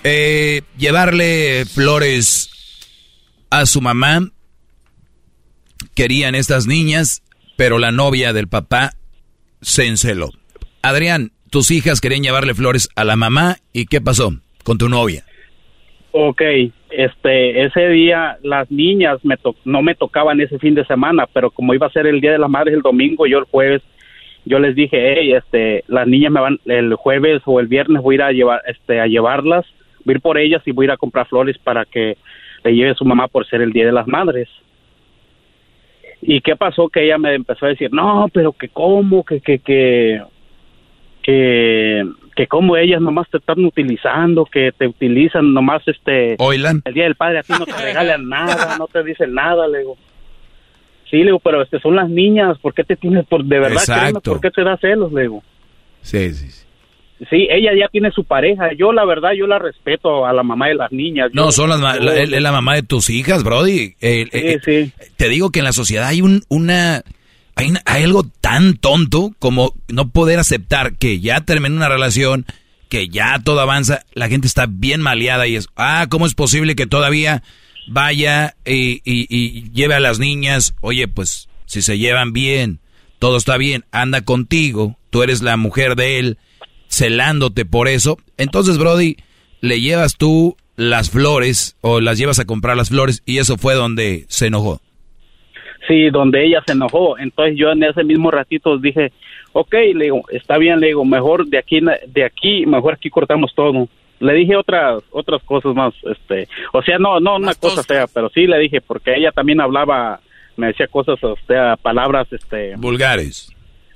Eh, 0.05 0.61
llevarle 0.77 1.65
flores 1.65 2.51
a 3.49 3.65
su 3.65 3.81
mamá. 3.81 4.21
Querían 5.95 6.35
estas 6.35 6.67
niñas, 6.67 7.23
pero 7.57 7.79
la 7.79 7.91
novia 7.93 8.33
del 8.33 8.49
papá 8.49 8.93
se 9.61 9.87
enceló. 9.87 10.31
Adrián, 10.83 11.31
tus 11.51 11.71
hijas 11.71 12.01
querían 12.01 12.23
llevarle 12.23 12.55
flores 12.55 12.89
a 12.97 13.05
la 13.05 13.17
mamá 13.17 13.57
y 13.73 13.87
¿qué 13.87 14.01
pasó 14.01 14.33
con 14.65 14.79
tu 14.79 14.89
novia? 14.89 15.25
Ok, 16.13 16.43
este, 16.91 17.65
ese 17.65 17.89
día 17.89 18.37
las 18.43 18.71
niñas 18.71 19.19
me 19.25 19.37
to- 19.37 19.57
no 19.65 19.81
me 19.83 19.95
tocaban 19.95 20.41
ese 20.41 20.59
fin 20.59 20.75
de 20.75 20.85
semana, 20.85 21.27
pero 21.33 21.51
como 21.51 21.73
iba 21.75 21.87
a 21.87 21.91
ser 21.93 22.07
el 22.07 22.21
Día 22.21 22.33
de 22.33 22.39
las 22.39 22.51
Madres 22.51 22.75
el 22.75 22.83
domingo, 22.83 23.27
yo 23.27 23.39
el 23.39 23.45
jueves, 23.45 23.81
yo 24.45 24.59
les 24.59 24.75
dije, 24.75 25.15
hey, 25.17 25.33
este, 25.33 25.85
las 25.89 26.07
niñas 26.07 26.33
me 26.33 26.41
van, 26.41 26.59
el 26.67 26.95
jueves 26.97 27.41
o 27.47 27.61
el 27.61 27.67
viernes 27.67 28.03
voy 28.03 28.15
a 28.15 28.17
ir 28.17 28.23
a 28.23 28.33
llevar, 28.33 28.61
este, 28.67 29.01
a 29.01 29.07
llevarlas, 29.07 29.65
voy 30.05 30.15
a 30.15 30.17
ir 30.17 30.21
por 30.21 30.37
ellas 30.39 30.63
y 30.67 30.73
voy 30.73 30.85
a 30.85 30.89
ir 30.89 30.91
a 30.91 30.97
comprar 30.99 31.27
flores 31.29 31.57
para 31.59 31.85
que 31.87 32.19
le 32.65 32.75
lleve 32.75 32.95
su 32.95 33.05
mamá 33.05 33.29
por 33.29 33.47
ser 33.47 33.63
el 33.63 33.73
Día 33.73 33.87
de 33.87 33.93
las 33.93 34.07
Madres. 34.07 34.49
¿Y 36.23 36.41
qué 36.41 36.57
pasó? 36.57 36.89
Que 36.89 37.05
ella 37.05 37.19
me 37.19 37.35
empezó 37.35 37.67
a 37.67 37.71
decir, 37.71 37.93
no, 37.93 38.29
pero 38.33 38.53
que 38.53 38.69
cómo, 38.69 39.25
que, 39.25 39.41
que, 39.41 39.59
que, 39.59 40.23
que, 41.21 42.05
que 42.37 42.47
como 42.47 42.77
ellas 42.77 43.01
nomás 43.01 43.29
te 43.29 43.39
están 43.39 43.65
utilizando, 43.65 44.45
que 44.45 44.71
te 44.73 44.87
utilizan 44.87 45.53
nomás 45.53 45.83
este... 45.87 46.37
Oilan. 46.39 46.83
El 46.85 46.95
Día 46.95 47.05
del 47.05 47.17
Padre 47.17 47.41
a 47.41 47.43
ti 47.43 47.53
no 47.59 47.67
te 47.67 47.77
regalan 47.77 48.29
nada, 48.29 48.79
no 48.79 48.87
te 48.87 49.03
dicen 49.03 49.35
nada, 49.35 49.67
le 49.67 49.81
digo. 49.81 49.97
Sí, 51.11 51.19
le 51.19 51.25
digo, 51.25 51.41
pero 51.41 51.61
este 51.61 51.81
son 51.81 51.97
las 51.97 52.09
niñas, 52.09 52.57
¿por 52.59 52.73
qué 52.73 52.85
te 52.85 52.97
tienes, 52.97 53.27
por, 53.27 53.45
de 53.45 53.59
verdad, 53.59 53.83
créeme, 53.85 54.09
Exacto. 54.09 54.31
¿por 54.31 54.41
qué 54.41 54.51
te 54.51 54.63
da 54.63 54.77
celos, 54.77 55.13
le 55.13 55.23
digo? 55.23 55.43
Sí, 56.03 56.31
sí. 56.31 56.51
sí. 56.51 56.67
Sí, 57.31 57.47
ella 57.51 57.71
ya 57.79 57.89
tiene 57.89 58.11
su 58.11 58.25
pareja, 58.25 58.71
yo 58.77 58.93
la 58.93 59.05
verdad, 59.05 59.31
yo 59.39 59.47
la 59.47 59.59
respeto 59.59 60.27
a 60.27 60.33
la 60.33 60.43
mamá 60.43 60.69
de 60.69 60.75
las 60.75 60.91
niñas. 60.93 61.31
No, 61.33 61.47
Yo- 61.47 61.53
son 61.53 61.71
las 61.71 61.81
yo- 61.81 62.01
la, 62.05 62.17
es 62.17 62.31
la 62.43 62.53
mamá 62.53 62.75
de 62.75 62.83
tus 62.83 63.11
hijas, 63.11 63.45
Brody. 63.45 63.95
Eh, 64.01 64.27
eh, 64.33 64.59
Sí, 64.65 64.93
Te 65.17 65.29
digo 65.29 65.51
que 65.51 65.61
en 65.61 65.65
la 65.65 65.73
sociedad 65.73 66.09
hay 66.09 66.21
un, 66.21 66.43
una, 66.49 67.03
hay, 67.55 67.71
una- 67.71 67.83
hay 67.87 68.03
algo 68.03 68.25
tan 68.41 68.77
tonto 68.77 69.33
como 69.39 69.75
no 69.89 70.09
poder 70.11 70.39
aceptar 70.41 70.95
que 70.97 71.21
ya 71.21 71.43
terminó 71.43 71.77
una 71.77 71.89
relación, 71.89 72.45
que 72.89 73.09
ya 73.09 73.39
todo 73.45 73.61
avanza, 73.61 74.03
la 74.15 74.29
gente 74.29 74.47
está 74.47 74.67
bien 74.69 75.01
maleada 75.01 75.47
y 75.47 75.57
es, 75.57 75.69
ah, 75.77 76.07
¿cómo 76.11 76.27
es 76.27 76.35
posible 76.35 76.75
que 76.75 76.87
todavía 76.87 77.43
vaya 77.89 78.55
y, 78.65 79.01
y- 79.05 79.27
y 79.29 79.71
lleve 79.73 79.95
a 79.95 80.01
las 80.01 80.19
niñas? 80.19 80.75
Oye, 80.81 81.09
pues 81.09 81.49
si 81.67 81.83
se 81.83 81.99
llevan 81.99 82.33
bien, 82.33 82.81
todo 83.19 83.37
está 83.37 83.57
bien, 83.57 83.85
anda 83.93 84.23
contigo, 84.23 84.97
tú 85.11 85.23
eres 85.23 85.43
la 85.43 85.57
mujer 85.57 85.95
de 85.97 86.19
él, 86.19 86.39
celándote 86.93 87.65
por 87.65 87.89
eso. 87.89 88.19
Entonces, 88.37 88.79
Brody, 88.79 89.17
le 89.61 89.81
llevas 89.81 90.17
tú 90.17 90.57
las 90.77 91.11
flores 91.11 91.77
o 91.81 92.01
las 92.01 92.19
llevas 92.19 92.39
a 92.39 92.45
comprar 92.45 92.77
las 92.77 92.91
flores 92.91 93.23
y 93.25 93.39
eso 93.39 93.57
fue 93.57 93.75
donde 93.75 94.25
se 94.29 94.49
enojó. 94.49 94.81
Sí, 95.89 96.11
donde 96.11 96.45
ella 96.45 96.63
se 96.67 96.73
enojó. 96.73 97.19
Entonces 97.19 97.57
yo 97.59 97.71
en 97.71 97.83
ese 97.83 98.05
mismo 98.05 98.31
ratito 98.31 98.79
dije, 98.79 99.13
ok, 99.53 99.73
le 99.95 100.05
digo, 100.05 100.23
está 100.31 100.59
bien, 100.59 100.81
le 100.81 100.89
digo, 100.89 101.05
mejor 101.05 101.47
de 101.47 101.59
aquí, 101.59 101.81
de 101.81 102.25
aquí, 102.25 102.67
mejor 102.67 102.95
aquí 102.95 103.11
cortamos 103.11 103.53
todo. 103.55 103.89
Le 104.21 104.35
dije 104.35 104.55
otras 104.55 105.03
otras 105.11 105.43
cosas 105.43 105.75
más, 105.75 105.93
este, 106.05 106.47
o 106.73 106.83
sea, 106.83 106.99
no, 106.99 107.19
no 107.19 107.37
una 107.37 107.55
cosa 107.55 107.83
fea, 107.83 108.07
pero 108.07 108.29
sí 108.29 108.47
le 108.47 108.57
dije, 108.59 108.81
porque 108.81 109.17
ella 109.17 109.33
también 109.33 109.61
hablaba, 109.61 110.21
me 110.57 110.69
decía 110.69 110.87
cosas, 110.87 111.19
o 111.25 111.37
sea, 111.49 111.77
palabras, 111.77 112.33
este, 112.33 112.77
Vulgares. 112.77 113.53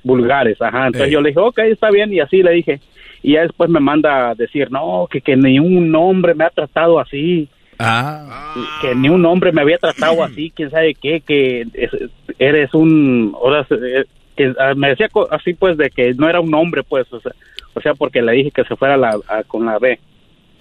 Vulgares, 0.07 0.61
ajá. 0.63 0.87
Entonces 0.87 1.09
Ey. 1.09 1.13
yo 1.13 1.21
le 1.21 1.31
dije, 1.31 1.41
ok, 1.41 1.59
está 1.61 1.91
bien, 1.91 2.13
y 2.13 2.21
así 2.21 2.43
le 2.43 2.53
dije. 2.53 2.81
Y 3.23 3.33
ya 3.33 3.43
después 3.43 3.69
me 3.69 3.81
manda 3.81 4.31
a 4.31 4.35
decir, 4.35 4.71
no, 4.71 5.09
que, 5.11 5.21
que 5.21 5.37
ni 5.37 5.59
un 5.59 5.95
hombre 5.95 6.35
me 6.35 6.45
ha 6.45 6.51
tratado 6.51 6.99
así. 7.01 7.49
Ah. 7.79 8.55
Que 8.81 8.95
ni 8.95 9.09
un 9.09 9.25
hombre 9.27 9.53
me 9.53 9.61
había 9.63 9.79
tratado 9.79 10.23
así, 10.25 10.51
quién 10.55 10.71
sabe 10.71 10.95
qué, 10.95 11.21
que 11.21 11.63
es- 11.75 11.91
eres 12.39 12.73
un... 12.73 13.35
Ahora, 13.35 13.67
eh, 13.71 14.05
que, 14.37 14.53
ah, 14.59 14.75
me 14.75 14.89
decía 14.91 15.09
así 15.31 15.55
pues 15.55 15.77
de 15.77 15.91
que 15.91 16.15
no 16.15 16.29
era 16.29 16.41
un 16.41 16.55
hombre 16.55 16.83
pues, 16.83 17.11
o 17.13 17.21
sea, 17.21 17.33
o 17.75 17.81
sea 17.81 17.95
porque 17.95 18.23
le 18.23 18.33
dije 18.33 18.51
que 18.51 18.65
se 18.65 18.77
fuera 18.77 18.97
la, 18.97 19.19
a- 19.29 19.43
con 19.45 19.67
la 19.67 19.79
B. 19.79 19.99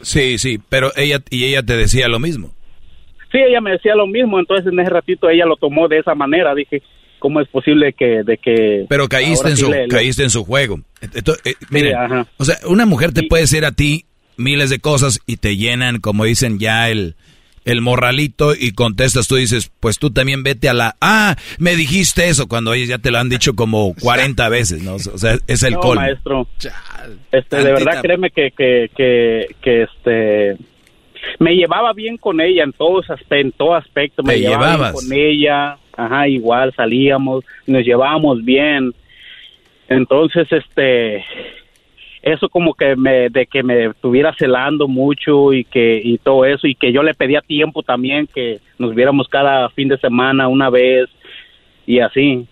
Sí, 0.02 0.38
sí, 0.38 0.60
pero 0.70 0.90
ella 0.98 1.20
y 1.30 1.46
ella 1.46 1.62
te 1.64 1.78
decía 1.78 2.08
lo 2.10 2.20
mismo. 2.20 2.52
Sí, 3.32 3.38
ella 3.40 3.60
me 3.62 3.72
decía 3.72 3.96
lo 3.96 4.08
mismo, 4.08 4.40
entonces 4.40 4.72
en 4.72 4.80
ese 4.80 4.90
ratito 4.90 5.30
ella 5.30 5.46
lo 5.46 5.56
tomó 5.58 5.88
de 5.88 6.00
esa 6.00 6.16
manera, 6.16 6.54
dije, 6.56 6.82
¿cómo 7.26 7.42
es 7.42 7.48
posible 7.48 7.94
que... 7.94 8.22
De 8.24 8.38
que 8.38 8.86
Pero 8.88 9.10
caíste 9.10 9.50
en 9.50 9.58
su 9.58 9.72
le- 9.72 9.88
caíste 9.88 10.22
en 10.22 10.30
su 10.30 10.44
juego. 10.46 10.80
Ento- 11.02 11.40
eh, 11.44 11.56
miren, 11.72 11.96
o 12.38 12.46
sea, 12.46 12.56
una 12.68 12.86
mujer 12.86 13.14
te 13.14 13.24
puede 13.24 13.42
decir 13.42 13.66
a 13.66 13.72
ti 13.72 14.06
miles 14.38 14.70
de 14.70 14.78
cosas 14.78 15.20
y 15.26 15.38
te 15.38 15.58
llenan, 15.58 16.00
como 16.00 16.26
dicen 16.26 16.60
ya 16.60 16.88
el 16.90 17.16
el 17.64 17.82
morralito 17.82 18.54
y 18.54 18.74
contestas 18.74 19.28
tú 19.28 19.38
dices, 19.38 19.72
pues 19.80 19.98
tú 19.98 20.12
también 20.12 20.44
vete 20.44 20.70
a 20.70 20.76
la 20.76 20.96
ah, 21.02 21.36
me 21.58 21.76
dijiste 21.76 22.30
eso 22.30 22.48
cuando 22.48 22.76
ellos 22.76 22.90
ya 22.90 23.00
te 23.00 23.10
lo 23.10 23.18
han 23.18 23.28
dicho 23.30 23.56
como 23.56 23.96
40 24.02 24.48
veces, 24.50 24.84
¿no? 24.84 24.94
O 24.98 25.00
sea, 25.18 25.40
es 25.48 25.64
el 25.64 25.74
no, 25.74 25.80
colmo. 25.80 26.02
maestro. 26.02 26.48
Este, 27.32 27.56
de 27.56 27.64
Tantita- 27.64 27.74
verdad, 27.86 28.02
créeme 28.04 28.30
que, 28.30 28.52
que, 28.56 28.92
que, 28.96 29.48
que, 29.64 29.82
este, 29.82 30.58
me 31.40 31.56
llevaba 31.56 31.94
bien 31.94 32.18
con 32.18 32.42
ella 32.42 32.64
en 32.64 32.74
todos 32.74 33.06
en 33.30 33.52
todo 33.52 33.76
aspecto. 33.76 34.24
Me 34.24 34.40
llevaba 34.40 34.92
bien 34.92 34.94
con 34.94 35.14
ella, 35.14 35.78
ajá, 35.96 36.28
igual 36.28 36.74
salíamos, 36.76 37.44
nos 37.68 37.84
llevábamos 37.84 38.44
bien. 38.44 38.94
Entonces, 39.88 40.48
este, 40.52 41.24
eso 42.22 42.50
como 42.50 42.74
que 42.74 42.96
me, 42.96 43.30
de 43.30 43.46
que 43.46 43.62
me 43.62 43.86
estuviera 43.86 44.34
celando 44.38 44.88
mucho 44.88 45.54
y 45.54 45.64
que, 45.64 46.02
y 46.04 46.18
todo 46.18 46.46
eso, 46.46 46.66
y 46.66 46.74
que 46.74 46.92
yo 46.92 47.04
le 47.04 47.14
pedía 47.14 47.42
tiempo 47.42 47.84
también, 47.84 48.28
que 48.28 48.60
nos 48.80 48.96
viéramos 48.96 49.28
cada 49.28 49.70
fin 49.70 49.88
de 49.88 50.00
semana 50.00 50.48
una 50.48 50.70
vez, 50.72 51.08
y 51.86 52.00
así. 52.00 52.48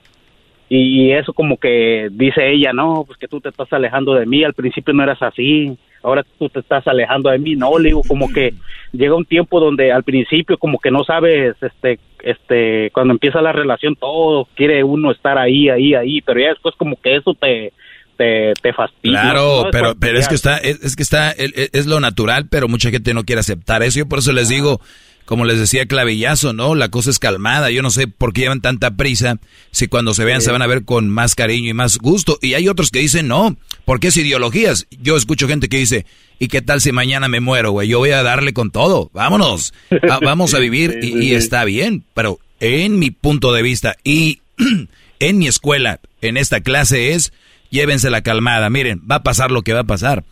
Y 0.69 1.11
eso 1.11 1.33
como 1.33 1.57
que 1.57 2.09
dice 2.11 2.51
ella, 2.51 2.71
no, 2.71 3.03
pues 3.05 3.17
que 3.17 3.27
tú 3.27 3.41
te 3.41 3.49
estás 3.49 3.71
alejando 3.73 4.13
de 4.13 4.25
mí, 4.25 4.43
al 4.43 4.53
principio 4.53 4.93
no 4.93 5.03
eras 5.03 5.21
así, 5.21 5.77
ahora 6.03 6.23
tú 6.37 6.49
te 6.49 6.59
estás 6.59 6.85
alejando 6.87 7.29
de 7.29 7.39
mí, 7.39 7.55
no, 7.55 7.79
le 7.79 7.89
digo 7.89 8.01
como 8.07 8.31
que 8.31 8.53
llega 8.91 9.15
un 9.15 9.25
tiempo 9.25 9.59
donde 9.59 9.91
al 9.91 10.03
principio 10.03 10.57
como 10.57 10.77
que 10.79 10.91
no 10.91 11.03
sabes, 11.03 11.55
este, 11.61 11.99
este, 12.23 12.91
cuando 12.91 13.13
empieza 13.13 13.41
la 13.41 13.51
relación 13.51 13.95
todo, 13.95 14.47
quiere 14.55 14.83
uno 14.83 15.11
estar 15.11 15.37
ahí, 15.37 15.69
ahí, 15.69 15.95
ahí, 15.95 16.21
pero 16.21 16.39
ya 16.39 16.49
después 16.49 16.75
como 16.77 16.95
que 17.01 17.15
eso 17.15 17.33
te, 17.33 17.73
te, 18.17 18.53
te 18.61 18.73
fastidia. 18.73 19.21
Claro, 19.21 19.63
¿no? 19.65 19.71
pero, 19.71 19.95
pero 19.99 20.19
es 20.19 20.27
que 20.27 20.35
está, 20.35 20.57
es, 20.57 20.83
es 20.83 20.95
que 20.95 21.03
está, 21.03 21.31
es, 21.31 21.69
es 21.73 21.87
lo 21.87 21.99
natural, 21.99 22.47
pero 22.49 22.67
mucha 22.67 22.91
gente 22.91 23.13
no 23.13 23.23
quiere 23.23 23.39
aceptar 23.39 23.81
eso. 23.83 23.99
Yo 23.99 24.07
por 24.07 24.19
eso 24.19 24.31
les 24.33 24.49
digo, 24.49 24.81
como 25.25 25.45
les 25.45 25.57
decía 25.57 25.85
Clavillazo, 25.85 26.53
¿no? 26.53 26.75
La 26.75 26.89
cosa 26.89 27.09
es 27.09 27.19
calmada. 27.19 27.71
Yo 27.71 27.81
no 27.81 27.91
sé 27.91 28.07
por 28.07 28.33
qué 28.33 28.41
llevan 28.41 28.61
tanta 28.61 28.91
prisa. 28.91 29.39
Si 29.71 29.87
cuando 29.87 30.13
se 30.13 30.25
vean 30.25 30.41
se 30.41 30.51
van 30.51 30.61
a 30.61 30.67
ver 30.67 30.83
con 30.83 31.09
más 31.09 31.35
cariño 31.35 31.69
y 31.69 31.73
más 31.73 31.97
gusto. 31.97 32.37
Y 32.41 32.55
hay 32.55 32.67
otros 32.67 32.91
que 32.91 32.99
dicen 32.99 33.27
no, 33.29 33.55
porque 33.85 34.07
es 34.07 34.17
ideologías. 34.17 34.85
Yo 35.01 35.15
escucho 35.15 35.47
gente 35.47 35.69
que 35.69 35.77
dice, 35.77 36.05
¿y 36.39 36.49
qué 36.49 36.61
tal 36.61 36.81
si 36.81 36.91
mañana 36.91 37.29
me 37.29 37.39
muero, 37.39 37.71
güey? 37.71 37.87
Yo 37.87 37.99
voy 37.99 38.11
a 38.11 38.23
darle 38.23 38.53
con 38.53 38.69
todo. 38.69 39.09
Vámonos. 39.13 39.73
Ah, 40.09 40.19
vamos 40.21 40.53
a 40.53 40.59
vivir 40.59 40.99
y, 41.01 41.33
está 41.33 41.63
bien. 41.63 42.03
Pero 42.13 42.39
en 42.59 42.99
mi 42.99 43.11
punto 43.11 43.53
de 43.53 43.61
vista 43.61 43.95
y 44.03 44.41
en 45.19 45.37
mi 45.37 45.47
escuela, 45.47 46.01
en 46.21 46.35
esta 46.35 46.59
clase 46.59 47.13
es, 47.13 47.31
llévense 47.69 48.09
la 48.09 48.23
calmada. 48.23 48.69
Miren, 48.69 49.01
va 49.09 49.15
a 49.15 49.23
pasar 49.23 49.51
lo 49.51 49.61
que 49.61 49.73
va 49.73 49.81
a 49.81 49.85
pasar. 49.85 50.25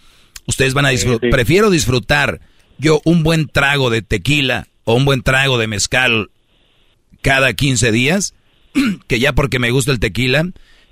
Ustedes 0.48 0.74
van 0.74 0.86
a 0.86 0.90
disfrutar. 0.90 1.30
Prefiero 1.30 1.70
disfrutar 1.70 2.42
yo 2.78 3.00
un 3.06 3.24
buen 3.24 3.48
trago 3.48 3.90
de 3.90 4.02
tequila 4.02 4.68
o 4.84 4.96
un 4.96 5.06
buen 5.06 5.22
trago 5.22 5.58
de 5.58 5.68
mezcal 5.68 6.30
cada 7.22 7.54
15 7.54 7.92
días 7.92 8.34
que 9.08 9.20
ya 9.20 9.34
porque 9.34 9.60
me 9.60 9.72
gusta 9.72 9.92
el 9.92 10.00
tequila, 10.00 10.50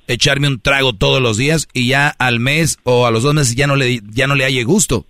echarme 0.07 0.47
un 0.47 0.59
trago 0.59 0.93
todos 0.93 1.21
los 1.21 1.37
días 1.37 1.67
y 1.73 1.87
ya 1.87 2.07
al 2.09 2.39
mes 2.39 2.79
o 2.83 3.05
a 3.05 3.11
los 3.11 3.23
dos 3.23 3.33
meses 3.33 3.55
ya 3.55 3.67
no 3.67 3.75
le, 3.75 4.01
ya 4.11 4.27
no 4.27 4.35
le 4.35 4.43
halle 4.45 4.63
gusto. 4.63 5.05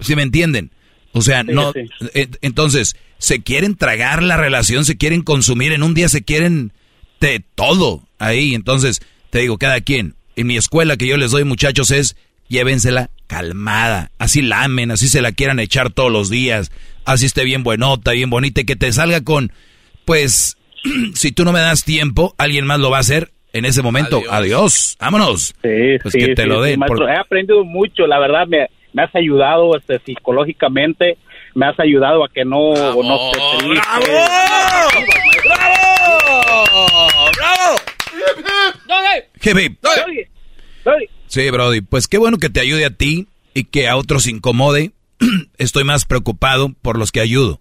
¿Sí 0.00 0.14
me 0.14 0.22
entienden? 0.22 0.70
O 1.12 1.22
sea, 1.22 1.42
Sí, 1.42 1.48
no. 1.52 1.72
sí. 1.72 1.80
eh, 2.14 2.28
Entonces, 2.42 2.96
se 3.18 3.42
quieren 3.42 3.74
tragar 3.76 4.22
la 4.22 4.36
relación, 4.36 4.84
se 4.84 4.96
quieren 4.96 5.22
consumir, 5.22 5.72
en 5.72 5.82
un 5.82 5.94
día 5.94 6.08
se 6.08 6.22
quieren 6.22 6.72
de 7.20 7.42
todo 7.54 8.06
ahí. 8.18 8.54
Entonces, 8.54 9.00
te 9.30 9.40
digo, 9.40 9.58
cada 9.58 9.80
quien. 9.80 10.14
En 10.36 10.46
mi 10.46 10.56
escuela 10.56 10.96
que 10.96 11.06
yo 11.08 11.16
les 11.16 11.32
doy, 11.32 11.42
muchachos, 11.44 11.90
es 11.90 12.14
llévensela 12.46 13.10
calmada. 13.26 14.12
Así 14.18 14.40
la 14.42 14.62
amen, 14.62 14.90
así 14.92 15.08
se 15.08 15.20
la 15.20 15.32
quieran 15.32 15.58
echar 15.58 15.90
todos 15.90 16.12
los 16.12 16.30
días. 16.30 16.70
Así 17.04 17.26
esté 17.26 17.44
bien 17.44 17.62
buenota, 17.62 18.12
bien 18.12 18.30
bonita 18.30 18.60
y 18.60 18.64
que 18.64 18.76
te 18.76 18.92
salga 18.92 19.22
con, 19.22 19.52
pues, 20.04 20.56
si 21.14 21.32
tú 21.32 21.44
no 21.44 21.52
me 21.52 21.60
das 21.60 21.84
tiempo, 21.84 22.34
alguien 22.38 22.66
más 22.66 22.80
lo 22.80 22.90
va 22.90 22.98
a 22.98 23.00
hacer 23.00 23.30
en 23.52 23.64
ese 23.64 23.82
momento. 23.82 24.22
Adiós, 24.30 24.96
vámonos. 25.00 25.54
Sí, 25.62 25.98
Pues 26.02 26.12
sí, 26.12 26.18
que 26.20 26.34
te 26.34 26.42
sí, 26.42 26.48
lo 26.48 26.62
sí, 26.64 26.70
den. 26.70 26.80
maestro. 26.80 27.06
por- 27.06 27.10
He 27.10 27.16
aprendido 27.18 27.64
mucho, 27.64 28.06
la 28.06 28.18
verdad, 28.18 28.46
me, 28.46 28.66
me 28.92 29.02
has 29.02 29.14
ayudado 29.14 29.76
este, 29.76 29.98
psicológicamente, 30.04 31.16
me 31.54 31.66
has 31.66 31.80
ayudado 31.80 32.24
a 32.24 32.28
que 32.28 32.44
no, 32.44 32.74
no 32.74 33.30
esté 33.32 33.66
triste. 33.66 33.88
Hip, 39.42 39.56
hip. 39.58 39.78
Sí, 41.26 41.50
Brody. 41.50 41.80
Pues 41.82 42.08
qué 42.08 42.18
bueno 42.18 42.38
que 42.38 42.48
te 42.50 42.60
ayude 42.60 42.84
a 42.84 42.90
ti 42.90 43.28
y 43.54 43.64
que 43.64 43.88
a 43.88 43.96
otros 43.96 44.26
incomode. 44.26 44.92
Estoy 45.58 45.84
más 45.84 46.04
preocupado 46.04 46.72
por 46.82 46.98
los 46.98 47.12
que 47.12 47.20
ayudo. 47.20 47.60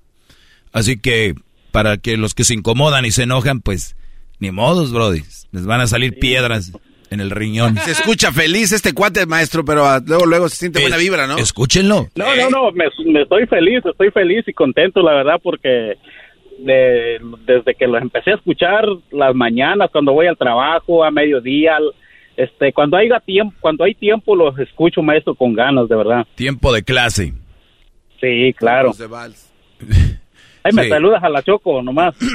Así 0.73 0.97
que 0.99 1.33
para 1.71 1.97
que 1.97 2.17
los 2.17 2.33
que 2.33 2.43
se 2.43 2.53
incomodan 2.53 3.05
y 3.05 3.11
se 3.11 3.23
enojan, 3.23 3.61
pues 3.61 3.95
ni 4.39 4.51
modos, 4.51 4.91
Brody. 4.91 5.21
Les 5.51 5.65
van 5.65 5.81
a 5.81 5.87
salir 5.87 6.17
piedras 6.19 6.71
en 7.09 7.21
el 7.21 7.31
riñón. 7.31 7.77
Se 7.77 7.91
escucha 7.91 8.31
feliz 8.31 8.71
este 8.71 8.93
cuate, 8.93 9.25
maestro, 9.25 9.63
pero 9.65 9.85
ah, 9.85 10.01
luego, 10.05 10.25
luego 10.25 10.49
se 10.49 10.57
siente 10.57 10.81
buena 10.81 10.97
vibra, 10.97 11.25
¿no? 11.25 11.37
Escúchenlo. 11.37 12.07
No, 12.15 12.35
no, 12.35 12.49
no, 12.49 12.71
me, 12.71 12.85
me 13.11 13.21
estoy 13.23 13.45
feliz, 13.47 13.81
estoy 13.85 14.11
feliz 14.11 14.43
y 14.47 14.53
contento, 14.53 15.01
la 15.01 15.13
verdad, 15.13 15.35
porque 15.41 15.93
de- 16.59 17.19
desde 17.45 17.75
que 17.75 17.87
los 17.87 18.01
empecé 18.01 18.31
a 18.31 18.35
escuchar 18.35 18.85
las 19.11 19.33
mañanas, 19.35 19.89
cuando 19.91 20.11
voy 20.13 20.27
al 20.27 20.37
trabajo, 20.37 21.03
a 21.03 21.11
mediodía, 21.11 21.77
este, 22.35 22.73
cuando 22.73 22.97
haya 22.97 23.19
tiempo, 23.19 23.55
cuando 23.61 23.83
hay 23.83 23.95
tiempo 23.95 24.35
los 24.35 24.57
escucho, 24.59 25.01
maestro, 25.01 25.33
con 25.35 25.53
ganas, 25.53 25.87
de 25.87 25.95
verdad. 25.95 26.27
Tiempo 26.35 26.73
de 26.73 26.83
clase. 26.83 27.33
Sí, 28.19 28.53
claro. 28.57 28.93
Ay, 30.63 30.73
me 30.73 30.83
Sí. 30.83 30.89
saludas 30.89 31.23
a 31.23 31.29
la 31.29 31.41
Choco, 31.43 31.81
nomás. 31.81 32.15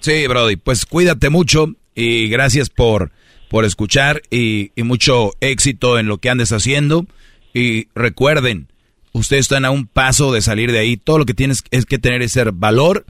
Sí, 0.00 0.26
Brody. 0.28 0.54
Pues 0.54 0.86
cuídate 0.86 1.30
mucho 1.30 1.74
y 1.94 2.28
gracias 2.28 2.70
por, 2.70 3.10
por 3.48 3.64
escuchar 3.64 4.22
y, 4.30 4.70
y 4.76 4.84
mucho 4.84 5.32
éxito 5.40 5.98
en 5.98 6.06
lo 6.06 6.18
que 6.18 6.30
andes 6.30 6.52
haciendo. 6.52 7.06
Y 7.52 7.88
recuerden, 7.94 8.68
ustedes 9.12 9.46
están 9.46 9.64
a 9.64 9.72
un 9.72 9.86
paso 9.86 10.32
de 10.32 10.42
salir 10.42 10.70
de 10.70 10.78
ahí. 10.78 10.96
Todo 10.96 11.18
lo 11.18 11.24
que 11.24 11.34
tienes 11.34 11.64
es 11.72 11.86
que 11.86 11.98
tener 11.98 12.22
ese 12.22 12.44
valor. 12.44 13.04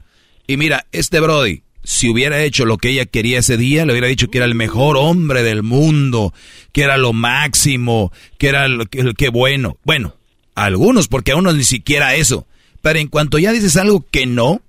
Y 0.47 0.57
mira, 0.57 0.87
este 0.91 1.19
Brody, 1.19 1.61
si 1.83 2.09
hubiera 2.09 2.41
hecho 2.41 2.65
lo 2.65 2.77
que 2.77 2.89
ella 2.89 3.05
quería 3.05 3.39
ese 3.39 3.57
día, 3.57 3.85
le 3.85 3.91
hubiera 3.91 4.07
dicho 4.07 4.29
que 4.29 4.39
era 4.39 4.45
el 4.45 4.55
mejor 4.55 4.97
hombre 4.97 5.43
del 5.43 5.61
mundo, 5.61 6.33
que 6.71 6.81
era 6.81 6.97
lo 6.97 7.13
máximo, 7.13 8.11
que 8.39 8.47
era 8.47 8.67
lo 8.69 8.87
que, 8.87 9.13
que 9.13 9.29
bueno. 9.29 9.77
Bueno, 9.83 10.15
a 10.57 10.65
algunos, 10.65 11.07
porque 11.07 11.31
a 11.31 11.35
unos 11.35 11.55
ni 11.55 11.63
siquiera 11.63 12.15
eso. 12.15 12.47
Pero 12.81 12.99
en 12.99 13.07
cuanto 13.07 13.37
ya 13.37 13.51
dices 13.51 13.77
algo 13.77 14.05
que 14.09 14.25
no, 14.25 14.61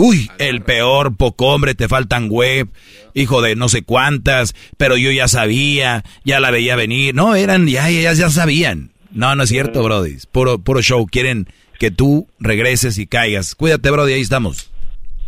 Uy, 0.00 0.30
el 0.38 0.62
peor 0.62 1.16
poco 1.16 1.48
hombre, 1.48 1.74
te 1.74 1.88
faltan 1.88 2.28
web, 2.30 2.68
hijo 3.14 3.42
de 3.42 3.56
no 3.56 3.68
sé 3.68 3.82
cuántas, 3.82 4.54
pero 4.76 4.96
yo 4.96 5.10
ya 5.10 5.26
sabía, 5.26 6.04
ya 6.24 6.38
la 6.38 6.52
veía 6.52 6.76
venir. 6.76 7.16
No, 7.16 7.34
eran, 7.34 7.66
ya, 7.66 7.90
ya, 7.90 8.12
ya 8.12 8.30
sabían. 8.30 8.92
No, 9.10 9.34
no 9.34 9.42
es 9.42 9.48
cierto, 9.48 9.82
Brody. 9.82 10.12
Es 10.12 10.26
Puro, 10.26 10.60
puro 10.60 10.82
show. 10.82 11.04
Quieren 11.06 11.48
que 11.80 11.90
tú 11.90 12.28
regreses 12.38 12.96
y 12.98 13.08
caigas. 13.08 13.56
Cuídate, 13.56 13.90
Brody, 13.90 14.12
ahí 14.12 14.20
estamos. 14.20 14.70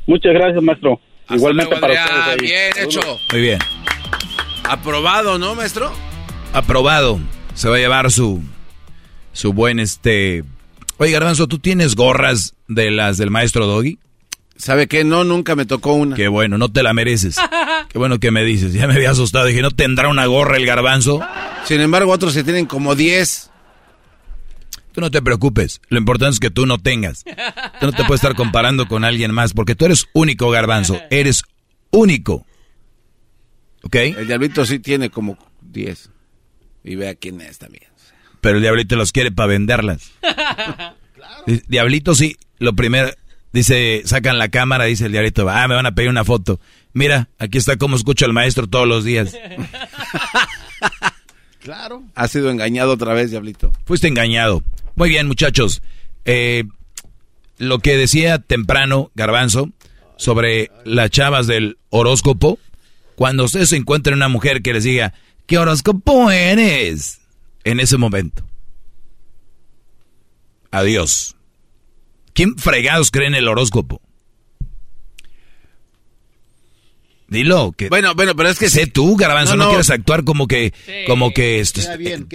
Muchas 0.07 0.35
gracias, 0.35 0.63
maestro. 0.63 1.01
Igualmente 1.31 1.75
luego, 1.75 1.89
para 1.89 2.05
ustedes. 2.05 2.29
ahí. 2.29 2.47
Bien 2.47 2.89
hecho. 2.89 3.01
Muy 3.33 3.41
bien. 3.41 3.59
Aprobado, 4.63 5.37
¿no, 5.37 5.57
maestro? 5.57 5.93
Aprobado. 6.53 7.19
Se 7.55 7.69
va 7.69 7.75
a 7.75 7.81
llevar 7.81 8.13
su, 8.13 8.41
su 9.33 9.53
buen 9.53 9.79
este... 9.79 10.45
Oye, 10.99 11.13
Garbanzo, 11.13 11.47
¿tú 11.47 11.59
tienes 11.59 11.95
gorras 11.97 12.55
de 12.69 12.91
las 12.91 13.17
del 13.17 13.31
maestro 13.31 13.67
Doggy? 13.67 13.99
¿Sabe 14.57 14.87
qué? 14.89 15.05
No, 15.05 15.25
nunca 15.25 15.57
me 15.57 15.65
tocó 15.65 15.95
una. 15.95 16.15
Qué 16.15 16.29
bueno, 16.29 16.59
no 16.59 16.71
te 16.71 16.83
la 16.83 16.93
mereces. 16.93 17.37
Qué 17.89 17.99
bueno 17.99 18.21
que 18.21 18.31
me 18.31 18.45
dices. 18.45 18.75
Ya 18.75 18.87
me 18.87 18.95
había 18.95 19.11
asustado. 19.11 19.47
Dije, 19.47 19.63
¿no 19.63 19.71
tendrá 19.71 20.09
una 20.09 20.27
gorra 20.27 20.59
el 20.59 20.67
garbanzo? 20.67 21.21
Sin 21.65 21.81
embargo, 21.81 22.13
otros 22.13 22.35
se 22.35 22.45
tienen 22.45 22.67
como 22.67 22.95
10. 22.95 23.51
Tú 24.93 25.01
no 25.01 25.11
te 25.11 25.23
preocupes. 25.23 25.81
Lo 25.89 25.99
importante 25.99 26.35
es 26.35 26.41
que 26.41 26.51
tú 26.51 26.67
no 26.67 26.79
tengas. 26.79 27.25
Tú 27.25 27.87
no 27.87 27.93
te 27.93 28.05
puedes 28.05 28.23
estar 28.23 28.35
comparando 28.35 28.87
con 28.87 29.05
alguien 29.05 29.33
más 29.33 29.55
porque 29.55 29.75
tú 29.75 29.87
eres 29.87 30.07
único, 30.13 30.51
garbanzo. 30.51 31.01
Eres 31.11 31.43
único. 31.91 32.45
¿Ok? 33.83 33.95
El 33.95 34.27
diablito 34.27 34.67
sí 34.67 34.79
tiene 34.79 35.09
como 35.09 35.39
10. 35.63 36.11
Y 36.85 36.97
vea 36.97 37.15
quién 37.15 37.41
es 37.41 37.59
también. 37.59 37.85
Pero 38.41 38.57
el 38.57 38.63
diablito 38.63 38.97
los 38.97 39.13
quiere 39.13 39.31
para 39.33 39.49
venderlas. 39.49 40.11
Di- 41.47 41.63
Diablito 41.69 42.15
sí, 42.15 42.37
lo 42.59 42.75
primero, 42.75 43.11
dice, 43.53 44.03
sacan 44.05 44.39
la 44.39 44.49
cámara, 44.49 44.85
dice 44.85 45.07
el 45.07 45.13
diablito, 45.13 45.49
ah, 45.49 45.67
me 45.69 45.75
van 45.75 45.87
a 45.87 45.93
pedir 45.95 46.11
una 46.11 46.25
foto. 46.25 46.61
Mira, 46.93 47.29
aquí 47.39 47.59
está 47.59 47.77
como 47.77 47.97
escucho 47.97 48.25
al 48.27 48.33
maestro 48.33 48.67
todos 48.67 48.87
los 48.89 49.05
días. 49.05 49.37
Claro. 51.63 52.03
Ha 52.15 52.27
sido 52.27 52.51
engañado 52.51 52.93
otra 52.93 53.13
vez, 53.13 53.31
diablito. 53.31 53.71
Fuiste 53.85 54.09
engañado. 54.09 54.63
Muy 54.97 55.11
bien, 55.11 55.27
muchachos. 55.27 55.83
Eh, 56.25 56.65
lo 57.59 57.81
que 57.81 57.99
decía 57.99 58.39
temprano 58.39 59.11
Garbanzo 59.15 59.69
sobre 60.17 60.71
las 60.85 61.11
chavas 61.11 61.47
del 61.47 61.77
horóscopo, 61.91 62.59
cuando 63.15 63.45
ustedes 63.45 63.69
se 63.69 63.77
encuentren 63.77 64.17
una 64.17 64.29
mujer 64.29 64.63
que 64.63 64.73
les 64.73 64.85
diga, 64.85 65.13
¿qué 65.47 65.59
horóscopo 65.59 66.31
eres? 66.31 67.20
En 67.65 67.81
ese 67.81 67.97
momento. 67.97 68.45
Adiós. 70.71 71.37
¿Quién 72.33 72.57
fregados 72.57 73.11
cree 73.11 73.27
en 73.27 73.35
el 73.35 73.49
horóscopo? 73.49 74.01
Dilo, 77.29 77.73
que 77.73 77.89
Bueno, 77.89 78.15
bueno, 78.15 78.35
pero 78.35 78.49
es 78.49 78.59
que 78.59 78.69
sé 78.69 78.87
tú, 78.89 79.17
Garbanzo, 79.17 79.53
No, 79.53 79.59
no, 79.59 79.65
no. 79.65 79.71
quieres 79.71 79.91
actuar 79.91 80.25
como 80.25 80.49
que, 80.49 80.73
como 81.07 81.33
que, 81.33 81.61
este, 81.61 81.83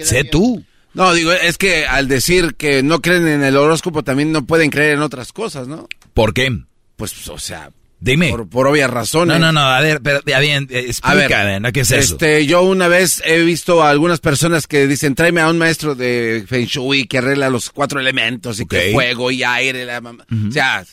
sé 0.04 0.24
tú. 0.24 0.64
No, 0.94 1.12
digo, 1.12 1.32
es 1.32 1.58
que 1.58 1.84
al 1.86 2.08
decir 2.08 2.54
que 2.56 2.82
no 2.82 3.02
creen 3.02 3.28
en 3.28 3.42
el 3.44 3.56
horóscopo 3.58 4.02
también 4.02 4.32
no 4.32 4.46
pueden 4.46 4.70
creer 4.70 4.94
en 4.94 5.02
otras 5.02 5.34
cosas, 5.34 5.68
¿no? 5.68 5.86
¿Por 6.14 6.32
qué? 6.32 6.48
Pues, 6.96 7.28
o 7.28 7.38
sea, 7.38 7.70
Dime. 7.98 8.30
Por, 8.50 8.66
obvias 8.66 8.90
razones. 8.90 9.38
No, 9.40 9.46
no, 9.46 9.52
no, 9.52 9.60
a 9.60 9.80
ver, 9.80 10.00
pero, 10.02 10.20
ya 10.26 10.38
bien, 10.38 10.68
eh, 10.70 10.84
explica, 10.88 11.40
A 11.40 11.44
ver, 11.44 11.62
ven, 11.62 11.72
¿qué 11.72 11.80
es 11.80 11.90
eso? 11.90 12.14
Este, 12.14 12.44
yo 12.46 12.62
una 12.62 12.88
vez 12.88 13.22
he 13.24 13.40
visto 13.42 13.82
a 13.82 13.88
algunas 13.90 14.20
personas 14.20 14.66
que 14.66 14.86
dicen, 14.86 15.14
tráeme 15.14 15.40
a 15.40 15.48
un 15.48 15.56
maestro 15.58 15.94
de 15.94 16.44
Feng 16.46 16.66
Shui 16.66 17.06
que 17.06 17.18
arregla 17.18 17.48
los 17.48 17.70
cuatro 17.70 17.98
elementos 17.98 18.60
y 18.60 18.66
que 18.66 18.92
fuego 18.92 19.30
y 19.30 19.42
aire. 19.42 19.84
la 19.86 20.00
mamá. 20.02 20.26
O 20.48 20.52
sea, 20.52 20.84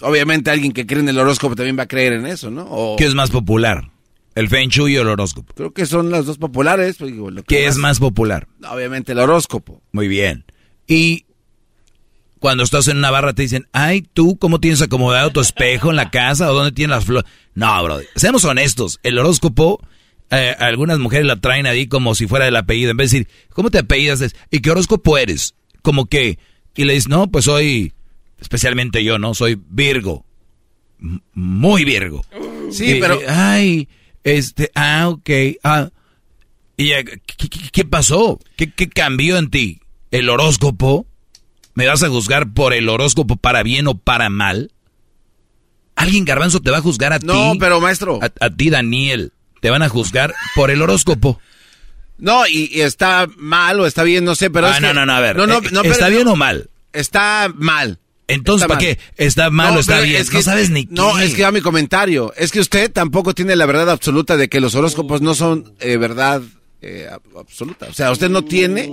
obviamente 0.00 0.50
alguien 0.50 0.72
que 0.72 0.86
cree 0.86 1.00
en 1.00 1.08
el 1.08 1.18
horóscopo 1.18 1.56
también 1.56 1.78
va 1.78 1.82
a 1.84 1.88
creer 1.88 2.12
en 2.14 2.26
eso, 2.26 2.50
¿no? 2.50 2.62
O- 2.70 2.96
¿Qué 2.96 3.06
es 3.06 3.14
más 3.14 3.30
popular? 3.30 3.90
¿El 4.36 4.48
Feng 4.48 4.68
Shui 4.68 4.96
o 4.98 5.02
el 5.02 5.08
horóscopo? 5.08 5.52
Creo 5.54 5.72
que 5.72 5.86
son 5.86 6.10
las 6.10 6.26
dos 6.26 6.38
populares. 6.38 6.96
pues, 6.98 7.12
digo, 7.12 7.30
lo 7.30 7.42
que 7.42 7.54
¿Qué 7.56 7.66
es 7.66 7.76
más 7.76 7.98
popular? 8.00 8.46
Obviamente 8.68 9.12
el 9.12 9.18
horóscopo. 9.18 9.80
Muy 9.92 10.08
bien. 10.08 10.44
Y 10.86 11.26
cuando 12.44 12.62
estás 12.62 12.88
en 12.88 12.98
una 12.98 13.10
barra 13.10 13.32
te 13.32 13.40
dicen, 13.40 13.68
ay, 13.72 14.02
¿tú 14.12 14.36
cómo 14.36 14.60
tienes 14.60 14.82
acomodado 14.82 15.30
tu 15.30 15.40
espejo 15.40 15.88
en 15.88 15.96
la 15.96 16.10
casa 16.10 16.50
o 16.50 16.54
dónde 16.54 16.72
tienes 16.72 16.94
las 16.94 17.06
flores? 17.06 17.24
No, 17.54 17.82
bro, 17.82 18.00
seamos 18.16 18.44
honestos. 18.44 19.00
El 19.02 19.18
horóscopo, 19.18 19.80
eh, 20.30 20.54
algunas 20.58 20.98
mujeres 20.98 21.24
la 21.26 21.40
traen 21.40 21.64
ahí 21.64 21.86
como 21.86 22.14
si 22.14 22.26
fuera 22.26 22.46
el 22.46 22.54
apellido. 22.56 22.90
En 22.90 22.98
vez 22.98 23.12
de 23.12 23.20
decir, 23.20 23.32
¿cómo 23.48 23.70
te 23.70 23.78
apellidas? 23.78 24.22
¿Y 24.50 24.60
qué 24.60 24.70
horóscopo 24.70 25.16
eres? 25.16 25.54
Como 25.80 26.04
que, 26.04 26.38
y 26.76 26.84
le 26.84 26.92
dices, 26.92 27.08
no, 27.08 27.28
pues 27.30 27.46
soy, 27.46 27.94
especialmente 28.38 29.02
yo, 29.02 29.18
¿no? 29.18 29.32
Soy 29.32 29.58
Virgo. 29.70 30.26
M- 31.00 31.20
Muy 31.32 31.84
Virgo. 31.86 32.26
Sí, 32.70 32.96
Y- 32.96 33.00
pero- 33.00 33.22
y, 33.22 33.24
ay, 33.26 33.88
este, 34.22 34.70
ah, 34.74 35.08
ok, 35.08 35.30
ah. 35.62 35.88
Y 36.76 36.88
ya, 36.88 37.02
¿qué, 37.04 37.16
qué- 37.24 37.70
qué 37.72 37.84
pasó? 37.86 38.38
¿Qué, 38.56 38.70
¿Qué 38.70 38.90
cambió 38.90 39.38
en 39.38 39.48
ti? 39.48 39.80
¿El 40.10 40.28
horóscopo? 40.28 41.06
¿Me 41.74 41.86
vas 41.86 42.02
a 42.02 42.08
juzgar 42.08 42.52
por 42.52 42.72
el 42.72 42.88
horóscopo 42.88 43.36
para 43.36 43.62
bien 43.62 43.86
o 43.88 43.94
para 43.98 44.28
mal? 44.30 44.70
¿Alguien 45.96 46.24
garbanzo 46.24 46.60
te 46.60 46.70
va 46.70 46.78
a 46.78 46.82
juzgar 46.82 47.12
a 47.12 47.18
ti? 47.18 47.26
No, 47.26 47.54
pero 47.58 47.80
maestro. 47.80 48.18
A, 48.22 48.30
a 48.44 48.50
ti, 48.50 48.70
Daniel. 48.70 49.32
Te 49.60 49.70
van 49.70 49.82
a 49.82 49.88
juzgar 49.88 50.34
por 50.54 50.70
el 50.70 50.82
horóscopo. 50.82 51.40
No, 52.18 52.46
y, 52.46 52.70
y 52.72 52.82
está 52.82 53.26
mal 53.36 53.80
o 53.80 53.86
está 53.86 54.02
bien, 54.02 54.24
no 54.24 54.34
sé, 54.34 54.50
pero 54.50 54.66
ah, 54.68 54.76
es 54.76 54.80
no, 54.82 54.88
que- 54.88 54.94
no, 54.94 55.06
no, 55.06 55.12
a 55.14 55.20
ver. 55.20 55.36
No, 55.36 55.46
no, 55.46 55.58
eh, 55.58 55.68
no, 55.72 55.82
¿Está 55.82 56.08
bien 56.08 56.28
o 56.28 56.36
mal? 56.36 56.70
Está 56.92 57.50
mal. 57.54 57.98
Entonces, 58.28 58.62
Está 58.64 58.68
¿para 58.68 58.80
mal. 58.86 58.96
qué? 58.96 59.24
¿Está 59.24 59.50
mal 59.50 59.76
o 59.76 59.80
está 59.80 60.00
bien? 60.00 60.20
es 60.20 60.30
que- 60.30 60.36
no 60.36 60.42
sabes 60.42 60.70
ni 60.70 60.86
qué. 60.86 60.94
No, 60.94 61.18
es 61.18 61.34
que 61.34 61.42
va 61.42 61.50
mi 61.52 61.60
comentario. 61.60 62.32
Es 62.36 62.52
que 62.52 62.60
usted 62.60 62.90
tampoco 62.92 63.34
tiene 63.34 63.56
la 63.56 63.66
verdad 63.66 63.90
absoluta 63.90 64.36
de 64.36 64.48
que 64.48 64.60
los 64.60 64.74
horóscopos 64.74 65.22
no 65.22 65.34
son 65.34 65.74
eh, 65.80 65.96
verdad 65.96 66.40
eh, 66.86 67.08
ab- 67.10 67.38
absoluta. 67.40 67.86
O 67.88 67.92
sea, 67.92 68.10
usted 68.12 68.28
no 68.30 68.44
tiene. 68.44 68.88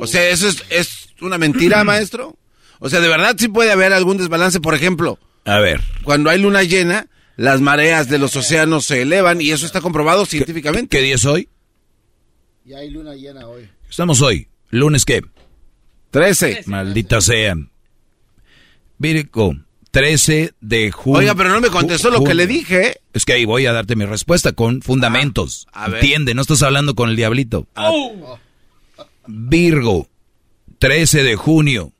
O 0.00 0.06
sea, 0.06 0.28
eso 0.28 0.48
es, 0.48 0.64
es 0.70 1.08
una 1.20 1.38
mentira, 1.38 1.84
maestro. 1.84 2.36
O 2.78 2.88
sea, 2.88 3.00
de 3.00 3.08
verdad 3.08 3.36
sí 3.38 3.48
puede 3.48 3.72
haber 3.72 3.92
algún 3.92 4.16
desbalance. 4.18 4.60
Por 4.60 4.74
ejemplo, 4.74 5.18
A 5.44 5.58
ver. 5.60 5.80
cuando 6.02 6.30
hay 6.30 6.38
luna 6.40 6.62
llena, 6.62 7.08
las 7.36 7.60
mareas 7.60 8.08
de 8.08 8.18
los 8.18 8.34
océanos 8.36 8.84
se 8.86 9.02
elevan 9.02 9.40
y 9.40 9.50
eso 9.50 9.66
está 9.66 9.80
comprobado 9.80 10.24
científicamente. 10.26 10.96
¿Qué 10.96 11.02
día 11.02 11.14
es 11.16 11.24
hoy? 11.24 11.48
Y 12.64 12.74
hay 12.74 12.90
luna 12.90 13.14
llena 13.14 13.46
hoy. 13.46 13.68
Estamos 13.88 14.20
hoy. 14.22 14.48
¿Lunes 14.70 15.04
qué? 15.04 15.22
13. 16.10 16.64
Maldita 16.66 17.20
sea. 17.20 17.54
Virgo, 18.98 19.54
13 19.96 20.52
de 20.60 20.90
junio. 20.90 21.20
Oiga, 21.20 21.34
pero 21.34 21.48
no 21.48 21.60
me 21.62 21.70
contestó 21.70 22.10
lo 22.10 22.22
que 22.22 22.34
le 22.34 22.46
dije. 22.46 23.00
Es 23.14 23.24
que 23.24 23.32
ahí 23.32 23.46
voy 23.46 23.64
a 23.64 23.72
darte 23.72 23.96
mi 23.96 24.04
respuesta 24.04 24.52
con 24.52 24.82
fundamentos. 24.82 25.66
Ah, 25.72 25.84
a 25.84 25.88
ver. 25.88 26.02
Entiende, 26.04 26.34
no 26.34 26.42
estás 26.42 26.62
hablando 26.62 26.94
con 26.94 27.08
el 27.08 27.16
diablito. 27.16 27.66
Virgo, 29.26 30.06
13 30.80 31.22
de 31.22 31.36
junio. 31.36 31.92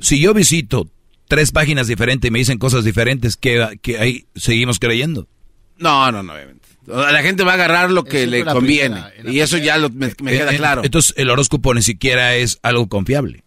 Si 0.00 0.18
yo 0.18 0.34
visito 0.34 0.88
tres 1.28 1.52
páginas 1.52 1.86
diferentes 1.86 2.28
y 2.28 2.32
me 2.32 2.40
dicen 2.40 2.58
cosas 2.58 2.84
diferentes, 2.84 3.36
que, 3.36 3.78
que 3.80 4.00
ahí 4.00 4.26
seguimos 4.34 4.80
creyendo. 4.80 5.28
No, 5.78 6.10
no, 6.10 6.24
no, 6.24 6.32
obviamente. 6.32 6.66
La 6.88 7.22
gente 7.22 7.44
va 7.44 7.52
a 7.52 7.54
agarrar 7.54 7.92
lo 7.92 8.02
que 8.02 8.22
Eso 8.22 8.30
le 8.32 8.44
conviene. 8.44 9.02
primera, 9.14 9.32
y 9.32 9.38
eso 9.38 9.56
ya 9.56 9.78
lo- 9.78 9.88
me, 9.88 10.08
me 10.20 10.32
queda 10.32 10.50
Eh, 10.50 10.54
eh, 10.54 10.58
claro. 10.58 10.82
Entonces 10.84 11.14
el 11.16 11.30
horóscopo 11.30 11.72
ni 11.74 11.82
siquiera 11.82 12.34
es 12.34 12.58
algo 12.64 12.88
confiable. 12.88 13.43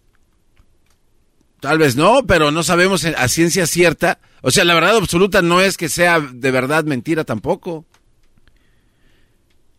Tal 1.60 1.78
vez 1.80 1.96
no, 1.96 2.26
pero 2.28 2.52
no 2.52 2.62
sabemos 2.64 3.04
a 3.06 3.28
ciencia 3.28 3.66
cierta. 3.66 4.20
O 4.42 4.52
sea, 4.52 4.64
la 4.64 4.76
verdad 4.76 4.96
absoluta 4.96 5.42
no 5.42 5.60
es 5.62 5.76
que 5.78 5.90
sea 5.90 6.20
de 6.20 6.52
verdad 6.52 6.84
mentira 6.84 7.24
tampoco. 7.24 7.86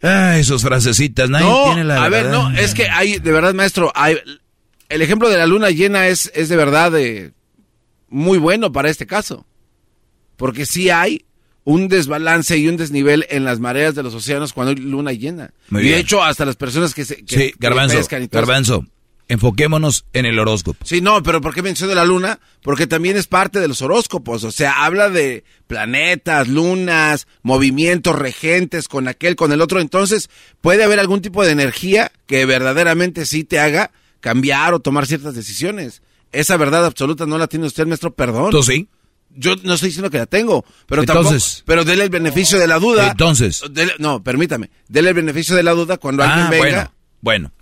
Ah, 0.02 0.38
esos 0.38 0.62
frasecitas, 0.62 1.28
nadie 1.28 1.46
no, 1.46 1.64
tiene 1.64 1.84
la 1.84 2.04
a 2.04 2.08
ver, 2.08 2.24
verdad. 2.24 2.50
no, 2.50 2.56
es 2.58 2.72
que 2.74 2.88
hay, 2.88 3.18
de 3.18 3.32
verdad, 3.32 3.52
maestro, 3.54 3.90
hay, 3.96 4.16
el 4.88 5.02
ejemplo 5.02 5.28
de 5.28 5.38
la 5.38 5.46
luna 5.46 5.70
llena 5.70 6.06
es, 6.06 6.30
es 6.34 6.48
de 6.48 6.56
verdad 6.56 6.96
eh, 6.96 7.32
muy 8.08 8.38
bueno 8.38 8.70
para 8.72 8.90
este 8.90 9.06
caso. 9.06 9.44
Porque 10.36 10.66
sí 10.66 10.88
hay 10.90 11.24
un 11.64 11.88
desbalance 11.88 12.56
y 12.56 12.68
un 12.68 12.76
desnivel 12.76 13.26
en 13.28 13.44
las 13.44 13.58
mareas 13.58 13.94
de 13.96 14.04
los 14.04 14.14
océanos 14.14 14.52
cuando 14.52 14.70
hay 14.70 14.76
luna 14.76 15.12
llena. 15.12 15.50
Muy 15.68 15.82
y 15.82 15.90
de 15.90 15.98
hecho, 15.98 16.22
hasta 16.22 16.44
las 16.44 16.54
personas 16.56 16.94
que 16.94 17.04
se 17.04 17.24
que- 17.24 17.36
Sí, 17.36 17.50
que 17.50 17.56
garbanzo, 17.58 17.96
pescan 17.96 18.22
y 18.22 18.28
todo 18.28 18.40
eso. 18.52 18.84
Enfoquémonos 19.28 20.04
en 20.12 20.26
el 20.26 20.38
horóscopo. 20.38 20.84
Sí, 20.84 21.00
no, 21.00 21.22
pero 21.22 21.40
¿por 21.40 21.54
qué 21.54 21.62
menciono 21.62 21.94
la 21.94 22.04
luna? 22.04 22.40
Porque 22.62 22.86
también 22.86 23.16
es 23.16 23.26
parte 23.26 23.60
de 23.60 23.68
los 23.68 23.82
horóscopos, 23.82 24.42
o 24.44 24.50
sea, 24.50 24.84
habla 24.84 25.10
de 25.10 25.44
planetas, 25.66 26.48
lunas, 26.48 27.26
movimientos 27.42 28.16
regentes 28.18 28.88
con 28.88 29.06
aquel, 29.08 29.36
con 29.36 29.52
el 29.52 29.60
otro, 29.60 29.80
entonces 29.80 30.30
puede 30.60 30.82
haber 30.84 30.98
algún 30.98 31.20
tipo 31.20 31.44
de 31.44 31.52
energía 31.52 32.10
que 32.26 32.44
verdaderamente 32.46 33.26
sí 33.26 33.44
te 33.44 33.60
haga 33.60 33.90
cambiar 34.20 34.74
o 34.74 34.80
tomar 34.80 35.06
ciertas 35.06 35.34
decisiones. 35.34 36.02
Esa 36.32 36.56
verdad 36.56 36.84
absoluta 36.84 37.24
no 37.26 37.38
la 37.38 37.46
tiene 37.46 37.66
usted, 37.66 37.86
maestro, 37.86 38.12
perdón. 38.14 38.50
¿Tú 38.50 38.62
sí? 38.62 38.88
Yo 39.30 39.54
no 39.62 39.74
estoy 39.74 39.90
diciendo 39.90 40.10
que 40.10 40.18
la 40.18 40.26
tengo, 40.26 40.64
pero 40.86 41.02
Entonces- 41.02 41.56
tampoco, 41.58 41.64
pero 41.66 41.84
dele 41.84 42.04
el 42.04 42.10
beneficio 42.10 42.58
de 42.58 42.66
la 42.66 42.78
duda. 42.78 43.10
Entonces. 43.10 43.62
Dele- 43.70 43.94
no, 43.98 44.22
permítame, 44.24 44.70
dele 44.88 45.10
el 45.10 45.14
beneficio 45.14 45.54
de 45.54 45.62
la 45.62 45.72
duda 45.72 45.98
cuando 45.98 46.22
alguien 46.22 46.46
Ah, 46.46 46.50
venga. 46.50 46.60
bueno, 46.62 46.92
bueno. 47.20 47.52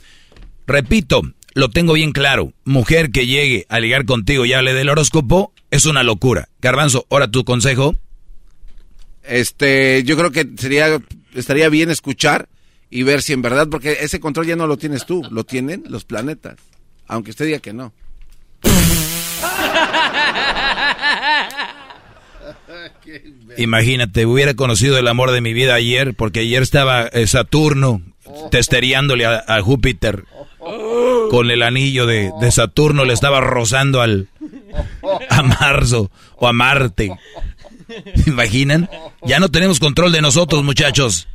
Repito, 0.67 1.23
lo 1.57 1.71
tengo 1.71 1.95
bien 1.95 2.13
claro. 2.13 2.53
Mujer 2.65 3.11
que 3.11 3.27
llegue 3.27 3.65
a 3.71 3.81
ligar 3.81 4.05
contigo 4.05 4.45
y 4.45 4.53
hable 4.53 4.75
del 4.75 4.91
horóscopo 4.91 5.55
es 5.71 5.87
una 5.87 6.03
locura. 6.03 6.49
Garbanzo, 6.61 7.07
ahora 7.09 7.31
tu 7.31 7.45
consejo. 7.45 7.97
Este, 9.23 10.05
yo 10.05 10.19
creo 10.19 10.31
que 10.31 10.47
sería, 10.59 11.01
estaría 11.35 11.71
bien 11.71 11.91
escuchar 11.91 12.51
y 12.91 13.05
ver 13.05 13.23
si 13.23 13.33
en 13.33 13.41
verdad, 13.41 13.69
porque 13.71 13.97
ese 14.03 14.21
control 14.21 14.47
ya 14.47 14.55
no 14.55 14.67
lo 14.67 14.77
tienes 14.77 15.07
tú, 15.07 15.23
lo 15.31 15.45
tienen 15.45 15.83
los 15.89 16.05
planetas, 16.05 16.57
aunque 17.07 17.31
usted 17.31 17.47
diga 17.47 17.59
que 17.61 17.73
no. 17.73 17.95
Imagínate, 23.57 24.27
hubiera 24.27 24.53
conocido 24.53 24.99
el 24.99 25.09
amor 25.09 25.31
de 25.31 25.41
mi 25.41 25.55
vida 25.55 25.73
ayer, 25.73 26.13
porque 26.13 26.41
ayer 26.41 26.63
estaba 26.63 27.07
eh, 27.07 27.27
Saturno 27.27 28.03
testereándole 28.51 29.25
a, 29.25 29.43
a 29.47 29.63
Júpiter. 29.63 30.25
Con 31.31 31.51
el 31.51 31.63
anillo 31.63 32.07
de, 32.07 32.33
de 32.41 32.51
Saturno 32.51 33.05
le 33.05 33.13
estaba 33.13 33.41
rozando 33.41 34.01
al 34.01 34.29
a 35.29 35.43
Marzo 35.43 36.11
o 36.37 36.49
a 36.49 36.53
Marte. 36.53 37.11
¿Se 38.23 38.31
imaginan? 38.31 38.91
Ya 39.23 39.39
no 39.39 39.49
tenemos 39.49 39.79
control 39.79 40.13
de 40.13 40.21
nosotros, 40.21 40.65
muchachos. 40.65 41.29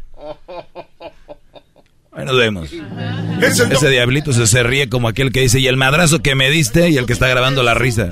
Ahí 2.13 2.25
nos 2.25 2.37
vemos. 2.37 2.69
Ese 3.41 3.89
diablito 3.89 4.33
se, 4.33 4.45
se 4.45 4.63
ríe 4.63 4.89
como 4.89 5.07
aquel 5.07 5.31
que 5.31 5.41
dice, 5.41 5.59
y 5.59 5.67
el 5.67 5.77
madrazo 5.77 6.19
que 6.19 6.35
me 6.35 6.49
diste 6.49 6.89
y 6.89 6.97
el 6.97 7.05
que 7.05 7.13
está 7.13 7.27
grabando 7.27 7.63
la 7.63 7.73
risa. 7.73 8.09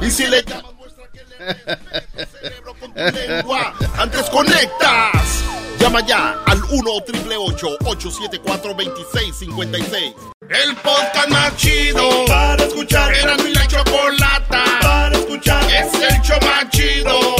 Y 0.00 0.10
si 0.10 0.26
le 0.26 0.42
llamas, 0.42 0.74
muestra 0.76 1.04
que 1.12 1.20
le 1.24 1.54
metes 1.76 2.08
tu 2.30 2.38
cerebro 2.38 2.74
con 2.80 2.94
tu 2.94 3.00
lengua. 3.00 3.74
Antes 3.98 4.30
conectas. 4.30 5.44
Llama 5.80 6.00
ya 6.06 6.36
al 6.46 6.62
1 6.62 6.90
874 6.92 8.74
2656 8.74 10.14
El 10.50 10.76
podcast 10.76 11.28
más 11.30 11.56
chido 11.56 12.26
para 12.26 12.62
escuchar. 12.64 13.14
Era 13.14 13.36
mi 13.38 13.54
la 13.54 13.66
chocolata 13.66 14.64
para 14.82 15.16
escuchar. 15.16 15.64
Es 15.72 15.94
el 15.94 16.20
show 16.22 16.38
más 16.42 16.68
chido 16.70 17.39